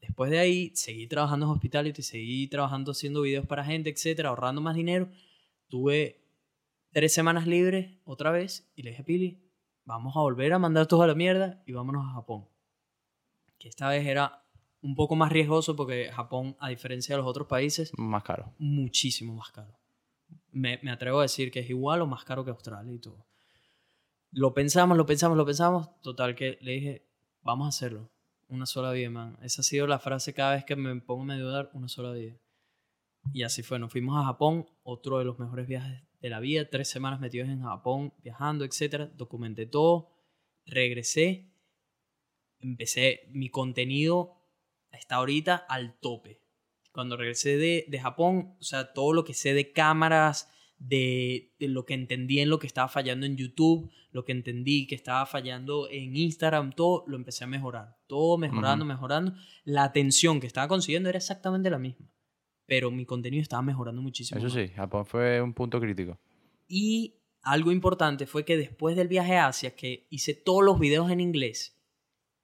Después 0.00 0.30
de 0.30 0.38
ahí, 0.38 0.70
seguí 0.74 1.06
trabajando 1.08 1.46
en 1.46 1.52
hospitality, 1.52 2.02
seguí 2.02 2.46
trabajando 2.46 2.92
haciendo 2.92 3.22
videos 3.22 3.46
para 3.46 3.64
gente, 3.64 3.90
etcétera, 3.90 4.28
ahorrando 4.28 4.60
más 4.60 4.76
dinero. 4.76 5.08
Tuve 5.68 6.22
tres 6.92 7.12
semanas 7.12 7.46
libres 7.46 7.98
otra 8.04 8.30
vez 8.30 8.70
y 8.76 8.82
le 8.82 8.90
dije 8.90 9.02
a 9.02 9.04
Pili, 9.04 9.42
vamos 9.84 10.16
a 10.16 10.20
volver 10.20 10.52
a 10.52 10.58
mandar 10.58 10.86
todo 10.86 11.02
a 11.02 11.06
la 11.06 11.14
mierda 11.14 11.62
y 11.66 11.72
vámonos 11.72 12.06
a 12.06 12.14
Japón. 12.14 12.46
Que 13.58 13.68
esta 13.68 13.88
vez 13.88 14.06
era 14.06 14.44
un 14.80 14.94
poco 14.94 15.16
más 15.16 15.32
riesgoso 15.32 15.74
porque 15.74 16.10
Japón, 16.12 16.56
a 16.60 16.68
diferencia 16.68 17.16
de 17.16 17.22
los 17.22 17.28
otros 17.28 17.48
países, 17.48 17.90
más 17.96 18.22
caro. 18.22 18.52
Muchísimo 18.58 19.34
más 19.34 19.50
caro 19.50 19.83
me, 20.54 20.78
me, 20.82 20.90
atrevo 20.90 21.18
a 21.18 21.22
decir 21.22 21.50
que 21.50 21.60
es 21.60 21.68
igual 21.68 22.00
o 22.00 22.06
más 22.06 22.24
caro 22.24 22.44
que 22.44 22.50
Australia 22.50 22.92
y 22.92 22.98
todo. 22.98 23.26
Lo 24.30 24.54
pensamos, 24.54 24.96
lo 24.96 25.04
pensamos, 25.04 25.36
lo 25.36 25.44
pensamos. 25.44 26.00
Total 26.00 26.34
que 26.34 26.58
le 26.60 26.72
dije, 26.72 27.06
vamos 27.42 27.66
a 27.66 27.68
hacerlo. 27.68 28.10
Una 28.48 28.66
sola 28.66 28.92
vida, 28.92 29.10
man. 29.10 29.38
Esa 29.42 29.60
ha 29.60 29.64
sido 29.64 29.86
la 29.86 29.98
frase 29.98 30.32
cada 30.32 30.54
vez 30.54 30.64
que 30.64 30.76
me 30.76 31.00
pongo 31.00 31.30
a 31.30 31.36
dudar, 31.36 31.70
una 31.74 31.88
sola 31.88 32.12
vida. 32.12 32.36
Y 33.32 33.42
así 33.42 33.62
fue, 33.62 33.78
nos 33.78 33.90
fuimos 33.90 34.20
a 34.20 34.26
Japón, 34.26 34.66
otro 34.82 35.18
de 35.18 35.24
los 35.24 35.38
mejores 35.38 35.66
viajes 35.66 36.02
de 36.20 36.30
la 36.30 36.40
vida, 36.40 36.68
tres 36.68 36.88
semanas 36.88 37.20
metidos 37.20 37.48
en 37.48 37.62
Japón, 37.62 38.12
viajando, 38.22 38.64
etc. 38.64 39.10
Documenté 39.14 39.66
todo, 39.66 40.10
regresé, 40.66 41.50
empecé, 42.58 43.28
mi 43.30 43.48
contenido 43.48 44.36
está 44.90 45.16
ahorita 45.16 45.56
al 45.56 45.98
tope 45.98 46.43
cuando 46.94 47.16
regresé 47.16 47.56
de, 47.56 47.84
de, 47.88 47.98
Japón, 47.98 48.54
o 48.60 48.62
sea, 48.62 48.92
todo 48.92 49.12
lo 49.12 49.24
que 49.24 49.34
sé 49.34 49.52
de 49.52 49.72
cámaras, 49.72 50.48
de, 50.78 51.52
de, 51.58 51.66
lo 51.66 51.84
que 51.84 51.94
entendí 51.94 52.38
en 52.38 52.48
lo 52.48 52.60
que 52.60 52.68
estaba 52.68 52.86
fallando 52.86 53.26
en 53.26 53.36
YouTube, 53.36 53.90
lo 54.12 54.24
que 54.24 54.30
entendí 54.30 54.86
que 54.86 54.94
estaba 54.94 55.26
fallando 55.26 55.88
en 55.90 56.16
Instagram, 56.16 56.72
todo 56.72 57.02
lo 57.08 57.16
empecé 57.16 57.42
a 57.42 57.48
mejorar. 57.48 57.98
Todo 58.06 58.38
mejorando, 58.38 58.84
mejorando. 58.84 59.34
La 59.64 59.82
atención 59.82 60.38
que 60.38 60.46
estaba 60.46 60.68
consiguiendo 60.68 61.08
era 61.08 61.18
exactamente 61.18 61.68
la 61.68 61.80
misma. 61.80 62.06
Pero 62.64 62.92
mi 62.92 63.04
contenido 63.04 63.42
estaba 63.42 63.62
mejorando 63.62 64.00
muchísimo. 64.00 64.38
Eso 64.38 64.48
sí, 64.48 64.68
Japón 64.68 65.04
fue 65.04 65.42
un 65.42 65.52
punto 65.52 65.80
crítico. 65.80 66.16
Y 66.68 67.16
algo 67.42 67.72
importante 67.72 68.26
fue 68.26 68.44
que 68.44 68.56
después 68.56 68.94
del 68.94 69.08
viaje 69.08 69.36
a 69.36 69.48
Asia, 69.48 69.74
que 69.74 70.06
hice 70.10 70.32
todos 70.32 70.62
los 70.62 70.78
videos 70.78 71.10
en 71.10 71.20
inglés, 71.20 71.76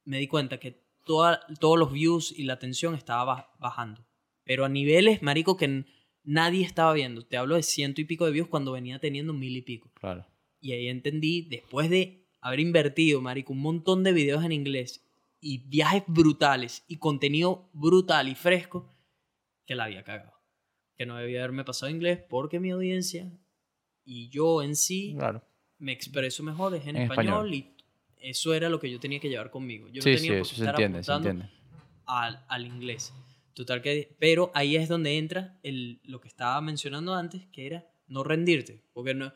me 0.04 0.18
di 0.18 0.26
cuenta 0.26 0.58
que 0.58 0.82
toda, 1.04 1.40
todos 1.60 1.78
los 1.78 1.92
views 1.92 2.36
y 2.36 2.42
la 2.42 2.54
atención 2.54 2.96
estaba 2.96 3.54
bajando 3.60 4.09
pero 4.50 4.64
a 4.64 4.68
niveles, 4.68 5.22
marico, 5.22 5.56
que 5.56 5.84
nadie 6.24 6.64
estaba 6.64 6.92
viendo. 6.92 7.24
Te 7.24 7.36
hablo 7.36 7.54
de 7.54 7.62
ciento 7.62 8.00
y 8.00 8.04
pico 8.04 8.26
de 8.26 8.32
views 8.32 8.48
cuando 8.48 8.72
venía 8.72 8.98
teniendo 8.98 9.32
mil 9.32 9.56
y 9.56 9.62
pico. 9.62 9.92
Claro. 9.94 10.26
Y 10.58 10.72
ahí 10.72 10.88
entendí, 10.88 11.42
después 11.42 11.88
de 11.88 12.26
haber 12.40 12.58
invertido, 12.58 13.20
marico, 13.20 13.52
un 13.52 13.60
montón 13.60 14.02
de 14.02 14.12
videos 14.12 14.42
en 14.42 14.50
inglés 14.50 15.08
y 15.38 15.68
viajes 15.68 16.02
brutales 16.08 16.84
y 16.88 16.96
contenido 16.96 17.70
brutal 17.72 18.26
y 18.26 18.34
fresco, 18.34 18.92
que 19.66 19.76
la 19.76 19.84
había 19.84 20.02
cagado. 20.02 20.32
Que 20.96 21.06
no 21.06 21.14
debía 21.14 21.38
haberme 21.38 21.62
pasado 21.62 21.92
inglés 21.92 22.18
porque 22.28 22.58
mi 22.58 22.70
audiencia 22.70 23.30
y 24.04 24.30
yo 24.30 24.64
en 24.64 24.74
sí 24.74 25.16
me 25.78 25.92
expreso 25.92 26.42
mejor 26.42 26.74
es 26.74 26.88
en, 26.88 26.96
español, 26.96 27.54
y 27.54 27.76
eso 28.18 28.52
era 28.52 28.68
lo 28.68 28.80
que 28.80 28.90
yo 28.90 28.98
tenía 28.98 29.20
que 29.20 29.28
llevar 29.28 29.52
conmigo. 29.52 29.86
Yo 29.90 30.02
sí, 30.02 30.16
tenía 30.16 30.42
sí, 30.42 30.56
que 30.56 30.60
estar 30.62 30.76
se 30.76 30.82
entiende, 30.82 31.04
se 31.04 31.12
entiende. 31.12 31.48
Al, 32.04 32.44
al 32.48 32.66
inglés. 32.66 33.14
Total 33.60 33.82
que, 33.82 34.16
pero 34.18 34.50
ahí 34.54 34.74
es 34.74 34.88
donde 34.88 35.18
entra 35.18 35.58
el, 35.62 36.00
lo 36.04 36.18
que 36.18 36.28
estaba 36.28 36.58
mencionando 36.62 37.12
antes, 37.12 37.46
que 37.52 37.66
era 37.66 37.86
no 38.06 38.24
rendirte, 38.24 38.82
porque 38.94 39.12
no, 39.12 39.34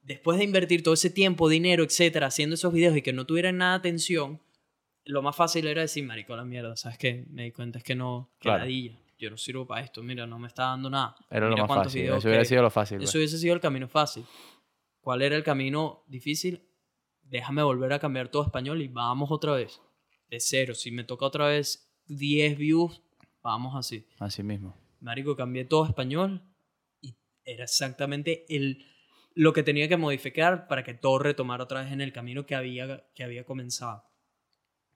después 0.00 0.38
de 0.38 0.44
invertir 0.44 0.82
todo 0.82 0.94
ese 0.94 1.10
tiempo, 1.10 1.46
dinero, 1.46 1.84
etcétera, 1.84 2.28
haciendo 2.28 2.54
esos 2.54 2.72
videos 2.72 2.96
y 2.96 3.02
que 3.02 3.12
no 3.12 3.26
tuvieran 3.26 3.58
nada 3.58 3.72
de 3.72 3.76
atención, 3.80 4.40
lo 5.04 5.20
más 5.20 5.36
fácil 5.36 5.66
era 5.66 5.82
decir, 5.82 6.06
marico, 6.06 6.34
la 6.34 6.46
mierda, 6.46 6.74
¿sabes 6.74 6.96
qué? 6.96 7.26
Me 7.28 7.44
di 7.44 7.52
cuenta 7.52 7.76
es 7.76 7.84
que 7.84 7.94
no, 7.94 8.32
que 8.40 8.94
yo 9.18 9.28
no 9.28 9.36
sirvo 9.36 9.66
para 9.66 9.82
esto, 9.82 10.02
mira, 10.02 10.26
no 10.26 10.38
me 10.38 10.48
está 10.48 10.68
dando 10.68 10.88
nada. 10.88 11.14
Era 11.30 11.50
lo 11.50 11.56
más 11.58 11.68
fácil, 11.68 12.04
eso 12.04 12.28
hubiera 12.28 12.46
sido 12.46 12.62
lo 12.62 12.70
fácil. 12.70 13.02
Eso 13.02 13.18
hubiese 13.18 13.36
sido 13.36 13.52
el 13.52 13.60
camino 13.60 13.88
fácil. 13.88 14.24
¿Cuál 15.02 15.20
era 15.20 15.36
el 15.36 15.44
camino 15.44 16.02
difícil? 16.06 16.66
Déjame 17.20 17.62
volver 17.62 17.92
a 17.92 17.98
cambiar 17.98 18.30
todo 18.30 18.42
español 18.42 18.80
y 18.80 18.88
vamos 18.88 19.30
otra 19.30 19.52
vez. 19.52 19.82
De 20.30 20.40
cero. 20.40 20.74
Si 20.74 20.90
me 20.90 21.04
toca 21.04 21.26
otra 21.26 21.48
vez 21.48 21.92
10 22.06 22.56
views, 22.56 23.02
vamos 23.46 23.76
así. 23.76 24.04
Así 24.18 24.42
mismo. 24.42 24.76
Marico, 25.00 25.36
cambié 25.36 25.64
todo 25.64 25.84
a 25.84 25.88
español 25.88 26.42
y 27.00 27.16
era 27.44 27.64
exactamente 27.64 28.44
el, 28.48 28.84
lo 29.34 29.52
que 29.52 29.62
tenía 29.62 29.88
que 29.88 29.96
modificar 29.96 30.66
para 30.66 30.82
que 30.82 30.94
todo 30.94 31.20
retomara 31.20 31.64
otra 31.64 31.82
vez 31.82 31.92
en 31.92 32.00
el 32.00 32.12
camino 32.12 32.44
que 32.44 32.54
había, 32.54 33.06
que 33.14 33.22
había 33.22 33.44
comenzado. 33.44 34.04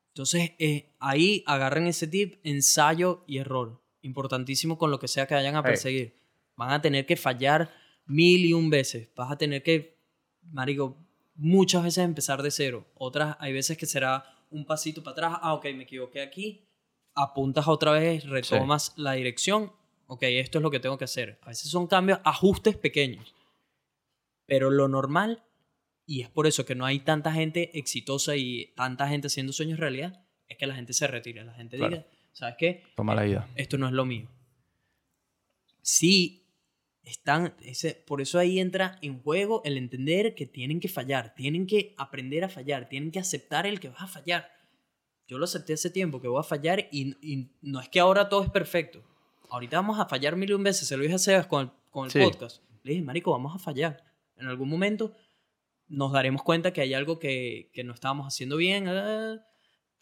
Entonces, 0.09 0.53
eh, 0.59 0.97
ahí 0.99 1.45
agarren 1.47 1.87
ese 1.87 2.09
tip, 2.09 2.41
ensayo 2.43 3.25
y 3.29 3.39
error. 3.39 3.81
Importantísimo 4.03 4.77
con 4.77 4.91
lo 4.91 4.99
que 4.99 5.07
sea 5.07 5.27
que 5.27 5.35
vayan 5.35 5.55
a 5.55 5.63
perseguir. 5.63 6.19
Van 6.57 6.71
a 6.71 6.83
tener 6.83 7.07
que 7.07 7.17
fallar 7.17 7.71
mil 8.07 8.45
y 8.45 8.53
un 8.53 8.69
veces. 8.69 9.11
Vas 9.15 9.31
a 9.31 9.39
tener 9.39 9.63
que, 9.63 10.03
marico, 10.43 10.99
muchas 11.37 11.85
veces 11.85 12.05
empezar 12.05 12.43
de 12.43 12.51
cero. 12.51 12.91
Otras, 12.95 13.37
hay 13.39 13.53
veces 13.53 13.79
que 13.79 13.87
será 13.87 14.25
un 14.51 14.67
pasito 14.67 15.05
para 15.05 15.13
atrás. 15.13 15.39
Ah, 15.43 15.55
ok, 15.55 15.67
me 15.67 15.85
equivoqué 15.85 16.21
aquí 16.23 16.70
apuntas 17.23 17.69
otra 17.69 17.93
vez, 17.93 18.29
retomas 18.29 18.93
la 18.97 19.13
dirección, 19.13 19.73
ok, 20.07 20.23
esto 20.23 20.59
es 20.59 20.63
lo 20.63 20.71
que 20.71 20.81
tengo 20.81 20.99
que 20.99 21.05
hacer. 21.05 21.39
A 21.43 21.49
veces 21.49 21.71
son 21.71 21.87
cambios, 21.87 22.21
ajustes 22.25 22.77
pequeños. 22.77 23.35
Pero 24.47 24.71
lo 24.71 24.89
normal, 24.89 25.45
y 26.07 26.23
es 26.23 26.29
por 26.29 26.47
eso 26.47 26.67
que 26.67 26.75
no 26.75 26.85
hay 26.85 27.01
tanta 27.01 27.33
gente 27.33 27.79
exitosa 27.79 28.37
y 28.37 28.73
tanta 28.75 29.09
gente 29.09 29.29
haciendo 29.29 29.53
sueños 29.53 29.79
realidad, 29.79 30.25
es 30.49 30.59
que 30.59 30.67
la 30.67 30.75
gente 30.75 30.93
se 30.93 31.07
retire, 31.07 31.45
la 31.45 31.55
gente 31.55 31.77
diga, 31.77 32.05
¿sabes 32.33 32.57
qué? 32.59 32.83
Toma 32.97 33.15
la 33.15 33.23
vida. 33.23 33.49
Esto 33.55 33.79
no 33.79 33.87
es 33.87 33.93
lo 33.93 34.05
mío. 34.05 34.29
Sí, 35.83 36.45
están, 37.05 37.55
ese, 37.63 37.95
por 37.95 38.21
eso 38.21 38.39
ahí 38.39 38.59
entra 38.59 38.99
en 39.03 39.23
juego 39.23 39.63
el 39.65 39.77
entender 39.77 40.35
que 40.35 40.47
tienen 40.47 40.81
que 40.81 40.89
fallar, 40.89 41.35
tienen 41.35 41.67
que 41.67 41.95
aprender 41.97 42.45
a 42.45 42.49
fallar, 42.49 42.89
tienen 42.89 43.11
que 43.11 43.21
aceptar 43.21 43.67
el 43.67 43.81
que 43.81 43.89
vas 43.89 44.03
a 44.03 44.07
fallar 44.09 44.60
yo 45.31 45.39
lo 45.39 45.45
acepté 45.45 45.75
hace 45.75 45.91
tiempo 45.91 46.21
que 46.21 46.27
voy 46.27 46.41
a 46.41 46.43
fallar 46.43 46.89
y, 46.91 47.15
no 47.63 47.81
es 47.81 47.89
que 47.89 48.01
ahora 48.01 48.29
todo 48.29 48.43
es 48.43 48.51
perfecto. 48.51 49.01
Ahorita 49.49 49.77
vamos 49.77 50.01
a 50.01 50.07
fallar 50.07 50.35
mil 50.35 50.51
y 50.51 50.55
un 50.55 50.65
veces. 50.65 50.89
Se 50.89 50.97
lo 50.97 51.05
dije 51.05 51.15
a 51.15 51.19
Sebas 51.19 51.47
con 51.47 51.67
el, 51.67 51.71
con 51.91 52.09
el 52.13 52.25
podcast. 52.25 52.65
Le 52.83 52.95
dije, 52.95 53.05
Marico, 53.05 53.31
vamos 53.31 53.55
a 53.55 53.61
fallar. 53.61 54.03
En 54.37 54.49
algún 54.49 54.69
momento 54.69 55.13
nos 55.87 56.11
daremos 56.11 56.43
cuenta 56.43 56.73
que 56.73 56.81
hay 56.81 56.95
algo 56.95 57.21
que, 57.21 57.71
que 57.73 57.85
no 57.85 57.95
estábamos 57.95 58.27
haciendo 58.27 58.57
bien. 58.57 58.87
Eh, 58.89 59.39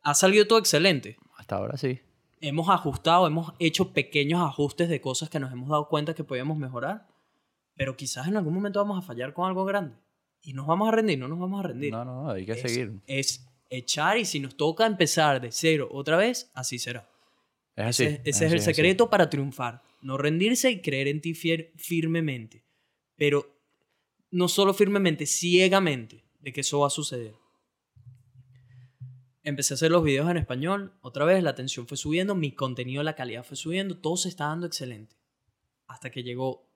ha 0.00 0.14
salido 0.14 0.46
todo 0.46 0.58
excelente. 0.58 1.18
Hasta 1.36 1.56
ahora 1.56 1.76
sí. 1.76 2.00
Hemos 2.40 2.70
ajustado, 2.70 3.26
hemos 3.26 3.52
hecho 3.58 3.92
pequeños 3.92 4.40
ajustes 4.40 4.88
de 4.88 5.02
cosas 5.02 5.28
que 5.28 5.40
nos 5.40 5.52
hemos 5.52 5.68
dado 5.68 5.88
cuenta 5.88 6.14
que 6.14 6.24
podíamos 6.24 6.56
mejorar. 6.56 7.06
Pero 7.74 7.98
quizás 7.98 8.28
en 8.28 8.38
algún 8.38 8.54
momento 8.54 8.80
vamos 8.80 9.04
a 9.04 9.06
fallar 9.06 9.34
con 9.34 9.46
algo 9.46 9.66
grande. 9.66 9.94
Y 10.40 10.54
nos 10.54 10.66
vamos 10.66 10.88
a 10.88 10.92
rendir, 10.92 11.18
no 11.18 11.28
nos 11.28 11.38
vamos 11.38 11.62
a 11.62 11.68
rendir. 11.68 11.92
No, 11.92 12.06
no, 12.06 12.30
hay 12.30 12.46
que 12.46 12.54
seguir. 12.54 12.98
Es 13.06 13.47
echar 13.70 14.18
y 14.18 14.24
si 14.24 14.40
nos 14.40 14.56
toca 14.56 14.86
empezar 14.86 15.40
de 15.40 15.52
cero 15.52 15.88
otra 15.90 16.16
vez, 16.16 16.50
así 16.54 16.78
será. 16.78 17.08
Es 17.76 17.86
así. 17.86 18.04
Ese, 18.24 18.46
es, 18.46 18.52
el 18.52 18.60
secreto 18.60 19.10
para 19.10 19.30
triunfar. 19.30 19.82
No 20.00 20.16
rendirse 20.16 20.70
y 20.70 20.80
creer 20.80 21.08
en 21.08 21.20
ti 21.20 21.34
firmemente. 21.34 22.64
Pero 23.16 23.58
no 24.30 24.48
solo 24.48 24.74
firmemente, 24.74 25.26
ciegamente, 25.26 26.24
de 26.40 26.52
que 26.52 26.60
eso 26.60 26.80
va 26.80 26.88
a 26.88 26.90
suceder. 26.90 27.34
empecé 29.42 29.74
a 29.74 29.76
hacer 29.76 29.90
los 29.90 30.04
videos 30.04 30.30
en 30.30 30.36
español, 30.36 30.98
otra 31.00 31.24
vez 31.24 31.42
la 31.42 31.50
atención 31.50 31.86
fue 31.86 31.96
subiendo, 31.96 32.34
mi 32.34 32.52
contenido, 32.52 33.02
la 33.02 33.16
calidad 33.16 33.44
fue 33.44 33.56
subiendo, 33.56 33.98
todo 33.98 34.16
se 34.16 34.28
está 34.28 34.46
dando 34.46 34.66
excelente. 34.66 35.16
Hasta 35.86 36.10
que 36.10 36.22
llegó 36.22 36.70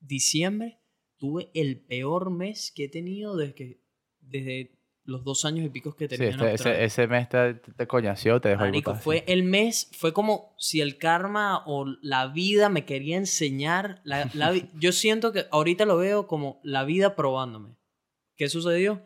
diciembre, 0.00 0.80
tuve 1.16 1.50
el 1.54 1.80
peor 1.80 2.30
mes 2.30 2.72
que 2.74 2.84
he 2.84 2.88
tenido 2.88 3.36
desde, 3.36 3.80
desde 4.20 4.81
los 5.04 5.24
dos 5.24 5.44
años 5.44 5.66
y 5.66 5.68
pico 5.68 5.94
que 5.94 6.08
tenía. 6.08 6.32
Sí, 6.32 6.44
este, 6.44 6.84
ese, 6.84 7.06
mes 7.06 7.28
te, 7.28 7.54
te 7.54 7.86
coñació, 7.86 8.40
te 8.40 8.50
dejó 8.50 8.62
Marico, 8.62 8.94
fue 8.94 9.24
el 9.26 9.42
mes, 9.42 9.90
fue 9.96 10.12
como 10.12 10.54
si 10.58 10.80
el 10.80 10.98
karma 10.98 11.62
o 11.66 11.86
la 12.02 12.28
vida 12.28 12.68
me 12.68 12.84
quería 12.84 13.16
enseñar. 13.16 14.00
La, 14.04 14.30
yo 14.74 14.92
siento 14.92 15.32
que 15.32 15.46
ahorita 15.50 15.84
lo 15.84 15.96
veo 15.96 16.26
como 16.26 16.60
la 16.62 16.84
vida 16.84 17.16
probándome. 17.16 17.76
¿Qué 18.36 18.48
sucedió? 18.48 19.02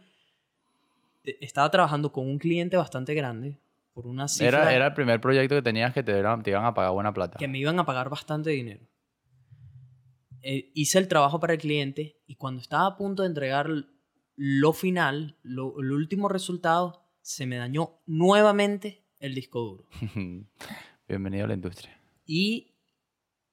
Estaba 1.41 1.71
trabajando 1.71 2.13
con 2.13 2.27
un 2.27 2.39
cliente 2.39 2.77
bastante 2.77 3.15
grande 3.15 3.59
por 3.93 4.07
una 4.07 4.29
cifra... 4.29 4.49
Era, 4.49 4.75
era 4.75 4.87
el 4.89 4.95
primer 4.95 5.21
proyecto 5.21 5.57
que 5.57 5.63
tenías 5.63 5.93
que 5.93 6.03
te, 6.03 6.13
te 6.13 6.51
iban 6.51 6.65
a 6.65 6.75
pagar 6.75 6.93
buena 6.93 7.13
plata. 7.13 7.39
Que 7.39 7.49
me 7.49 7.59
iban 7.59 7.79
a 7.81 7.87
pagar 7.87 8.09
bastante 8.09 8.51
dinero. 8.51 8.87
Eh, 10.43 10.71
hice 10.75 10.99
el 10.99 11.09
trabajo 11.09 11.41
para 11.41 11.55
el 11.55 11.59
cliente 11.59 12.21
y 12.27 12.37
cuando 12.37 12.61
estaba 12.61 12.87
a 12.87 12.97
punto 12.97 13.23
de 13.23 13.29
entregar 13.29 13.69
lo 14.37 14.75
final, 14.75 15.39
lo, 15.43 15.81
el 15.81 15.93
último 15.93 16.29
resultado, 16.29 17.03
se 17.23 17.47
me 17.47 17.57
dañó 17.57 18.03
nuevamente 18.07 19.05
el 19.19 19.35
disco 19.35 19.61
duro. 19.61 19.89
Bienvenido 21.09 21.47
a 21.47 21.49
la 21.49 21.55
industria. 21.55 21.99
Y 22.27 22.75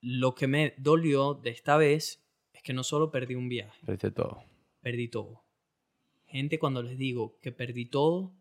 lo 0.01 0.35
que 0.35 0.47
me 0.47 0.73
dolió 0.77 1.35
de 1.35 1.51
esta 1.51 1.77
vez 1.77 2.21
es 2.51 2.61
que 2.61 2.73
no 2.73 2.83
solo 2.83 3.11
perdí 3.11 3.35
un 3.35 3.47
viaje. 3.47 3.79
Perdí 3.85 4.11
todo. 4.11 4.43
Perdí 4.81 5.07
todo. 5.07 5.45
Gente, 6.25 6.59
cuando 6.59 6.83
les 6.83 6.97
digo 6.97 7.39
que 7.39 7.53
perdí 7.53 7.85
todo, 7.85 8.35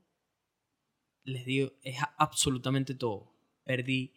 les 1.22 1.44
digo, 1.44 1.72
es 1.82 1.98
absolutamente 2.16 2.94
todo. 2.94 3.32
Perdí 3.62 4.14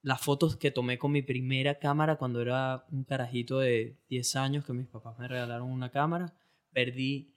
las 0.00 0.22
fotos 0.22 0.56
que 0.56 0.70
tomé 0.70 0.96
con 0.98 1.12
mi 1.12 1.20
primera 1.20 1.78
cámara 1.78 2.16
cuando 2.16 2.40
era 2.40 2.86
un 2.90 3.04
carajito 3.04 3.58
de 3.58 3.98
10 4.08 4.36
años 4.36 4.64
que 4.64 4.72
mis 4.72 4.86
papás 4.86 5.18
me 5.18 5.28
regalaron 5.28 5.70
una 5.70 5.90
cámara 5.90 6.34
perdí 6.74 7.34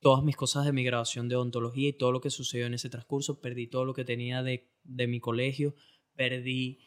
todas 0.00 0.22
mis 0.22 0.36
cosas 0.36 0.66
de 0.66 0.72
mi 0.72 0.84
graduación 0.84 1.30
de 1.30 1.36
odontología 1.36 1.88
y 1.88 1.92
todo 1.94 2.12
lo 2.12 2.20
que 2.20 2.28
sucedió 2.28 2.66
en 2.66 2.74
ese 2.74 2.90
transcurso, 2.90 3.40
perdí 3.40 3.66
todo 3.66 3.86
lo 3.86 3.94
que 3.94 4.04
tenía 4.04 4.42
de, 4.42 4.68
mi 4.84 5.20
colegio, 5.20 5.74
perdí 6.14 6.80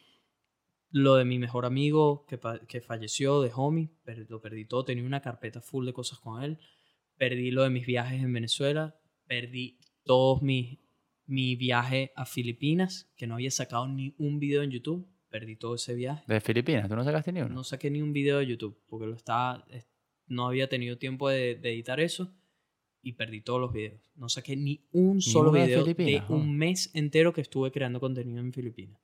lo 0.90 1.16
de 1.16 1.24
mi 1.24 1.40
mejor 1.40 1.66
amigo 1.66 2.24
que, 2.26 2.38
que 2.68 2.80
falleció, 2.80 3.42
de 3.42 3.50
homie, 3.54 3.90
lo 4.28 4.40
perdí 4.40 4.66
todo, 4.66 4.84
tenía 4.84 5.04
una 5.04 5.20
carpeta 5.20 5.60
full 5.60 5.86
de 5.86 5.92
cosas 5.92 6.20
con 6.20 6.44
él, 6.44 6.58
perdí 7.16 7.50
lo 7.50 7.64
de 7.64 7.70
mis 7.70 7.86
viajes 7.86 8.22
en 8.22 8.32
Venezuela, 8.32 8.96
perdí 9.26 9.80
todos 10.04 10.42
mis 10.42 10.78
mi 11.26 11.56
viaje 11.56 12.12
a 12.14 12.26
Filipinas, 12.26 13.10
que 13.16 13.26
no 13.26 13.34
había 13.34 13.50
sacado 13.50 13.88
ni 13.88 14.14
un 14.18 14.38
video 14.38 14.62
en 14.62 14.70
YouTube, 14.70 15.08
perdí 15.30 15.56
todo 15.56 15.76
ese 15.76 15.94
viaje. 15.94 16.24
¿De 16.26 16.40
Filipinas? 16.40 16.88
¿Tú 16.88 16.96
no 16.96 17.04
sacaste 17.04 17.32
ni 17.32 17.40
uno? 17.40 17.54
No 17.54 17.64
saqué 17.64 17.90
ni 17.90 18.02
un 18.02 18.12
video 18.12 18.38
de 18.38 18.46
YouTube, 18.46 18.78
porque 18.86 19.06
lo 19.06 19.14
estaba, 19.14 19.64
no 20.32 20.46
había 20.46 20.68
tenido 20.68 20.98
tiempo 20.98 21.28
de, 21.28 21.52
editar 21.52 22.00
eso 22.00 22.34
y 23.02 23.12
perdí 23.12 23.40
todos 23.40 23.60
los 23.60 23.72
videos. 23.72 24.10
No 24.14 24.28
saqué 24.28 24.56
ni 24.56 24.86
un 24.92 25.20
solo 25.20 25.52
video 25.52 25.84
de, 25.84 26.22
un 26.28 26.56
mes 26.56 26.90
entero 26.94 27.32
que 27.32 27.40
estuve 27.40 27.72
creando 27.72 28.00
contenido 28.00 28.40
en 28.40 28.52
Filipinas. 28.52 29.00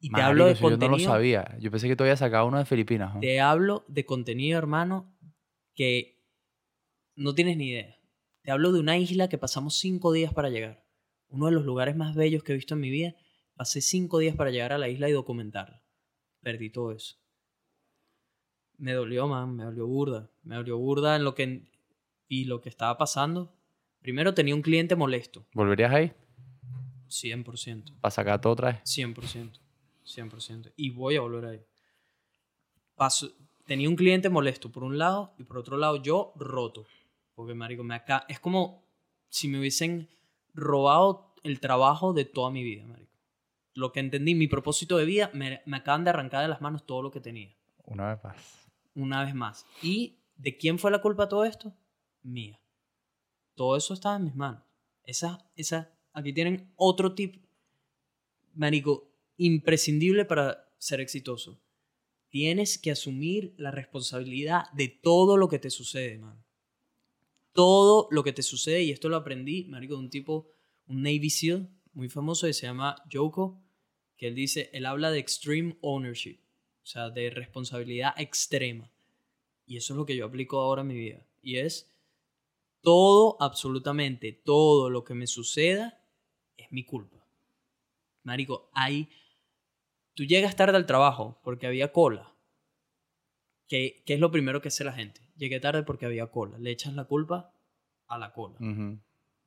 Y 0.00 0.10
te 0.10 0.20
hablo 0.20 0.46
de 0.46 0.56
contenido. 0.56 0.80
Yo 0.80 0.90
no 0.90 0.98
lo 0.98 1.12
sabía. 1.12 1.56
Yo 1.60 1.70
pensé 1.70 1.88
que 1.88 1.96
tú 1.96 2.04
habías 2.04 2.18
sacado 2.18 2.46
uno 2.46 2.58
de 2.58 2.66
Filipinas. 2.66 3.18
Te 3.20 3.40
hablo 3.40 3.84
de 3.88 4.04
contenido, 4.04 4.58
hermano, 4.58 5.14
que 5.74 6.22
no 7.16 7.34
tienes 7.34 7.56
ni 7.56 7.70
idea. 7.70 7.96
Te 8.42 8.50
hablo 8.50 8.72
de 8.72 8.80
una 8.80 8.98
isla 8.98 9.28
que 9.28 9.38
pasamos 9.38 9.78
cinco 9.78 10.12
días 10.12 10.34
para 10.34 10.50
llegar. 10.50 10.84
Uno 11.28 11.46
de 11.46 11.52
los 11.52 11.64
lugares 11.64 11.96
más 11.96 12.14
bellos 12.14 12.42
que 12.42 12.52
he 12.52 12.56
visto 12.56 12.74
en 12.74 12.80
mi 12.80 12.90
vida. 12.90 13.14
Pasé 13.54 13.80
cinco 13.80 14.18
días 14.18 14.36
para 14.36 14.50
llegar 14.50 14.72
a 14.72 14.78
la 14.78 14.88
isla 14.88 15.08
y 15.08 15.12
documentarla. 15.12 15.82
Perdí 16.42 16.70
todo 16.70 16.92
eso 16.92 17.16
me 18.78 18.92
dolió, 18.92 19.26
man, 19.28 19.56
me 19.56 19.64
dolió 19.64 19.86
burda. 19.86 20.30
Me 20.44 20.56
dolió 20.56 20.78
burda 20.78 21.16
en 21.16 21.24
lo 21.24 21.34
que. 21.34 21.62
Y 22.28 22.44
lo 22.44 22.60
que 22.60 22.68
estaba 22.68 22.96
pasando. 22.96 23.52
Primero 24.00 24.34
tenía 24.34 24.54
un 24.54 24.62
cliente 24.62 24.96
molesto. 24.96 25.46
¿Volverías 25.52 25.92
ahí? 25.92 26.12
100%. 27.08 28.00
¿Para 28.00 28.10
sacar 28.10 28.40
todo 28.40 28.52
otra 28.52 28.72
vez? 28.72 28.82
100%. 28.82 29.58
100%. 30.04 30.72
Y 30.76 30.90
voy 30.90 31.16
a 31.16 31.20
volver 31.20 31.44
ahí. 31.46 31.60
Paso, 32.94 33.32
tenía 33.66 33.88
un 33.88 33.96
cliente 33.96 34.28
molesto 34.28 34.70
por 34.70 34.84
un 34.84 34.98
lado 34.98 35.34
y 35.38 35.44
por 35.44 35.58
otro 35.58 35.76
lado 35.76 36.02
yo 36.02 36.32
roto. 36.36 36.86
Porque, 37.34 37.54
marico, 37.54 37.82
me 37.82 37.94
acá... 37.94 38.24
Es 38.28 38.40
como 38.40 38.84
si 39.28 39.48
me 39.48 39.58
hubiesen 39.58 40.08
robado 40.54 41.34
el 41.42 41.60
trabajo 41.60 42.12
de 42.12 42.24
toda 42.24 42.50
mi 42.50 42.62
vida, 42.62 42.84
marico. 42.86 43.12
Lo 43.74 43.92
que 43.92 44.00
entendí, 44.00 44.34
mi 44.34 44.48
propósito 44.48 44.96
de 44.96 45.04
vida, 45.04 45.30
me, 45.34 45.62
me 45.66 45.78
acaban 45.78 46.04
de 46.04 46.10
arrancar 46.10 46.42
de 46.42 46.48
las 46.48 46.60
manos 46.60 46.84
todo 46.86 47.02
lo 47.02 47.10
que 47.10 47.20
tenía. 47.20 47.54
Una 47.84 48.14
vez 48.14 48.24
más 48.24 48.64
una 48.94 49.24
vez 49.24 49.34
más. 49.34 49.66
¿Y 49.82 50.16
de 50.36 50.56
quién 50.56 50.78
fue 50.78 50.90
la 50.90 51.00
culpa 51.00 51.28
todo 51.28 51.44
esto? 51.44 51.74
Mía. 52.22 52.60
Todo 53.54 53.76
eso 53.76 53.94
estaba 53.94 54.16
en 54.16 54.24
mis 54.24 54.34
manos. 54.34 54.62
Esa, 55.04 55.46
esa, 55.56 55.92
aquí 56.12 56.32
tienen 56.32 56.72
otro 56.76 57.14
tip, 57.14 57.44
marico, 58.54 59.10
imprescindible 59.36 60.24
para 60.24 60.72
ser 60.78 61.00
exitoso. 61.00 61.60
Tienes 62.28 62.78
que 62.78 62.90
asumir 62.90 63.54
la 63.58 63.70
responsabilidad 63.70 64.70
de 64.72 64.88
todo 64.88 65.36
lo 65.36 65.48
que 65.48 65.58
te 65.58 65.70
sucede, 65.70 66.18
man. 66.18 66.42
Todo 67.52 68.08
lo 68.10 68.24
que 68.24 68.32
te 68.32 68.42
sucede, 68.42 68.82
y 68.82 68.90
esto 68.90 69.08
lo 69.08 69.16
aprendí, 69.16 69.64
marico, 69.64 69.94
de 69.94 70.00
un 70.00 70.10
tipo, 70.10 70.50
un 70.86 71.02
Navy 71.02 71.30
SEAL 71.30 71.70
muy 71.92 72.08
famoso 72.08 72.46
que 72.46 72.52
se 72.54 72.66
llama 72.66 72.96
Joko, 73.12 73.62
que 74.16 74.26
él 74.26 74.34
dice, 74.34 74.70
él 74.72 74.86
habla 74.86 75.12
de 75.12 75.20
extreme 75.20 75.78
ownership 75.80 76.44
o 76.84 76.86
sea, 76.86 77.08
de 77.08 77.30
responsabilidad 77.30 78.12
extrema. 78.18 78.92
Y 79.66 79.76
eso 79.76 79.94
es 79.94 79.96
lo 79.96 80.06
que 80.06 80.16
yo 80.16 80.26
aplico 80.26 80.60
ahora 80.60 80.82
en 80.82 80.88
mi 80.88 80.94
vida. 80.94 81.26
Y 81.42 81.56
es 81.58 81.90
todo, 82.82 83.36
absolutamente 83.40 84.32
todo 84.32 84.90
lo 84.90 85.04
que 85.04 85.14
me 85.14 85.26
suceda 85.26 86.02
es 86.56 86.70
mi 86.70 86.84
culpa. 86.84 87.26
Marico, 88.22 88.70
hay... 88.72 89.08
Tú 90.14 90.24
llegas 90.24 90.54
tarde 90.54 90.76
al 90.76 90.86
trabajo 90.86 91.40
porque 91.42 91.66
había 91.66 91.92
cola. 91.92 92.36
¿Qué, 93.66 94.02
¿Qué, 94.06 94.14
es 94.14 94.20
lo 94.20 94.30
primero 94.30 94.60
que 94.60 94.68
hace 94.68 94.84
la 94.84 94.92
gente? 94.92 95.20
Llegué 95.36 95.58
tarde 95.58 95.82
porque 95.82 96.06
había 96.06 96.28
cola. 96.28 96.58
Le 96.58 96.70
echas 96.70 96.94
la 96.94 97.04
culpa 97.04 97.52
a 98.06 98.18
la 98.18 98.32
cola. 98.32 98.58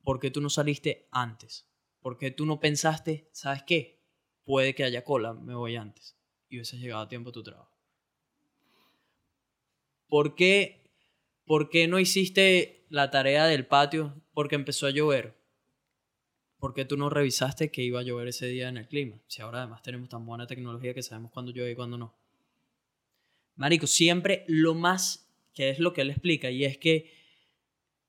¿Por 0.02 0.20
qué 0.20 0.30
tú 0.30 0.40
no 0.40 0.50
saliste 0.50 1.08
antes? 1.10 1.66
¿Por 2.00 2.18
qué 2.18 2.30
tú 2.30 2.46
no 2.46 2.60
pensaste, 2.60 3.28
¿sabes 3.32 3.62
qué? 3.62 4.02
Puede 4.44 4.74
que 4.74 4.84
haya 4.84 5.04
cola, 5.04 5.34
me 5.34 5.54
voy 5.54 5.76
antes 5.76 6.16
y 6.48 6.56
hubieses 6.56 6.80
llegado 6.80 7.02
a 7.02 7.08
tiempo 7.08 7.30
a 7.30 7.32
tu 7.32 7.42
trabajo. 7.42 7.77
¿Por 10.08 10.34
qué, 10.34 10.90
¿Por 11.44 11.70
qué 11.70 11.86
no 11.86 11.98
hiciste 11.98 12.86
la 12.88 13.10
tarea 13.10 13.46
del 13.46 13.66
patio? 13.66 14.14
Porque 14.32 14.54
empezó 14.54 14.86
a 14.86 14.90
llover. 14.90 15.36
¿Por 16.58 16.74
qué 16.74 16.84
tú 16.84 16.96
no 16.96 17.08
revisaste 17.08 17.70
que 17.70 17.82
iba 17.82 18.00
a 18.00 18.02
llover 18.02 18.28
ese 18.28 18.46
día 18.46 18.68
en 18.68 18.78
el 18.78 18.88
clima? 18.88 19.20
Si 19.28 19.42
ahora 19.42 19.58
además 19.58 19.82
tenemos 19.82 20.08
tan 20.08 20.26
buena 20.26 20.46
tecnología 20.46 20.94
que 20.94 21.02
sabemos 21.02 21.30
cuándo 21.30 21.52
llueve 21.52 21.72
y 21.72 21.76
cuándo 21.76 21.98
no. 21.98 22.14
Marico, 23.54 23.86
siempre 23.86 24.44
lo 24.48 24.74
más, 24.74 25.28
que 25.54 25.70
es 25.70 25.78
lo 25.78 25.92
que 25.92 26.00
él 26.00 26.10
explica, 26.10 26.50
y 26.50 26.64
es 26.64 26.78
que 26.78 27.12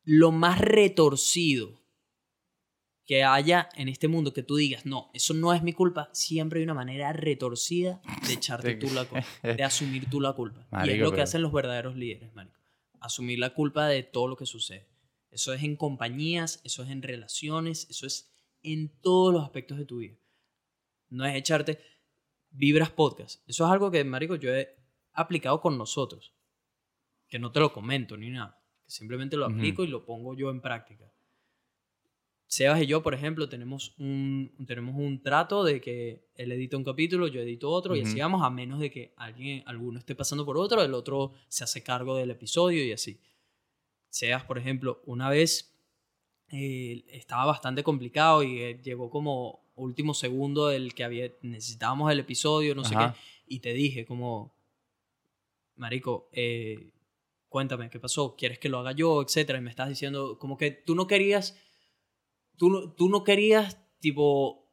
lo 0.03 0.31
más 0.31 0.59
retorcido 0.59 1.78
que 3.09 3.23
haya 3.23 3.69
en 3.73 3.89
este 3.89 4.07
mundo 4.07 4.33
que 4.33 4.43
tú 4.43 4.57
digas, 4.57 4.85
no, 4.85 5.09
eso 5.15 5.33
no 5.33 5.51
es 5.51 5.63
mi 5.63 5.73
culpa, 5.73 6.11
siempre 6.13 6.59
hay 6.59 6.63
una 6.63 6.75
manera 6.75 7.11
retorcida 7.11 7.99
de 8.27 8.33
echarte 8.33 8.75
tú 8.75 8.85
la 8.93 9.05
culpa, 9.05 9.25
de 9.41 9.63
asumir 9.63 10.07
tú 10.11 10.21
la 10.21 10.33
culpa. 10.33 10.67
y 10.85 10.91
es 10.91 10.99
lo 10.99 11.11
que 11.11 11.21
hacen 11.21 11.41
los 11.41 11.51
verdaderos 11.51 11.95
líderes, 11.95 12.31
marico. 12.35 12.55
Asumir 12.99 13.39
la 13.39 13.55
culpa 13.55 13.87
de 13.87 14.03
todo 14.03 14.27
lo 14.27 14.35
que 14.35 14.45
sucede. 14.45 14.87
Eso 15.31 15.53
es 15.53 15.63
en 15.63 15.75
compañías, 15.75 16.61
eso 16.63 16.83
es 16.83 16.91
en 16.91 17.01
relaciones, 17.01 17.87
eso 17.89 18.05
es 18.05 18.31
en 18.61 18.89
todos 19.01 19.33
los 19.33 19.43
aspectos 19.43 19.79
de 19.79 19.85
tu 19.85 19.97
vida. 19.97 20.15
No 21.09 21.25
es 21.25 21.35
echarte 21.35 21.79
vibras 22.51 22.91
podcast. 22.91 23.41
Eso 23.49 23.65
es 23.65 23.71
algo 23.71 23.89
que, 23.89 24.03
marico, 24.03 24.35
yo 24.35 24.53
he 24.53 24.69
aplicado 25.13 25.59
con 25.61 25.79
nosotros. 25.79 26.35
Que 27.27 27.39
no 27.39 27.51
te 27.51 27.59
lo 27.59 27.73
comento 27.73 28.15
ni 28.17 28.29
nada. 28.29 28.63
Que 28.85 28.91
simplemente 28.91 29.35
lo 29.35 29.47
aplico 29.47 29.83
y 29.83 29.87
lo 29.87 30.05
pongo 30.05 30.35
yo 30.35 30.51
en 30.51 30.61
práctica. 30.61 31.11
Sebas 32.49 32.81
y 32.81 32.87
yo, 32.87 33.03
por 33.03 33.13
ejemplo, 33.13 33.47
tenemos 33.47 33.93
un, 33.99 34.51
tenemos 34.65 34.95
un 34.95 35.21
trato 35.21 35.63
de 35.63 35.79
que 35.79 36.25
él 36.33 36.51
edita 36.51 36.77
un 36.77 36.83
capítulo, 36.83 37.27
yo 37.27 37.41
edito 37.41 37.69
otro, 37.69 37.95
y 37.95 38.01
así 38.01 38.19
vamos, 38.19 38.41
a 38.43 38.49
menos 38.49 38.79
de 38.79 38.89
que 38.89 39.13
alguien, 39.17 39.61
alguno 39.67 39.99
esté 39.99 40.15
pasando 40.15 40.47
por 40.47 40.57
otro, 40.57 40.81
el 40.81 40.95
otro 40.95 41.33
se 41.47 41.63
hace 41.63 41.83
cargo 41.83 42.17
del 42.17 42.31
episodio 42.31 42.83
y 42.83 42.91
así. 42.91 43.19
Sebas, 44.09 44.45
por 44.45 44.57
ejemplo, 44.57 44.99
una 45.05 45.29
vez 45.29 45.77
eh, 46.51 47.05
estaba 47.09 47.45
bastante 47.45 47.83
complicado 47.83 48.41
y 48.41 48.59
eh, 48.59 48.81
llegó 48.83 49.11
como 49.11 49.59
último 49.75 50.15
segundo 50.15 50.69
del 50.69 50.95
que 50.95 51.03
había, 51.03 51.31
necesitábamos 51.43 52.11
el 52.11 52.19
episodio, 52.19 52.73
no 52.73 52.83
sé 52.83 52.95
qué, 52.95 53.11
y 53.45 53.59
te 53.59 53.73
dije 53.73 54.07
como, 54.07 54.55
Marico, 55.75 56.29
eh, 56.31 56.93
cuéntame, 57.47 57.91
¿qué 57.91 57.99
pasó? 57.99 58.35
¿Quieres 58.35 58.57
que 58.57 58.69
lo 58.69 58.79
haga 58.79 58.93
yo? 58.93 59.21
Etcétera, 59.21 59.59
y 59.59 59.61
me 59.61 59.69
estás 59.69 59.87
diciendo 59.87 60.39
como 60.39 60.57
que 60.57 60.71
tú 60.71 60.95
no 60.95 61.05
querías 61.05 61.55
tú, 62.59 62.93
tú 62.95 63.09
no 63.09 63.23
querías, 63.23 63.81
tipo, 63.99 64.69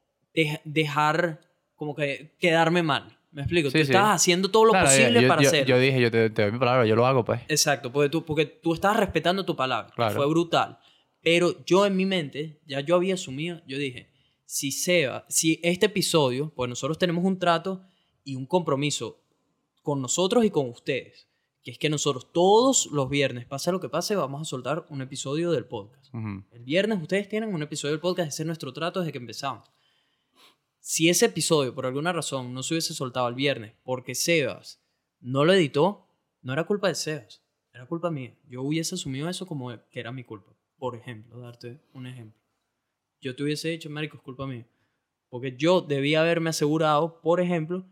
dejar, 0.63 1.39
como 1.75 1.95
que 1.95 2.35
quedarme 2.37 2.83
mal. 2.83 3.17
¿Me 3.31 3.41
explico? 3.41 3.71
tú 3.71 3.77
estabas 3.77 4.15
haciendo 4.15 4.49
todo 4.49 4.65
lo 4.65 4.73
posible 4.73 5.27
para 5.27 5.41
hacerlo. 5.41 5.67
Yo 5.67 5.79
dije, 5.79 6.01
yo 6.01 6.11
te, 6.11 6.29
doy 6.29 6.51
mi 6.51 6.59
palabra, 6.59 6.85
yo 6.85 6.95
lo 6.95 7.05
hago, 7.07 7.23
pues. 7.23 7.41
Exacto, 7.47 7.91
porque 7.91 8.09
tú, 8.09 8.25
porque 8.25 8.45
tú 8.45 8.73
estabas 8.73 8.97
respetando 8.97 9.45
tu 9.45 9.55
palabra. 9.55 9.91
Fue 10.11 10.27
brutal. 10.27 10.77
Pero 11.21 11.65
yo 11.65 11.85
en 11.85 11.95
mi 11.95 12.05
mente, 12.05 12.59
ya 12.65 12.81
yo 12.81 12.95
había 12.95 13.15
asumido, 13.15 13.61
yo 13.65 13.77
dije, 13.77 14.11
si 14.45 14.71
Seba, 14.71 15.25
si 15.27 15.59
este 15.63 15.87
episodio, 15.87 16.53
pues 16.55 16.69
nosotros 16.69 16.97
tenemos 16.97 17.23
un 17.25 17.37
trato 17.37 17.83
y 18.23 18.35
un 18.35 18.45
compromiso 18.45 19.21
con 19.81 20.01
nosotros 20.01 20.45
y 20.45 20.49
con 20.49 20.69
ustedes, 20.69 21.27
que 21.67 21.71
es 21.71 21.79
que 21.79 21.89
nosotros 21.89 22.31
todos 22.31 22.85
los 22.93 23.09
viernes, 23.09 23.45
pase 23.45 23.73
lo 23.73 23.81
que 23.81 23.89
pase, 23.89 24.15
vamos 24.15 24.41
a 24.41 24.45
soltar 24.45 24.85
un 24.87 25.01
episodio 25.01 25.51
del 25.51 25.65
podcast. 25.65 26.13
El 26.13 26.63
viernes 26.63 27.01
ustedes 27.01 27.27
tienen 27.27 27.53
un 27.53 27.61
episodio 27.61 27.91
del 27.91 27.99
podcast, 27.99 28.29
ese 28.29 28.43
es 28.43 28.47
nuestro 28.47 28.71
trato 28.71 29.01
desde 29.01 29.11
que 29.11 29.17
empezamos. 29.17 29.69
Si 30.79 31.09
ese 31.09 31.25
episodio, 31.25 31.75
por 31.75 31.85
alguna 31.85 32.13
razón, 32.13 32.53
no 32.53 32.63
se 32.63 32.73
hubiese 32.73 32.93
soltado 32.93 33.27
el 33.27 33.35
viernes 33.35 33.73
porque 33.83 34.15
Sebas 34.15 34.81
no 35.19 35.43
lo 35.43 35.51
editó, 35.51 36.07
no 36.41 36.53
era 36.53 36.63
culpa 36.63 36.87
de 36.87 36.95
Sebas, 36.95 37.43
era 37.73 37.85
culpa 37.85 38.11
mía. 38.11 38.33
Yo 38.47 38.61
hubiese 38.61 38.95
asumido 38.95 39.27
eso 39.27 39.45
como 39.45 39.67
que 39.89 39.99
era 39.99 40.13
mi 40.13 40.23
culpa. 40.23 40.55
Por 40.77 40.95
ejemplo, 40.95 41.37
darte 41.37 41.81
un 41.91 42.07
ejemplo. 42.07 42.41
Yo 43.19 43.35
te 43.35 43.43
hubiese 43.43 43.67
dicho, 43.67 43.89
Marico, 43.89 44.15
es 44.15 44.23
culpa 44.23 44.47
mía. 44.47 44.65
Porque 45.27 45.57
yo 45.57 45.81
debía 45.81 46.21
haberme 46.21 46.49
asegurado, 46.49 47.19
por 47.19 47.41
ejemplo, 47.41 47.85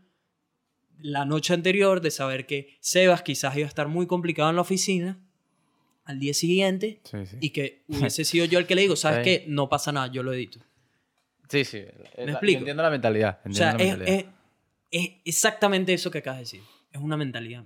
la 1.00 1.24
noche 1.24 1.54
anterior 1.54 2.00
de 2.00 2.10
saber 2.10 2.46
que 2.46 2.76
Sebas 2.80 3.22
quizás 3.22 3.56
iba 3.56 3.66
a 3.66 3.68
estar 3.68 3.88
muy 3.88 4.06
complicado 4.06 4.50
en 4.50 4.56
la 4.56 4.62
oficina 4.62 5.18
al 6.04 6.18
día 6.18 6.34
siguiente 6.34 7.00
y 7.40 7.50
que 7.50 7.82
hubiese 7.88 8.24
sido 8.24 8.44
yo 8.46 8.58
el 8.58 8.66
que 8.66 8.74
le 8.74 8.82
digo, 8.82 8.96
¿sabes 8.96 9.24
qué? 9.24 9.44
No 9.48 9.68
pasa 9.68 9.92
nada, 9.92 10.10
yo 10.10 10.22
lo 10.22 10.32
edito. 10.32 10.60
Sí, 11.48 11.64
sí. 11.64 11.82
¿Me 12.18 12.32
explico? 12.32 12.60
Entiendo 12.60 12.82
la 12.82 12.90
mentalidad. 12.90 13.40
o 13.44 13.52
sea, 13.52 13.76
Es, 13.78 14.24
exactamente 15.24 15.92
eso 15.92 16.10
que 16.10 16.18
acabas 16.18 16.38
de 16.38 16.42
decir. 16.44 16.60
Es 16.92 17.00
una 17.00 17.16
mentalidad, 17.16 17.64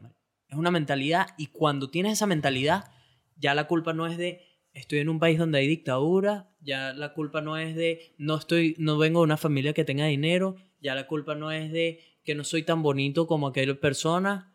Es 0.49 0.57
una 0.57 0.71
mentalidad 0.71 1.29
y 1.39 1.47
cuando 1.47 1.91
tienes 1.91 2.15
esa 2.15 2.27
mentalidad, 2.27 2.91
ya 3.37 3.55
la 3.55 3.67
culpa 3.67 3.93
no 3.93 4.07
es 4.07 4.17
de 4.17 4.43
estoy 4.73 4.99
en 5.01 5.09
un 5.09 5.19
país 5.19 5.39
donde 5.39 5.59
hay 5.59 5.67
dictadura, 5.67 6.49
ya 6.61 6.93
la 6.93 7.13
culpa 7.13 7.41
no 7.41 7.57
es 7.57 7.75
de 7.75 8.13
no 8.19 8.37
estoy 8.37 8.75
no 8.79 8.99
vengo 8.99 9.21
de 9.21 9.25
una 9.25 9.37
familia 9.37 9.73
que 9.73 9.85
tenga 9.85 10.07
dinero, 10.07 10.57
ya 10.81 10.95
la 10.95 11.07
culpa 11.07 11.35
no 11.35 11.51
es 11.51 11.73
de 11.73 12.01
que 12.25 12.35
no 12.35 12.45
soy 12.45 12.63
tan 12.63 12.83
bonito 12.83 13.27
como 13.27 13.47
aquella 13.47 13.79
persona. 13.79 14.53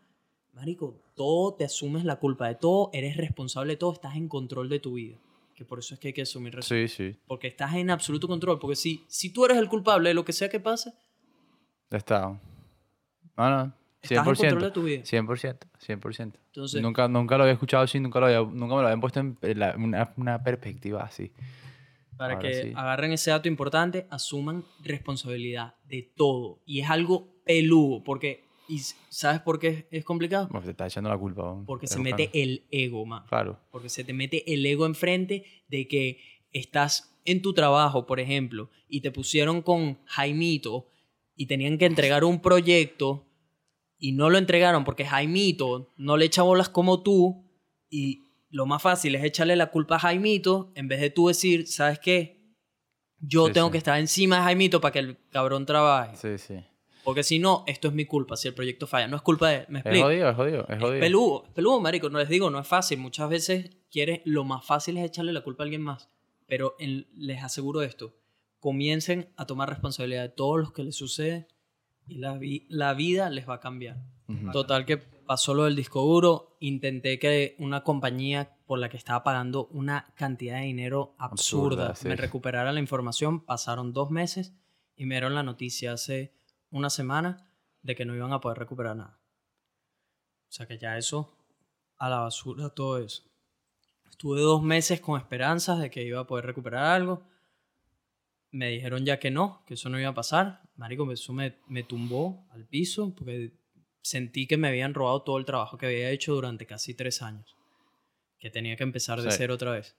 Marico, 0.54 1.02
todo 1.16 1.56
te 1.56 1.66
asumes 1.66 2.06
la 2.06 2.18
culpa 2.18 2.48
de 2.48 2.56
todo, 2.56 2.90
eres 2.94 3.18
responsable 3.18 3.74
de 3.74 3.78
todo, 3.78 3.94
estás 3.94 4.16
en 4.16 4.28
control 4.28 4.70
de 4.70 4.80
tu 4.80 4.94
vida 4.94 5.18
que 5.56 5.64
por 5.64 5.80
eso 5.80 5.94
es 5.94 6.00
que 6.00 6.10
hay 6.10 6.14
que 6.14 6.22
asumir 6.22 6.54
responsabilidad. 6.54 6.90
Sí, 6.90 7.14
sí. 7.14 7.20
Porque 7.26 7.48
estás 7.48 7.74
en 7.76 7.90
absoluto 7.90 8.28
control. 8.28 8.60
Porque 8.60 8.76
si, 8.76 9.04
si 9.08 9.32
tú 9.32 9.46
eres 9.46 9.58
el 9.58 9.70
culpable 9.70 10.10
de 10.10 10.14
lo 10.14 10.26
que 10.26 10.34
sea 10.34 10.50
que 10.50 10.60
pase... 10.60 10.94
Está. 11.90 12.38
No, 13.38 13.50
no. 13.50 13.66
100%. 13.66 13.74
Estás 14.02 14.28
en 14.28 14.36
control 14.36 14.62
de 14.62 14.72
tu 14.72 14.84
vida. 14.84 15.04
100%. 15.04 15.58
100%. 15.88 16.34
Entonces, 16.48 16.82
nunca, 16.82 17.08
nunca 17.08 17.38
lo 17.38 17.44
había 17.44 17.54
escuchado 17.54 17.84
así, 17.84 18.00
nunca, 18.00 18.20
lo 18.20 18.26
había, 18.26 18.40
nunca 18.40 18.76
me 18.76 18.82
lo 18.82 18.88
habían 18.88 19.02
puesto 19.02 19.20
en 19.22 19.38
una, 19.78 20.14
una, 20.18 20.44
perspectiva 20.44 21.04
así. 21.04 21.32
Para 22.18 22.38
que 22.38 22.74
agarren 22.76 23.14
ese 23.14 23.32
dato 23.32 23.48
importante, 23.48 24.08
asuman 24.10 24.64
responsabilidad 24.84 25.76
de 25.86 26.14
todo. 26.16 26.60
Y 26.66 26.82
es 26.82 26.90
algo 26.90 27.35
peludo, 27.46 28.04
porque 28.04 28.46
¿Y 28.68 28.80
sabes 29.10 29.42
por 29.42 29.60
qué 29.60 29.88
es 29.92 30.04
complicado? 30.04 30.48
Porque 30.50 30.66
te 30.66 30.72
está 30.72 30.88
echando 30.88 31.10
la 31.10 31.18
culpa. 31.18 31.64
Porque 31.66 31.88
se 31.88 32.00
mete 32.00 32.30
el 32.34 32.66
ego, 32.72 33.06
man. 33.06 33.24
Claro. 33.28 33.60
Porque 33.72 33.90
se 33.90 34.04
te 34.04 34.14
mete 34.14 34.52
el 34.52 34.66
ego 34.66 34.86
enfrente 34.86 35.46
de 35.68 35.88
que 35.88 36.20
estás 36.52 37.16
en 37.26 37.42
tu 37.42 37.54
trabajo, 37.54 38.06
por 38.06 38.20
ejemplo, 38.20 38.70
y 38.88 39.02
te 39.02 39.12
pusieron 39.12 39.62
con 39.62 40.00
Jaimito 40.06 40.88
y 41.36 41.48
tenían 41.48 41.78
que 41.78 41.86
entregar 41.86 42.24
un 42.24 42.42
proyecto 42.42 43.28
y 43.98 44.14
no 44.14 44.30
lo 44.30 44.38
entregaron 44.38 44.84
porque 44.84 45.06
Jaimito 45.06 45.94
no 45.98 46.18
le 46.18 46.26
echa 46.26 46.44
bolas 46.44 46.70
como 46.70 47.02
tú 47.04 47.46
y 47.90 48.24
lo 48.50 48.66
más 48.66 48.82
fácil 48.82 49.16
es 49.16 49.24
echarle 49.24 49.56
la 49.56 49.72
culpa 49.72 49.96
a 49.96 50.00
Jaimito 50.00 50.72
en 50.76 50.88
vez 50.88 51.02
de 51.02 51.10
tú 51.10 51.28
decir, 51.28 51.68
¿sabes 51.68 52.00
qué? 52.00 52.56
Yo 53.20 53.52
tengo 53.52 53.72
que 53.72 53.78
estar 53.78 54.00
encima 54.00 54.38
de 54.38 54.44
Jaimito 54.44 54.82
para 54.82 54.92
que 54.92 55.00
el 55.00 55.18
cabrón 55.30 55.66
trabaje. 55.66 56.16
Sí, 56.16 56.38
sí. 56.38 56.64
Porque 57.06 57.24
si 57.24 57.38
no, 57.40 57.64
esto 57.68 57.88
es 57.88 57.94
mi 57.94 58.06
culpa, 58.06 58.36
si 58.36 58.48
el 58.48 58.56
proyecto 58.56 58.88
falla. 58.88 59.08
No 59.08 59.16
es 59.16 59.22
culpa 59.22 59.50
de... 59.50 59.66
¿Me 59.70 59.80
explico? 59.80 60.10
Es 60.10 60.16
jodido, 60.16 60.30
es 60.30 60.36
jodido, 60.36 60.68
es 60.68 60.82
jodido. 60.82 61.00
peludo, 61.00 61.46
peludo, 61.54 61.80
marico. 61.80 62.10
No 62.10 62.18
les 62.18 62.28
digo, 62.28 62.50
no 62.50 62.60
es 62.60 62.68
fácil. 62.68 62.98
Muchas 62.98 63.30
veces 63.30 63.78
quieres... 63.92 64.22
Lo 64.26 64.44
más 64.44 64.66
fácil 64.66 64.98
es 64.98 65.06
echarle 65.06 65.32
la 65.32 65.42
culpa 65.42 65.64
a 65.64 65.66
alguien 65.66 65.84
más. 65.84 66.10
Pero 66.48 66.76
les 66.80 67.44
aseguro 67.44 67.84
esto. 67.84 68.16
Comiencen 68.60 69.30
a 69.38 69.46
tomar 69.46 69.70
responsabilidad 69.70 70.24
de 70.24 70.30
todo 70.30 70.58
lo 70.58 70.74
que 70.74 70.84
les 70.84 70.96
sucede 70.96 71.48
y 72.08 72.18
la, 72.18 72.40
la 72.70 72.94
vida 72.96 73.30
les 73.30 73.48
va 73.48 73.56
a 73.56 73.60
cambiar. 73.60 73.98
Total 74.52 74.86
que 74.86 74.98
pasó 74.98 75.54
lo 75.54 75.66
del 75.66 75.76
disco 75.76 76.02
duro. 76.02 76.58
Intenté 76.60 77.20
que 77.20 77.56
una 77.60 77.84
compañía 77.84 78.58
por 78.66 78.80
la 78.80 78.90
que 78.90 78.98
estaba 78.98 79.24
pagando 79.24 79.68
una 79.68 80.12
cantidad 80.16 80.58
de 80.58 80.66
dinero 80.66 81.16
absurda, 81.20 81.94
me 82.04 82.16
recuperara 82.16 82.74
la 82.74 82.80
información. 82.80 83.46
Pasaron 83.46 83.94
dos 83.94 84.10
meses 84.10 84.56
y 84.96 85.06
me 85.06 85.16
dieron 85.16 85.36
la 85.36 85.44
noticia 85.44 85.94
hace 85.94 86.34
una 86.76 86.90
semana 86.90 87.50
de 87.84 87.96
que 87.96 88.04
no 88.04 88.16
iban 88.16 88.34
a 88.34 88.42
poder 88.42 88.58
recuperar 88.58 88.98
nada. 88.98 89.18
O 90.50 90.52
sea 90.52 90.68
que 90.68 90.78
ya 90.78 90.98
eso, 90.98 91.34
a 91.98 92.10
la 92.10 92.20
basura 92.20 92.70
todo 92.70 93.00
eso. 93.00 93.24
Estuve 94.10 94.42
dos 94.42 94.62
meses 94.62 95.00
con 95.00 95.20
esperanzas 95.20 95.80
de 95.80 95.90
que 95.90 96.04
iba 96.04 96.20
a 96.20 96.28
poder 96.28 96.46
recuperar 96.46 96.84
algo. 96.84 97.24
Me 98.52 98.70
dijeron 98.70 99.06
ya 99.06 99.20
que 99.20 99.32
no, 99.32 99.64
que 99.66 99.76
eso 99.76 99.88
no 99.88 100.00
iba 100.00 100.10
a 100.10 100.14
pasar. 100.14 100.64
Marico, 100.76 101.10
eso 101.14 101.32
me, 101.32 101.56
me 101.68 101.84
tumbó 101.84 102.46
al 102.52 102.66
piso 102.66 103.16
porque 103.16 103.54
sentí 104.02 104.46
que 104.46 104.58
me 104.58 104.68
habían 104.68 104.94
robado 104.94 105.22
todo 105.24 105.38
el 105.38 105.46
trabajo 105.46 105.78
que 105.78 105.86
había 105.86 106.10
hecho 106.12 106.34
durante 106.34 106.66
casi 106.66 106.94
tres 106.94 107.22
años. 107.22 107.56
Que 108.38 108.50
tenía 108.50 108.76
que 108.76 108.84
empezar 108.84 109.22
de 109.22 109.32
cero 109.32 109.54
otra 109.54 109.72
vez. 109.72 109.96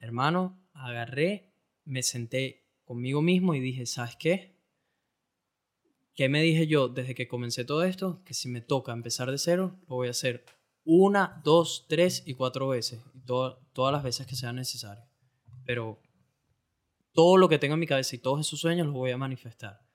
Hermano, 0.00 0.58
agarré, 0.72 1.52
me 1.84 2.02
senté 2.02 2.64
conmigo 2.84 3.20
mismo 3.20 3.54
y 3.54 3.60
dije, 3.60 3.84
¿sabes 3.84 4.16
qué? 4.16 4.57
¿Qué 6.18 6.28
me 6.28 6.42
dije 6.42 6.66
yo 6.66 6.88
desde 6.88 7.14
que 7.14 7.28
comencé 7.28 7.64
todo 7.64 7.84
esto? 7.84 8.24
Que 8.24 8.34
si 8.34 8.48
me 8.48 8.60
toca 8.60 8.92
empezar 8.92 9.30
de 9.30 9.38
cero, 9.38 9.78
lo 9.88 9.94
voy 9.94 10.08
a 10.08 10.10
hacer 10.10 10.44
una, 10.82 11.40
dos, 11.44 11.86
tres 11.88 12.24
y 12.26 12.34
cuatro 12.34 12.66
veces. 12.66 13.00
todas 13.24 13.92
las 13.92 14.02
veces 14.02 14.26
que 14.26 14.34
sea 14.34 14.52
necesario. 14.52 15.04
Pero 15.64 16.02
todo 17.12 17.36
lo 17.36 17.48
que 17.48 17.60
tengo 17.60 17.74
en 17.74 17.78
mi 17.78 17.86
cabeza 17.86 18.16
y 18.16 18.18
todos 18.18 18.40
esos 18.44 18.58
sueños 18.58 18.88
los 18.88 18.96
voy 18.96 19.12
a 19.12 19.16
manifestar. 19.16 19.86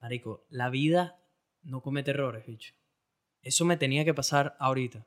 Marico, 0.00 0.46
la 0.48 0.70
vida 0.70 1.22
no 1.62 1.82
comete 1.82 2.12
errores, 2.12 2.46
bicho. 2.46 2.72
Eso 3.42 3.66
me 3.66 3.76
tenía 3.76 4.06
que 4.06 4.14
pasar 4.14 4.56
ahorita. 4.60 5.06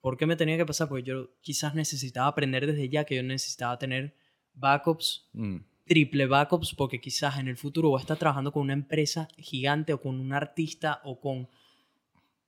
¿Por 0.00 0.16
qué 0.16 0.24
me 0.24 0.36
tenía 0.36 0.56
que 0.56 0.64
pasar? 0.64 0.88
Porque 0.88 1.02
yo 1.04 1.38
quizás 1.42 1.74
necesitaba 1.74 2.28
aprender 2.28 2.66
desde 2.66 2.88
ya 2.88 3.04
que 3.04 3.16
yo 3.16 3.22
necesitaba 3.22 3.76
tener 3.76 4.16
backups. 4.54 5.28
Mm 5.34 5.73
triple 5.86 6.26
backups 6.26 6.74
porque 6.74 7.00
quizás 7.00 7.38
en 7.38 7.48
el 7.48 7.56
futuro 7.56 7.90
voy 7.90 7.98
a 7.98 8.02
estar 8.02 8.16
trabajando 8.16 8.52
con 8.52 8.62
una 8.62 8.72
empresa 8.72 9.28
gigante 9.36 9.92
o 9.92 10.00
con 10.00 10.20
un 10.20 10.32
artista 10.32 11.00
o 11.04 11.20
con... 11.20 11.48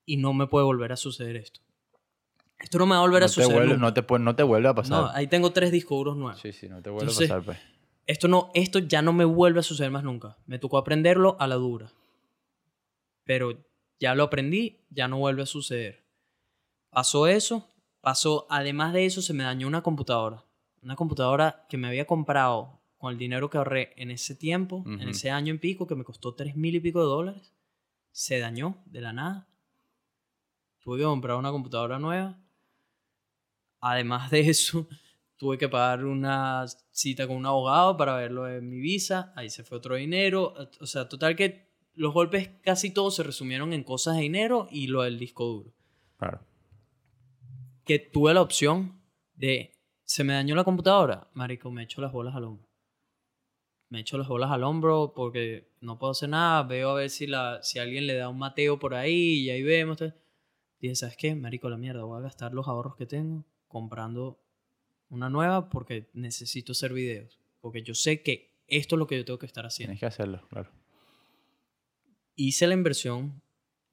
Y 0.04 0.16
no 0.18 0.32
me 0.32 0.46
puede 0.46 0.64
volver 0.64 0.92
a 0.92 0.96
suceder 0.96 1.36
esto. 1.36 1.60
Esto 2.58 2.78
no 2.78 2.86
me 2.86 2.92
va 2.92 2.98
a 2.98 3.00
volver 3.00 3.24
a 3.24 3.28
suceder. 3.28 3.78
no, 3.78 3.92
te, 3.92 4.04
no 4.18 4.36
te 4.36 4.42
vuelve 4.42 4.68
a 4.68 4.74
pasar. 4.74 4.90
No, 4.90 5.10
ahí 5.10 5.26
tengo 5.26 5.52
tres 5.52 5.70
discos 5.72 5.98
duros 5.98 6.16
nuevos. 6.16 6.40
Sí, 6.40 6.52
sí, 6.52 6.68
no 6.68 6.80
te 6.80 6.90
vuelve 6.90 7.12
a 7.12 7.16
pasar. 7.16 7.42
Pues. 7.42 7.58
Esto, 8.06 8.28
no, 8.28 8.50
esto 8.54 8.78
ya 8.78 9.02
no 9.02 9.12
me 9.12 9.24
vuelve 9.24 9.60
a 9.60 9.62
suceder 9.64 9.90
más 9.90 10.04
nunca. 10.04 10.38
Me 10.46 10.58
tocó 10.58 10.78
aprenderlo 10.78 11.36
a 11.40 11.46
la 11.46 11.56
dura. 11.56 11.92
Pero 13.24 13.58
ya 13.98 14.14
lo 14.14 14.22
aprendí, 14.22 14.80
ya 14.90 15.08
no 15.08 15.18
vuelve 15.18 15.42
a 15.42 15.46
suceder. 15.46 16.04
Pasó 16.90 17.26
eso, 17.26 17.68
pasó, 18.00 18.46
además 18.48 18.92
de 18.92 19.06
eso, 19.06 19.20
se 19.22 19.34
me 19.34 19.44
dañó 19.44 19.66
una 19.66 19.82
computadora. 19.82 20.44
Una 20.82 20.94
computadora 20.94 21.66
que 21.68 21.76
me 21.76 21.88
había 21.88 22.06
comprado 22.06 22.80
con 23.06 23.12
el 23.12 23.18
dinero 23.18 23.48
que 23.48 23.56
ahorré 23.56 23.92
en 23.96 24.10
ese 24.10 24.34
tiempo, 24.34 24.82
en 24.84 25.08
ese 25.08 25.30
año 25.30 25.52
en 25.52 25.60
pico, 25.60 25.86
que 25.86 25.94
me 25.94 26.02
costó 26.02 26.34
tres 26.34 26.56
mil 26.56 26.74
y 26.74 26.80
pico 26.80 26.98
de 26.98 27.06
dólares, 27.06 27.54
se 28.10 28.40
dañó 28.40 28.82
de 28.86 29.00
la 29.00 29.12
nada. 29.12 29.48
Tuve 30.80 30.98
que 30.98 31.04
comprar 31.04 31.36
una 31.36 31.52
computadora 31.52 32.00
nueva. 32.00 32.36
Además 33.78 34.32
de 34.32 34.40
eso, 34.40 34.88
tuve 35.36 35.56
que 35.56 35.68
pagar 35.68 36.04
una 36.04 36.66
cita 36.90 37.28
con 37.28 37.36
un 37.36 37.46
abogado 37.46 37.96
para 37.96 38.16
verlo 38.16 38.48
en 38.48 38.68
mi 38.68 38.80
visa. 38.80 39.32
Ahí 39.36 39.50
se 39.50 39.62
fue 39.62 39.78
otro 39.78 39.94
dinero. 39.94 40.54
O 40.80 40.86
sea, 40.86 41.08
total 41.08 41.36
que 41.36 41.70
los 41.94 42.12
golpes 42.12 42.50
casi 42.62 42.92
todos 42.92 43.14
se 43.14 43.22
resumieron 43.22 43.72
en 43.72 43.84
cosas 43.84 44.16
de 44.16 44.22
dinero 44.22 44.66
y 44.68 44.88
lo 44.88 45.02
del 45.02 45.16
disco 45.16 45.44
duro. 45.44 45.72
Claro. 46.16 46.40
Que 47.84 48.00
tuve 48.00 48.34
la 48.34 48.42
opción 48.42 49.00
de, 49.36 49.78
se 50.02 50.24
me 50.24 50.32
dañó 50.32 50.56
la 50.56 50.64
computadora, 50.64 51.30
marico, 51.34 51.70
me 51.70 51.84
echo 51.84 52.00
las 52.00 52.10
bolas 52.10 52.34
al 52.34 52.42
hombro 52.42 52.66
me 53.88 54.00
echo 54.00 54.18
las 54.18 54.28
bolas 54.28 54.50
al 54.50 54.64
hombro 54.64 55.12
porque 55.14 55.70
no 55.80 55.98
puedo 55.98 56.12
hacer 56.12 56.28
nada, 56.28 56.62
veo 56.62 56.90
a 56.90 56.94
ver 56.94 57.10
si, 57.10 57.26
la, 57.26 57.62
si 57.62 57.78
alguien 57.78 58.06
le 58.06 58.14
da 58.14 58.28
un 58.28 58.38
mateo 58.38 58.78
por 58.78 58.94
ahí 58.94 59.40
y 59.40 59.50
ahí 59.50 59.62
vemos. 59.62 59.98
Dije, 60.80 60.94
¿sabes 60.96 61.16
qué? 61.16 61.34
Marico, 61.34 61.68
la 61.68 61.76
mierda, 61.76 62.04
voy 62.04 62.18
a 62.18 62.22
gastar 62.22 62.52
los 62.52 62.68
ahorros 62.68 62.96
que 62.96 63.06
tengo 63.06 63.44
comprando 63.68 64.40
una 65.08 65.30
nueva 65.30 65.68
porque 65.68 66.10
necesito 66.12 66.72
hacer 66.72 66.92
videos. 66.92 67.38
Porque 67.60 67.82
yo 67.82 67.94
sé 67.94 68.22
que 68.22 68.56
esto 68.66 68.96
es 68.96 68.98
lo 68.98 69.06
que 69.06 69.16
yo 69.16 69.24
tengo 69.24 69.38
que 69.38 69.46
estar 69.46 69.64
haciendo. 69.64 69.90
Tienes 69.90 70.00
que 70.00 70.06
hacerlo, 70.06 70.46
claro. 70.48 70.70
Hice 72.34 72.66
la 72.66 72.74
inversión, 72.74 73.40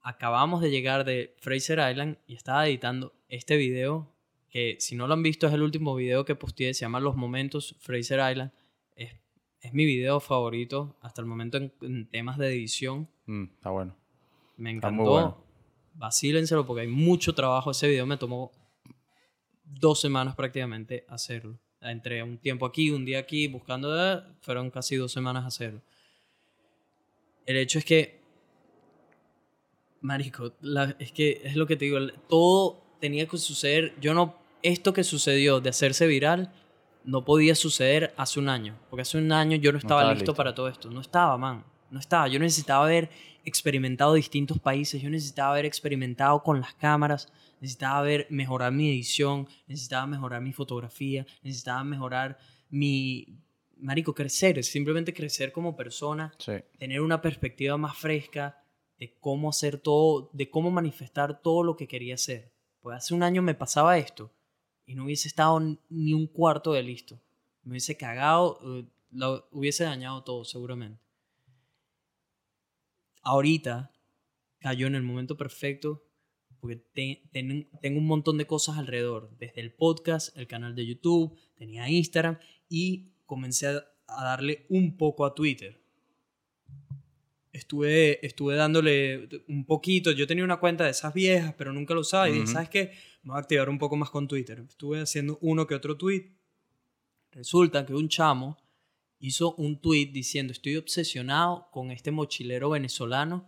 acabamos 0.02 0.62
de 0.62 0.72
llegar 0.72 1.06
de 1.06 1.36
Fraser 1.40 1.80
Island 1.90 2.18
y 2.28 2.36
estaba 2.36 2.68
editando 2.68 3.14
este 3.30 3.56
video 3.56 4.14
que 4.50 4.78
si 4.80 4.96
no 4.96 5.08
lo 5.08 5.14
han 5.14 5.24
visto 5.24 5.48
es 5.48 5.54
el 5.54 5.64
último 5.64 5.96
video 5.96 6.26
que 6.26 6.36
posteé, 6.36 6.76
se 6.76 6.82
llama 6.82 7.00
Los 7.00 7.16
Momentos 7.16 7.76
Fraser 7.80 8.20
Island. 8.32 8.52
Es, 9.64 9.74
mi 9.74 9.86
video 9.86 10.20
favorito 10.20 10.96
hasta 11.02 11.22
el 11.22 11.28
momento 11.28 11.58
en, 11.58 12.08
temas 12.08 12.38
de 12.38 12.50
edición. 12.50 13.08
Mm, 13.26 13.46
está 13.56 13.70
bueno. 13.70 13.96
Me 14.58 14.72
encantó. 14.72 15.44
Vacílenselo 15.96 16.66
porque 16.66 16.82
hay 16.82 16.88
mucho 16.88 17.34
trabajo. 17.34 17.72
Ese 17.72 17.88
video 17.88 18.06
me 18.06 18.18
tomó 18.18 18.52
dos 19.64 20.02
semanas 20.02 20.36
prácticamente 20.36 21.06
hacerlo. 21.08 21.58
Entre 21.82 22.22
un 22.24 22.38
tiempo 22.38 22.66
aquí, 22.66 22.92
un 22.92 23.06
día 23.06 23.20
aquí, 23.20 23.48
buscando, 23.48 23.90
fueron 24.42 24.70
casi 24.70 24.96
dos 24.96 25.12
semanas 25.12 25.46
hacerlo. 25.46 25.82
El 27.46 27.58
hecho 27.58 27.80
es 27.80 27.86
que, 27.86 28.22
Marico, 30.02 30.54
es 31.00 31.12
que 31.12 31.42
es 31.44 31.56
lo 31.56 31.68
que 31.68 31.76
te 31.76 31.86
digo, 31.86 32.00
todo 32.28 32.84
tenía 33.00 33.28
que 33.28 33.38
suceder. 33.38 33.94
Yo 34.00 34.14
no 34.14 34.38
esto 34.62 34.94
que 34.94 35.04
sucedió 35.04 35.60
de 35.60 35.70
hacerse 35.70 36.08
viral 36.08 36.54
no 37.06 37.26
podía 37.26 37.56
suceder 37.56 38.14
hace 38.18 38.40
un 38.40 38.50
año. 38.50 38.78
Porque 38.90 39.02
hace 39.02 39.18
un 39.18 39.32
año 39.32 39.58
yo 39.58 39.72
no 39.72 39.78
estaba, 39.78 40.14
listo, 40.14 40.34
para 40.34 40.54
todo 40.54 40.68
esto. 40.68 40.90
No 40.90 41.02
estaba, 41.02 41.38
man. 41.38 41.64
No 41.90 42.00
estaba. 42.00 42.28
Yo 42.28 42.40
necesitaba 42.40 42.86
haber 42.86 43.10
experimentado 43.46 44.14
distintos 44.14 44.60
países. 44.60 45.02
Yo 45.02 45.10
necesitaba 45.10 45.52
haber 45.52 45.66
experimentado 45.66 46.42
con 46.44 46.60
las 46.60 46.74
cámaras. 46.74 47.32
Necesitaba 47.60 48.00
haber 48.00 48.28
mejorar 48.30 48.72
mi 48.72 48.90
edición. 48.90 49.48
Necesitaba 49.68 50.08
mejorar 50.08 50.42
mi 50.42 50.54
fotografía. 50.54 51.26
Necesitaba 51.42 51.84
mejorar 51.84 52.38
mi... 52.70 53.40
Marico, 53.78 54.14
crecer. 54.14 54.64
Simplemente 54.64 55.14
crecer 55.14 55.52
como 55.52 55.76
persona. 55.76 56.34
Tener 56.78 57.02
una 57.02 57.22
perspectiva 57.22 57.78
más 57.78 57.98
fresca 57.98 58.58
de 58.98 59.18
cómo 59.20 59.50
hacer 59.50 59.78
todo, 59.78 60.30
de 60.34 60.50
cómo 60.50 60.72
manifestar 60.72 61.42
todo 61.42 61.64
lo 61.64 61.76
que 61.76 61.88
quería 61.88 62.16
hacer. 62.16 62.54
Pues 62.80 62.98
hace 62.98 63.14
un 63.14 63.24
año 63.24 63.42
me 63.42 63.56
pasaba 63.56 63.98
esto 63.98 64.32
y 64.86 64.96
no 64.96 65.06
hubiese 65.06 65.28
estado 65.28 65.60
ni 65.90 66.14
un 66.14 66.28
cuarto 66.28 66.74
de 66.74 66.84
listo. 66.84 67.20
Me 67.64 67.72
hubiese 67.72 67.98
cagado, 67.98 68.60
eh, 68.64 68.86
lo 69.12 69.48
hubiese 69.52 69.84
dañado 69.84 70.24
todo 70.24 70.44
seguramente. 70.44 71.00
Ahorita 73.22 73.92
cayó 74.60 74.88
en 74.88 74.96
el 74.96 75.04
momento 75.04 75.38
perfecto 75.38 76.04
porque 76.64 76.78
tengo 77.82 78.00
un 78.00 78.08
montón 78.08 78.38
de 78.38 78.48
cosas 78.48 78.78
alrededor, 78.78 79.36
desde 79.38 79.60
el 79.60 79.74
podcast, 79.74 80.38
el 80.38 80.48
canal 80.48 80.74
de 80.76 80.86
YouTube, 80.86 81.38
tenía 81.56 81.90
Instagram 81.90 82.40
y 82.70 83.12
comencé 83.26 83.68
a, 83.68 83.84
darle 84.08 84.66
un 84.70 84.96
poco 84.96 85.26
a 85.26 85.36
Twitter. 85.36 85.83
Estuve, 87.54 88.26
estuve 88.26 88.56
dándole 88.56 89.30
un 89.48 89.66
poquito, 89.66 90.12
yo 90.12 90.28
tenía 90.28 90.44
una 90.44 90.60
cuenta 90.60 90.84
de 90.84 90.92
esas 90.92 91.14
viejas, 91.14 91.54
pero 91.58 91.72
nunca 91.72 91.94
lo 91.94 92.02
usaba 92.02 92.28
y 92.28 92.34
dije, 92.34 92.48
¿sabes 92.48 92.68
qué? 92.68 92.92
voy 93.24 93.38
a 93.38 93.40
activar 93.40 93.70
un 93.70 93.80
poco 93.80 93.96
más 93.96 94.10
con 94.10 94.28
Twitter. 94.28 94.64
Estuve 94.68 95.00
haciendo 95.00 95.38
uno 95.42 95.66
que 95.66 95.76
otro 95.76 95.98
tweet. 95.98 96.32
Resulta 97.32 97.86
que 97.86 97.94
un 97.94 98.10
chamo 98.10 98.58
hizo 99.20 99.56
un 99.56 99.80
tweet 99.80 100.08
diciendo 100.08 100.52
estoy 100.52 100.76
obsesionado 100.76 101.70
con 101.72 101.92
este 101.92 102.12
mochilero 102.12 102.70
venezolano 102.70 103.48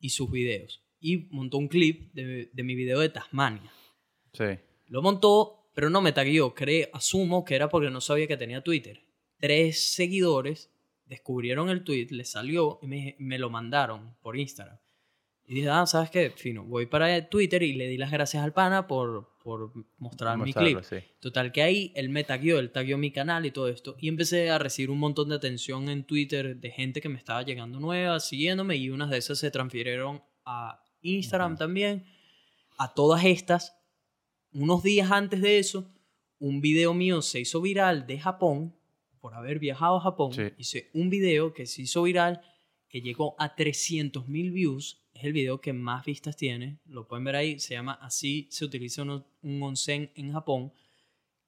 y 0.00 0.10
sus 0.10 0.30
videos. 0.30 0.82
Y 1.00 1.28
montó 1.30 1.58
un 1.58 1.68
clip 1.68 2.12
de, 2.14 2.50
mi 2.62 2.74
video 2.74 3.00
de 3.00 3.10
Tasmania. 3.10 3.70
Sí. 4.32 4.58
Lo 4.86 5.02
montó, 5.02 5.68
pero 5.74 5.90
no 5.90 6.00
me 6.00 6.12
taguió. 6.12 6.54
Creo, 6.54 6.88
asumo 6.92 7.44
que 7.44 7.54
era 7.54 7.68
porque 7.68 7.90
no 7.90 8.00
sabía 8.00 8.26
que 8.26 8.38
tenía 8.38 8.64
Twitter. 8.64 9.02
Tres 9.38 9.92
seguidores 9.92 10.70
descubrieron 11.06 11.68
el 11.68 11.84
tweet, 11.84 12.08
le 12.10 12.24
salió 12.24 12.78
y 12.82 12.86
me, 12.86 13.16
me 13.18 13.38
lo 13.38 13.50
mandaron 13.50 14.16
por 14.20 14.36
Instagram. 14.36 14.78
Y 15.46 15.54
dije, 15.56 15.68
ah, 15.68 15.84
¿sabes 15.86 16.10
qué? 16.10 16.30
Fino, 16.30 16.64
voy 16.64 16.86
para 16.86 17.28
Twitter 17.28 17.62
y 17.62 17.74
le 17.74 17.86
di 17.88 17.98
las 17.98 18.10
gracias 18.10 18.42
al 18.42 18.54
pana 18.54 18.86
por, 18.86 19.36
por 19.42 19.72
mostrar 19.98 20.38
mi 20.38 20.54
clip. 20.54 20.78
Total, 21.20 21.52
que 21.52 21.62
ahí 21.62 21.92
él 21.94 22.08
me 22.08 22.24
taguió, 22.24 22.58
él 22.58 22.70
taguió 22.70 22.96
mi 22.96 23.10
canal 23.10 23.44
y 23.44 23.50
todo 23.50 23.68
esto. 23.68 23.94
Y 23.98 24.08
empecé 24.08 24.48
a 24.50 24.58
recibir 24.58 24.90
un 24.90 24.98
montón 24.98 25.28
de 25.28 25.34
atención 25.34 25.90
en 25.90 26.04
Twitter 26.04 26.56
de 26.56 26.70
gente 26.70 27.02
que 27.02 27.10
me 27.10 27.18
estaba 27.18 27.42
llegando 27.42 27.78
nueva, 27.78 28.20
siguiéndome. 28.20 28.76
Y 28.76 28.88
unas 28.88 29.10
de 29.10 29.18
esas 29.18 29.38
se 29.38 29.50
transfirieron 29.50 30.22
a 30.46 30.82
Instagram 31.02 31.58
también. 31.58 32.06
A 32.78 32.94
todas 32.94 33.22
estas, 33.26 33.76
unos 34.50 34.82
días 34.82 35.10
antes 35.10 35.42
de 35.42 35.58
eso, 35.58 35.92
un 36.38 36.62
video 36.62 36.94
mío 36.94 37.20
se 37.20 37.40
hizo 37.40 37.60
viral 37.60 38.06
de 38.06 38.18
Japón, 38.18 38.74
por 39.24 39.32
haber 39.32 39.58
viajado 39.58 39.96
a 39.96 40.00
Japón. 40.00 40.32
Hice 40.58 40.90
un 40.92 41.08
video 41.08 41.54
que 41.54 41.64
se 41.64 41.80
hizo 41.80 42.02
viral, 42.02 42.42
que 42.90 43.00
llegó 43.00 43.34
a 43.38 43.56
300.000 43.56 44.52
views 44.52 45.02
es 45.14 45.24
el 45.24 45.32
video 45.32 45.62
que 45.62 45.72
más 45.72 46.04
vistas 46.04 46.36
tiene. 46.36 46.78
Lo 46.84 47.08
pueden 47.08 47.24
ver 47.24 47.36
ahí. 47.36 47.58
Se 47.58 47.72
llama 47.72 47.94
Así 47.94 48.48
se 48.50 48.66
utiliza 48.66 49.02
un, 49.02 49.62
onsen 49.62 50.12
en 50.14 50.30
Japón. 50.30 50.74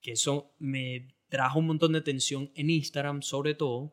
Que 0.00 0.12
eso 0.12 0.54
me 0.58 1.14
trajo 1.28 1.58
un 1.58 1.66
montón 1.66 1.92
de 1.92 1.98
atención 1.98 2.50
en 2.54 2.70
Instagram, 2.70 3.20
sobre 3.20 3.52
todo. 3.52 3.92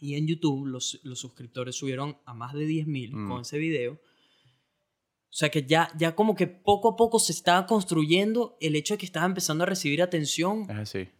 Y 0.00 0.16
en 0.16 0.26
YouTube 0.26 0.66
los, 0.66 0.98
los 1.04 1.20
suscriptores 1.20 1.76
subieron 1.76 2.18
a 2.24 2.34
más 2.34 2.54
de 2.54 2.66
10.000 2.66 3.12
con 3.12 3.38
mm. 3.38 3.42
ese 3.42 3.58
video. 3.58 4.00
O 5.36 5.38
sea 5.38 5.50
que 5.50 5.66
ya, 5.66 5.90
ya 5.98 6.14
como 6.14 6.34
que 6.34 6.46
poco 6.46 6.88
a 6.88 6.96
poco 6.96 7.18
se 7.18 7.32
estaba 7.32 7.66
construyendo 7.66 8.56
el 8.58 8.74
hecho 8.74 8.94
de 8.94 8.98
que 8.98 9.04
estaba 9.04 9.26
empezando 9.26 9.64
a 9.64 9.66
recibir 9.66 10.00
atención 10.00 10.66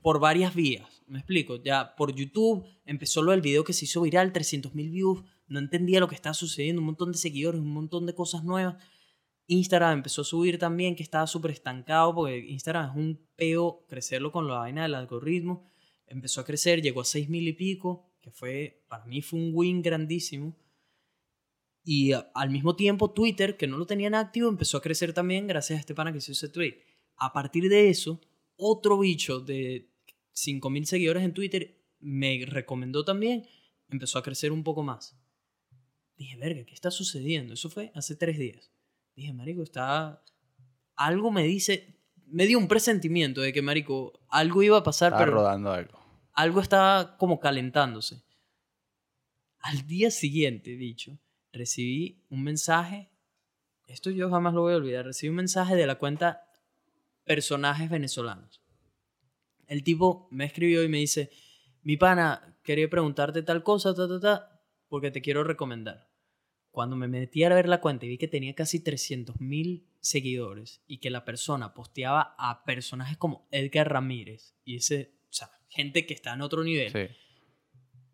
por 0.01 0.21
varias 0.21 0.55
vías. 0.55 1.03
Me 1.07 1.19
explico. 1.19 1.57
Ya 1.63 1.95
por 1.97 2.15
YouTube 2.15 2.65
empezó 2.87 3.21
lo 3.21 3.33
del 3.33 3.43
video 3.43 3.63
que 3.63 3.75
se 3.75 3.85
hizo 3.85 4.01
viral, 4.01 4.33
300.000 4.33 4.91
views 4.91 5.23
no 5.49 5.59
entendía 5.59 6.01
lo 6.01 6.09
que 6.09 6.15
estaba 6.15 6.33
sucediendo, 6.33 6.81
un 6.81 6.87
montón 6.87 7.13
de 7.13 7.19
seguidores, 7.19 7.61
un 7.61 7.75
montón 7.75 8.07
de 8.07 8.15
cosas 8.15 8.43
nuevas. 8.43 8.83
Instagram 9.49 9.99
empezó 9.99 10.23
a 10.23 10.25
subir 10.25 10.59
también, 10.59 10.97
que 10.97 11.03
estaba 11.03 11.27
súper 11.27 11.51
estancado, 11.51 12.15
porque 12.15 12.39
Instagram 12.39 12.91
es 12.91 12.97
un 12.97 13.29
peo 13.37 13.85
crecerlo 13.87 14.33
con 14.33 14.49
la 14.49 14.61
vaina 14.61 14.85
del 14.85 14.95
algoritmo. 14.95 15.71
Empezó 16.07 16.41
a 16.41 16.45
crecer, 16.45 16.81
llegó 16.81 17.03
a 17.03 17.05
6 17.05 17.29
mil 17.29 17.47
y 17.47 17.53
pico, 17.53 18.11
que 18.23 18.31
fue, 18.31 18.83
para 18.89 19.05
mí 19.05 19.21
fue 19.21 19.39
un 19.39 19.51
win 19.53 19.83
grandísimo. 19.83 20.57
Y 21.89 22.11
al 22.35 22.51
mismo 22.51 22.75
tiempo 22.75 23.13
Twitter, 23.13 23.57
que 23.57 23.69
no 23.69 23.79
lo 23.79 23.87
tenían 23.87 24.17
activo, 24.17 24.49
empezó 24.49 24.77
a 24.77 24.83
crecer 24.83 25.13
también 25.13 25.47
gracias 25.47 25.77
a 25.77 25.81
este 25.81 25.95
pana 25.95 26.11
que 26.11 26.19
hizo 26.19 26.33
ese 26.33 26.49
tweet. 26.49 26.83
A 27.17 27.33
partir 27.33 27.69
de 27.69 27.89
eso, 27.89 28.21
otro 28.57 28.99
bicho 28.99 29.39
de 29.39 29.89
5 30.33 30.69
mil 30.69 30.85
seguidores 30.85 31.23
en 31.23 31.33
Twitter 31.33 31.81
me 32.01 32.45
recomendó 32.45 33.05
también, 33.05 33.47
empezó 33.89 34.19
a 34.19 34.25
crecer 34.25 34.51
un 34.51 34.65
poco 34.65 34.83
más. 34.83 35.17
Dije, 36.17 36.37
verga, 36.37 36.65
¿qué 36.65 36.75
está 36.75 36.91
sucediendo? 36.91 37.55
Eso 37.55 37.71
fue 37.71 37.93
hace 37.95 38.17
tres 38.17 38.37
días. 38.37 38.73
Dije, 39.15 39.33
marico, 39.33 39.63
está... 39.63 40.25
Algo 40.97 41.31
me 41.31 41.45
dice... 41.45 42.01
Me 42.27 42.49
dio 42.49 42.59
un 42.59 42.67
presentimiento 42.67 43.43
de 43.43 43.53
que, 43.53 43.63
marico, 43.63 44.27
algo 44.29 44.61
iba 44.65 44.79
a 44.79 44.83
pasar, 44.83 45.13
Estaba 45.13 45.25
pero... 45.25 45.37
rodando 45.37 45.71
algo. 45.71 46.01
Algo 46.33 46.61
estaba 46.61 47.17
como 47.17 47.39
calentándose. 47.39 48.25
Al 49.61 49.87
día 49.87 50.11
siguiente, 50.11 50.77
dicho, 50.77 51.21
recibí 51.57 52.25
un 52.31 52.43
mensaje... 52.43 53.11
Esto 53.87 54.11
yo 54.11 54.29
jamás 54.31 54.53
lo 54.53 54.63
voy 54.63 54.73
a 54.73 54.77
olvidar. 54.77 55.07
Recibí 55.07 55.31
un 55.31 55.37
mensaje 55.37 55.77
de 55.77 55.87
la 55.87 55.95
cuenta 55.97 56.51
Personajes 57.25 57.89
Venezolanos. 57.89 58.63
El 59.69 59.85
tipo 59.85 60.29
me 60.31 60.45
escribió 60.45 60.83
y 60.83 60.89
me 60.89 60.99
dice, 60.99 61.31
mi 61.83 61.97
pana, 61.97 62.59
quería 62.63 62.91
preguntarte 62.91 63.43
tal 63.43 63.63
cosa, 63.63 63.95
ta, 63.95 64.09
ta, 64.09 64.21
ta 64.21 64.57
porque 64.89 65.11
te 65.11 65.23
quiero 65.23 65.45
recomendar. 65.45 66.09
Cuando 66.71 66.97
me 66.97 67.09
metí 67.09 67.43
a 67.45 67.49
ver 67.49 67.69
la 67.69 67.81
cuenta 67.81 68.07
y 68.07 68.11
vi 68.11 68.19
que 68.19 68.29
tenía 68.29 68.55
casi 68.55 68.83
300.000 68.83 69.87
seguidores 70.01 70.83
y 70.87 70.99
que 70.99 71.11
la 71.11 71.25
persona 71.25 71.75
posteaba 71.75 72.35
a 72.39 72.65
personajes 72.65 73.17
como 73.17 73.49
Edgar 73.51 73.91
Ramírez 73.91 74.55
y 74.65 74.77
ese, 74.77 75.15
o 75.31 75.33
sea, 75.33 75.51
gente 75.69 76.07
que 76.07 76.15
está 76.15 76.35
en 76.35 76.43
otro 76.43 76.63
nivel. 76.63 77.17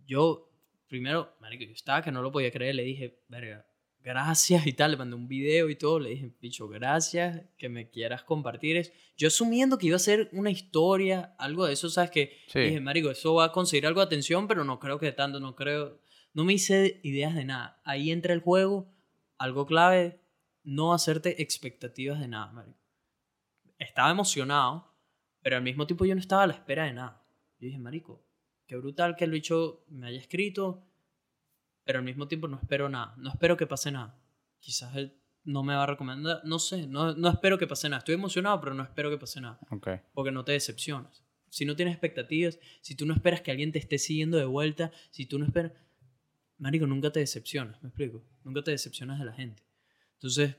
Yo, 0.06 0.51
primero, 0.92 1.34
marico, 1.40 1.64
yo 1.64 1.72
estaba 1.72 2.02
que 2.02 2.12
no 2.12 2.20
lo 2.20 2.30
podía 2.30 2.50
creer, 2.50 2.74
le 2.74 2.82
dije, 2.82 3.18
verga, 3.26 3.66
gracias 4.00 4.66
y 4.66 4.74
tal, 4.74 4.90
le 4.90 4.98
mandé 4.98 5.16
un 5.16 5.26
video 5.26 5.70
y 5.70 5.74
todo, 5.74 5.98
le 5.98 6.10
dije, 6.10 6.34
bicho, 6.38 6.68
gracias 6.68 7.46
que 7.56 7.70
me 7.70 7.88
quieras 7.88 8.24
compartir. 8.24 8.92
Yo 9.16 9.28
asumiendo 9.28 9.78
que 9.78 9.86
iba 9.86 9.96
a 9.96 9.98
ser 9.98 10.28
una 10.32 10.50
historia, 10.50 11.34
algo 11.38 11.64
de 11.64 11.72
eso, 11.72 11.88
¿sabes? 11.88 12.10
Que 12.10 12.36
dije, 12.52 12.78
marico, 12.80 13.10
eso 13.10 13.32
va 13.32 13.46
a 13.46 13.52
conseguir 13.52 13.86
algo 13.86 14.00
de 14.00 14.04
atención, 14.04 14.46
pero 14.46 14.64
no 14.64 14.78
creo 14.78 14.98
que 14.98 15.12
tanto, 15.12 15.40
no 15.40 15.56
creo, 15.56 15.98
no 16.34 16.44
me 16.44 16.52
hice 16.52 17.00
ideas 17.02 17.34
de 17.34 17.46
nada. 17.46 17.80
Ahí 17.84 18.10
entra 18.10 18.34
el 18.34 18.40
juego, 18.40 18.92
algo 19.38 19.64
clave, 19.64 20.20
no 20.62 20.92
hacerte 20.92 21.40
expectativas 21.40 22.20
de 22.20 22.28
nada, 22.28 22.52
marico. 22.52 22.78
Estaba 23.78 24.10
emocionado, 24.10 24.92
pero 25.40 25.56
al 25.56 25.62
mismo 25.62 25.86
tiempo 25.86 26.04
yo 26.04 26.14
no 26.14 26.20
estaba 26.20 26.42
a 26.42 26.48
la 26.48 26.52
espera 26.52 26.84
de 26.84 26.92
nada. 26.92 27.24
Yo 27.60 27.68
dije, 27.68 27.78
marico, 27.78 28.22
qué 28.72 28.78
brutal 28.78 29.16
que 29.16 29.24
el 29.24 29.30
bicho 29.30 29.84
me 29.88 30.06
haya 30.06 30.18
escrito, 30.18 30.82
pero 31.84 31.98
al 31.98 32.06
mismo 32.06 32.26
tiempo 32.26 32.48
no 32.48 32.56
espero 32.56 32.88
nada. 32.88 33.14
No 33.18 33.28
espero 33.28 33.54
que 33.54 33.66
pase 33.66 33.92
nada. 33.92 34.18
Quizás 34.60 34.96
él 34.96 35.20
no 35.44 35.62
me 35.62 35.74
va 35.74 35.82
a 35.82 35.86
recomendar, 35.86 36.40
no 36.44 36.58
sé, 36.58 36.86
no, 36.86 37.14
no 37.14 37.28
espero 37.28 37.58
que 37.58 37.66
pase 37.66 37.90
nada. 37.90 37.98
Estoy 37.98 38.14
emocionado, 38.14 38.58
pero 38.62 38.72
no 38.72 38.82
espero 38.82 39.10
que 39.10 39.18
pase 39.18 39.42
nada. 39.42 39.58
Okay. 39.68 40.00
Porque 40.14 40.32
no 40.32 40.42
te 40.42 40.52
decepcionas. 40.52 41.22
si 41.50 41.66
no 41.66 41.76
tienes 41.76 41.92
expectativas, 41.92 42.58
si 42.80 42.94
tú 42.94 43.04
no 43.04 43.12
esperas 43.12 43.42
que 43.42 43.50
alguien 43.50 43.72
te 43.72 43.78
esté 43.78 43.98
siguiendo 43.98 44.38
de 44.38 44.46
vuelta, 44.46 44.90
si 45.10 45.26
tú 45.26 45.38
no 45.38 45.44
esperas... 45.44 45.72
Marico, 46.56 46.86
nunca 46.86 47.12
te 47.12 47.20
decepcionas, 47.20 47.82
me 47.82 47.90
explico. 47.90 48.24
Nunca 48.42 48.62
te 48.62 48.70
decepcionas 48.70 49.18
de 49.18 49.26
la 49.26 49.34
gente. 49.34 49.62
Entonces, 50.14 50.56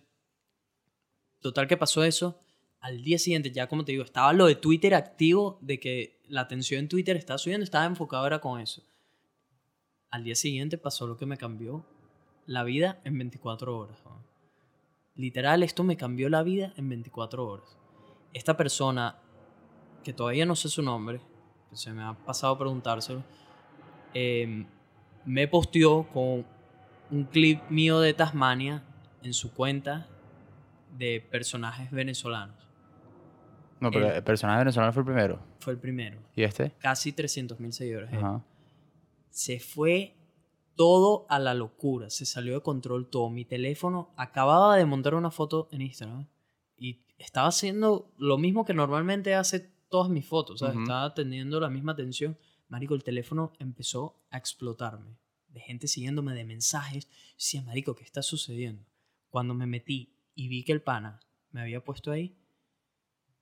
total 1.40 1.65
que 1.65 1.77
pasó 1.77 2.03
eso. 2.03 2.40
Al 2.84 3.01
día 3.01 3.18
siguiente, 3.18 3.49
ya 3.49 3.68
como 3.68 3.85
te 3.85 3.93
digo, 3.93 4.03
estaba 4.03 4.34
lo 4.34 4.45
de 4.45 4.55
Twitter 4.55 4.93
activo, 4.93 5.57
de 5.61 5.80
que 5.80 6.19
la 6.27 6.41
atención 6.41 6.81
en 6.81 6.89
Twitter 6.89 7.15
estaba 7.15 7.38
subiendo, 7.38 7.64
estaba 7.64 7.85
enfocado 7.85 8.23
ahora 8.23 8.41
con 8.41 8.60
eso. 8.60 8.84
Al 10.10 10.26
día 10.26 10.35
siguiente 10.35 10.77
pasó 10.77 11.07
lo 11.07 11.15
que 11.15 11.26
me 11.26 11.38
cambió 11.38 11.85
la 12.45 12.65
vida 12.65 12.99
en 13.05 13.18
24 13.18 13.77
horas. 13.77 14.03
Literal, 15.15 15.64
esto 15.64 15.85
me 15.85 15.95
cambió 15.95 16.27
la 16.27 16.43
vida 16.43 16.73
en 16.76 16.89
24 16.89 17.47
horas. 17.47 17.77
Esta 18.34 18.57
persona, 18.57 19.18
que 20.03 20.11
todavía 20.11 20.45
no 20.45 20.57
sé 20.57 20.68
su 20.68 20.81
nombre, 20.81 21.22
se 21.72 21.93
me 21.93 22.03
ha 22.03 22.11
pasado 22.26 22.55
a 22.55 22.60
preguntárselo, 22.60 23.23
eh, 24.14 24.65
me 25.23 25.47
posteó 25.47 26.05
con 26.11 26.45
un 27.11 27.23
clip 27.31 27.61
mío 27.69 28.01
de 28.01 28.14
Tasmania 28.14 28.84
en 29.22 29.34
su 29.34 29.53
cuenta 29.53 30.10
de 30.97 31.26
personajes 31.31 31.89
venezolanos. 31.89 32.62
No, 33.80 33.91
pero 33.91 34.14
el, 34.14 34.24
personaje 34.24 34.60
venezolano 34.60 34.94
fue 34.94 35.02
el 35.02 35.06
primero. 35.06 35.40
Fue 35.60 35.74
el 35.74 35.80
primero. 35.80 36.20
¿Y 36.36 36.44
este? 36.44 36.72
Casi 36.80 37.12
300 37.12 37.60
mil 37.60 37.74
seguidores. 37.74 38.10
Se 39.30 39.60
fue 39.60 40.16
todo 40.76 41.26
a 41.30 41.40
la 41.40 41.54
locura. 41.54 42.10
Se 42.10 42.26
salió 42.26 42.54
de 42.54 42.62
control 42.62 43.10
todo. 43.10 43.30
Mi 43.30 43.45
teléfono 43.45 44.14
acababa 44.16 44.78
de 44.78 44.86
montar 44.86 45.16
una 45.16 45.32
foto 45.32 45.68
en 45.72 45.82
Instagram 45.82 46.28
y 46.78 47.06
estaba 47.18 47.48
haciendo 47.48 48.12
lo 48.18 48.38
mismo 48.38 48.66
que 48.66 48.74
normalmente 48.74 49.36
hace 49.36 49.72
todas 49.90 50.10
mis 50.10 50.26
fotos. 50.26 50.62
Estaba 50.62 51.14
teniendo 51.14 51.60
la 51.60 51.70
misma 51.70 51.91
atención. 51.91 52.38
Marico, 52.68 52.95
el 52.95 53.04
teléfono 53.04 53.54
empezó 53.60 54.24
a 54.32 54.38
explotarme. 54.38 55.18
De 55.50 55.60
gente 55.60 55.88
siguiéndome, 55.88 56.34
de 56.34 56.45
mensajes. 56.45 57.08
Decía, 57.36 57.62
Marico, 57.62 57.95
¿qué 57.95 58.04
está 58.04 58.24
sucediendo? 58.24 58.86
Cuando 59.30 59.54
me 59.54 59.68
metí 59.68 60.18
y 60.34 60.48
vi 60.48 60.64
que 60.64 60.72
el 60.72 60.82
pana 60.82 61.20
me 61.52 61.62
había 61.62 61.84
puesto 61.84 62.12
ahí, 62.12 62.36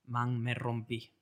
man, 0.06 0.42
me 0.42 0.54
rompí. 0.54 1.14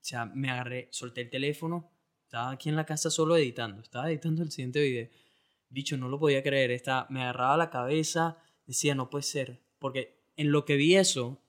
O 0.00 0.04
sea, 0.04 0.26
me 0.26 0.50
agarré, 0.50 0.88
solté 0.90 1.22
el 1.22 1.30
teléfono, 1.30 1.90
estaba 2.24 2.50
aquí 2.50 2.68
en 2.68 2.76
la 2.76 2.86
casa 2.86 3.10
solo 3.10 3.36
editando, 3.36 3.82
estaba 3.82 4.10
editando 4.10 4.42
el 4.42 4.50
siguiente 4.50 4.80
video. 4.80 5.08
Bicho, 5.70 5.96
no 5.96 6.08
lo 6.08 6.18
podía 6.18 6.42
creer, 6.42 6.70
estaba, 6.70 7.06
me 7.10 7.22
agarraba 7.22 7.56
la 7.56 7.70
cabeza, 7.70 8.38
decía, 8.66 8.94
no 8.94 9.10
puede 9.10 9.22
ser, 9.22 9.62
porque 9.78 10.22
en 10.36 10.52
lo 10.52 10.64
que 10.64 10.76
vi 10.76 10.96
eso, 10.96 11.42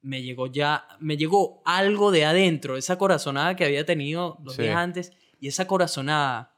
me 0.00 0.22
llegó 0.22 0.46
ya, 0.46 0.86
me 1.00 1.16
llegó 1.16 1.62
algo 1.64 2.10
de 2.10 2.24
adentro, 2.24 2.76
esa 2.76 2.96
corazonada 2.96 3.56
que 3.56 3.64
había 3.64 3.84
tenido 3.84 4.38
los 4.42 4.56
días 4.56 4.76
antes, 4.76 5.12
y 5.40 5.48
esa 5.48 5.66
corazonada 5.66 6.56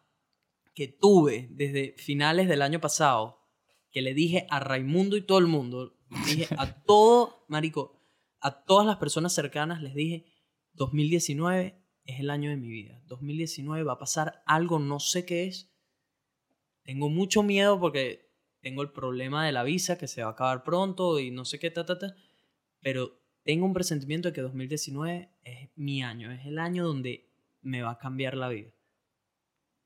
que 0.74 0.89
tuve 0.89 1.48
desde 1.51 1.94
finales 1.98 2.48
del 2.48 2.62
año 2.62 2.81
pasado, 2.81 3.40
que 3.90 4.02
le 4.02 4.15
dije 4.15 4.47
a 4.51 4.61
Raimundo 4.61 5.16
y 5.16 5.23
todo 5.23 5.39
el 5.39 5.47
mundo, 5.47 5.97
dije 6.27 6.48
a 6.57 6.73
todo, 6.85 7.44
marico, 7.48 7.99
a 8.40 8.64
todas 8.64 8.86
las 8.86 8.96
personas 8.96 9.32
cercanas 9.34 9.82
les 9.82 9.94
dije, 9.94 10.26
2019 10.74 11.80
es 12.04 12.20
el 12.20 12.30
año 12.30 12.50
de 12.50 12.56
mi 12.56 12.68
vida. 12.68 13.00
2019 13.06 13.84
va 13.84 13.94
a 13.94 13.98
pasar 13.98 14.42
algo, 14.46 14.78
no 14.78 15.00
sé 15.00 15.26
qué 15.26 15.46
es. 15.46 15.70
Tengo 16.82 17.08
mucho 17.08 17.42
miedo 17.42 17.78
porque 17.78 18.30
tengo 18.60 18.82
el 18.82 18.92
problema 18.92 19.44
de 19.44 19.52
la 19.52 19.62
visa 19.62 19.98
que 19.98 20.08
se 20.08 20.22
va 20.22 20.28
a 20.28 20.32
acabar 20.32 20.64
pronto 20.64 21.18
y 21.20 21.30
no 21.30 21.44
sé 21.44 21.58
qué, 21.58 21.70
ta, 21.70 21.84
ta, 21.84 21.98
ta. 21.98 22.14
Pero 22.80 23.20
tengo 23.42 23.66
un 23.66 23.74
presentimiento 23.74 24.28
de 24.28 24.34
que 24.34 24.40
2019 24.40 25.30
es 25.44 25.70
mi 25.76 26.02
año, 26.02 26.32
es 26.32 26.46
el 26.46 26.58
año 26.58 26.86
donde 26.86 27.30
me 27.62 27.82
va 27.82 27.92
a 27.92 27.98
cambiar 27.98 28.36
la 28.36 28.48
vida. 28.48 28.70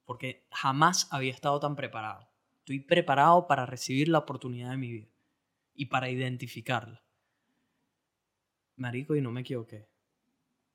Porque 0.05 0.47
jamás 0.51 1.09
había 1.13 1.33
estado 1.33 1.61
tan 1.61 1.77
preparado. 1.77 2.29
Estoy 2.59 2.81
preparado 2.81 3.47
para 3.47 3.67
recibir 3.67 4.09
la 4.09 4.19
oportunidad 4.19 4.71
de 4.71 4.77
mi 4.77 4.91
vida 4.91 5.09
y 5.75 5.87
para 5.87 6.11
identificarla. 6.11 7.04
Marico, 8.77 9.15
y 9.17 9.21
no 9.21 9.31
me 9.31 9.43
equivoqué. 9.43 9.89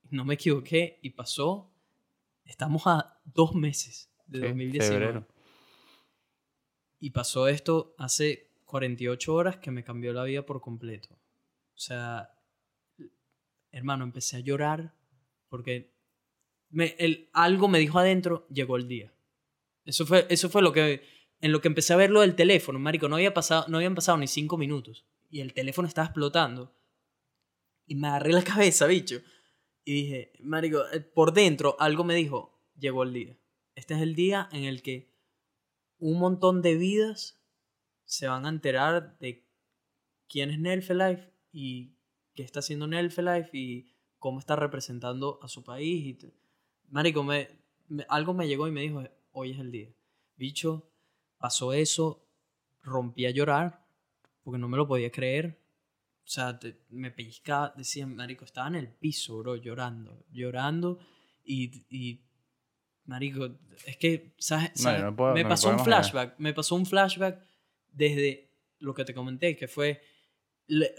No 0.10 0.26
me 0.26 0.36
equivoqué 0.36 1.00
y 1.02 1.12
pasó. 1.12 1.72
Estamos 2.46 2.84
a 2.88 3.20
dos 3.26 3.54
meses 3.54 4.12
de 4.28 4.40
2019. 4.40 5.26
Y 7.00 7.12
pasó 7.12 7.48
esto 7.48 7.96
hace 7.98 8.52
48 8.66 9.34
horas 9.34 9.58
que 9.58 9.72
me 9.72 9.84
cambió 9.84 10.14
la 10.14 10.24
vida 10.24 10.46
por 10.46 10.62
completo. 10.62 11.10
O 11.76 11.80
sea, 11.80 12.34
hermano, 13.72 14.04
empecé 14.04 14.38
a 14.38 14.42
llorar 14.42 14.94
porque 15.48 15.94
me, 16.70 16.96
el, 17.00 17.30
algo 17.34 17.68
me 17.68 17.80
dijo 17.80 18.00
adentro, 18.00 18.48
llegó 18.50 18.78
el 18.78 18.88
día. 18.88 19.14
Eso 19.86 20.06
fue, 20.06 20.28
eso 20.30 20.50
fue 20.50 20.62
lo 20.62 20.72
que, 20.72 21.04
en 21.42 21.52
lo 21.52 21.62
que 21.62 21.68
empecé 21.68 21.94
a 21.94 21.98
ver 21.98 22.12
lo 22.12 22.22
del 22.22 22.36
teléfono, 22.36 22.80
marico, 22.80 23.08
no, 23.08 23.16
había 23.16 23.34
pasado, 23.34 23.66
no 23.70 23.78
habían 23.78 23.96
pasado 23.96 24.18
ni 24.18 24.28
cinco 24.28 24.58
minutos 24.58 25.06
y 25.30 25.42
el 25.42 25.54
teléfono 25.54 25.88
estaba 25.88 26.06
explotando 26.06 26.76
y 27.90 27.96
me 27.96 28.08
agarré 28.08 28.32
la 28.32 28.44
cabeza, 28.46 28.86
bicho. 28.86 29.22
Y 29.84 29.94
dije, 29.94 30.32
marico, 30.40 30.84
eh, 30.94 31.02
por 31.02 31.34
dentro 31.34 31.76
algo 31.80 32.06
me 32.06 32.16
dijo, 32.16 32.58
llegó 32.78 33.04
el 33.04 33.12
día. 33.12 33.38
Este 33.76 33.96
es 33.96 34.02
el 34.02 34.16
día 34.16 34.48
en 34.52 34.64
el 34.64 34.82
que 34.82 35.12
un 35.98 36.20
montón 36.20 36.62
de 36.62 36.76
vidas 36.76 37.44
se 38.06 38.28
van 38.28 38.46
a 38.46 38.50
enterar 38.50 39.18
de 39.20 39.46
quién 40.28 40.52
es 40.52 40.60
Nelfelife 40.60 41.34
y 41.52 41.98
qué 42.36 42.44
está 42.44 42.60
haciendo 42.60 42.88
Nelfelife 42.88 43.58
y 43.58 43.96
cómo 44.20 44.40
está 44.40 44.56
representando 44.56 45.40
a 45.42 45.48
su 45.48 45.64
país. 45.64 46.06
Y 46.06 46.34
marico, 46.90 47.24
me, 47.24 47.48
algo 48.08 48.34
me 48.34 48.48
llegó 48.48 48.68
y 48.68 48.72
me 48.72 48.82
dijo, 48.82 49.04
hoy 49.32 49.52
es 49.52 49.60
el 49.60 49.72
día. 49.72 49.90
Bicho, 50.36 50.92
pasó 51.38 51.74
eso, 51.74 52.28
rompí 52.84 53.26
a 53.26 53.32
llorar 53.32 53.86
porque 54.44 54.60
no 54.60 54.68
me 54.68 54.78
lo 54.78 54.88
podía 54.88 55.12
creer. 55.12 55.59
O 56.30 56.32
sea, 56.32 56.60
me 56.92 57.10
pellizcaba, 57.10 57.74
decía, 57.76 58.06
marico, 58.06 58.46
estaba 58.46 58.68
en 58.68 58.76
el 58.76 58.88
piso, 58.88 59.40
bro, 59.40 59.56
llorando, 59.56 60.28
llorando 60.32 61.00
y, 61.44 61.88
y 61.90 62.22
marico, 63.06 63.50
es 63.88 63.98
que, 63.98 64.36
¿sabes? 64.38 64.86
me 65.34 65.44
pasó 65.44 65.72
un 65.72 65.80
flashback, 65.80 66.36
me 66.38 66.54
pasó 66.54 66.76
un 66.76 66.86
flashback 66.86 67.44
desde 67.92 68.54
lo 68.78 68.94
que 68.94 69.06
te 69.06 69.16
comenté, 69.16 69.58
que 69.58 69.68
fue, 69.68 70.04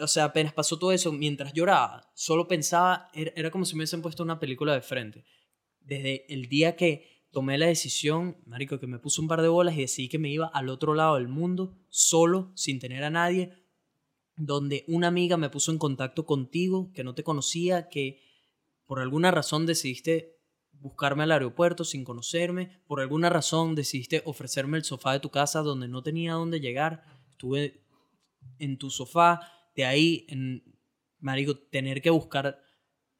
o 0.00 0.08
sea, 0.08 0.24
apenas 0.24 0.52
pasó 0.52 0.80
todo 0.80 0.90
eso, 0.90 1.12
mientras 1.12 1.52
lloraba, 1.52 2.10
solo 2.12 2.48
pensaba, 2.48 3.08
era, 3.14 3.30
era 3.36 3.52
como 3.52 3.64
si 3.64 3.76
me 3.76 3.82
hubiesen 3.82 4.02
puesto 4.02 4.24
una 4.24 4.40
película 4.40 4.74
de 4.74 4.80
frente. 4.80 5.24
Desde 5.78 6.26
el 6.34 6.48
día 6.48 6.74
que 6.74 7.28
tomé 7.30 7.56
la 7.56 7.66
decisión, 7.66 8.36
marico, 8.46 8.80
que 8.80 8.88
me 8.88 8.98
puse 8.98 9.20
un 9.20 9.28
par 9.28 9.42
de 9.42 9.48
bolas 9.48 9.76
y 9.76 9.82
decidí 9.82 10.08
que 10.08 10.18
me 10.18 10.28
iba 10.28 10.48
al 10.48 10.70
otro 10.70 10.92
lado 10.94 11.14
del 11.14 11.28
mundo, 11.28 11.78
solo, 11.88 12.50
sin 12.56 12.80
tener 12.80 13.04
a 13.04 13.10
nadie, 13.10 13.59
donde 14.40 14.84
una 14.88 15.08
amiga 15.08 15.36
me 15.36 15.50
puso 15.50 15.70
en 15.70 15.78
contacto 15.78 16.24
contigo, 16.24 16.90
que 16.94 17.04
no 17.04 17.14
te 17.14 17.22
conocía, 17.22 17.88
que 17.88 18.22
por 18.86 19.00
alguna 19.00 19.30
razón 19.30 19.66
decidiste 19.66 20.38
buscarme 20.72 21.24
al 21.24 21.32
aeropuerto 21.32 21.84
sin 21.84 22.04
conocerme, 22.04 22.82
por 22.86 23.00
alguna 23.00 23.28
razón 23.28 23.74
decidiste 23.74 24.22
ofrecerme 24.24 24.78
el 24.78 24.84
sofá 24.84 25.12
de 25.12 25.20
tu 25.20 25.30
casa 25.30 25.60
donde 25.60 25.88
no 25.88 26.02
tenía 26.02 26.32
dónde 26.32 26.58
llegar, 26.58 27.04
estuve 27.28 27.84
en 28.58 28.78
tu 28.78 28.90
sofá, 28.90 29.40
de 29.76 29.84
ahí, 29.84 30.24
en, 30.28 30.64
marico, 31.18 31.58
tener 31.58 32.00
que 32.00 32.08
buscar 32.08 32.62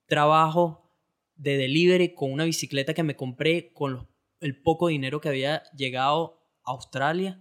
trabajo 0.07 0.91
de 1.35 1.59
delivery 1.59 2.15
con 2.15 2.33
una 2.33 2.45
bicicleta 2.45 2.95
que 2.95 3.03
me 3.03 3.17
compré 3.17 3.73
con 3.75 4.09
el 4.41 4.63
poco 4.63 4.89
dinero 4.89 5.21
que 5.21 5.29
había 5.29 5.63
llegado 5.77 6.41
a 6.65 6.71
Australia 6.73 7.39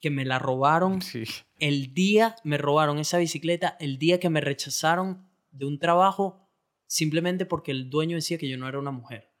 que 0.00 0.10
me 0.10 0.24
la 0.24 0.38
robaron. 0.38 1.00
El 1.58 1.94
día 1.94 2.36
me 2.44 2.58
robaron 2.58 2.98
esa 2.98 3.18
bicicleta, 3.18 3.76
el 3.80 3.98
día 3.98 4.20
que 4.20 4.30
me 4.30 4.40
rechazaron 4.40 5.26
de 5.50 5.66
un 5.66 5.78
trabajo 5.78 6.48
simplemente 6.86 7.46
porque 7.46 7.72
el 7.72 7.90
dueño 7.90 8.14
decía 8.14 8.38
que 8.38 8.48
yo 8.48 8.56
no 8.56 8.68
era 8.68 8.78
una 8.78 8.92
mujer. 8.92 9.32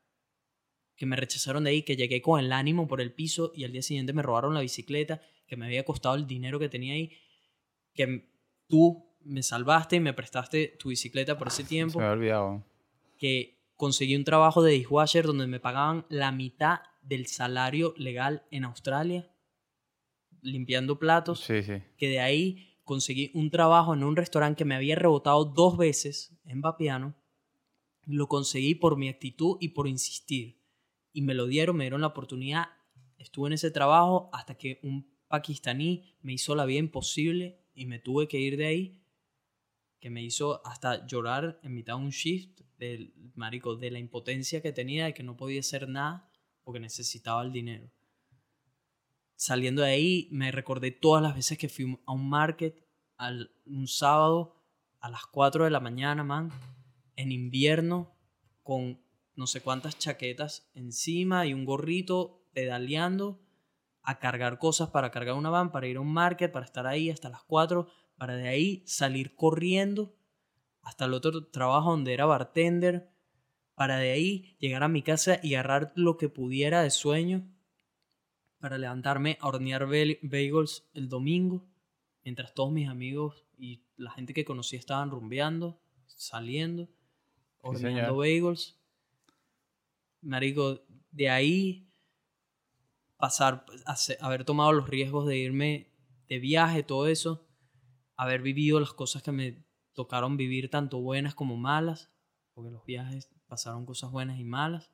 Que 0.96 1.06
me 1.06 1.14
rechazaron 1.14 1.62
de 1.62 1.70
ahí, 1.70 1.82
que 1.82 1.96
llegué 1.96 2.20
con 2.20 2.40
el 2.40 2.52
ánimo 2.52 2.88
por 2.88 3.00
el 3.00 3.12
piso 3.12 3.52
y 3.54 3.64
al 3.64 3.72
día 3.72 3.82
siguiente 3.82 4.12
me 4.12 4.22
robaron 4.22 4.52
la 4.52 4.60
bicicleta, 4.60 5.22
que 5.46 5.56
me 5.56 5.66
había 5.66 5.84
costado 5.84 6.16
el 6.16 6.26
dinero 6.26 6.58
que 6.58 6.68
tenía 6.68 6.94
ahí, 6.94 7.12
que 7.94 8.28
tú 8.66 9.06
me 9.20 9.44
salvaste 9.44 9.96
y 9.96 10.00
me 10.00 10.12
prestaste 10.12 10.76
tu 10.78 10.88
bicicleta 10.88 11.38
por 11.38 11.48
ese 11.48 11.62
tiempo. 11.62 11.92
Se 11.92 11.98
me 11.98 12.04
había 12.06 12.18
olvidado. 12.18 12.64
Que 13.16 13.60
conseguí 13.76 14.16
un 14.16 14.24
trabajo 14.24 14.60
de 14.62 14.72
dishwasher 14.72 15.24
donde 15.24 15.46
me 15.46 15.60
pagaban 15.60 16.04
la 16.08 16.32
mitad 16.32 16.80
del 17.02 17.28
salario 17.28 17.94
legal 17.96 18.44
en 18.50 18.64
Australia 18.64 19.30
limpiando 20.42 20.98
platos, 20.98 21.44
que 21.46 22.08
de 22.08 22.20
ahí 22.20 22.76
conseguí 22.84 23.30
un 23.34 23.50
trabajo 23.50 23.94
en 23.94 24.02
un 24.02 24.16
restaurante 24.16 24.58
que 24.58 24.64
me 24.64 24.74
había 24.74 24.96
rebotado 24.96 25.44
dos 25.44 25.76
veces 25.76 26.38
en 26.44 26.60
Vapiano. 26.60 27.14
Lo 28.04 28.28
conseguí 28.28 28.74
por 28.74 28.96
mi 28.96 29.08
actitud 29.08 29.58
y 29.60 29.68
por 29.68 29.86
insistir. 29.86 30.62
Y 31.12 31.22
me 31.22 31.34
lo 31.34 31.46
dieron, 31.46 31.76
me 31.76 31.84
dieron 31.84 32.00
la 32.00 32.06
oportunidad. 32.08 32.68
Estuve 33.18 33.48
en 33.48 33.52
ese 33.52 33.70
trabajo 33.70 34.30
hasta 34.32 34.56
que 34.56 34.80
un 34.82 35.12
pakistaní 35.28 36.16
me 36.22 36.32
hizo 36.32 36.54
la 36.54 36.64
vida 36.64 36.78
imposible 36.78 37.60
y 37.74 37.86
me 37.86 37.98
tuve 37.98 38.26
que 38.26 38.40
ir 38.40 38.56
de 38.56 38.66
ahí, 38.66 39.02
que 40.00 40.10
me 40.10 40.22
hizo 40.22 40.66
hasta 40.66 41.06
llorar 41.06 41.60
en 41.62 41.74
mitad 41.74 41.96
de 41.96 42.04
un 42.04 42.10
shift 42.10 42.60
del 42.78 43.12
marico, 43.34 43.76
de 43.76 43.90
la 43.90 43.98
impotencia 43.98 44.62
que 44.62 44.72
tenía, 44.72 45.06
de 45.06 45.14
que 45.14 45.22
no 45.22 45.36
podía 45.36 45.60
hacer 45.60 45.88
nada 45.88 46.30
porque 46.64 46.80
necesitaba 46.80 47.42
el 47.42 47.52
dinero. 47.52 47.90
Saliendo 49.38 49.82
de 49.82 49.90
ahí, 49.92 50.28
me 50.32 50.50
recordé 50.50 50.90
todas 50.90 51.22
las 51.22 51.36
veces 51.36 51.58
que 51.58 51.68
fui 51.68 51.96
a 52.06 52.12
un 52.12 52.28
market 52.28 52.84
al, 53.16 53.52
un 53.66 53.86
sábado 53.86 54.56
a 54.98 55.08
las 55.08 55.26
4 55.26 55.62
de 55.62 55.70
la 55.70 55.78
mañana, 55.78 56.24
man, 56.24 56.50
en 57.14 57.30
invierno, 57.30 58.16
con 58.64 59.00
no 59.36 59.46
sé 59.46 59.60
cuántas 59.60 59.96
chaquetas 59.96 60.68
encima 60.74 61.46
y 61.46 61.54
un 61.54 61.64
gorrito 61.64 62.48
pedaleando 62.52 63.40
a 64.02 64.18
cargar 64.18 64.58
cosas 64.58 64.88
para 64.88 65.12
cargar 65.12 65.36
una 65.36 65.50
van, 65.50 65.70
para 65.70 65.86
ir 65.86 65.98
a 65.98 66.00
un 66.00 66.12
market, 66.12 66.50
para 66.50 66.66
estar 66.66 66.88
ahí 66.88 67.08
hasta 67.08 67.28
las 67.28 67.44
4, 67.44 67.86
para 68.16 68.34
de 68.34 68.48
ahí 68.48 68.82
salir 68.86 69.36
corriendo 69.36 70.16
hasta 70.82 71.04
el 71.04 71.14
otro 71.14 71.46
trabajo 71.46 71.92
donde 71.92 72.12
era 72.12 72.26
bartender, 72.26 73.08
para 73.76 73.98
de 73.98 74.10
ahí 74.10 74.56
llegar 74.58 74.82
a 74.82 74.88
mi 74.88 75.02
casa 75.02 75.38
y 75.44 75.54
agarrar 75.54 75.92
lo 75.94 76.16
que 76.16 76.28
pudiera 76.28 76.82
de 76.82 76.90
sueño, 76.90 77.48
para 78.60 78.78
levantarme 78.78 79.38
a 79.40 79.48
hornear 79.48 79.86
bagels 79.86 80.88
el 80.94 81.08
domingo, 81.08 81.66
mientras 82.24 82.54
todos 82.54 82.72
mis 82.72 82.88
amigos 82.88 83.44
y 83.56 83.82
la 83.96 84.10
gente 84.10 84.34
que 84.34 84.44
conocí 84.44 84.76
estaban 84.76 85.10
rumbeando, 85.10 85.80
saliendo, 86.06 86.88
horneando 87.60 88.16
bagels. 88.16 88.78
Marico, 90.20 90.80
de 91.10 91.30
ahí 91.30 91.88
pasar, 93.16 93.64
haber 94.20 94.44
tomado 94.44 94.72
los 94.72 94.88
riesgos 94.88 95.26
de 95.26 95.38
irme 95.38 95.92
de 96.28 96.38
viaje, 96.38 96.82
todo 96.82 97.08
eso, 97.08 97.46
haber 98.16 98.42
vivido 98.42 98.80
las 98.80 98.92
cosas 98.92 99.22
que 99.22 99.32
me 99.32 99.64
tocaron 99.92 100.36
vivir, 100.36 100.70
tanto 100.70 101.00
buenas 101.00 101.34
como 101.34 101.56
malas, 101.56 102.12
porque 102.54 102.70
los 102.70 102.84
viajes 102.84 103.30
pasaron 103.46 103.86
cosas 103.86 104.10
buenas 104.10 104.38
y 104.38 104.44
malas. 104.44 104.92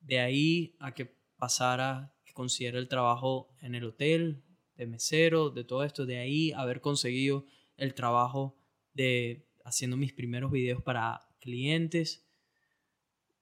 De 0.00 0.20
ahí 0.20 0.76
a 0.78 0.92
que 0.92 1.18
pasara, 1.36 2.13
considera 2.34 2.78
el 2.78 2.88
trabajo 2.88 3.48
en 3.60 3.74
el 3.74 3.84
hotel, 3.84 4.44
de 4.76 4.86
mesero, 4.86 5.50
de 5.50 5.64
todo 5.64 5.84
esto, 5.84 6.04
de 6.04 6.18
ahí 6.18 6.52
haber 6.52 6.80
conseguido 6.80 7.46
el 7.76 7.94
trabajo 7.94 8.58
de 8.92 9.48
haciendo 9.64 9.96
mis 9.96 10.12
primeros 10.12 10.50
videos 10.50 10.82
para 10.82 11.28
clientes, 11.40 12.26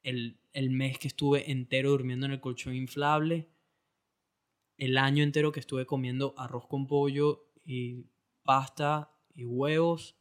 el, 0.03 0.39
el 0.53 0.71
mes 0.71 0.99
que 0.99 1.09
estuve 1.09 1.51
entero 1.51 1.91
durmiendo 1.91 2.27
en 2.27 2.33
el 2.33 2.41
colchón 2.41 2.75
inflable, 2.75 3.49
el 4.77 4.99
año 4.99 5.23
entero 5.23 5.53
que 5.53 5.61
estuve 5.61 5.87
comiendo 5.87 6.35
arroz 6.37 6.67
con 6.67 6.87
pollo 6.87 7.51
y 7.65 8.07
pasta 8.43 9.11
y 9.35 9.45
huevos. 9.45 10.17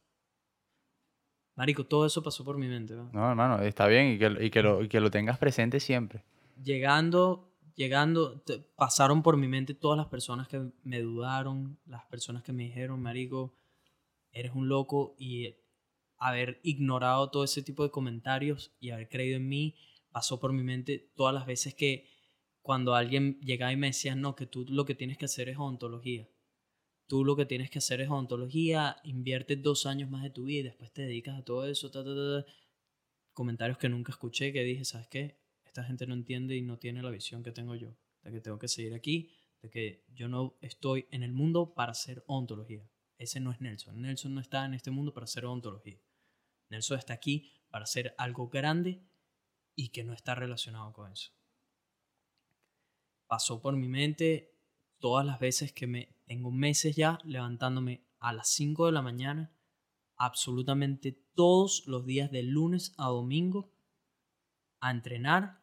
Marico, 1.54 1.84
todo 1.84 2.06
eso 2.06 2.22
pasó 2.22 2.44
por 2.44 2.56
mi 2.56 2.68
mente. 2.68 2.94
No, 2.94 3.10
no 3.12 3.30
hermano, 3.30 3.60
está 3.62 3.86
bien 3.86 4.12
y 4.12 4.18
que, 4.18 4.46
y 4.46 4.50
que, 4.50 4.62
lo, 4.62 4.82
y 4.82 4.88
que 4.88 5.00
lo 5.00 5.10
tengas 5.10 5.38
presente 5.38 5.80
siempre. 5.80 6.24
Llegando, 6.62 7.51
llegando, 7.74 8.42
pasaron 8.76 9.22
por 9.22 9.36
mi 9.36 9.48
mente 9.48 9.74
todas 9.74 9.96
las 9.96 10.06
personas 10.06 10.48
que 10.48 10.70
me 10.82 11.00
dudaron, 11.00 11.78
las 11.86 12.04
personas 12.06 12.42
que 12.42 12.52
me 12.52 12.64
dijeron, 12.64 13.00
Marico, 13.00 13.54
eres 14.32 14.52
un 14.54 14.68
loco 14.68 15.14
y 15.18 15.54
haber 16.18 16.60
ignorado 16.62 17.30
todo 17.30 17.44
ese 17.44 17.62
tipo 17.62 17.82
de 17.82 17.90
comentarios 17.90 18.74
y 18.80 18.90
haber 18.90 19.08
creído 19.08 19.36
en 19.36 19.48
mí 19.48 19.76
pasó 20.10 20.38
por 20.38 20.52
mi 20.52 20.62
mente 20.62 21.10
todas 21.16 21.34
las 21.34 21.46
veces 21.46 21.74
que 21.74 22.06
cuando 22.60 22.94
alguien 22.94 23.40
llegaba 23.40 23.72
y 23.72 23.76
me 23.76 23.88
decía, 23.88 24.14
no, 24.14 24.36
que 24.36 24.46
tú 24.46 24.64
lo 24.68 24.84
que 24.84 24.94
tienes 24.94 25.18
que 25.18 25.24
hacer 25.24 25.48
es 25.48 25.58
ontología. 25.58 26.28
Tú 27.08 27.24
lo 27.24 27.34
que 27.34 27.44
tienes 27.44 27.70
que 27.70 27.78
hacer 27.78 28.00
es 28.00 28.08
ontología, 28.08 28.96
inviertes 29.02 29.60
dos 29.60 29.84
años 29.84 30.08
más 30.10 30.22
de 30.22 30.30
tu 30.30 30.44
vida 30.44 30.60
y 30.60 30.62
después 30.62 30.92
te 30.92 31.02
dedicas 31.02 31.38
a 31.38 31.44
todo 31.44 31.66
eso. 31.66 31.90
Comentarios 33.32 33.78
que 33.78 33.88
nunca 33.88 34.12
escuché 34.12 34.52
que 34.52 34.62
dije, 34.62 34.84
¿sabes 34.84 35.08
qué? 35.08 35.41
Esta 35.72 35.84
gente 35.84 36.06
no 36.06 36.12
entiende 36.12 36.54
y 36.54 36.60
no 36.60 36.76
tiene 36.76 37.02
la 37.02 37.08
visión 37.08 37.42
que 37.42 37.50
tengo 37.50 37.74
yo. 37.74 37.96
De 38.22 38.30
que 38.30 38.42
tengo 38.42 38.58
que 38.58 38.68
seguir 38.68 38.92
aquí, 38.92 39.32
de 39.62 39.70
que 39.70 40.04
yo 40.12 40.28
no 40.28 40.58
estoy 40.60 41.06
en 41.10 41.22
el 41.22 41.32
mundo 41.32 41.72
para 41.72 41.92
hacer 41.92 42.22
ontología. 42.26 42.86
Ese 43.16 43.40
no 43.40 43.52
es 43.52 43.62
Nelson. 43.62 44.02
Nelson 44.02 44.34
no 44.34 44.42
está 44.42 44.66
en 44.66 44.74
este 44.74 44.90
mundo 44.90 45.14
para 45.14 45.24
hacer 45.24 45.46
ontología. 45.46 45.98
Nelson 46.68 46.98
está 46.98 47.14
aquí 47.14 47.50
para 47.70 47.84
hacer 47.84 48.14
algo 48.18 48.50
grande 48.50 49.00
y 49.74 49.88
que 49.88 50.04
no 50.04 50.12
está 50.12 50.34
relacionado 50.34 50.92
con 50.92 51.10
eso. 51.10 51.32
Pasó 53.26 53.62
por 53.62 53.74
mi 53.74 53.88
mente 53.88 54.54
todas 54.98 55.24
las 55.24 55.40
veces 55.40 55.72
que 55.72 55.86
me 55.86 56.14
tengo 56.26 56.50
meses 56.50 56.96
ya 56.96 57.18
levantándome 57.24 58.04
a 58.18 58.34
las 58.34 58.48
5 58.48 58.84
de 58.84 58.92
la 58.92 59.00
mañana, 59.00 59.56
absolutamente 60.16 61.12
todos 61.34 61.86
los 61.86 62.04
días 62.04 62.30
de 62.30 62.42
lunes 62.42 62.92
a 62.98 63.06
domingo 63.06 63.72
a 64.82 64.90
entrenar, 64.90 65.61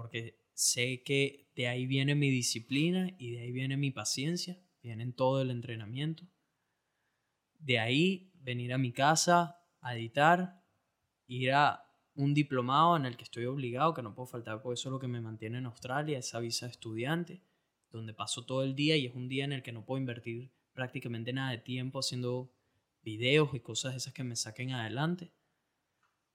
porque 0.00 0.40
sé 0.54 1.02
que 1.02 1.50
de 1.54 1.68
ahí 1.68 1.86
viene 1.86 2.14
mi 2.14 2.30
disciplina 2.30 3.14
y 3.18 3.32
de 3.32 3.40
ahí 3.40 3.52
viene 3.52 3.76
mi 3.76 3.90
paciencia, 3.90 4.58
viene 4.82 5.12
todo 5.12 5.42
el 5.42 5.50
entrenamiento. 5.50 6.26
De 7.58 7.78
ahí 7.78 8.32
venir 8.36 8.72
a 8.72 8.78
mi 8.78 8.92
casa 8.92 9.60
a 9.82 9.94
editar, 9.94 10.64
ir 11.26 11.52
a 11.52 11.84
un 12.14 12.32
diplomado 12.32 12.96
en 12.96 13.04
el 13.04 13.18
que 13.18 13.24
estoy 13.24 13.44
obligado, 13.44 13.92
que 13.92 14.00
no 14.00 14.14
puedo 14.14 14.26
faltar, 14.26 14.62
porque 14.62 14.80
eso 14.80 14.88
es 14.88 14.92
lo 14.92 14.98
que 14.98 15.06
me 15.06 15.20
mantiene 15.20 15.58
en 15.58 15.66
Australia, 15.66 16.18
esa 16.18 16.40
visa 16.40 16.64
de 16.64 16.72
estudiante, 16.72 17.44
donde 17.90 18.14
paso 18.14 18.46
todo 18.46 18.64
el 18.64 18.74
día 18.74 18.96
y 18.96 19.04
es 19.04 19.14
un 19.14 19.28
día 19.28 19.44
en 19.44 19.52
el 19.52 19.62
que 19.62 19.72
no 19.72 19.84
puedo 19.84 20.00
invertir 20.00 20.50
prácticamente 20.72 21.34
nada 21.34 21.50
de 21.50 21.58
tiempo 21.58 21.98
haciendo 21.98 22.54
videos 23.02 23.50
y 23.52 23.60
cosas 23.60 23.94
esas 23.94 24.14
que 24.14 24.24
me 24.24 24.34
saquen 24.34 24.72
adelante. 24.72 25.34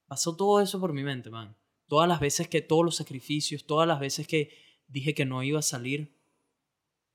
Pasó 0.06 0.36
todo 0.38 0.62
eso 0.62 0.80
por 0.80 0.94
mi 0.94 1.02
mente, 1.02 1.32
man. 1.32 1.58
Todas 1.88 2.08
las 2.08 2.20
veces 2.20 2.48
que, 2.48 2.62
todos 2.62 2.84
los 2.84 2.96
sacrificios, 2.96 3.66
todas 3.66 3.88
las 3.88 4.00
veces 4.00 4.28
que 4.28 4.52
dije 4.88 5.14
que 5.14 5.26
no 5.26 5.44
iba 5.44 5.60
a 5.60 5.64
salir, 5.64 6.16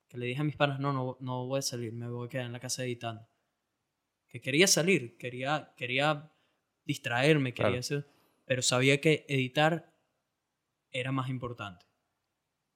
que 0.09 0.19
le 0.19 0.27
dije 0.27 0.41
a 0.41 0.45
mis 0.45 0.57
padres, 0.57 0.79
no, 0.79 0.93
no, 0.93 1.17
no 1.21 1.47
voy 1.47 1.59
a 1.59 1.63
salir, 1.63 1.93
me 1.93 2.09
voy 2.09 2.27
a 2.27 2.31
quedar 2.31 2.47
en 2.47 2.53
la 2.53 2.61
casa 2.61 2.85
editando. 2.85 3.27
Que 4.29 4.41
quería 4.41 4.67
salir, 4.67 5.17
quería, 5.17 5.75
quería 5.77 6.33
distraerme, 6.85 7.55
quería 7.55 7.81
hacer 7.81 8.07
pero 8.51 8.63
sabía 8.63 9.01
que 9.01 9.25
editar 9.29 9.95
era 10.91 11.13
más 11.13 11.29
importante. 11.29 11.87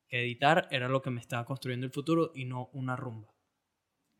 Que 0.06 0.22
editar 0.22 0.68
era 0.70 0.88
lo 0.88 1.02
que 1.02 1.10
me 1.10 1.20
estaba 1.20 1.44
construyendo 1.44 1.84
el 1.84 1.90
futuro 1.90 2.30
y 2.32 2.44
no 2.44 2.70
una 2.74 2.94
rumba. 2.94 3.34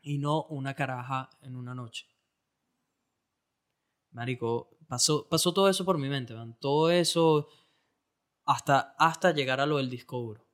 Y 0.02 0.18
no 0.18 0.46
una 0.46 0.74
caraja 0.74 1.30
en 1.42 1.54
una 1.54 1.72
noche. 1.72 2.08
Marico, 4.10 4.76
pasó, 4.88 5.28
pasó 5.28 5.54
todo 5.54 5.68
eso 5.68 5.84
por 5.84 5.96
mi 5.96 6.08
mente, 6.08 6.34
man. 6.34 6.58
Todo 6.58 6.90
eso 6.90 7.46
hasta, 8.44 8.94
hasta 8.98 9.32
llegar 9.32 9.60
a 9.60 9.66
lo 9.66 9.78
del 9.78 9.90
disco 9.90 10.18
duro. 10.18 10.48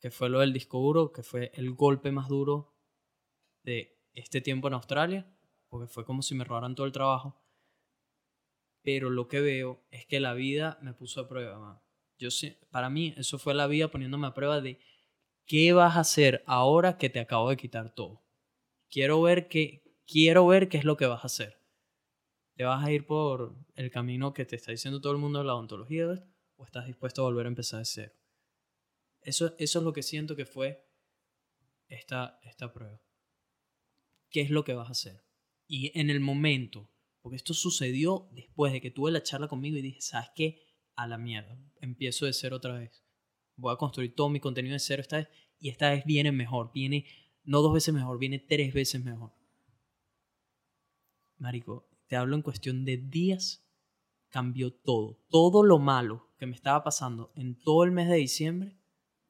Que 0.00 0.10
fue 0.10 0.28
lo 0.28 0.40
del 0.40 0.52
disco 0.52 0.78
duro, 0.78 1.12
que 1.12 1.22
fue 1.22 1.52
el 1.54 1.72
golpe 1.72 2.10
más 2.10 2.28
duro 2.28 2.74
de 3.62 4.00
este 4.14 4.40
tiempo 4.40 4.68
en 4.68 4.74
Australia. 4.74 5.32
Porque 5.68 5.86
fue 5.86 6.04
como 6.04 6.22
si 6.22 6.34
me 6.34 6.44
robaran 6.44 6.74
todo 6.74 6.86
el 6.86 6.92
trabajo 6.92 7.42
pero 8.82 9.10
lo 9.10 9.28
que 9.28 9.40
veo 9.40 9.84
es 9.90 10.06
que 10.06 10.20
la 10.20 10.34
vida 10.34 10.78
me 10.82 10.92
puso 10.92 11.20
a 11.20 11.28
prueba. 11.28 11.82
Yo 12.18 12.30
sé, 12.30 12.58
para 12.70 12.90
mí 12.90 13.14
eso 13.16 13.38
fue 13.38 13.54
la 13.54 13.66
vida 13.66 13.88
poniéndome 13.88 14.26
a 14.26 14.34
prueba 14.34 14.60
de 14.60 14.80
qué 15.46 15.72
vas 15.72 15.96
a 15.96 16.00
hacer 16.00 16.42
ahora 16.46 16.98
que 16.98 17.08
te 17.08 17.20
acabo 17.20 17.48
de 17.48 17.56
quitar 17.56 17.94
todo. 17.94 18.22
Quiero 18.90 19.22
ver 19.22 19.48
qué, 19.48 19.82
quiero 20.06 20.46
ver 20.46 20.68
qué 20.68 20.78
es 20.78 20.84
lo 20.84 20.96
que 20.96 21.06
vas 21.06 21.22
a 21.22 21.26
hacer. 21.26 21.58
¿Te 22.54 22.64
vas 22.64 22.84
a 22.84 22.92
ir 22.92 23.06
por 23.06 23.54
el 23.74 23.90
camino 23.90 24.34
que 24.34 24.44
te 24.44 24.56
está 24.56 24.72
diciendo 24.72 25.00
todo 25.00 25.12
el 25.12 25.18
mundo 25.18 25.38
de 25.38 25.46
la 25.46 25.54
odontología 25.54 26.06
o 26.62 26.64
estás 26.64 26.86
dispuesto 26.86 27.22
a 27.22 27.24
volver 27.24 27.46
a 27.46 27.48
empezar 27.48 27.80
de 27.80 27.84
cero? 27.84 28.12
Eso, 29.20 29.54
eso 29.58 29.78
es 29.80 29.84
lo 29.84 29.92
que 29.92 30.02
siento 30.02 30.36
que 30.36 30.46
fue 30.46 30.88
esta, 31.88 32.38
esta 32.44 32.72
prueba. 32.72 33.02
¿Qué 34.30 34.40
es 34.40 34.50
lo 34.50 34.64
que 34.64 34.74
vas 34.74 34.88
a 34.88 34.92
hacer? 34.92 35.24
Y 35.66 35.98
en 35.98 36.08
el 36.08 36.20
momento 36.20 36.88
porque 37.22 37.36
esto 37.36 37.54
sucedió 37.54 38.28
después 38.32 38.72
de 38.72 38.80
que 38.80 38.90
tuve 38.90 39.12
la 39.12 39.22
charla 39.22 39.46
conmigo 39.46 39.76
y 39.76 39.82
dije, 39.82 40.00
¿sabes 40.00 40.30
qué? 40.34 40.60
A 40.96 41.06
la 41.06 41.18
mierda. 41.18 41.56
Empiezo 41.80 42.26
de 42.26 42.32
cero 42.32 42.56
otra 42.56 42.74
vez. 42.74 43.04
Voy 43.56 43.72
a 43.72 43.76
construir 43.76 44.14
todo 44.14 44.28
mi 44.28 44.40
contenido 44.40 44.72
de 44.72 44.80
cero 44.80 45.00
esta 45.00 45.18
vez. 45.18 45.28
Y 45.60 45.68
esta 45.68 45.90
vez 45.90 46.04
viene 46.04 46.32
mejor. 46.32 46.72
Viene 46.74 47.06
no 47.44 47.62
dos 47.62 47.72
veces 47.72 47.94
mejor, 47.94 48.18
viene 48.18 48.40
tres 48.40 48.74
veces 48.74 49.04
mejor. 49.04 49.32
Marico, 51.38 51.88
te 52.08 52.16
hablo 52.16 52.34
en 52.34 52.42
cuestión 52.42 52.84
de 52.84 52.96
días. 52.96 53.64
Cambió 54.32 54.72
todo. 54.72 55.20
Todo 55.28 55.62
lo 55.62 55.78
malo 55.78 56.32
que 56.38 56.46
me 56.46 56.56
estaba 56.56 56.82
pasando 56.82 57.32
en 57.36 57.54
todo 57.58 57.84
el 57.84 57.90
mes 57.90 58.08
de 58.08 58.16
diciembre 58.16 58.78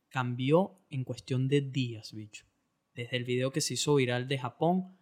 cambió 0.08 0.78
en 0.90 1.02
cuestión 1.02 1.48
de 1.48 1.60
días, 1.60 2.12
bicho. 2.12 2.46
Desde 2.94 3.16
el 3.16 3.24
video 3.24 3.50
que 3.50 3.60
se 3.60 3.74
hizo 3.74 3.96
viral 3.96 4.28
de 4.28 4.38
Japón, 4.38 4.96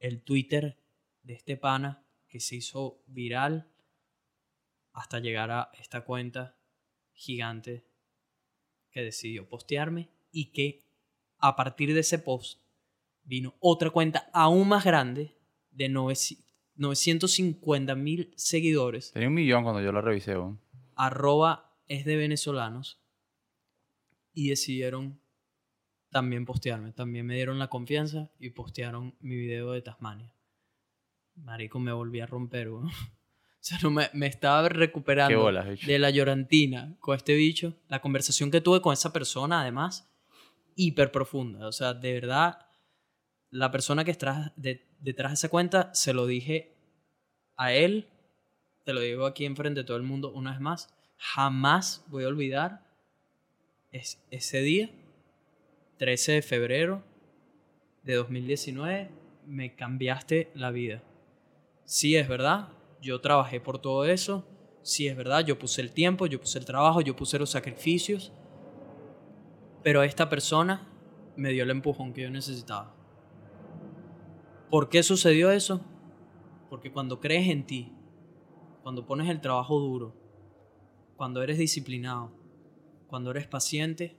el 0.00 0.22
Twitter 0.22 0.78
de 1.22 1.32
este 1.32 1.56
pana 1.56 2.04
que 2.26 2.40
se 2.40 2.56
hizo 2.56 3.02
viral 3.06 3.72
hasta 4.92 5.18
llegar 5.18 5.50
a 5.50 5.70
esta 5.80 6.04
cuenta 6.04 6.58
gigante 7.12 7.88
que 8.90 9.02
decidió 9.02 9.48
postearme 9.48 10.10
y 10.30 10.52
que 10.52 10.84
a 11.38 11.56
partir 11.56 11.94
de 11.94 12.00
ese 12.00 12.18
post 12.18 12.60
vino 13.22 13.56
otra 13.60 13.88
cuenta 13.88 14.28
aún 14.34 14.68
más 14.68 14.84
grande 14.84 15.38
de 15.70 15.88
950 16.78 17.94
mil 17.94 18.32
seguidores. 18.36 19.12
Tenía 19.12 19.28
un 19.28 19.34
millón 19.34 19.62
cuando 19.64 19.82
yo 19.82 19.92
lo 19.92 20.00
revisé. 20.00 20.34
Arroba 20.94 21.76
es 21.86 22.04
de 22.04 22.16
venezolanos. 22.16 23.00
Y 24.32 24.50
decidieron 24.50 25.20
también 26.10 26.44
postearme. 26.44 26.92
También 26.92 27.26
me 27.26 27.34
dieron 27.34 27.58
la 27.58 27.68
confianza 27.68 28.30
y 28.38 28.50
postearon 28.50 29.16
mi 29.20 29.36
video 29.36 29.72
de 29.72 29.82
Tasmania. 29.82 30.32
Marico, 31.34 31.78
me 31.78 31.92
volví 31.92 32.20
a 32.20 32.26
romper, 32.26 32.68
O 33.60 33.68
sea, 33.68 33.78
no 33.82 33.90
me, 33.90 34.08
estaba 34.26 34.68
recuperando 34.68 35.50
de 35.84 35.98
la 35.98 36.10
llorantina 36.10 36.96
con 37.00 37.16
este 37.16 37.34
bicho. 37.34 37.74
La 37.88 38.00
conversación 38.00 38.50
que 38.52 38.60
tuve 38.60 38.80
con 38.80 38.92
esa 38.92 39.12
persona, 39.12 39.60
además, 39.60 40.08
hiper 40.76 41.10
profunda. 41.10 41.66
O 41.66 41.72
sea, 41.72 41.92
de 41.92 42.12
verdad, 42.12 42.66
la 43.50 43.70
persona 43.72 44.04
que 44.04 44.12
está 44.12 44.54
detrás 45.00 45.32
de 45.32 45.34
esa 45.34 45.48
cuenta, 45.48 45.92
se 45.94 46.12
lo 46.12 46.26
dije 46.26 46.72
a 47.56 47.72
él, 47.72 48.08
te 48.84 48.92
lo 48.92 49.00
digo 49.00 49.26
aquí 49.26 49.44
enfrente 49.44 49.80
de 49.80 49.84
todo 49.84 49.96
el 49.96 50.02
mundo 50.02 50.30
una 50.30 50.52
vez 50.52 50.60
más, 50.60 50.94
jamás 51.16 52.04
voy 52.08 52.24
a 52.24 52.28
olvidar 52.28 52.86
es, 53.92 54.22
ese 54.30 54.60
día, 54.60 54.90
13 55.98 56.32
de 56.32 56.42
febrero 56.42 57.02
de 58.02 58.14
2019, 58.14 59.10
me 59.46 59.74
cambiaste 59.74 60.50
la 60.54 60.70
vida. 60.70 61.02
Sí, 61.84 62.16
es 62.16 62.28
verdad, 62.28 62.68
yo 63.00 63.20
trabajé 63.20 63.60
por 63.60 63.80
todo 63.80 64.04
eso, 64.04 64.46
sí, 64.82 65.08
es 65.08 65.16
verdad, 65.16 65.44
yo 65.44 65.58
puse 65.58 65.80
el 65.80 65.92
tiempo, 65.92 66.26
yo 66.26 66.40
puse 66.40 66.58
el 66.58 66.64
trabajo, 66.64 67.00
yo 67.00 67.16
puse 67.16 67.38
los 67.38 67.50
sacrificios, 67.50 68.32
pero 69.82 70.02
esta 70.02 70.28
persona 70.28 70.86
me 71.36 71.50
dio 71.50 71.64
el 71.64 71.70
empujón 71.70 72.12
que 72.12 72.22
yo 72.22 72.30
necesitaba. 72.30 72.97
¿Por 74.70 74.90
qué 74.90 75.02
sucedió 75.02 75.50
eso? 75.50 75.80
Porque 76.68 76.92
cuando 76.92 77.20
crees 77.20 77.48
en 77.48 77.66
ti, 77.66 77.92
cuando 78.82 79.06
pones 79.06 79.28
el 79.30 79.40
trabajo 79.40 79.78
duro, 79.78 80.14
cuando 81.16 81.42
eres 81.42 81.58
disciplinado, 81.58 82.30
cuando 83.06 83.30
eres 83.30 83.46
paciente 83.46 84.16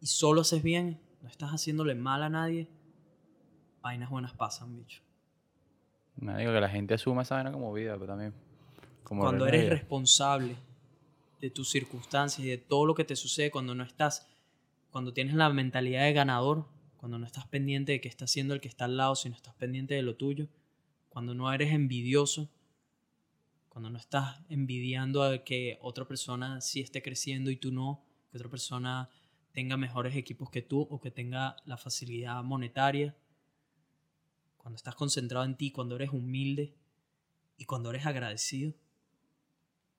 y 0.00 0.06
solo 0.06 0.42
haces 0.42 0.62
bien, 0.62 1.00
no 1.20 1.28
estás 1.28 1.50
haciéndole 1.50 1.96
mal 1.96 2.22
a 2.22 2.28
nadie, 2.28 2.68
vainas 3.82 4.10
buenas 4.10 4.32
pasan, 4.34 4.76
bicho. 4.76 5.02
Me 6.16 6.38
digo 6.38 6.52
que 6.52 6.60
la 6.60 6.68
gente 6.68 6.94
asuma 6.94 7.22
esa 7.22 7.34
vaina 7.34 7.50
como 7.50 7.72
vida, 7.72 7.94
pero 7.94 8.06
también 8.06 8.34
como 9.02 9.22
Cuando 9.22 9.46
eres 9.46 9.68
responsable 9.68 10.56
de 11.40 11.50
tus 11.50 11.70
circunstancias 11.70 12.46
y 12.46 12.50
de 12.50 12.58
todo 12.58 12.86
lo 12.86 12.94
que 12.94 13.04
te 13.04 13.16
sucede 13.16 13.50
cuando 13.50 13.74
no 13.74 13.82
estás, 13.82 14.28
cuando 14.92 15.12
tienes 15.12 15.34
la 15.34 15.50
mentalidad 15.50 16.04
de 16.04 16.12
ganador, 16.12 16.66
cuando 17.04 17.18
no 17.18 17.26
estás 17.26 17.46
pendiente 17.46 17.92
de 17.92 18.00
qué 18.00 18.08
está 18.08 18.24
haciendo 18.24 18.54
el 18.54 18.62
que 18.62 18.68
está 18.68 18.86
al 18.86 18.96
lado, 18.96 19.14
sino 19.14 19.36
estás 19.36 19.52
pendiente 19.56 19.92
de 19.92 20.00
lo 20.00 20.16
tuyo, 20.16 20.48
cuando 21.10 21.34
no 21.34 21.52
eres 21.52 21.70
envidioso, 21.70 22.50
cuando 23.68 23.90
no 23.90 23.98
estás 23.98 24.40
envidiando 24.48 25.22
a 25.22 25.44
que 25.44 25.76
otra 25.82 26.08
persona 26.08 26.62
sí 26.62 26.80
esté 26.80 27.02
creciendo 27.02 27.50
y 27.50 27.56
tú 27.56 27.72
no, 27.72 28.02
que 28.30 28.38
otra 28.38 28.48
persona 28.48 29.10
tenga 29.52 29.76
mejores 29.76 30.16
equipos 30.16 30.48
que 30.48 30.62
tú 30.62 30.80
o 30.80 30.98
que 30.98 31.10
tenga 31.10 31.56
la 31.66 31.76
facilidad 31.76 32.42
monetaria, 32.42 33.14
cuando 34.56 34.76
estás 34.76 34.94
concentrado 34.94 35.44
en 35.44 35.58
ti, 35.58 35.72
cuando 35.72 35.96
eres 35.96 36.08
humilde 36.08 36.74
y 37.58 37.66
cuando 37.66 37.90
eres 37.90 38.06
agradecido, 38.06 38.72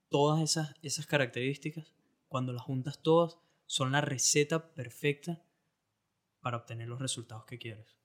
todas 0.09 0.41
esas, 0.41 0.73
esas 0.81 1.05
características, 1.05 1.93
cuando 2.29 2.51
las 2.51 2.63
juntas 2.63 2.97
todas, 3.03 3.37
son 3.67 3.91
la 3.91 4.01
receta 4.01 4.73
perfecta 4.73 5.44
para 6.45 6.57
obtener 6.57 6.87
los 6.87 6.99
resultados 6.99 7.43
que 7.45 7.57
quieres. 7.57 7.97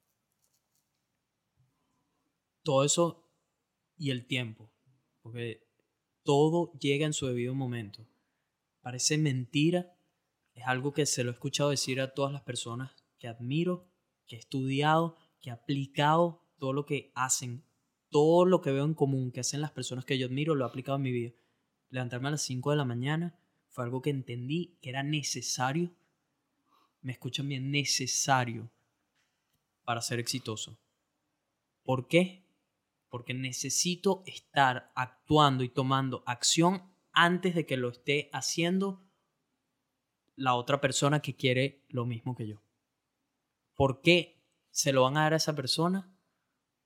Todo 2.63 2.85
eso 2.85 3.31
y 3.99 4.13
el 4.13 4.27
tiempo, 4.27 4.73
porque 5.21 5.69
todo 6.23 6.73
llega 6.79 7.05
en 7.05 7.13
su 7.13 7.27
debido 7.27 7.55
momento. 7.55 8.09
Parece 8.81 9.19
mentira, 9.19 9.95
es 10.55 10.67
algo 10.67 10.95
que 10.95 11.05
se 11.05 11.23
lo 11.23 11.29
he 11.29 11.35
escuchado 11.35 11.69
decir 11.69 12.01
a 12.01 12.15
todas 12.15 12.33
las 12.33 12.41
personas 12.41 12.93
que 13.19 13.29
admiro, 13.29 13.93
que 14.27 14.37
he 14.37 14.39
estudiado, 14.39 15.19
que 15.39 15.51
he 15.51 15.53
aplicado 15.53 16.49
todo 16.57 16.73
lo 16.73 16.87
que 16.87 17.13
hacen, 17.15 17.67
todo 18.09 18.47
lo 18.47 18.63
que 18.63 18.73
veo 18.73 18.87
en 18.87 18.95
común 18.95 19.33
que 19.33 19.41
hacen 19.41 19.61
las 19.61 19.73
personas 19.73 20.07
que 20.07 20.19
yo 20.19 20.29
admiro, 20.29 20.55
lo 20.55 20.65
he 20.65 20.69
aplicado 20.69 20.97
en 20.97 21.03
mi 21.03 21.13
vida. 21.13 21.35
Levantarme 21.91 22.29
a 22.29 22.31
las 22.31 22.43
5 22.45 22.71
de 22.71 22.77
la 22.79 22.87
mañana 22.87 23.39
fue 23.69 23.85
algo 23.85 24.01
que 24.01 24.09
entendí 24.09 24.79
que 24.81 24.89
era 24.89 25.03
necesario 25.03 25.95
me 27.03 27.13
escuchan 27.13 27.49
bien, 27.49 27.71
necesario 27.71 28.71
para 29.85 30.03
ser 30.03 30.19
exitoso. 30.19 30.79
¿Por 31.83 32.07
qué? 32.09 32.47
Porque 33.09 33.35
necesito 33.35 34.23
estar 34.27 34.93
actuando 34.95 35.65
y 35.65 35.69
tomando 35.69 36.23
acción 36.27 36.93
antes 37.13 37.55
de 37.55 37.67
que 37.67 37.77
lo 37.77 37.89
esté 37.89 38.31
haciendo 38.33 39.03
la 40.37 40.55
otra 40.55 40.81
persona 40.81 41.21
que 41.21 41.35
quiere 41.35 41.85
lo 41.89 42.07
mismo 42.07 42.35
que 42.35 42.47
yo. 42.47 42.63
¿Por 43.75 44.01
qué 44.01 44.43
se 44.71 44.93
lo 44.93 45.03
van 45.03 45.17
a 45.17 45.23
dar 45.23 45.33
a 45.35 45.37
esa 45.37 45.55
persona? 45.55 46.15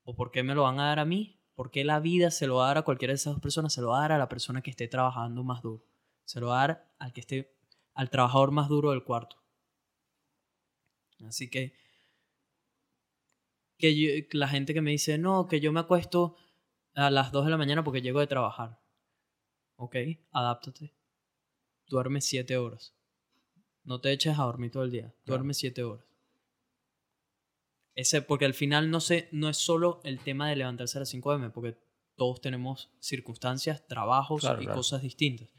¿O 0.03 0.15
por 0.15 0.31
qué 0.31 0.43
me 0.43 0.55
lo 0.55 0.63
van 0.63 0.79
a 0.79 0.87
dar 0.87 0.99
a 0.99 1.05
mí? 1.05 1.39
¿Por 1.55 1.71
qué 1.71 1.83
la 1.83 1.99
vida 1.99 2.31
se 2.31 2.47
lo 2.47 2.55
va 2.55 2.65
a 2.65 2.67
dar 2.67 2.77
a 2.79 2.81
cualquiera 2.81 3.11
de 3.11 3.15
esas 3.15 3.33
dos 3.33 3.41
personas? 3.41 3.73
Se 3.73 3.81
lo 3.81 3.89
va 3.89 3.99
a 3.99 4.01
dar 4.01 4.11
a 4.13 4.17
la 4.17 4.29
persona 4.29 4.61
que 4.61 4.71
esté 4.71 4.87
trabajando 4.87 5.43
más 5.43 5.61
duro. 5.61 5.85
Se 6.25 6.39
lo 6.39 6.47
va 6.47 6.63
a 6.63 6.67
dar 6.67 6.93
al 6.99 7.13
que 7.13 7.21
esté, 7.21 7.55
al 7.93 8.09
trabajador 8.09 8.51
más 8.51 8.67
duro 8.67 8.91
del 8.91 9.03
cuarto. 9.03 9.44
Así 11.27 11.49
que, 11.49 11.73
que 13.77 14.27
la 14.31 14.47
gente 14.47 14.73
que 14.73 14.81
me 14.81 14.91
dice, 14.91 15.17
no, 15.17 15.47
que 15.47 15.59
yo 15.59 15.71
me 15.71 15.79
acuesto 15.79 16.35
a 16.93 17.09
las 17.09 17.31
2 17.31 17.45
de 17.45 17.51
la 17.51 17.57
mañana 17.57 17.83
porque 17.83 18.01
llego 18.01 18.19
de 18.19 18.27
trabajar. 18.27 18.79
Ok, 19.75 19.95
adáptate. 20.31 20.93
Duerme 21.87 22.21
7 22.21 22.57
horas. 22.57 22.95
No 23.83 24.01
te 24.01 24.11
eches 24.11 24.39
a 24.39 24.43
dormir 24.43 24.71
todo 24.71 24.83
el 24.83 24.91
día. 24.91 25.13
Duerme 25.25 25.53
7 25.53 25.83
horas. 25.83 26.05
Ese, 27.93 28.21
porque 28.21 28.45
al 28.45 28.53
final 28.53 28.89
no, 28.89 28.99
sé, 28.99 29.29
no 29.31 29.47
es 29.49 29.57
solo 29.57 30.01
el 30.03 30.19
tema 30.19 30.49
de 30.49 30.57
levantarse 30.57 30.97
a 30.97 31.01
las 31.01 31.09
5 31.09 31.33
m, 31.33 31.49
porque 31.51 31.77
todos 32.15 32.41
tenemos 32.41 32.89
circunstancias, 32.99 33.87
trabajos 33.87 34.45
y 34.59 34.65
cosas 34.65 35.01
distintas. 35.01 35.49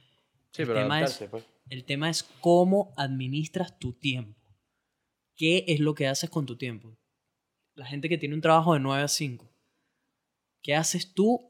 Sí, 0.51 0.63
el, 0.63 0.69
pero 0.69 0.81
tema 0.81 1.03
es, 1.03 1.25
pues. 1.31 1.45
el 1.71 1.85
tema 1.85 2.11
es 2.11 2.23
cómo 2.41 2.93
administras 2.97 3.79
tu 3.79 3.93
tiempo. 3.95 4.41
¿Qué 5.37 5.65
es 5.69 5.79
lo 5.81 5.95
que 5.95 6.09
haces 6.09 6.31
con 6.31 6.47
tu 6.47 6.57
tiempo? 6.57 6.97
La 7.75 7.85
gente 7.87 8.09
que 8.09 8.19
tiene 8.19 8.35
un 8.35 8.41
trabajo 8.41 8.75
de 8.75 8.81
9 8.81 9.03
a 9.03 9.09
5. 9.09 9.53
¿Qué 10.63 10.75
haces 10.75 11.13
tú 11.13 11.49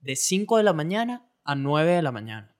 de 0.00 0.16
5 0.16 0.56
de 0.56 0.64
la 0.64 0.72
mañana 0.72 1.30
a 1.44 1.54
9 1.54 1.92
de 1.92 2.02
la 2.02 2.12
mañana? 2.12 2.56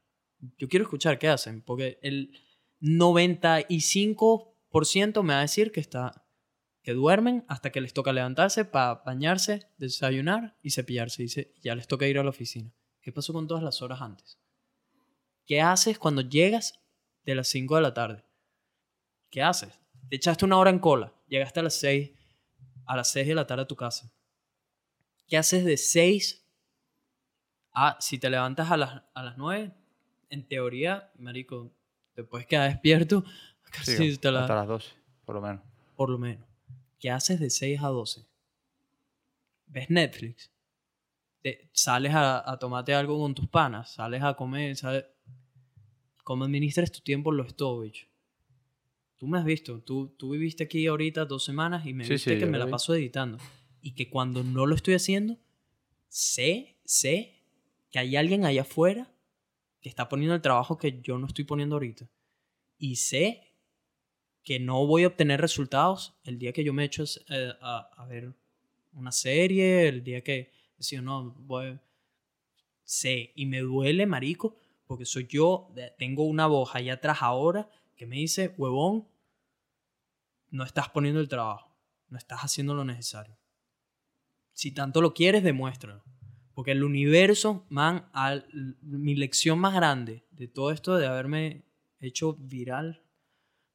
Yo 0.56 0.68
quiero 0.68 0.84
escuchar 0.84 1.18
qué 1.18 1.28
hacen, 1.28 1.62
porque 1.62 1.98
el 2.02 2.38
95% 2.80 5.22
me 5.22 5.34
va 5.34 5.40
a 5.40 5.42
decir 5.42 5.72
que 5.72 5.80
está 5.80 6.28
que 6.88 6.94
duermen 6.94 7.44
hasta 7.48 7.70
que 7.70 7.82
les 7.82 7.92
toca 7.92 8.14
levantarse 8.14 8.64
para 8.64 9.02
bañarse, 9.04 9.68
desayunar 9.76 10.56
y 10.62 10.70
cepillarse. 10.70 11.22
Dice, 11.22 11.52
ya 11.60 11.74
les 11.74 11.86
toca 11.86 12.06
ir 12.06 12.18
a 12.18 12.22
la 12.22 12.30
oficina. 12.30 12.72
¿Qué 13.02 13.12
pasó 13.12 13.34
con 13.34 13.46
todas 13.46 13.62
las 13.62 13.82
horas 13.82 14.00
antes? 14.00 14.38
¿Qué 15.44 15.60
haces 15.60 15.98
cuando 15.98 16.22
llegas 16.22 16.80
de 17.24 17.34
las 17.34 17.48
5 17.48 17.76
de 17.76 17.82
la 17.82 17.92
tarde? 17.92 18.24
¿Qué 19.28 19.42
haces? 19.42 19.78
Te 20.08 20.16
echaste 20.16 20.44
una 20.44 20.56
hora 20.56 20.70
en 20.70 20.78
cola, 20.78 21.12
llegaste 21.28 21.60
a 21.60 21.62
las 21.64 21.74
6, 21.74 22.10
a 22.86 22.96
las 22.96 23.10
6 23.10 23.28
de 23.28 23.34
la 23.34 23.46
tarde 23.46 23.62
a 23.62 23.66
tu 23.66 23.76
casa. 23.76 24.10
¿Qué 25.26 25.36
haces 25.36 25.64
de 25.64 25.76
6 25.76 26.46
a, 27.72 27.96
si 28.00 28.18
te 28.18 28.30
levantas 28.30 28.70
a 28.70 28.76
las, 28.76 29.02
a 29.14 29.22
las 29.22 29.36
9, 29.36 29.72
en 30.30 30.48
teoría, 30.48 31.12
marico, 31.18 31.70
te 32.14 32.24
puedes 32.24 32.46
quedar 32.46 32.70
despierto 32.70 33.24
hasta 33.72 34.54
las 34.54 34.66
12, 34.66 34.90
por 35.24 35.34
lo 35.36 35.40
menos. 35.42 35.62
Por 35.94 36.10
lo 36.10 36.18
menos. 36.18 36.46
¿Qué 36.98 37.10
haces 37.10 37.38
de 37.38 37.50
6 37.50 37.80
a 37.82 37.88
12? 37.88 38.26
¿Ves 39.66 39.90
Netflix? 39.90 40.50
Te, 41.42 41.70
sales 41.72 42.14
a, 42.14 42.50
a, 42.50 42.58
tomarte 42.58 42.94
algo 42.94 43.18
con 43.18 43.34
tus 43.34 43.46
panas, 43.48 43.92
sales 43.92 44.22
a 44.22 44.34
comer, 44.34 44.74
¿sabes? 44.74 45.04
¿Cómo 46.24 46.44
administras 46.44 46.90
tu 46.90 47.00
tiempo? 47.00 47.30
Lo 47.30 47.44
es 47.44 47.54
todo, 47.54 47.80
bicho. 47.80 48.06
Tú 49.18 49.26
me 49.26 49.38
has 49.38 49.44
visto, 49.44 49.80
tú, 49.80 50.14
tú 50.16 50.30
viviste 50.30 50.64
aquí 50.64 50.86
ahorita 50.86 51.24
dos 51.24 51.44
semanas 51.44 51.84
y 51.86 51.92
me 51.92 52.06
viste 52.06 52.38
que 52.38 52.46
me 52.46 52.56
la 52.56 52.68
paso 52.68 52.94
editando. 52.94 53.38
Y 53.82 53.92
que 53.92 54.08
cuando 54.08 54.44
no 54.44 54.64
lo 54.64 54.76
estoy 54.76 54.94
haciendo, 54.94 55.38
sé, 56.08 56.76
sé 56.84 57.42
que 57.90 57.98
hay 57.98 58.14
alguien 58.14 58.44
allá 58.44 58.62
afuera 58.62 59.12
que 59.80 59.88
está 59.88 60.08
poniendo 60.08 60.36
el 60.36 60.40
trabajo 60.40 60.78
que 60.78 61.00
yo 61.02 61.18
no 61.18 61.26
estoy 61.26 61.44
poniendo 61.44 61.74
ahorita. 61.74 62.08
Y 62.78 62.96
sé 62.96 63.42
que 64.44 64.60
no 64.60 64.86
voy 64.86 65.02
a 65.02 65.08
obtener 65.08 65.40
resultados 65.40 66.14
el 66.22 66.38
día 66.38 66.52
que 66.52 66.62
yo 66.62 66.72
me 66.72 66.84
echo 66.84 67.04
eh, 67.28 67.52
a, 67.60 67.90
a, 67.96 68.06
ver 68.06 68.32
una 68.92 69.10
serie, 69.10 69.88
el 69.88 70.04
día 70.04 70.22
que 70.22 70.52
decía, 70.76 71.02
no, 71.02 71.34
voy... 71.40 71.78
Sé, 72.84 73.32
y 73.34 73.44
me 73.44 73.60
duele, 73.60 74.06
marico, 74.06 74.56
porque 74.86 75.04
soy 75.04 75.26
yo, 75.26 75.70
tengo 75.98 76.22
una 76.22 76.46
voz 76.46 76.74
allá 76.74 76.94
atrás 76.94 77.18
ahora 77.20 77.68
que 77.98 78.06
me 78.06 78.16
dice, 78.16 78.54
huevón, 78.56 79.06
no 80.50 80.64
estás 80.64 80.88
poniendo 80.88 81.20
el 81.20 81.28
trabajo, 81.28 81.76
no 82.08 82.16
estás 82.16 82.40
haciendo 82.40 82.72
lo 82.72 82.84
necesario. 82.84 83.36
Si 84.52 84.72
tanto 84.72 85.02
lo 85.02 85.12
quieres, 85.12 85.42
demuéstralo. 85.42 86.02
Porque 86.54 86.72
el 86.72 86.82
universo, 86.82 87.66
man, 87.68 88.08
mi 88.82 89.14
lección 89.14 89.58
más 89.58 89.74
grande 89.74 90.24
de 90.30 90.48
todo 90.48 90.70
esto 90.70 90.96
de 90.96 91.06
haberme 91.06 91.64
hecho 92.00 92.34
viral 92.34 93.04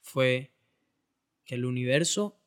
fue 0.02 0.54
que 1.46 1.56
el 1.56 1.66
universo 1.66 2.42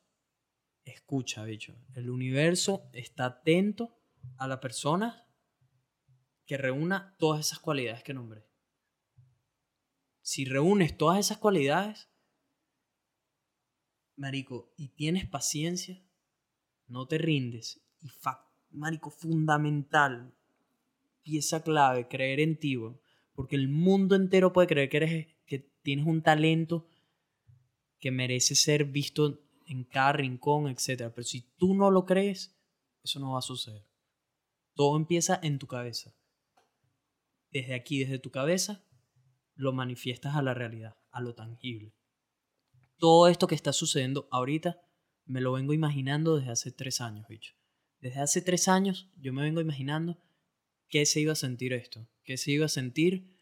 escucha, 0.85 1.45
bicho. 1.45 1.75
El 1.95 2.11
universo 2.11 2.89
está 2.93 3.27
atento 3.27 3.99
a 4.39 4.47
la 4.47 4.61
persona 4.61 5.27
que 6.47 6.57
reúna 6.57 7.17
todas 7.19 7.47
esas 7.47 7.59
cualidades 7.59 8.03
que 8.03 8.15
nombré. 8.15 8.47
Si 10.27 10.45
reúnes 10.45 10.99
todas 10.99 11.21
esas 11.21 11.39
cualidades, 11.39 12.09
marico, 14.17 14.73
y 14.77 14.89
tienes 14.89 15.25
paciencia, 15.25 16.03
no 16.89 17.07
te 17.07 17.17
rindes. 17.17 17.81
Y, 18.01 18.09
marico, 18.73 19.11
fundamental, 19.11 20.35
pieza 21.23 21.63
clave, 21.63 22.09
creer 22.09 22.41
en 22.41 22.59
ti, 22.59 22.77
porque 23.35 23.55
el 23.55 23.69
mundo 23.69 24.17
entero 24.17 24.53
puede 24.53 24.67
creer 24.67 24.89
que, 24.89 24.97
eres, 24.97 25.27
que 25.47 25.61
tienes 25.83 26.07
un 26.07 26.23
talento 26.23 26.89
que 28.01 28.11
merece 28.11 28.57
ser 28.57 28.85
visto 28.85 29.45
en 29.67 29.85
cada 29.85 30.15
rincón, 30.15 30.67
etc. 30.67 31.13
Pero 31.15 31.23
si 31.23 31.43
tú 31.57 31.77
no 31.77 31.93
lo 31.93 32.05
crees, 32.05 32.53
eso 33.05 33.21
no 33.21 33.35
va 33.35 33.39
a 33.39 33.43
suceder. 33.43 33.87
Todo 34.75 34.97
empieza 34.97 35.39
en 35.41 35.61
tu 35.61 35.69
cabeza. 35.69 36.17
Desde 37.53 37.75
aquí, 37.75 38.01
desde 38.01 38.19
tu 38.19 38.33
cabeza, 38.33 38.83
lo 39.57 39.73
manifiestas 39.73 40.37
a 40.37 40.43
la 40.43 40.55
realidad, 40.55 40.97
a 41.11 41.21
lo 41.21 41.35
tangible. 41.35 41.95
Todo 42.99 43.29
esto 43.29 43.47
que 43.47 43.55
está 43.55 43.73
sucediendo 43.73 44.29
ahorita, 44.31 44.81
me 45.25 45.41
lo 45.41 45.53
vengo 45.53 45.73
imaginando 45.73 46.37
desde 46.37 46.53
hace 46.53 46.71
tres 46.71 47.01
años, 47.01 47.27
bicho. 47.29 47.55
Desde 47.99 48.21
hace 48.21 48.43
tres 48.43 48.69
años 48.69 49.11
yo 49.17 49.33
me 49.33 49.43
vengo 49.43 49.61
imaginando 49.61 50.23
qué 50.89 51.05
se 51.05 51.21
iba 51.21 51.33
a 51.33 51.37
sentir 51.37 51.73
esto, 51.73 52.09
qué 52.23 52.37
se 52.37 52.53
iba 52.53 52.67
a 52.67 52.71
sentir 52.71 53.35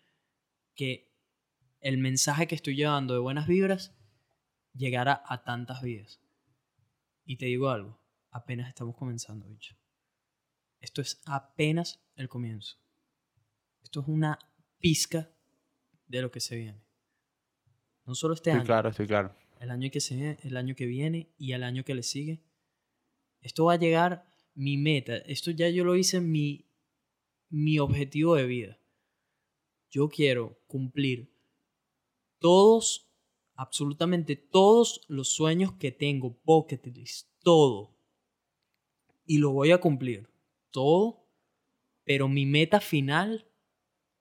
que 0.75 1.13
el 1.81 1.99
mensaje 1.99 2.47
que 2.47 2.55
estoy 2.55 2.77
llevando 2.77 3.13
de 3.13 3.21
buenas 3.21 3.47
vibras 3.47 3.95
llegara 4.73 5.23
a 5.27 5.45
tantas 5.45 5.83
vidas. 5.83 6.21
Y 7.25 7.37
te 7.37 7.47
digo 7.47 7.69
algo, 7.69 8.01
apenas 8.31 8.69
estamos 8.69 8.97
comenzando, 8.97 9.47
bicho. 9.49 9.77
Esto 10.81 11.03
es 11.03 11.21
apenas 11.27 12.03
el 12.15 12.29
comienzo. 12.29 12.77
Esto 13.83 14.01
es 14.01 14.09
una 14.09 14.39
pizca 14.79 15.31
de 16.19 16.23
lo 16.23 16.31
que 16.31 16.41
se 16.41 16.57
viene. 16.57 16.81
No 18.07 18.15
solo 18.15 18.35
este 18.35 18.51
año. 18.51 18.65
claro, 18.65 18.89
estoy 18.91 19.07
claro. 19.07 19.35
El 19.61 19.71
año 19.71 19.91
que 19.91 20.01
se 20.01 20.15
viene, 20.15 20.39
el 20.43 20.57
año 20.57 20.75
que 20.75 20.87
viene 20.87 21.29
y 21.39 21.53
el 21.53 21.63
año 21.63 21.85
que 21.85 21.95
le 21.95 22.03
sigue. 22.03 22.41
Esto 23.41 23.67
va 23.67 23.75
a 23.75 23.79
llegar 23.79 24.27
mi 24.55 24.77
meta. 24.77 25.17
Esto 25.17 25.51
ya 25.51 25.69
yo 25.69 25.85
lo 25.85 25.97
hice 25.97 26.21
mi 26.21 26.67
mi 27.55 27.79
objetivo 27.79 28.35
de 28.35 28.47
vida. 28.47 28.79
Yo 29.89 30.09
quiero 30.09 30.59
cumplir 30.67 31.33
todos, 32.41 33.09
absolutamente 33.55 34.35
todos 34.35 35.03
los 35.07 35.33
sueños 35.33 35.73
que 35.75 35.93
tengo, 35.93 36.37
bucket 36.45 36.85
list, 36.89 37.29
todo. 37.45 37.97
Y 39.25 39.39
lo 39.39 39.53
voy 39.53 39.71
a 39.71 39.79
cumplir, 39.79 40.29
todo. 40.71 41.29
Pero 42.03 42.29
mi 42.29 42.45
meta 42.45 42.81
final 42.81 43.47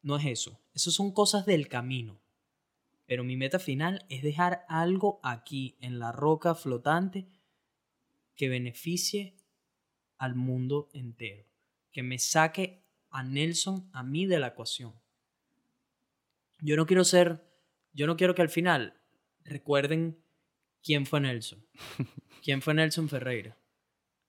no 0.03 0.15
es 0.17 0.25
eso. 0.27 0.62
Eso 0.73 0.91
son 0.91 1.13
cosas 1.13 1.45
del 1.45 1.67
camino. 1.67 2.19
Pero 3.05 3.23
mi 3.23 3.35
meta 3.35 3.59
final 3.59 4.05
es 4.09 4.23
dejar 4.23 4.65
algo 4.67 5.19
aquí 5.23 5.77
en 5.81 5.99
la 5.99 6.11
roca 6.11 6.55
flotante 6.55 7.27
que 8.35 8.49
beneficie 8.49 9.37
al 10.17 10.35
mundo 10.35 10.89
entero. 10.93 11.45
Que 11.91 12.01
me 12.01 12.17
saque 12.17 12.83
a 13.09 13.23
Nelson, 13.23 13.89
a 13.93 14.03
mí 14.03 14.25
de 14.25 14.39
la 14.39 14.47
ecuación. 14.47 14.93
Yo 16.61 16.75
no 16.75 16.85
quiero 16.85 17.03
ser, 17.03 17.45
yo 17.91 18.07
no 18.07 18.15
quiero 18.15 18.33
que 18.33 18.41
al 18.41 18.49
final 18.49 18.99
recuerden 19.43 20.23
quién 20.81 21.05
fue 21.05 21.19
Nelson. 21.19 21.65
¿Quién 22.43 22.61
fue 22.61 22.73
Nelson 22.73 23.09
Ferreira? 23.09 23.57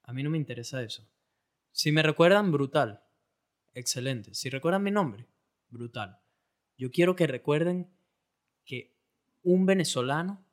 A 0.02 0.12
mí 0.12 0.22
no 0.22 0.30
me 0.30 0.36
interesa 0.36 0.82
eso. 0.82 1.08
Si 1.72 1.90
me 1.90 2.02
recuerdan, 2.02 2.52
brutal. 2.52 3.02
Excelente. 3.72 4.34
Si 4.34 4.50
recuerdan 4.50 4.82
mi 4.82 4.90
nombre, 4.90 5.26
brutal. 5.68 6.20
Yo 6.76 6.90
quiero 6.90 7.16
que 7.16 7.26
recuerden 7.26 7.90
que 8.64 8.96
un 9.42 9.66
venezolano 9.66 10.44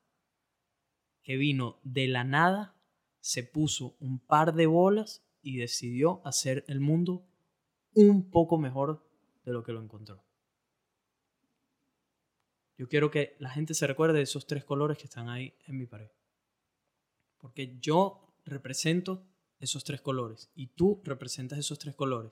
que 1.23 1.37
vino 1.37 1.79
de 1.83 2.07
la 2.07 2.23
nada 2.23 2.75
se 3.19 3.43
puso 3.43 3.95
un 3.99 4.19
par 4.19 4.53
de 4.53 4.65
bolas 4.65 5.23
y 5.41 5.57
decidió 5.57 6.21
hacer 6.25 6.65
el 6.67 6.79
mundo 6.79 7.25
un 7.93 8.29
poco 8.29 8.57
mejor 8.57 9.07
de 9.43 9.53
lo 9.53 9.63
que 9.63 9.73
lo 9.73 9.81
encontró. 9.81 10.23
Yo 12.77 12.87
quiero 12.87 13.11
que 13.11 13.35
la 13.39 13.49
gente 13.49 13.73
se 13.73 13.85
recuerde 13.85 14.17
de 14.17 14.23
esos 14.23 14.47
tres 14.47 14.63
colores 14.63 14.97
que 14.97 15.05
están 15.05 15.29
ahí 15.29 15.53
en 15.67 15.77
mi 15.77 15.85
pared. 15.85 16.09
Porque 17.37 17.77
yo 17.79 18.35
represento 18.43 19.23
esos 19.59 19.83
tres 19.83 20.01
colores 20.01 20.51
y 20.55 20.67
tú 20.67 21.01
representas 21.03 21.59
esos 21.59 21.77
tres 21.77 21.95
colores. 21.95 22.31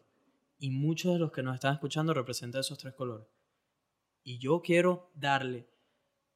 Y 0.58 0.72
muchos 0.72 1.14
de 1.14 1.20
los 1.20 1.32
que 1.32 1.44
nos 1.44 1.56
están 1.56 1.74
escuchando 1.74 2.14
representan 2.14 2.62
esos 2.62 2.78
tres 2.78 2.96
colores. 2.96 3.28
Y 4.30 4.38
yo 4.38 4.62
quiero 4.62 5.12
darle 5.16 5.68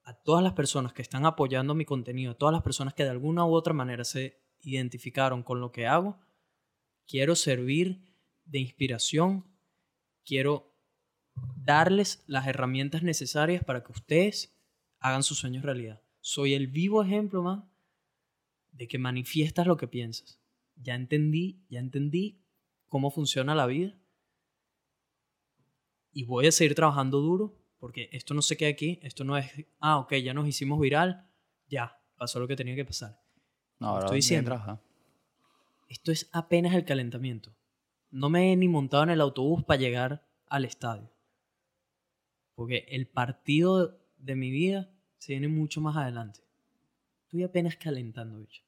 a 0.01 0.15
todas 0.15 0.43
las 0.43 0.53
personas 0.53 0.93
que 0.93 1.03
están 1.03 1.27
apoyando 1.27 1.75
mi 1.75 1.85
contenido, 1.85 2.31
a 2.31 2.37
todas 2.39 2.51
las 2.51 2.63
personas 2.63 2.95
que 2.95 3.03
de 3.03 3.11
alguna 3.11 3.45
u 3.45 3.53
otra 3.53 3.75
manera 3.75 4.03
se 4.03 4.41
identificaron 4.61 5.43
con 5.43 5.61
lo 5.61 5.71
que 5.71 5.85
hago, 5.85 6.19
quiero 7.05 7.35
servir 7.35 8.01
de 8.45 8.57
inspiración, 8.57 9.45
quiero 10.25 10.75
darles 11.55 12.23
las 12.25 12.47
herramientas 12.47 13.03
necesarias 13.03 13.63
para 13.63 13.83
que 13.83 13.91
ustedes 13.91 14.59
hagan 14.97 15.21
sus 15.21 15.37
sueños 15.37 15.61
realidad. 15.61 16.01
Soy 16.19 16.55
el 16.55 16.65
vivo 16.65 17.03
ejemplo 17.03 17.43
más 17.43 17.63
de 18.71 18.87
que 18.87 18.97
manifiestas 18.97 19.67
lo 19.67 19.77
que 19.77 19.87
piensas. 19.87 20.41
Ya 20.77 20.95
entendí, 20.95 21.63
ya 21.69 21.77
entendí 21.77 22.43
cómo 22.87 23.11
funciona 23.11 23.53
la 23.53 23.67
vida. 23.67 23.95
Y 26.11 26.23
voy 26.23 26.47
a 26.47 26.51
seguir 26.51 26.73
trabajando 26.73 27.19
duro 27.19 27.62
porque 27.83 28.07
esto 28.13 28.33
no 28.33 28.41
se 28.41 28.55
queda 28.55 28.69
aquí, 28.69 28.97
esto 29.03 29.25
no 29.25 29.37
es, 29.37 29.51
ah, 29.81 29.97
ok, 29.97 30.13
ya 30.13 30.33
nos 30.33 30.47
hicimos 30.47 30.79
viral, 30.79 31.27
ya, 31.67 31.99
pasó 32.15 32.39
lo 32.39 32.47
que 32.47 32.55
tenía 32.55 32.75
que 32.75 32.85
pasar. 32.85 33.19
No, 33.77 33.89
ahora 33.89 34.05
Estoy 34.05 34.19
diciendo, 34.19 34.79
esto 35.89 36.13
es 36.13 36.29
apenas 36.31 36.75
el 36.75 36.85
calentamiento 36.85 37.53
no 38.09 38.29
me 38.29 38.53
he 38.53 38.55
ni 38.55 38.69
montado 38.69 39.03
en 39.03 39.09
el 39.09 39.19
autobús 39.19 39.65
para 39.65 39.81
llegar 39.81 40.25
al 40.47 40.63
estadio. 40.63 41.11
Porque 42.55 42.85
el 42.87 43.05
partido 43.05 43.99
de 44.17 44.35
mi 44.37 44.49
vida 44.49 44.89
se 45.17 45.33
viene 45.33 45.49
mucho 45.49 45.81
más 45.81 45.97
adelante. 45.97 46.39
Estoy 47.25 47.43
apenas 47.43 47.75
calentando, 47.75 48.39
bicho. 48.39 48.63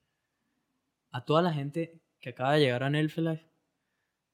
A 1.11 1.23
toda 1.23 1.41
la 1.41 1.53
gente 1.53 2.01
que 2.19 2.31
acaba 2.31 2.55
de 2.55 2.59
llegar 2.59 2.83
a 2.83 2.89
Nelfelife, 2.89 3.47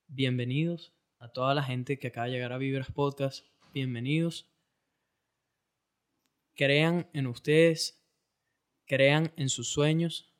bienvenidos. 0.07 0.91
A 1.19 1.27
toda 1.27 1.53
la 1.53 1.61
gente 1.61 1.99
que 1.99 2.07
acaba 2.07 2.25
de 2.25 2.31
llegar 2.31 2.51
a 2.51 2.57
Vibras 2.57 2.91
Podcast, 2.91 3.45
bienvenidos. 3.75 4.50
Crean 6.61 7.09
en 7.13 7.25
ustedes, 7.25 8.05
crean 8.85 9.33
en 9.35 9.49
sus 9.49 9.69
sueños. 9.69 10.31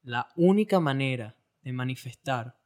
La 0.00 0.30
única 0.34 0.80
manera 0.80 1.36
de 1.60 1.74
manifestar 1.74 2.58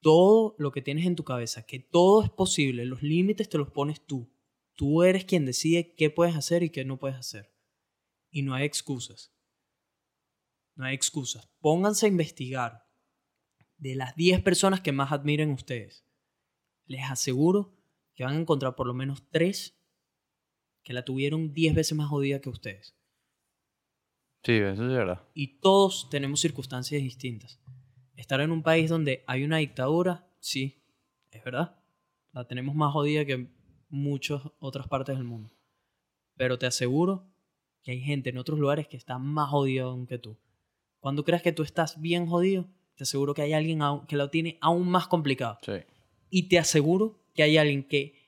todo 0.00 0.54
lo 0.56 0.72
que 0.72 0.80
tienes 0.80 1.04
en 1.04 1.16
tu 1.16 1.24
cabeza, 1.24 1.66
que 1.66 1.80
todo 1.80 2.24
es 2.24 2.30
posible, 2.30 2.86
los 2.86 3.02
límites 3.02 3.50
te 3.50 3.58
los 3.58 3.70
pones 3.70 4.06
tú. 4.06 4.32
Tú 4.74 5.02
eres 5.02 5.26
quien 5.26 5.44
decide 5.44 5.94
qué 5.96 6.08
puedes 6.08 6.34
hacer 6.34 6.62
y 6.62 6.70
qué 6.70 6.86
no 6.86 6.98
puedes 6.98 7.18
hacer. 7.18 7.54
Y 8.30 8.40
no 8.40 8.54
hay 8.54 8.64
excusas. 8.64 9.36
No 10.76 10.86
hay 10.86 10.94
excusas. 10.94 11.52
Pónganse 11.60 12.06
a 12.06 12.08
investigar 12.08 12.88
de 13.76 13.96
las 13.96 14.16
10 14.16 14.42
personas 14.42 14.80
que 14.80 14.92
más 14.92 15.12
admiren 15.12 15.50
ustedes. 15.50 16.06
Les 16.86 17.04
aseguro 17.04 17.76
que 18.14 18.24
van 18.24 18.36
a 18.36 18.40
encontrar 18.40 18.76
por 18.76 18.86
lo 18.86 18.94
menos 18.94 19.28
3 19.28 19.78
que 20.84 20.92
la 20.92 21.04
tuvieron 21.04 21.52
10 21.52 21.74
veces 21.74 21.96
más 21.96 22.08
jodida 22.08 22.40
que 22.40 22.50
ustedes. 22.50 22.94
Sí, 24.44 24.52
eso 24.52 24.86
es 24.86 24.92
verdad. 24.92 25.26
Y 25.32 25.58
todos 25.60 26.08
tenemos 26.10 26.40
circunstancias 26.40 27.02
distintas. 27.02 27.60
Estar 28.14 28.40
en 28.42 28.50
un 28.50 28.62
país 28.62 28.90
donde 28.90 29.24
hay 29.26 29.42
una 29.42 29.56
dictadura, 29.56 30.28
sí, 30.38 30.84
es 31.30 31.42
verdad. 31.42 31.82
La 32.32 32.46
tenemos 32.46 32.74
más 32.74 32.92
jodida 32.92 33.24
que 33.24 33.48
muchas 33.88 34.42
otras 34.58 34.86
partes 34.86 35.16
del 35.16 35.24
mundo. 35.24 35.50
Pero 36.36 36.58
te 36.58 36.66
aseguro 36.66 37.32
que 37.82 37.92
hay 37.92 38.00
gente 38.00 38.30
en 38.30 38.38
otros 38.38 38.58
lugares 38.58 38.86
que 38.86 38.96
está 38.96 39.18
más 39.18 39.48
jodida 39.48 39.84
aún 39.84 40.06
que 40.06 40.18
tú. 40.18 40.38
Cuando 40.98 41.24
creas 41.24 41.42
que 41.42 41.52
tú 41.52 41.62
estás 41.62 42.00
bien 42.00 42.26
jodido, 42.26 42.68
te 42.96 43.04
aseguro 43.04 43.34
que 43.34 43.42
hay 43.42 43.52
alguien 43.52 43.80
que 44.06 44.16
lo 44.16 44.30
tiene 44.30 44.58
aún 44.60 44.88
más 44.88 45.06
complicado. 45.06 45.58
Sí. 45.62 45.72
Y 46.28 46.48
te 46.48 46.58
aseguro 46.58 47.24
que 47.34 47.42
hay 47.42 47.56
alguien 47.56 47.86
que 47.86 48.23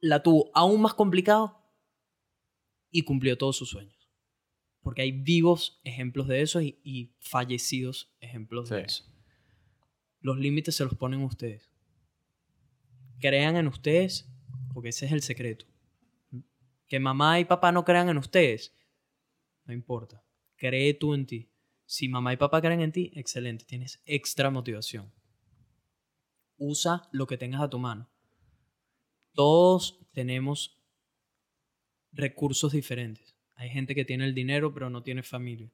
la 0.00 0.22
tuvo 0.22 0.50
aún 0.54 0.82
más 0.82 0.94
complicado 0.94 1.62
y 2.90 3.02
cumplió 3.02 3.36
todos 3.36 3.56
sus 3.56 3.68
sueños 3.68 3.96
porque 4.86 5.02
hay 5.02 5.10
vivos 5.10 5.80
ejemplos 5.82 6.28
de 6.28 6.42
eso 6.42 6.62
y, 6.62 7.12
fallecidos 7.18 8.14
ejemplos 8.20 8.68
de 8.68 8.82
eso. 8.82 9.04
Los 10.20 10.38
límites 10.38 10.76
se 10.76 10.84
los 10.84 10.94
ponen 10.94 11.24
ustedes. 11.24 11.72
Crean 13.18 13.56
en 13.56 13.66
ustedes, 13.66 14.30
porque 14.72 14.90
ese 14.90 15.06
es 15.06 15.10
el 15.10 15.22
secreto. 15.22 15.66
Que 16.86 17.00
mamá 17.00 17.40
y 17.40 17.44
papá 17.46 17.72
no 17.72 17.84
crean 17.84 18.10
en 18.10 18.16
ustedes, 18.16 18.76
no 19.64 19.74
importa. 19.74 20.24
Cree 20.54 20.94
tú 20.94 21.14
en 21.14 21.26
ti. 21.26 21.50
Si 21.84 22.08
mamá 22.08 22.34
y 22.34 22.36
papá 22.36 22.60
creen 22.60 22.80
en 22.80 22.92
ti, 22.92 23.10
excelente, 23.16 23.64
tienes 23.64 24.00
extra 24.06 24.50
motivación. 24.50 25.12
Usa 26.58 27.08
lo 27.10 27.26
que 27.26 27.36
tengas 27.36 27.60
a 27.60 27.70
tu 27.70 27.80
mano. 27.80 28.08
Todos 29.36 30.00
tenemos 30.12 30.82
recursos 32.10 32.72
diferentes. 32.72 33.36
Hay 33.54 33.68
gente 33.68 33.94
que 33.94 34.06
tiene 34.06 34.24
el 34.24 34.34
dinero 34.34 34.72
pero 34.72 34.88
no 34.90 35.02
tiene 35.02 35.22
familia. 35.22 35.70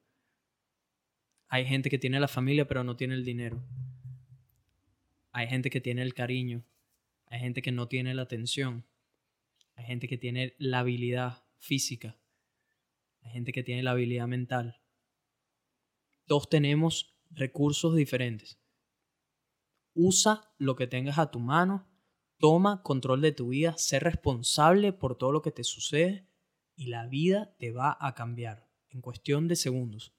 Hay 1.47 1.65
gente 1.65 1.89
que 1.89 1.97
tiene 1.97 2.19
la 2.19 2.27
familia 2.27 2.67
pero 2.67 2.83
no 2.83 2.97
tiene 2.97 3.15
el 3.15 3.23
dinero. 3.23 3.63
Hay 5.31 5.47
gente 5.47 5.69
que 5.69 5.79
tiene 5.79 6.01
el 6.01 6.13
cariño. 6.13 6.65
Hay 7.27 7.39
gente 7.39 7.61
que 7.61 7.71
no 7.71 7.87
tiene 7.87 8.13
la 8.13 8.23
atención. 8.23 8.85
Hay 9.75 9.85
gente 9.85 10.09
que 10.09 10.17
tiene 10.17 10.55
la 10.57 10.79
habilidad 10.79 11.45
física. 11.57 12.19
Hay 13.21 13.31
gente 13.31 13.53
que 13.53 13.63
tiene 13.63 13.81
la 13.81 13.91
habilidad 13.91 14.27
mental. 14.27 14.81
Todos 16.27 16.49
tenemos 16.49 17.15
recursos 17.31 17.95
diferentes. 17.95 18.59
Usa 19.93 20.53
lo 20.57 20.75
que 20.75 20.85
tengas 20.85 21.17
a 21.17 21.31
tu 21.31 21.39
mano. 21.39 21.87
Toma 22.37 22.81
control 22.83 23.21
de 23.21 23.31
tu 23.31 23.49
vida. 23.49 23.75
Sé 23.77 23.99
responsable 23.99 24.93
por 24.93 25.17
todo 25.17 25.31
lo 25.31 25.41
que 25.41 25.51
te 25.51 25.63
sucede. 25.63 26.27
Y 26.75 26.87
la 26.87 27.07
vida 27.07 27.55
te 27.59 27.71
va 27.71 27.97
a 27.99 28.15
cambiar 28.15 28.69
en 28.89 29.01
cuestión 29.01 29.47
de 29.47 29.55
segundos. 29.55 30.13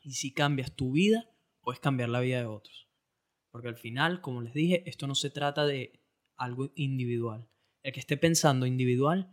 Y 0.00 0.12
si 0.12 0.32
cambias 0.32 0.74
tu 0.74 0.92
vida, 0.92 1.30
puedes 1.60 1.80
cambiar 1.80 2.08
la 2.08 2.20
vida 2.20 2.38
de 2.38 2.46
otros. 2.46 2.88
Porque 3.50 3.68
al 3.68 3.76
final, 3.76 4.20
como 4.20 4.42
les 4.42 4.52
dije, 4.52 4.88
esto 4.88 5.06
no 5.06 5.14
se 5.14 5.30
trata 5.30 5.66
de 5.66 6.00
algo 6.36 6.70
individual. 6.74 7.48
El 7.82 7.92
que 7.92 8.00
esté 8.00 8.16
pensando 8.16 8.66
individual... 8.66 9.32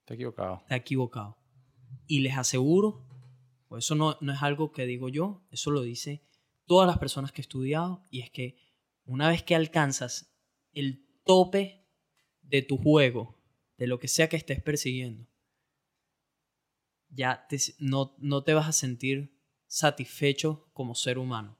Está 0.00 0.14
equivocado. 0.14 0.58
Está 0.62 0.76
equivocado. 0.76 1.38
Y 2.06 2.20
les 2.20 2.36
aseguro, 2.36 3.06
pues 3.68 3.84
eso 3.84 3.94
no, 3.94 4.16
no 4.20 4.32
es 4.32 4.42
algo 4.42 4.72
que 4.72 4.86
digo 4.86 5.08
yo, 5.08 5.46
eso 5.50 5.70
lo 5.70 5.82
dice 5.82 6.22
todas 6.70 6.86
las 6.86 6.98
personas 6.98 7.32
que 7.32 7.40
he 7.40 7.42
estudiado, 7.42 8.04
y 8.10 8.20
es 8.20 8.30
que 8.30 8.56
una 9.04 9.28
vez 9.28 9.42
que 9.42 9.56
alcanzas 9.56 10.32
el 10.72 11.04
tope 11.24 11.86
de 12.42 12.62
tu 12.62 12.76
juego, 12.76 13.36
de 13.78 13.86
lo 13.86 13.98
que 13.98 14.08
sea 14.08 14.28
que 14.28 14.36
estés 14.36 14.62
persiguiendo, 14.62 15.26
ya 17.08 17.46
no, 17.78 18.14
no 18.18 18.44
te 18.44 18.54
vas 18.54 18.68
a 18.68 18.72
sentir 18.72 19.34
satisfecho 19.66 20.68
como 20.72 20.94
ser 20.94 21.18
humano. 21.18 21.58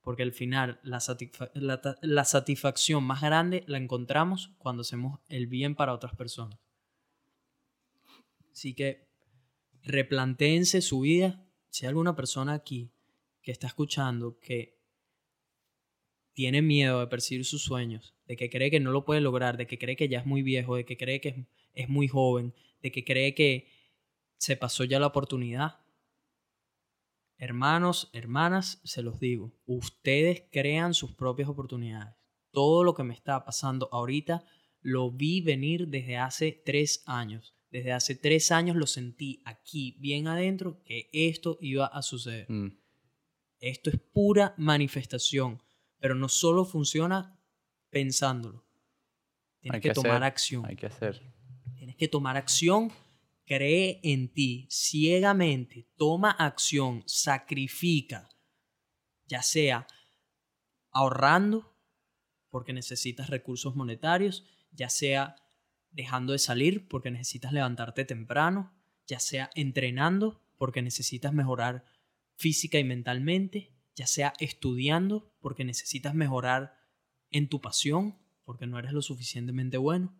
Porque 0.00 0.22
al 0.22 0.32
final 0.32 0.80
la, 0.82 1.00
la, 2.02 2.24
satisfacción 2.24 3.04
más 3.04 3.22
grande 3.22 3.64
la 3.66 3.78
encontramos 3.78 4.50
cuando 4.58 4.82
hacemos 4.82 5.20
el 5.28 5.46
bien 5.46 5.74
para 5.74 5.94
otras 5.94 6.14
personas. 6.14 6.58
Así 8.52 8.74
que 8.74 9.08
replantéense 9.82 10.82
su 10.82 11.00
vida. 11.00 11.42
Si 11.70 11.86
hay 11.86 11.88
alguna 11.88 12.14
persona 12.14 12.52
aquí 12.52 12.90
que 13.40 13.50
está 13.50 13.66
escuchando 13.66 14.38
que 14.40 14.78
tiene 16.34 16.62
miedo 16.62 17.00
de 17.00 17.06
perseguir 17.06 17.44
sus 17.44 17.62
sueños, 17.62 18.14
de 18.26 18.36
que 18.36 18.50
cree 18.50 18.70
que 18.70 18.80
no 18.80 18.90
lo 18.92 19.04
puede 19.04 19.20
lograr, 19.20 19.56
de 19.56 19.66
que 19.66 19.78
cree 19.78 19.96
que 19.96 20.08
ya 20.08 20.18
es 20.18 20.26
muy 20.26 20.42
viejo, 20.42 20.76
de 20.76 20.84
que 20.84 20.96
cree 20.96 21.20
que 21.20 21.46
es 21.72 21.88
muy 21.88 22.08
joven, 22.08 22.54
de 22.82 22.92
que 22.92 23.04
cree 23.04 23.34
que 23.34 23.68
se 24.36 24.56
pasó 24.56 24.84
ya 24.84 25.00
la 25.00 25.06
oportunidad, 25.06 25.84
Hermanos, 27.36 28.10
hermanas, 28.12 28.80
se 28.84 29.02
los 29.02 29.18
digo, 29.18 29.52
ustedes 29.66 30.44
crean 30.50 30.94
sus 30.94 31.12
propias 31.12 31.48
oportunidades. 31.48 32.14
Todo 32.52 32.84
lo 32.84 32.94
que 32.94 33.02
me 33.02 33.12
está 33.12 33.44
pasando 33.44 33.88
ahorita 33.90 34.44
lo 34.80 35.10
vi 35.10 35.40
venir 35.40 35.88
desde 35.88 36.16
hace 36.16 36.62
tres 36.64 37.02
años. 37.06 37.56
Desde 37.70 37.92
hace 37.92 38.14
tres 38.14 38.52
años 38.52 38.76
lo 38.76 38.86
sentí 38.86 39.42
aquí, 39.44 39.96
bien 39.98 40.28
adentro, 40.28 40.80
que 40.84 41.10
esto 41.12 41.58
iba 41.60 41.86
a 41.86 42.02
suceder. 42.02 42.46
Mm. 42.48 42.78
Esto 43.58 43.90
es 43.90 43.98
pura 43.98 44.54
manifestación, 44.56 45.60
pero 46.04 46.14
no 46.14 46.28
solo 46.28 46.66
funciona 46.66 47.34
pensándolo. 47.88 48.62
Tienes 49.60 49.80
que, 49.80 49.94
tomar 49.94 50.22
acción. 50.22 50.66
Hay 50.66 50.76
que 50.76 50.84
hacer. 50.84 51.22
Tienes 51.78 51.96
que 51.96 52.08
tomar 52.08 52.36
acción 52.36 52.92
cree 53.46 54.00
en 54.02 54.28
ti 54.28 54.68
ciegamente, 54.70 55.88
toma 55.96 56.30
acción, 56.30 57.04
sacrifica, 57.06 58.28
ya 59.28 59.40
sea 59.40 59.86
ahorrando 60.90 61.74
porque 62.50 62.74
necesitas 62.74 63.30
recursos 63.30 63.74
monetarios, 63.74 64.44
ya 64.72 64.90
sea 64.90 65.36
dejando 65.90 66.34
de 66.34 66.38
salir 66.38 66.86
porque 66.86 67.10
necesitas 67.10 67.54
levantarte 67.54 68.04
temprano, 68.04 68.74
ya 69.06 69.20
sea 69.20 69.48
entrenando 69.54 70.42
porque 70.58 70.82
necesitas 70.82 71.32
mejorar 71.32 71.86
física 72.36 72.78
y 72.78 72.84
mentalmente, 72.84 73.73
ya 73.94 74.06
sea 74.06 74.32
estudiando 74.38 75.32
porque 75.40 75.64
necesitas 75.64 76.14
mejorar 76.14 76.76
en 77.30 77.48
tu 77.48 77.60
pasión 77.60 78.18
porque 78.44 78.66
no 78.66 78.78
eres 78.78 78.92
lo 78.92 79.02
suficientemente 79.02 79.78
bueno. 79.78 80.14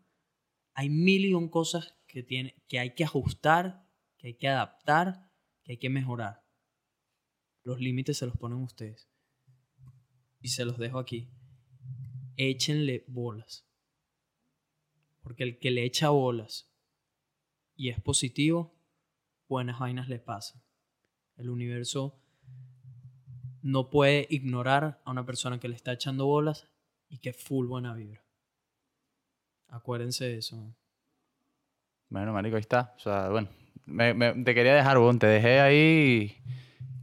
Hay 0.72 0.88
mil 0.88 1.24
y 1.24 1.34
un 1.34 1.48
cosas 1.48 1.96
que, 2.06 2.22
tiene, 2.22 2.62
que 2.68 2.78
hay 2.78 2.94
que 2.94 3.05
ajustar, 3.05 3.86
que 4.18 4.28
hay 4.28 4.34
que 4.34 4.48
adaptar, 4.48 5.30
que 5.62 5.72
hay 5.72 5.78
que 5.78 5.90
mejorar. 5.90 6.44
Los 7.62 7.80
límites 7.80 8.18
se 8.18 8.26
los 8.26 8.36
ponen 8.36 8.59
ustedes. 8.59 9.09
Y 10.40 10.48
se 10.48 10.64
los 10.64 10.78
dejo 10.78 10.98
aquí. 10.98 11.30
Échenle 12.36 13.05
bolas. 13.09 13.66
Porque 15.22 15.44
el 15.44 15.59
que 15.59 15.70
le 15.70 15.84
echa 15.84 16.10
bolas 16.10 16.70
y 17.76 17.88
es 17.88 18.01
positivo, 18.01 18.76
buenas 19.48 19.78
vainas 19.78 20.09
le 20.09 20.18
pasan. 20.18 20.62
El 21.36 21.48
universo 21.48 22.23
no 23.65 23.89
puede 23.89 24.27
ignorar 24.28 25.01
a 25.05 25.11
una 25.11 25.24
persona 25.24 25.59
que 25.59 25.69
le 25.69 25.74
está 25.74 25.93
echando 25.93 26.27
bolas 26.27 26.69
y 27.09 27.19
que 27.19 27.31
es 27.31 27.36
full 27.36 27.66
buena 27.66 27.95
vibra. 27.95 28.23
Acuérdense 29.69 30.27
de 30.27 30.36
eso. 30.36 30.77
Bueno, 32.11 32.35
marico, 32.35 32.57
ahí 32.57 32.61
está. 32.61 32.93
O 32.97 33.01
sea, 33.01 33.31
bueno, 33.31 33.49
te 34.45 34.55
quería 34.55 34.74
dejar, 34.74 34.99
bon, 34.99 35.19
te 35.19 35.27
dejé 35.27 35.61
ahí 35.61 36.36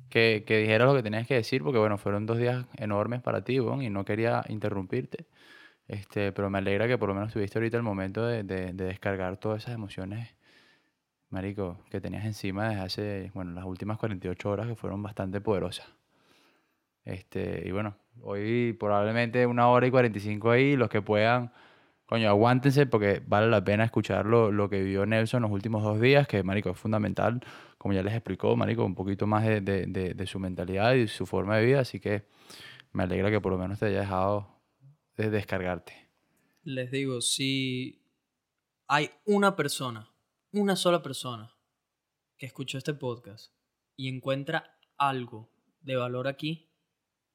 que, 0.10 0.44
que 0.46 0.60
dijeras 0.60 0.88
lo 0.88 0.94
que 0.94 1.02
tenías 1.02 1.28
que 1.28 1.34
decir, 1.34 1.64
porque 1.64 1.80
bueno, 1.80 1.98
fueron 1.98 2.28
dos 2.28 2.38
días 2.38 2.64
enormes 2.78 3.22
para 3.24 3.44
ti, 3.44 3.58
bon, 3.58 3.82
y 3.82 3.90
no 3.90 4.06
quería 4.06 4.46
interrumpirte. 4.48 5.26
Este, 5.88 6.32
pero 6.32 6.52
me 6.52 6.60
alegra 6.60 6.88
que 6.88 7.00
por 7.00 7.10
lo 7.10 7.16
menos 7.16 7.34
tuviste 7.34 7.58
ahorita 7.58 7.76
el 7.78 7.84
momento 7.84 8.24
de, 8.26 8.44
de, 8.44 8.72
descargar 8.74 9.38
todas 9.38 9.64
esas 9.64 9.74
emociones, 9.74 10.36
marico, 11.30 11.84
que 11.90 12.00
tenías 12.00 12.26
encima 12.26 12.70
desde 12.70 12.82
hace, 12.82 13.32
bueno, 13.34 13.52
las 13.54 13.66
últimas 13.66 13.98
48 13.98 14.50
horas 14.50 14.68
que 14.68 14.76
fueron 14.76 15.02
bastante 15.02 15.42
poderosas. 15.42 16.01
Este, 17.12 17.64
y 17.66 17.72
bueno, 17.72 17.98
hoy 18.22 18.74
probablemente 18.80 19.46
una 19.46 19.68
hora 19.68 19.88
y 19.88 19.92
45 19.92 20.52
ahí, 20.52 20.76
los 20.76 20.90
que 20.90 21.02
puedan 21.02 21.52
coño, 22.12 22.28
aguántense 22.28 22.88
porque 22.88 23.24
vale 23.26 23.48
la 23.48 23.64
pena 23.64 23.86
escuchar 23.86 24.26
lo, 24.26 24.70
que 24.70 24.84
vivió 24.84 25.06
Nelson 25.06 25.44
los 25.44 25.52
últimos 25.52 25.82
dos 25.82 26.02
días, 26.02 26.28
que, 26.28 26.44
marico, 26.44 26.72
es 26.72 26.78
fundamental, 26.78 27.40
como 27.78 27.94
ya 27.94 28.04
les 28.04 28.14
explicó, 28.14 28.54
marico, 28.58 28.84
un 28.84 28.96
poquito 28.96 29.28
más 29.28 29.46
de, 29.46 30.26
su 30.28 30.38
mentalidad 30.38 30.94
y 30.96 31.08
su 31.08 31.26
forma 31.26 31.56
de 31.56 31.66
vida, 31.66 31.80
así 31.80 32.02
que 32.02 32.26
me 32.92 33.04
alegra 33.04 33.32
que 33.32 33.40
por 33.40 33.54
lo 33.54 33.58
menos 33.58 33.80
te 33.80 33.86
haya 33.86 34.02
dejado 34.02 34.62
de 35.16 35.30
descargarte. 35.30 36.10
Les 36.64 36.92
digo, 36.92 37.22
si 37.22 38.04
hay 38.90 39.10
una 39.24 39.56
persona, 39.56 40.12
una 40.52 40.76
sola 40.76 41.02
persona 41.02 41.56
que 42.38 42.46
escuchó 42.46 42.78
este 42.78 42.94
podcast 42.94 43.54
y 43.96 44.10
encuentra 44.10 44.78
algo 44.98 45.50
de 45.80 45.96
valor 45.96 46.28
aquí, 46.28 46.71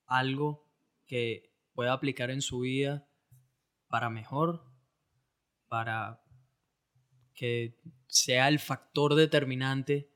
algo 0.06 0.68
que 1.06 1.52
pueda 1.72 1.92
aplicar 1.92 2.30
en 2.30 2.42
su 2.42 2.60
vida, 2.60 3.08
para 3.88 4.10
mejor, 4.10 4.64
para 5.68 6.22
que 7.34 7.78
sea 8.08 8.48
el 8.48 8.58
factor 8.58 9.14
determinante 9.14 10.10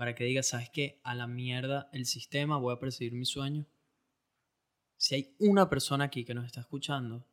para 0.00 0.14
que 0.14 0.24
diga, 0.24 0.42
¿sabes 0.42 0.70
qué? 0.70 0.98
A 1.04 1.14
la 1.14 1.26
mierda 1.26 1.90
el 1.92 2.06
sistema, 2.06 2.56
voy 2.56 2.74
a 2.74 2.78
perseguir 2.78 3.12
mi 3.12 3.26
sueño. 3.26 3.66
Si 4.96 5.14
hay 5.14 5.36
una 5.38 5.68
persona 5.68 6.04
aquí 6.04 6.24
que 6.24 6.32
nos 6.32 6.46
está 6.46 6.60
escuchando 6.60 7.26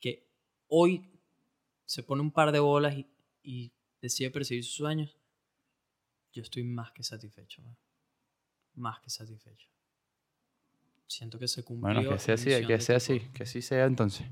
que 0.00 0.28
hoy 0.66 1.08
se 1.84 2.02
pone 2.02 2.22
un 2.22 2.32
par 2.32 2.50
de 2.50 2.58
bolas 2.58 2.96
y, 3.40 3.72
decide 4.00 4.32
perseguir 4.32 4.64
sus 4.64 4.74
sueños, 4.74 5.16
yo 6.32 6.42
estoy 6.42 6.64
más 6.64 6.90
que 6.90 7.04
satisfecho. 7.04 7.62
Más 8.74 8.98
que 8.98 9.08
satisfecho 9.08 9.71
siento 11.06 11.38
que 11.38 11.48
se 11.48 11.62
cumplió. 11.62 11.94
Bueno, 11.94 12.10
que 12.10 12.18
sea 12.18 12.34
así, 12.34 12.50
que 12.66 12.80
sea 12.80 12.96
así, 12.96 13.20
que 13.32 13.42
así 13.42 13.62
sea 13.62 13.84
entonces. 13.84 14.26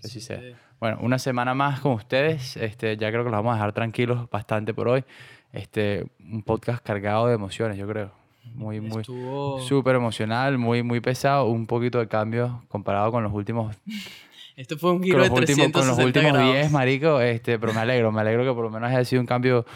Que 0.00 0.08
así 0.08 0.20
sea. 0.20 0.40
Bueno, 0.80 0.98
una 1.00 1.18
semana 1.18 1.54
más 1.54 1.80
con 1.80 1.92
ustedes. 1.92 2.56
Este, 2.56 2.96
ya 2.96 3.10
creo 3.10 3.24
que 3.24 3.30
los 3.30 3.38
vamos 3.38 3.52
a 3.52 3.54
dejar 3.54 3.72
tranquilos 3.72 4.28
bastante 4.30 4.74
por 4.74 4.88
hoy. 4.88 5.04
Este, 5.52 6.06
un 6.20 6.42
podcast 6.42 6.84
cargado 6.84 7.28
de 7.28 7.34
emociones, 7.34 7.78
yo 7.78 7.86
creo. 7.86 8.12
Muy, 8.52 8.80
muy. 8.80 9.02
Súper 9.04 9.96
emocional, 9.96 10.58
muy, 10.58 10.82
muy 10.82 11.00
pesado. 11.00 11.46
Un 11.46 11.66
poquito 11.66 11.98
de 11.98 12.08
cambio 12.08 12.64
comparado 12.68 13.10
con 13.10 13.22
los 13.22 13.32
últimos. 13.32 13.76
Esto 14.56 14.78
fue 14.78 14.92
un 14.92 15.02
giro 15.02 15.22
de 15.22 15.30
360 15.30 15.78
Con 15.78 15.88
los 15.88 15.98
últimos 15.98 16.38
10, 16.38 16.70
marico. 16.70 17.20
Este, 17.20 17.58
pero 17.58 17.72
me 17.72 17.80
alegro, 17.80 18.12
me 18.12 18.20
alegro 18.20 18.44
que 18.44 18.52
por 18.52 18.64
lo 18.64 18.70
menos 18.70 18.90
haya 18.90 19.04
sido 19.04 19.20
un 19.20 19.26
cambio, 19.26 19.66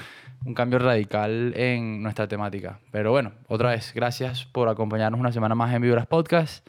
un 0.44 0.54
cambio 0.54 0.78
radical 0.78 1.52
en 1.56 2.02
nuestra 2.02 2.28
temática. 2.28 2.78
Pero 2.92 3.10
bueno, 3.10 3.32
otra 3.48 3.70
vez, 3.70 3.92
gracias 3.94 4.44
por 4.44 4.68
acompañarnos 4.68 5.20
una 5.20 5.32
semana 5.32 5.54
más 5.54 5.74
en 5.74 5.82
Vibras 5.82 6.06
Podcast. 6.06 6.66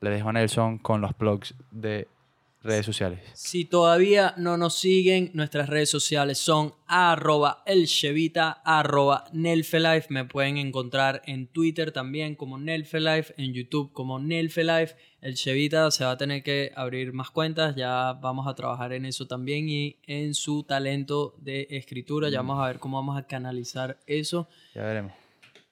Le 0.00 0.10
dejo 0.10 0.30
a 0.30 0.32
Nelson 0.32 0.78
con 0.78 1.00
los 1.00 1.16
blogs 1.16 1.54
de 1.70 2.08
redes 2.62 2.86
sociales. 2.86 3.20
Si 3.34 3.64
todavía 3.64 4.34
no 4.36 4.56
nos 4.56 4.74
siguen, 4.74 5.30
nuestras 5.34 5.68
redes 5.68 5.90
sociales 5.90 6.38
son 6.38 6.74
arroba 6.86 7.62
elchevita, 7.66 8.62
arroba 8.64 9.24
nelfelife. 9.32 10.06
Me 10.10 10.24
pueden 10.24 10.58
encontrar 10.58 11.22
en 11.26 11.46
Twitter 11.46 11.92
también 11.92 12.34
como 12.34 12.58
nelfelife, 12.58 13.34
en 13.36 13.52
YouTube 13.52 13.92
como 13.92 14.18
nelfelife. 14.18 14.96
El 15.20 15.34
Chevita 15.34 15.90
se 15.92 16.04
va 16.04 16.12
a 16.12 16.16
tener 16.16 16.42
que 16.42 16.72
abrir 16.74 17.12
más 17.12 17.30
cuentas, 17.30 17.76
ya 17.76 18.12
vamos 18.14 18.48
a 18.48 18.54
trabajar 18.54 18.92
en 18.92 19.06
eso 19.06 19.28
también 19.28 19.68
y 19.68 19.96
en 20.04 20.34
su 20.34 20.64
talento 20.64 21.36
de 21.38 21.68
escritura. 21.70 22.28
Ya 22.28 22.42
mm. 22.42 22.46
vamos 22.48 22.64
a 22.64 22.66
ver 22.66 22.78
cómo 22.80 22.96
vamos 22.96 23.16
a 23.16 23.26
canalizar 23.28 24.00
eso. 24.06 24.48
Ya 24.74 24.82
veremos. 24.82 25.21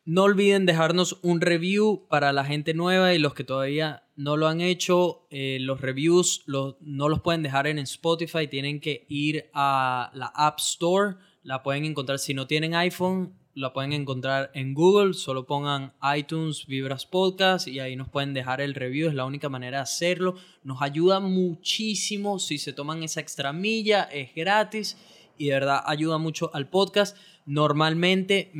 No 0.06 0.22
olviden 0.22 0.64
dejarnos 0.64 1.18
un 1.22 1.42
review 1.42 2.06
para 2.08 2.32
la 2.32 2.44
gente 2.44 2.72
nueva 2.72 3.12
y 3.12 3.18
los 3.18 3.34
que 3.34 3.44
todavía 3.44 4.04
no 4.16 4.36
lo 4.38 4.48
han 4.48 4.62
hecho. 4.62 5.26
Eh, 5.30 5.58
los 5.60 5.80
reviews 5.82 6.44
no 6.46 7.08
los 7.08 7.20
pueden 7.20 7.42
dejar 7.42 7.66
en 7.66 7.78
Spotify, 7.78 8.46
tienen 8.48 8.80
que 8.80 9.04
ir 9.08 9.50
a 9.52 10.10
la 10.14 10.32
App 10.34 10.58
Store. 10.58 11.16
La 11.42 11.62
pueden 11.62 11.84
encontrar 11.84 12.18
si 12.18 12.32
no 12.32 12.46
tienen 12.46 12.74
iPhone, 12.74 13.34
la 13.54 13.74
pueden 13.74 13.92
encontrar 13.92 14.50
en 14.54 14.72
Google. 14.72 15.12
Solo 15.12 15.46
pongan 15.46 15.92
iTunes 16.16 16.66
Vibras 16.66 17.04
Podcast 17.04 17.68
y 17.68 17.80
ahí 17.80 17.94
nos 17.94 18.08
pueden 18.08 18.32
dejar 18.32 18.62
el 18.62 18.74
review. 18.74 19.08
Es 19.08 19.14
la 19.14 19.26
única 19.26 19.50
manera 19.50 19.78
de 19.78 19.82
hacerlo. 19.82 20.34
Nos 20.64 20.80
ayuda 20.80 21.20
muchísimo 21.20 22.38
si 22.38 22.56
se 22.56 22.72
toman 22.72 23.02
esa 23.02 23.20
extra 23.20 23.52
milla, 23.52 24.04
es 24.04 24.34
gratis 24.34 24.96
y 25.40 25.46
de 25.46 25.54
verdad 25.54 25.82
ayuda 25.86 26.18
mucho 26.18 26.50
al 26.52 26.68
podcast. 26.68 27.16
Normalmente 27.46 28.52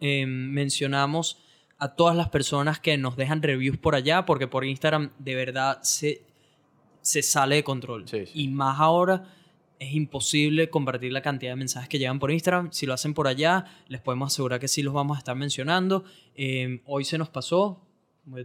eh, 0.00 0.26
mencionamos 0.26 1.42
a 1.78 1.94
todas 1.94 2.16
las 2.16 2.30
personas 2.30 2.80
que 2.80 2.96
nos 2.96 3.16
dejan 3.16 3.42
reviews 3.42 3.76
por 3.76 3.94
allá, 3.94 4.24
porque 4.24 4.46
por 4.46 4.64
Instagram 4.64 5.10
de 5.18 5.34
verdad 5.34 5.80
se, 5.82 6.22
se 7.02 7.22
sale 7.22 7.56
de 7.56 7.64
control. 7.64 8.06
Y 8.34 8.48
más 8.48 8.80
ahora 8.80 9.24
es 9.78 9.92
imposible 9.92 10.70
compartir 10.70 11.12
la 11.12 11.20
cantidad 11.20 11.52
de 11.52 11.56
mensajes 11.56 11.88
que 11.88 11.98
llegan 11.98 12.18
por 12.18 12.30
Instagram. 12.30 12.70
Si 12.72 12.86
lo 12.86 12.94
hacen 12.94 13.14
por 13.14 13.28
allá, 13.28 13.64
les 13.88 14.00
podemos 14.00 14.32
asegurar 14.32 14.58
que 14.58 14.68
sí 14.68 14.82
los 14.82 14.94
vamos 14.94 15.16
a 15.16 15.18
estar 15.18 15.36
mencionando. 15.36 16.04
Em, 16.34 16.80
hoy 16.86 17.04
se 17.04 17.18
nos 17.18 17.28
pasó, 17.28 17.82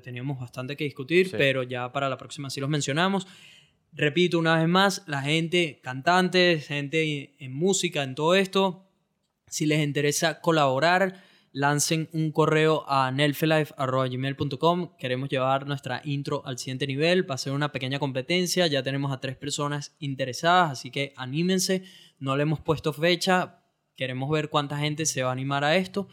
teníamos 0.04 0.40
bastante 0.40 0.76
que 0.76 0.84
discutir, 0.84 1.32
pero 1.32 1.64
ya 1.64 1.92
para 1.92 2.10
la 2.10 2.18
próxima 2.18 2.50
sí 2.50 2.60
los 2.60 2.70
mencionamos. 2.70 3.28
Repito 3.94 4.40
una 4.40 4.58
vez 4.58 4.68
más, 4.68 5.04
la 5.08 5.22
gente, 5.22 5.80
cantantes, 5.84 6.68
gente 6.68 7.34
en 7.40 7.54
música, 7.54 8.04
en 8.04 8.16
todo 8.16 8.36
esto, 8.36 8.86
si 9.52 9.65
les 9.65 9.84
interesa 9.84 10.40
colaborar, 10.40 11.22
lancen 11.52 12.07
un 12.14 12.32
correo 12.32 12.86
a 12.88 13.11
nelfelife.gmail.com. 13.11 14.95
Queremos 14.98 15.28
llevar 15.28 15.68
nuestra 15.68 16.02
intro 16.06 16.41
al 16.45 16.57
siguiente 16.57 16.88
nivel. 16.88 17.30
Va 17.30 17.36
a 17.36 17.38
ser 17.38 17.52
una 17.52 17.73
pequeña 17.73 17.99
competencia. 17.99 18.68
Ya 18.68 18.82
tenemos 18.82 19.11
a 19.11 19.19
tres 19.19 19.36
personas 19.36 19.94
interesadas, 19.99 20.72
así 20.72 20.90
que 20.90 21.14
anímense. 21.18 21.84
No 22.18 22.38
le 22.38 22.44
hemos 22.44 22.61
puesto 22.61 22.94
fecha. 22.94 23.61
Queremos 23.98 24.30
ver 24.30 24.49
cuánta 24.49 24.78
gente 24.78 25.06
se 25.06 25.22
va 25.22 25.32
a 25.32 25.34
animar 25.34 25.65
a 25.65 25.76
esto. 25.76 26.07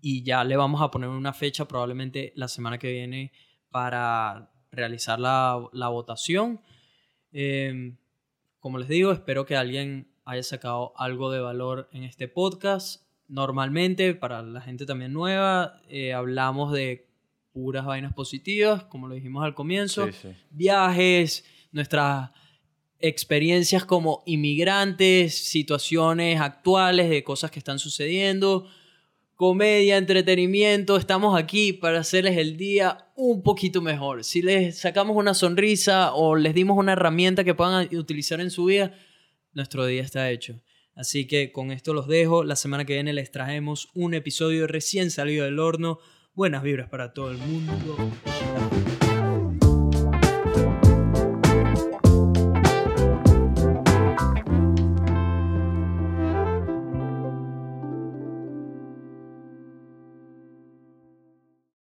Y 0.00 0.24
ya 0.24 0.42
le 0.42 0.56
vamos 0.56 0.82
a 0.82 0.90
poner 0.90 1.10
una 1.10 1.32
fecha 1.32 1.68
probablemente 1.68 2.32
la 2.34 2.48
semana 2.48 2.78
que 2.78 2.90
viene 2.90 3.30
para 3.70 4.50
realizar 4.72 5.20
la, 5.20 5.88
votación. 5.90 6.60
Em, 7.30 7.98
como 8.58 8.78
les 8.78 8.88
digo, 8.88 9.12
espero 9.12 9.46
que 9.46 9.54
alguien 9.54 10.09
haya 10.30 10.42
sacado 10.44 10.92
algo 10.96 11.32
de 11.32 11.40
valor 11.40 11.88
en 11.92 12.04
este 12.04 12.28
podcast. 12.28 13.02
Normalmente, 13.26 14.14
para 14.14 14.42
la 14.42 14.60
gente 14.60 14.86
también 14.86 15.12
nueva, 15.12 15.80
eh, 15.88 16.12
hablamos 16.12 16.72
de 16.72 17.08
puras 17.52 17.84
vainas 17.84 18.14
positivas, 18.14 18.84
como 18.84 19.08
lo 19.08 19.16
dijimos 19.16 19.44
al 19.44 19.54
comienzo. 19.54 20.08
Viajes, 20.50 21.44
nuestras 21.72 22.30
experiencias 23.00 23.84
como 23.84 24.22
inmigrantes, 24.24 25.36
situaciones 25.48 26.40
actuales 26.40 27.10
de 27.10 27.24
cosas 27.24 27.50
que 27.50 27.58
están 27.58 27.80
sucediendo, 27.80 28.68
comedia, 29.34 29.96
entretenimiento. 29.96 30.96
Estamos 30.96 31.36
aquí 31.36 31.72
para 31.72 32.00
hacerles 32.00 32.38
el 32.38 32.56
día 32.56 33.08
un 33.16 33.42
poquito 33.42 33.82
mejor. 33.82 34.22
Si 34.22 34.42
les 34.42 34.78
sacamos 34.78 35.16
una 35.16 35.34
sonrisa 35.34 36.14
o 36.14 36.36
les 36.36 36.54
dimos 36.54 36.78
una 36.78 36.92
herramienta 36.92 37.42
que 37.42 37.54
puedan 37.54 37.88
utilizar 37.96 38.40
en 38.40 38.52
su 38.52 38.66
vida, 38.66 38.94
nuestro 39.52 39.86
día 39.86 40.02
está 40.02 40.30
hecho. 40.30 40.62
Así 40.94 41.26
que 41.26 41.52
con 41.52 41.70
esto 41.70 41.94
los 41.94 42.06
dejo. 42.08 42.44
La 42.44 42.56
semana 42.56 42.84
que 42.84 42.94
viene 42.94 43.12
les 43.12 43.30
traemos 43.30 43.88
un 43.94 44.14
episodio 44.14 44.66
recién 44.66 45.10
salido 45.10 45.44
del 45.44 45.58
horno. 45.58 45.98
Buenas 46.34 46.62
vibras 46.62 46.88
para 46.88 47.12
todo 47.12 47.30
el 47.30 47.38
mundo. 47.38 47.96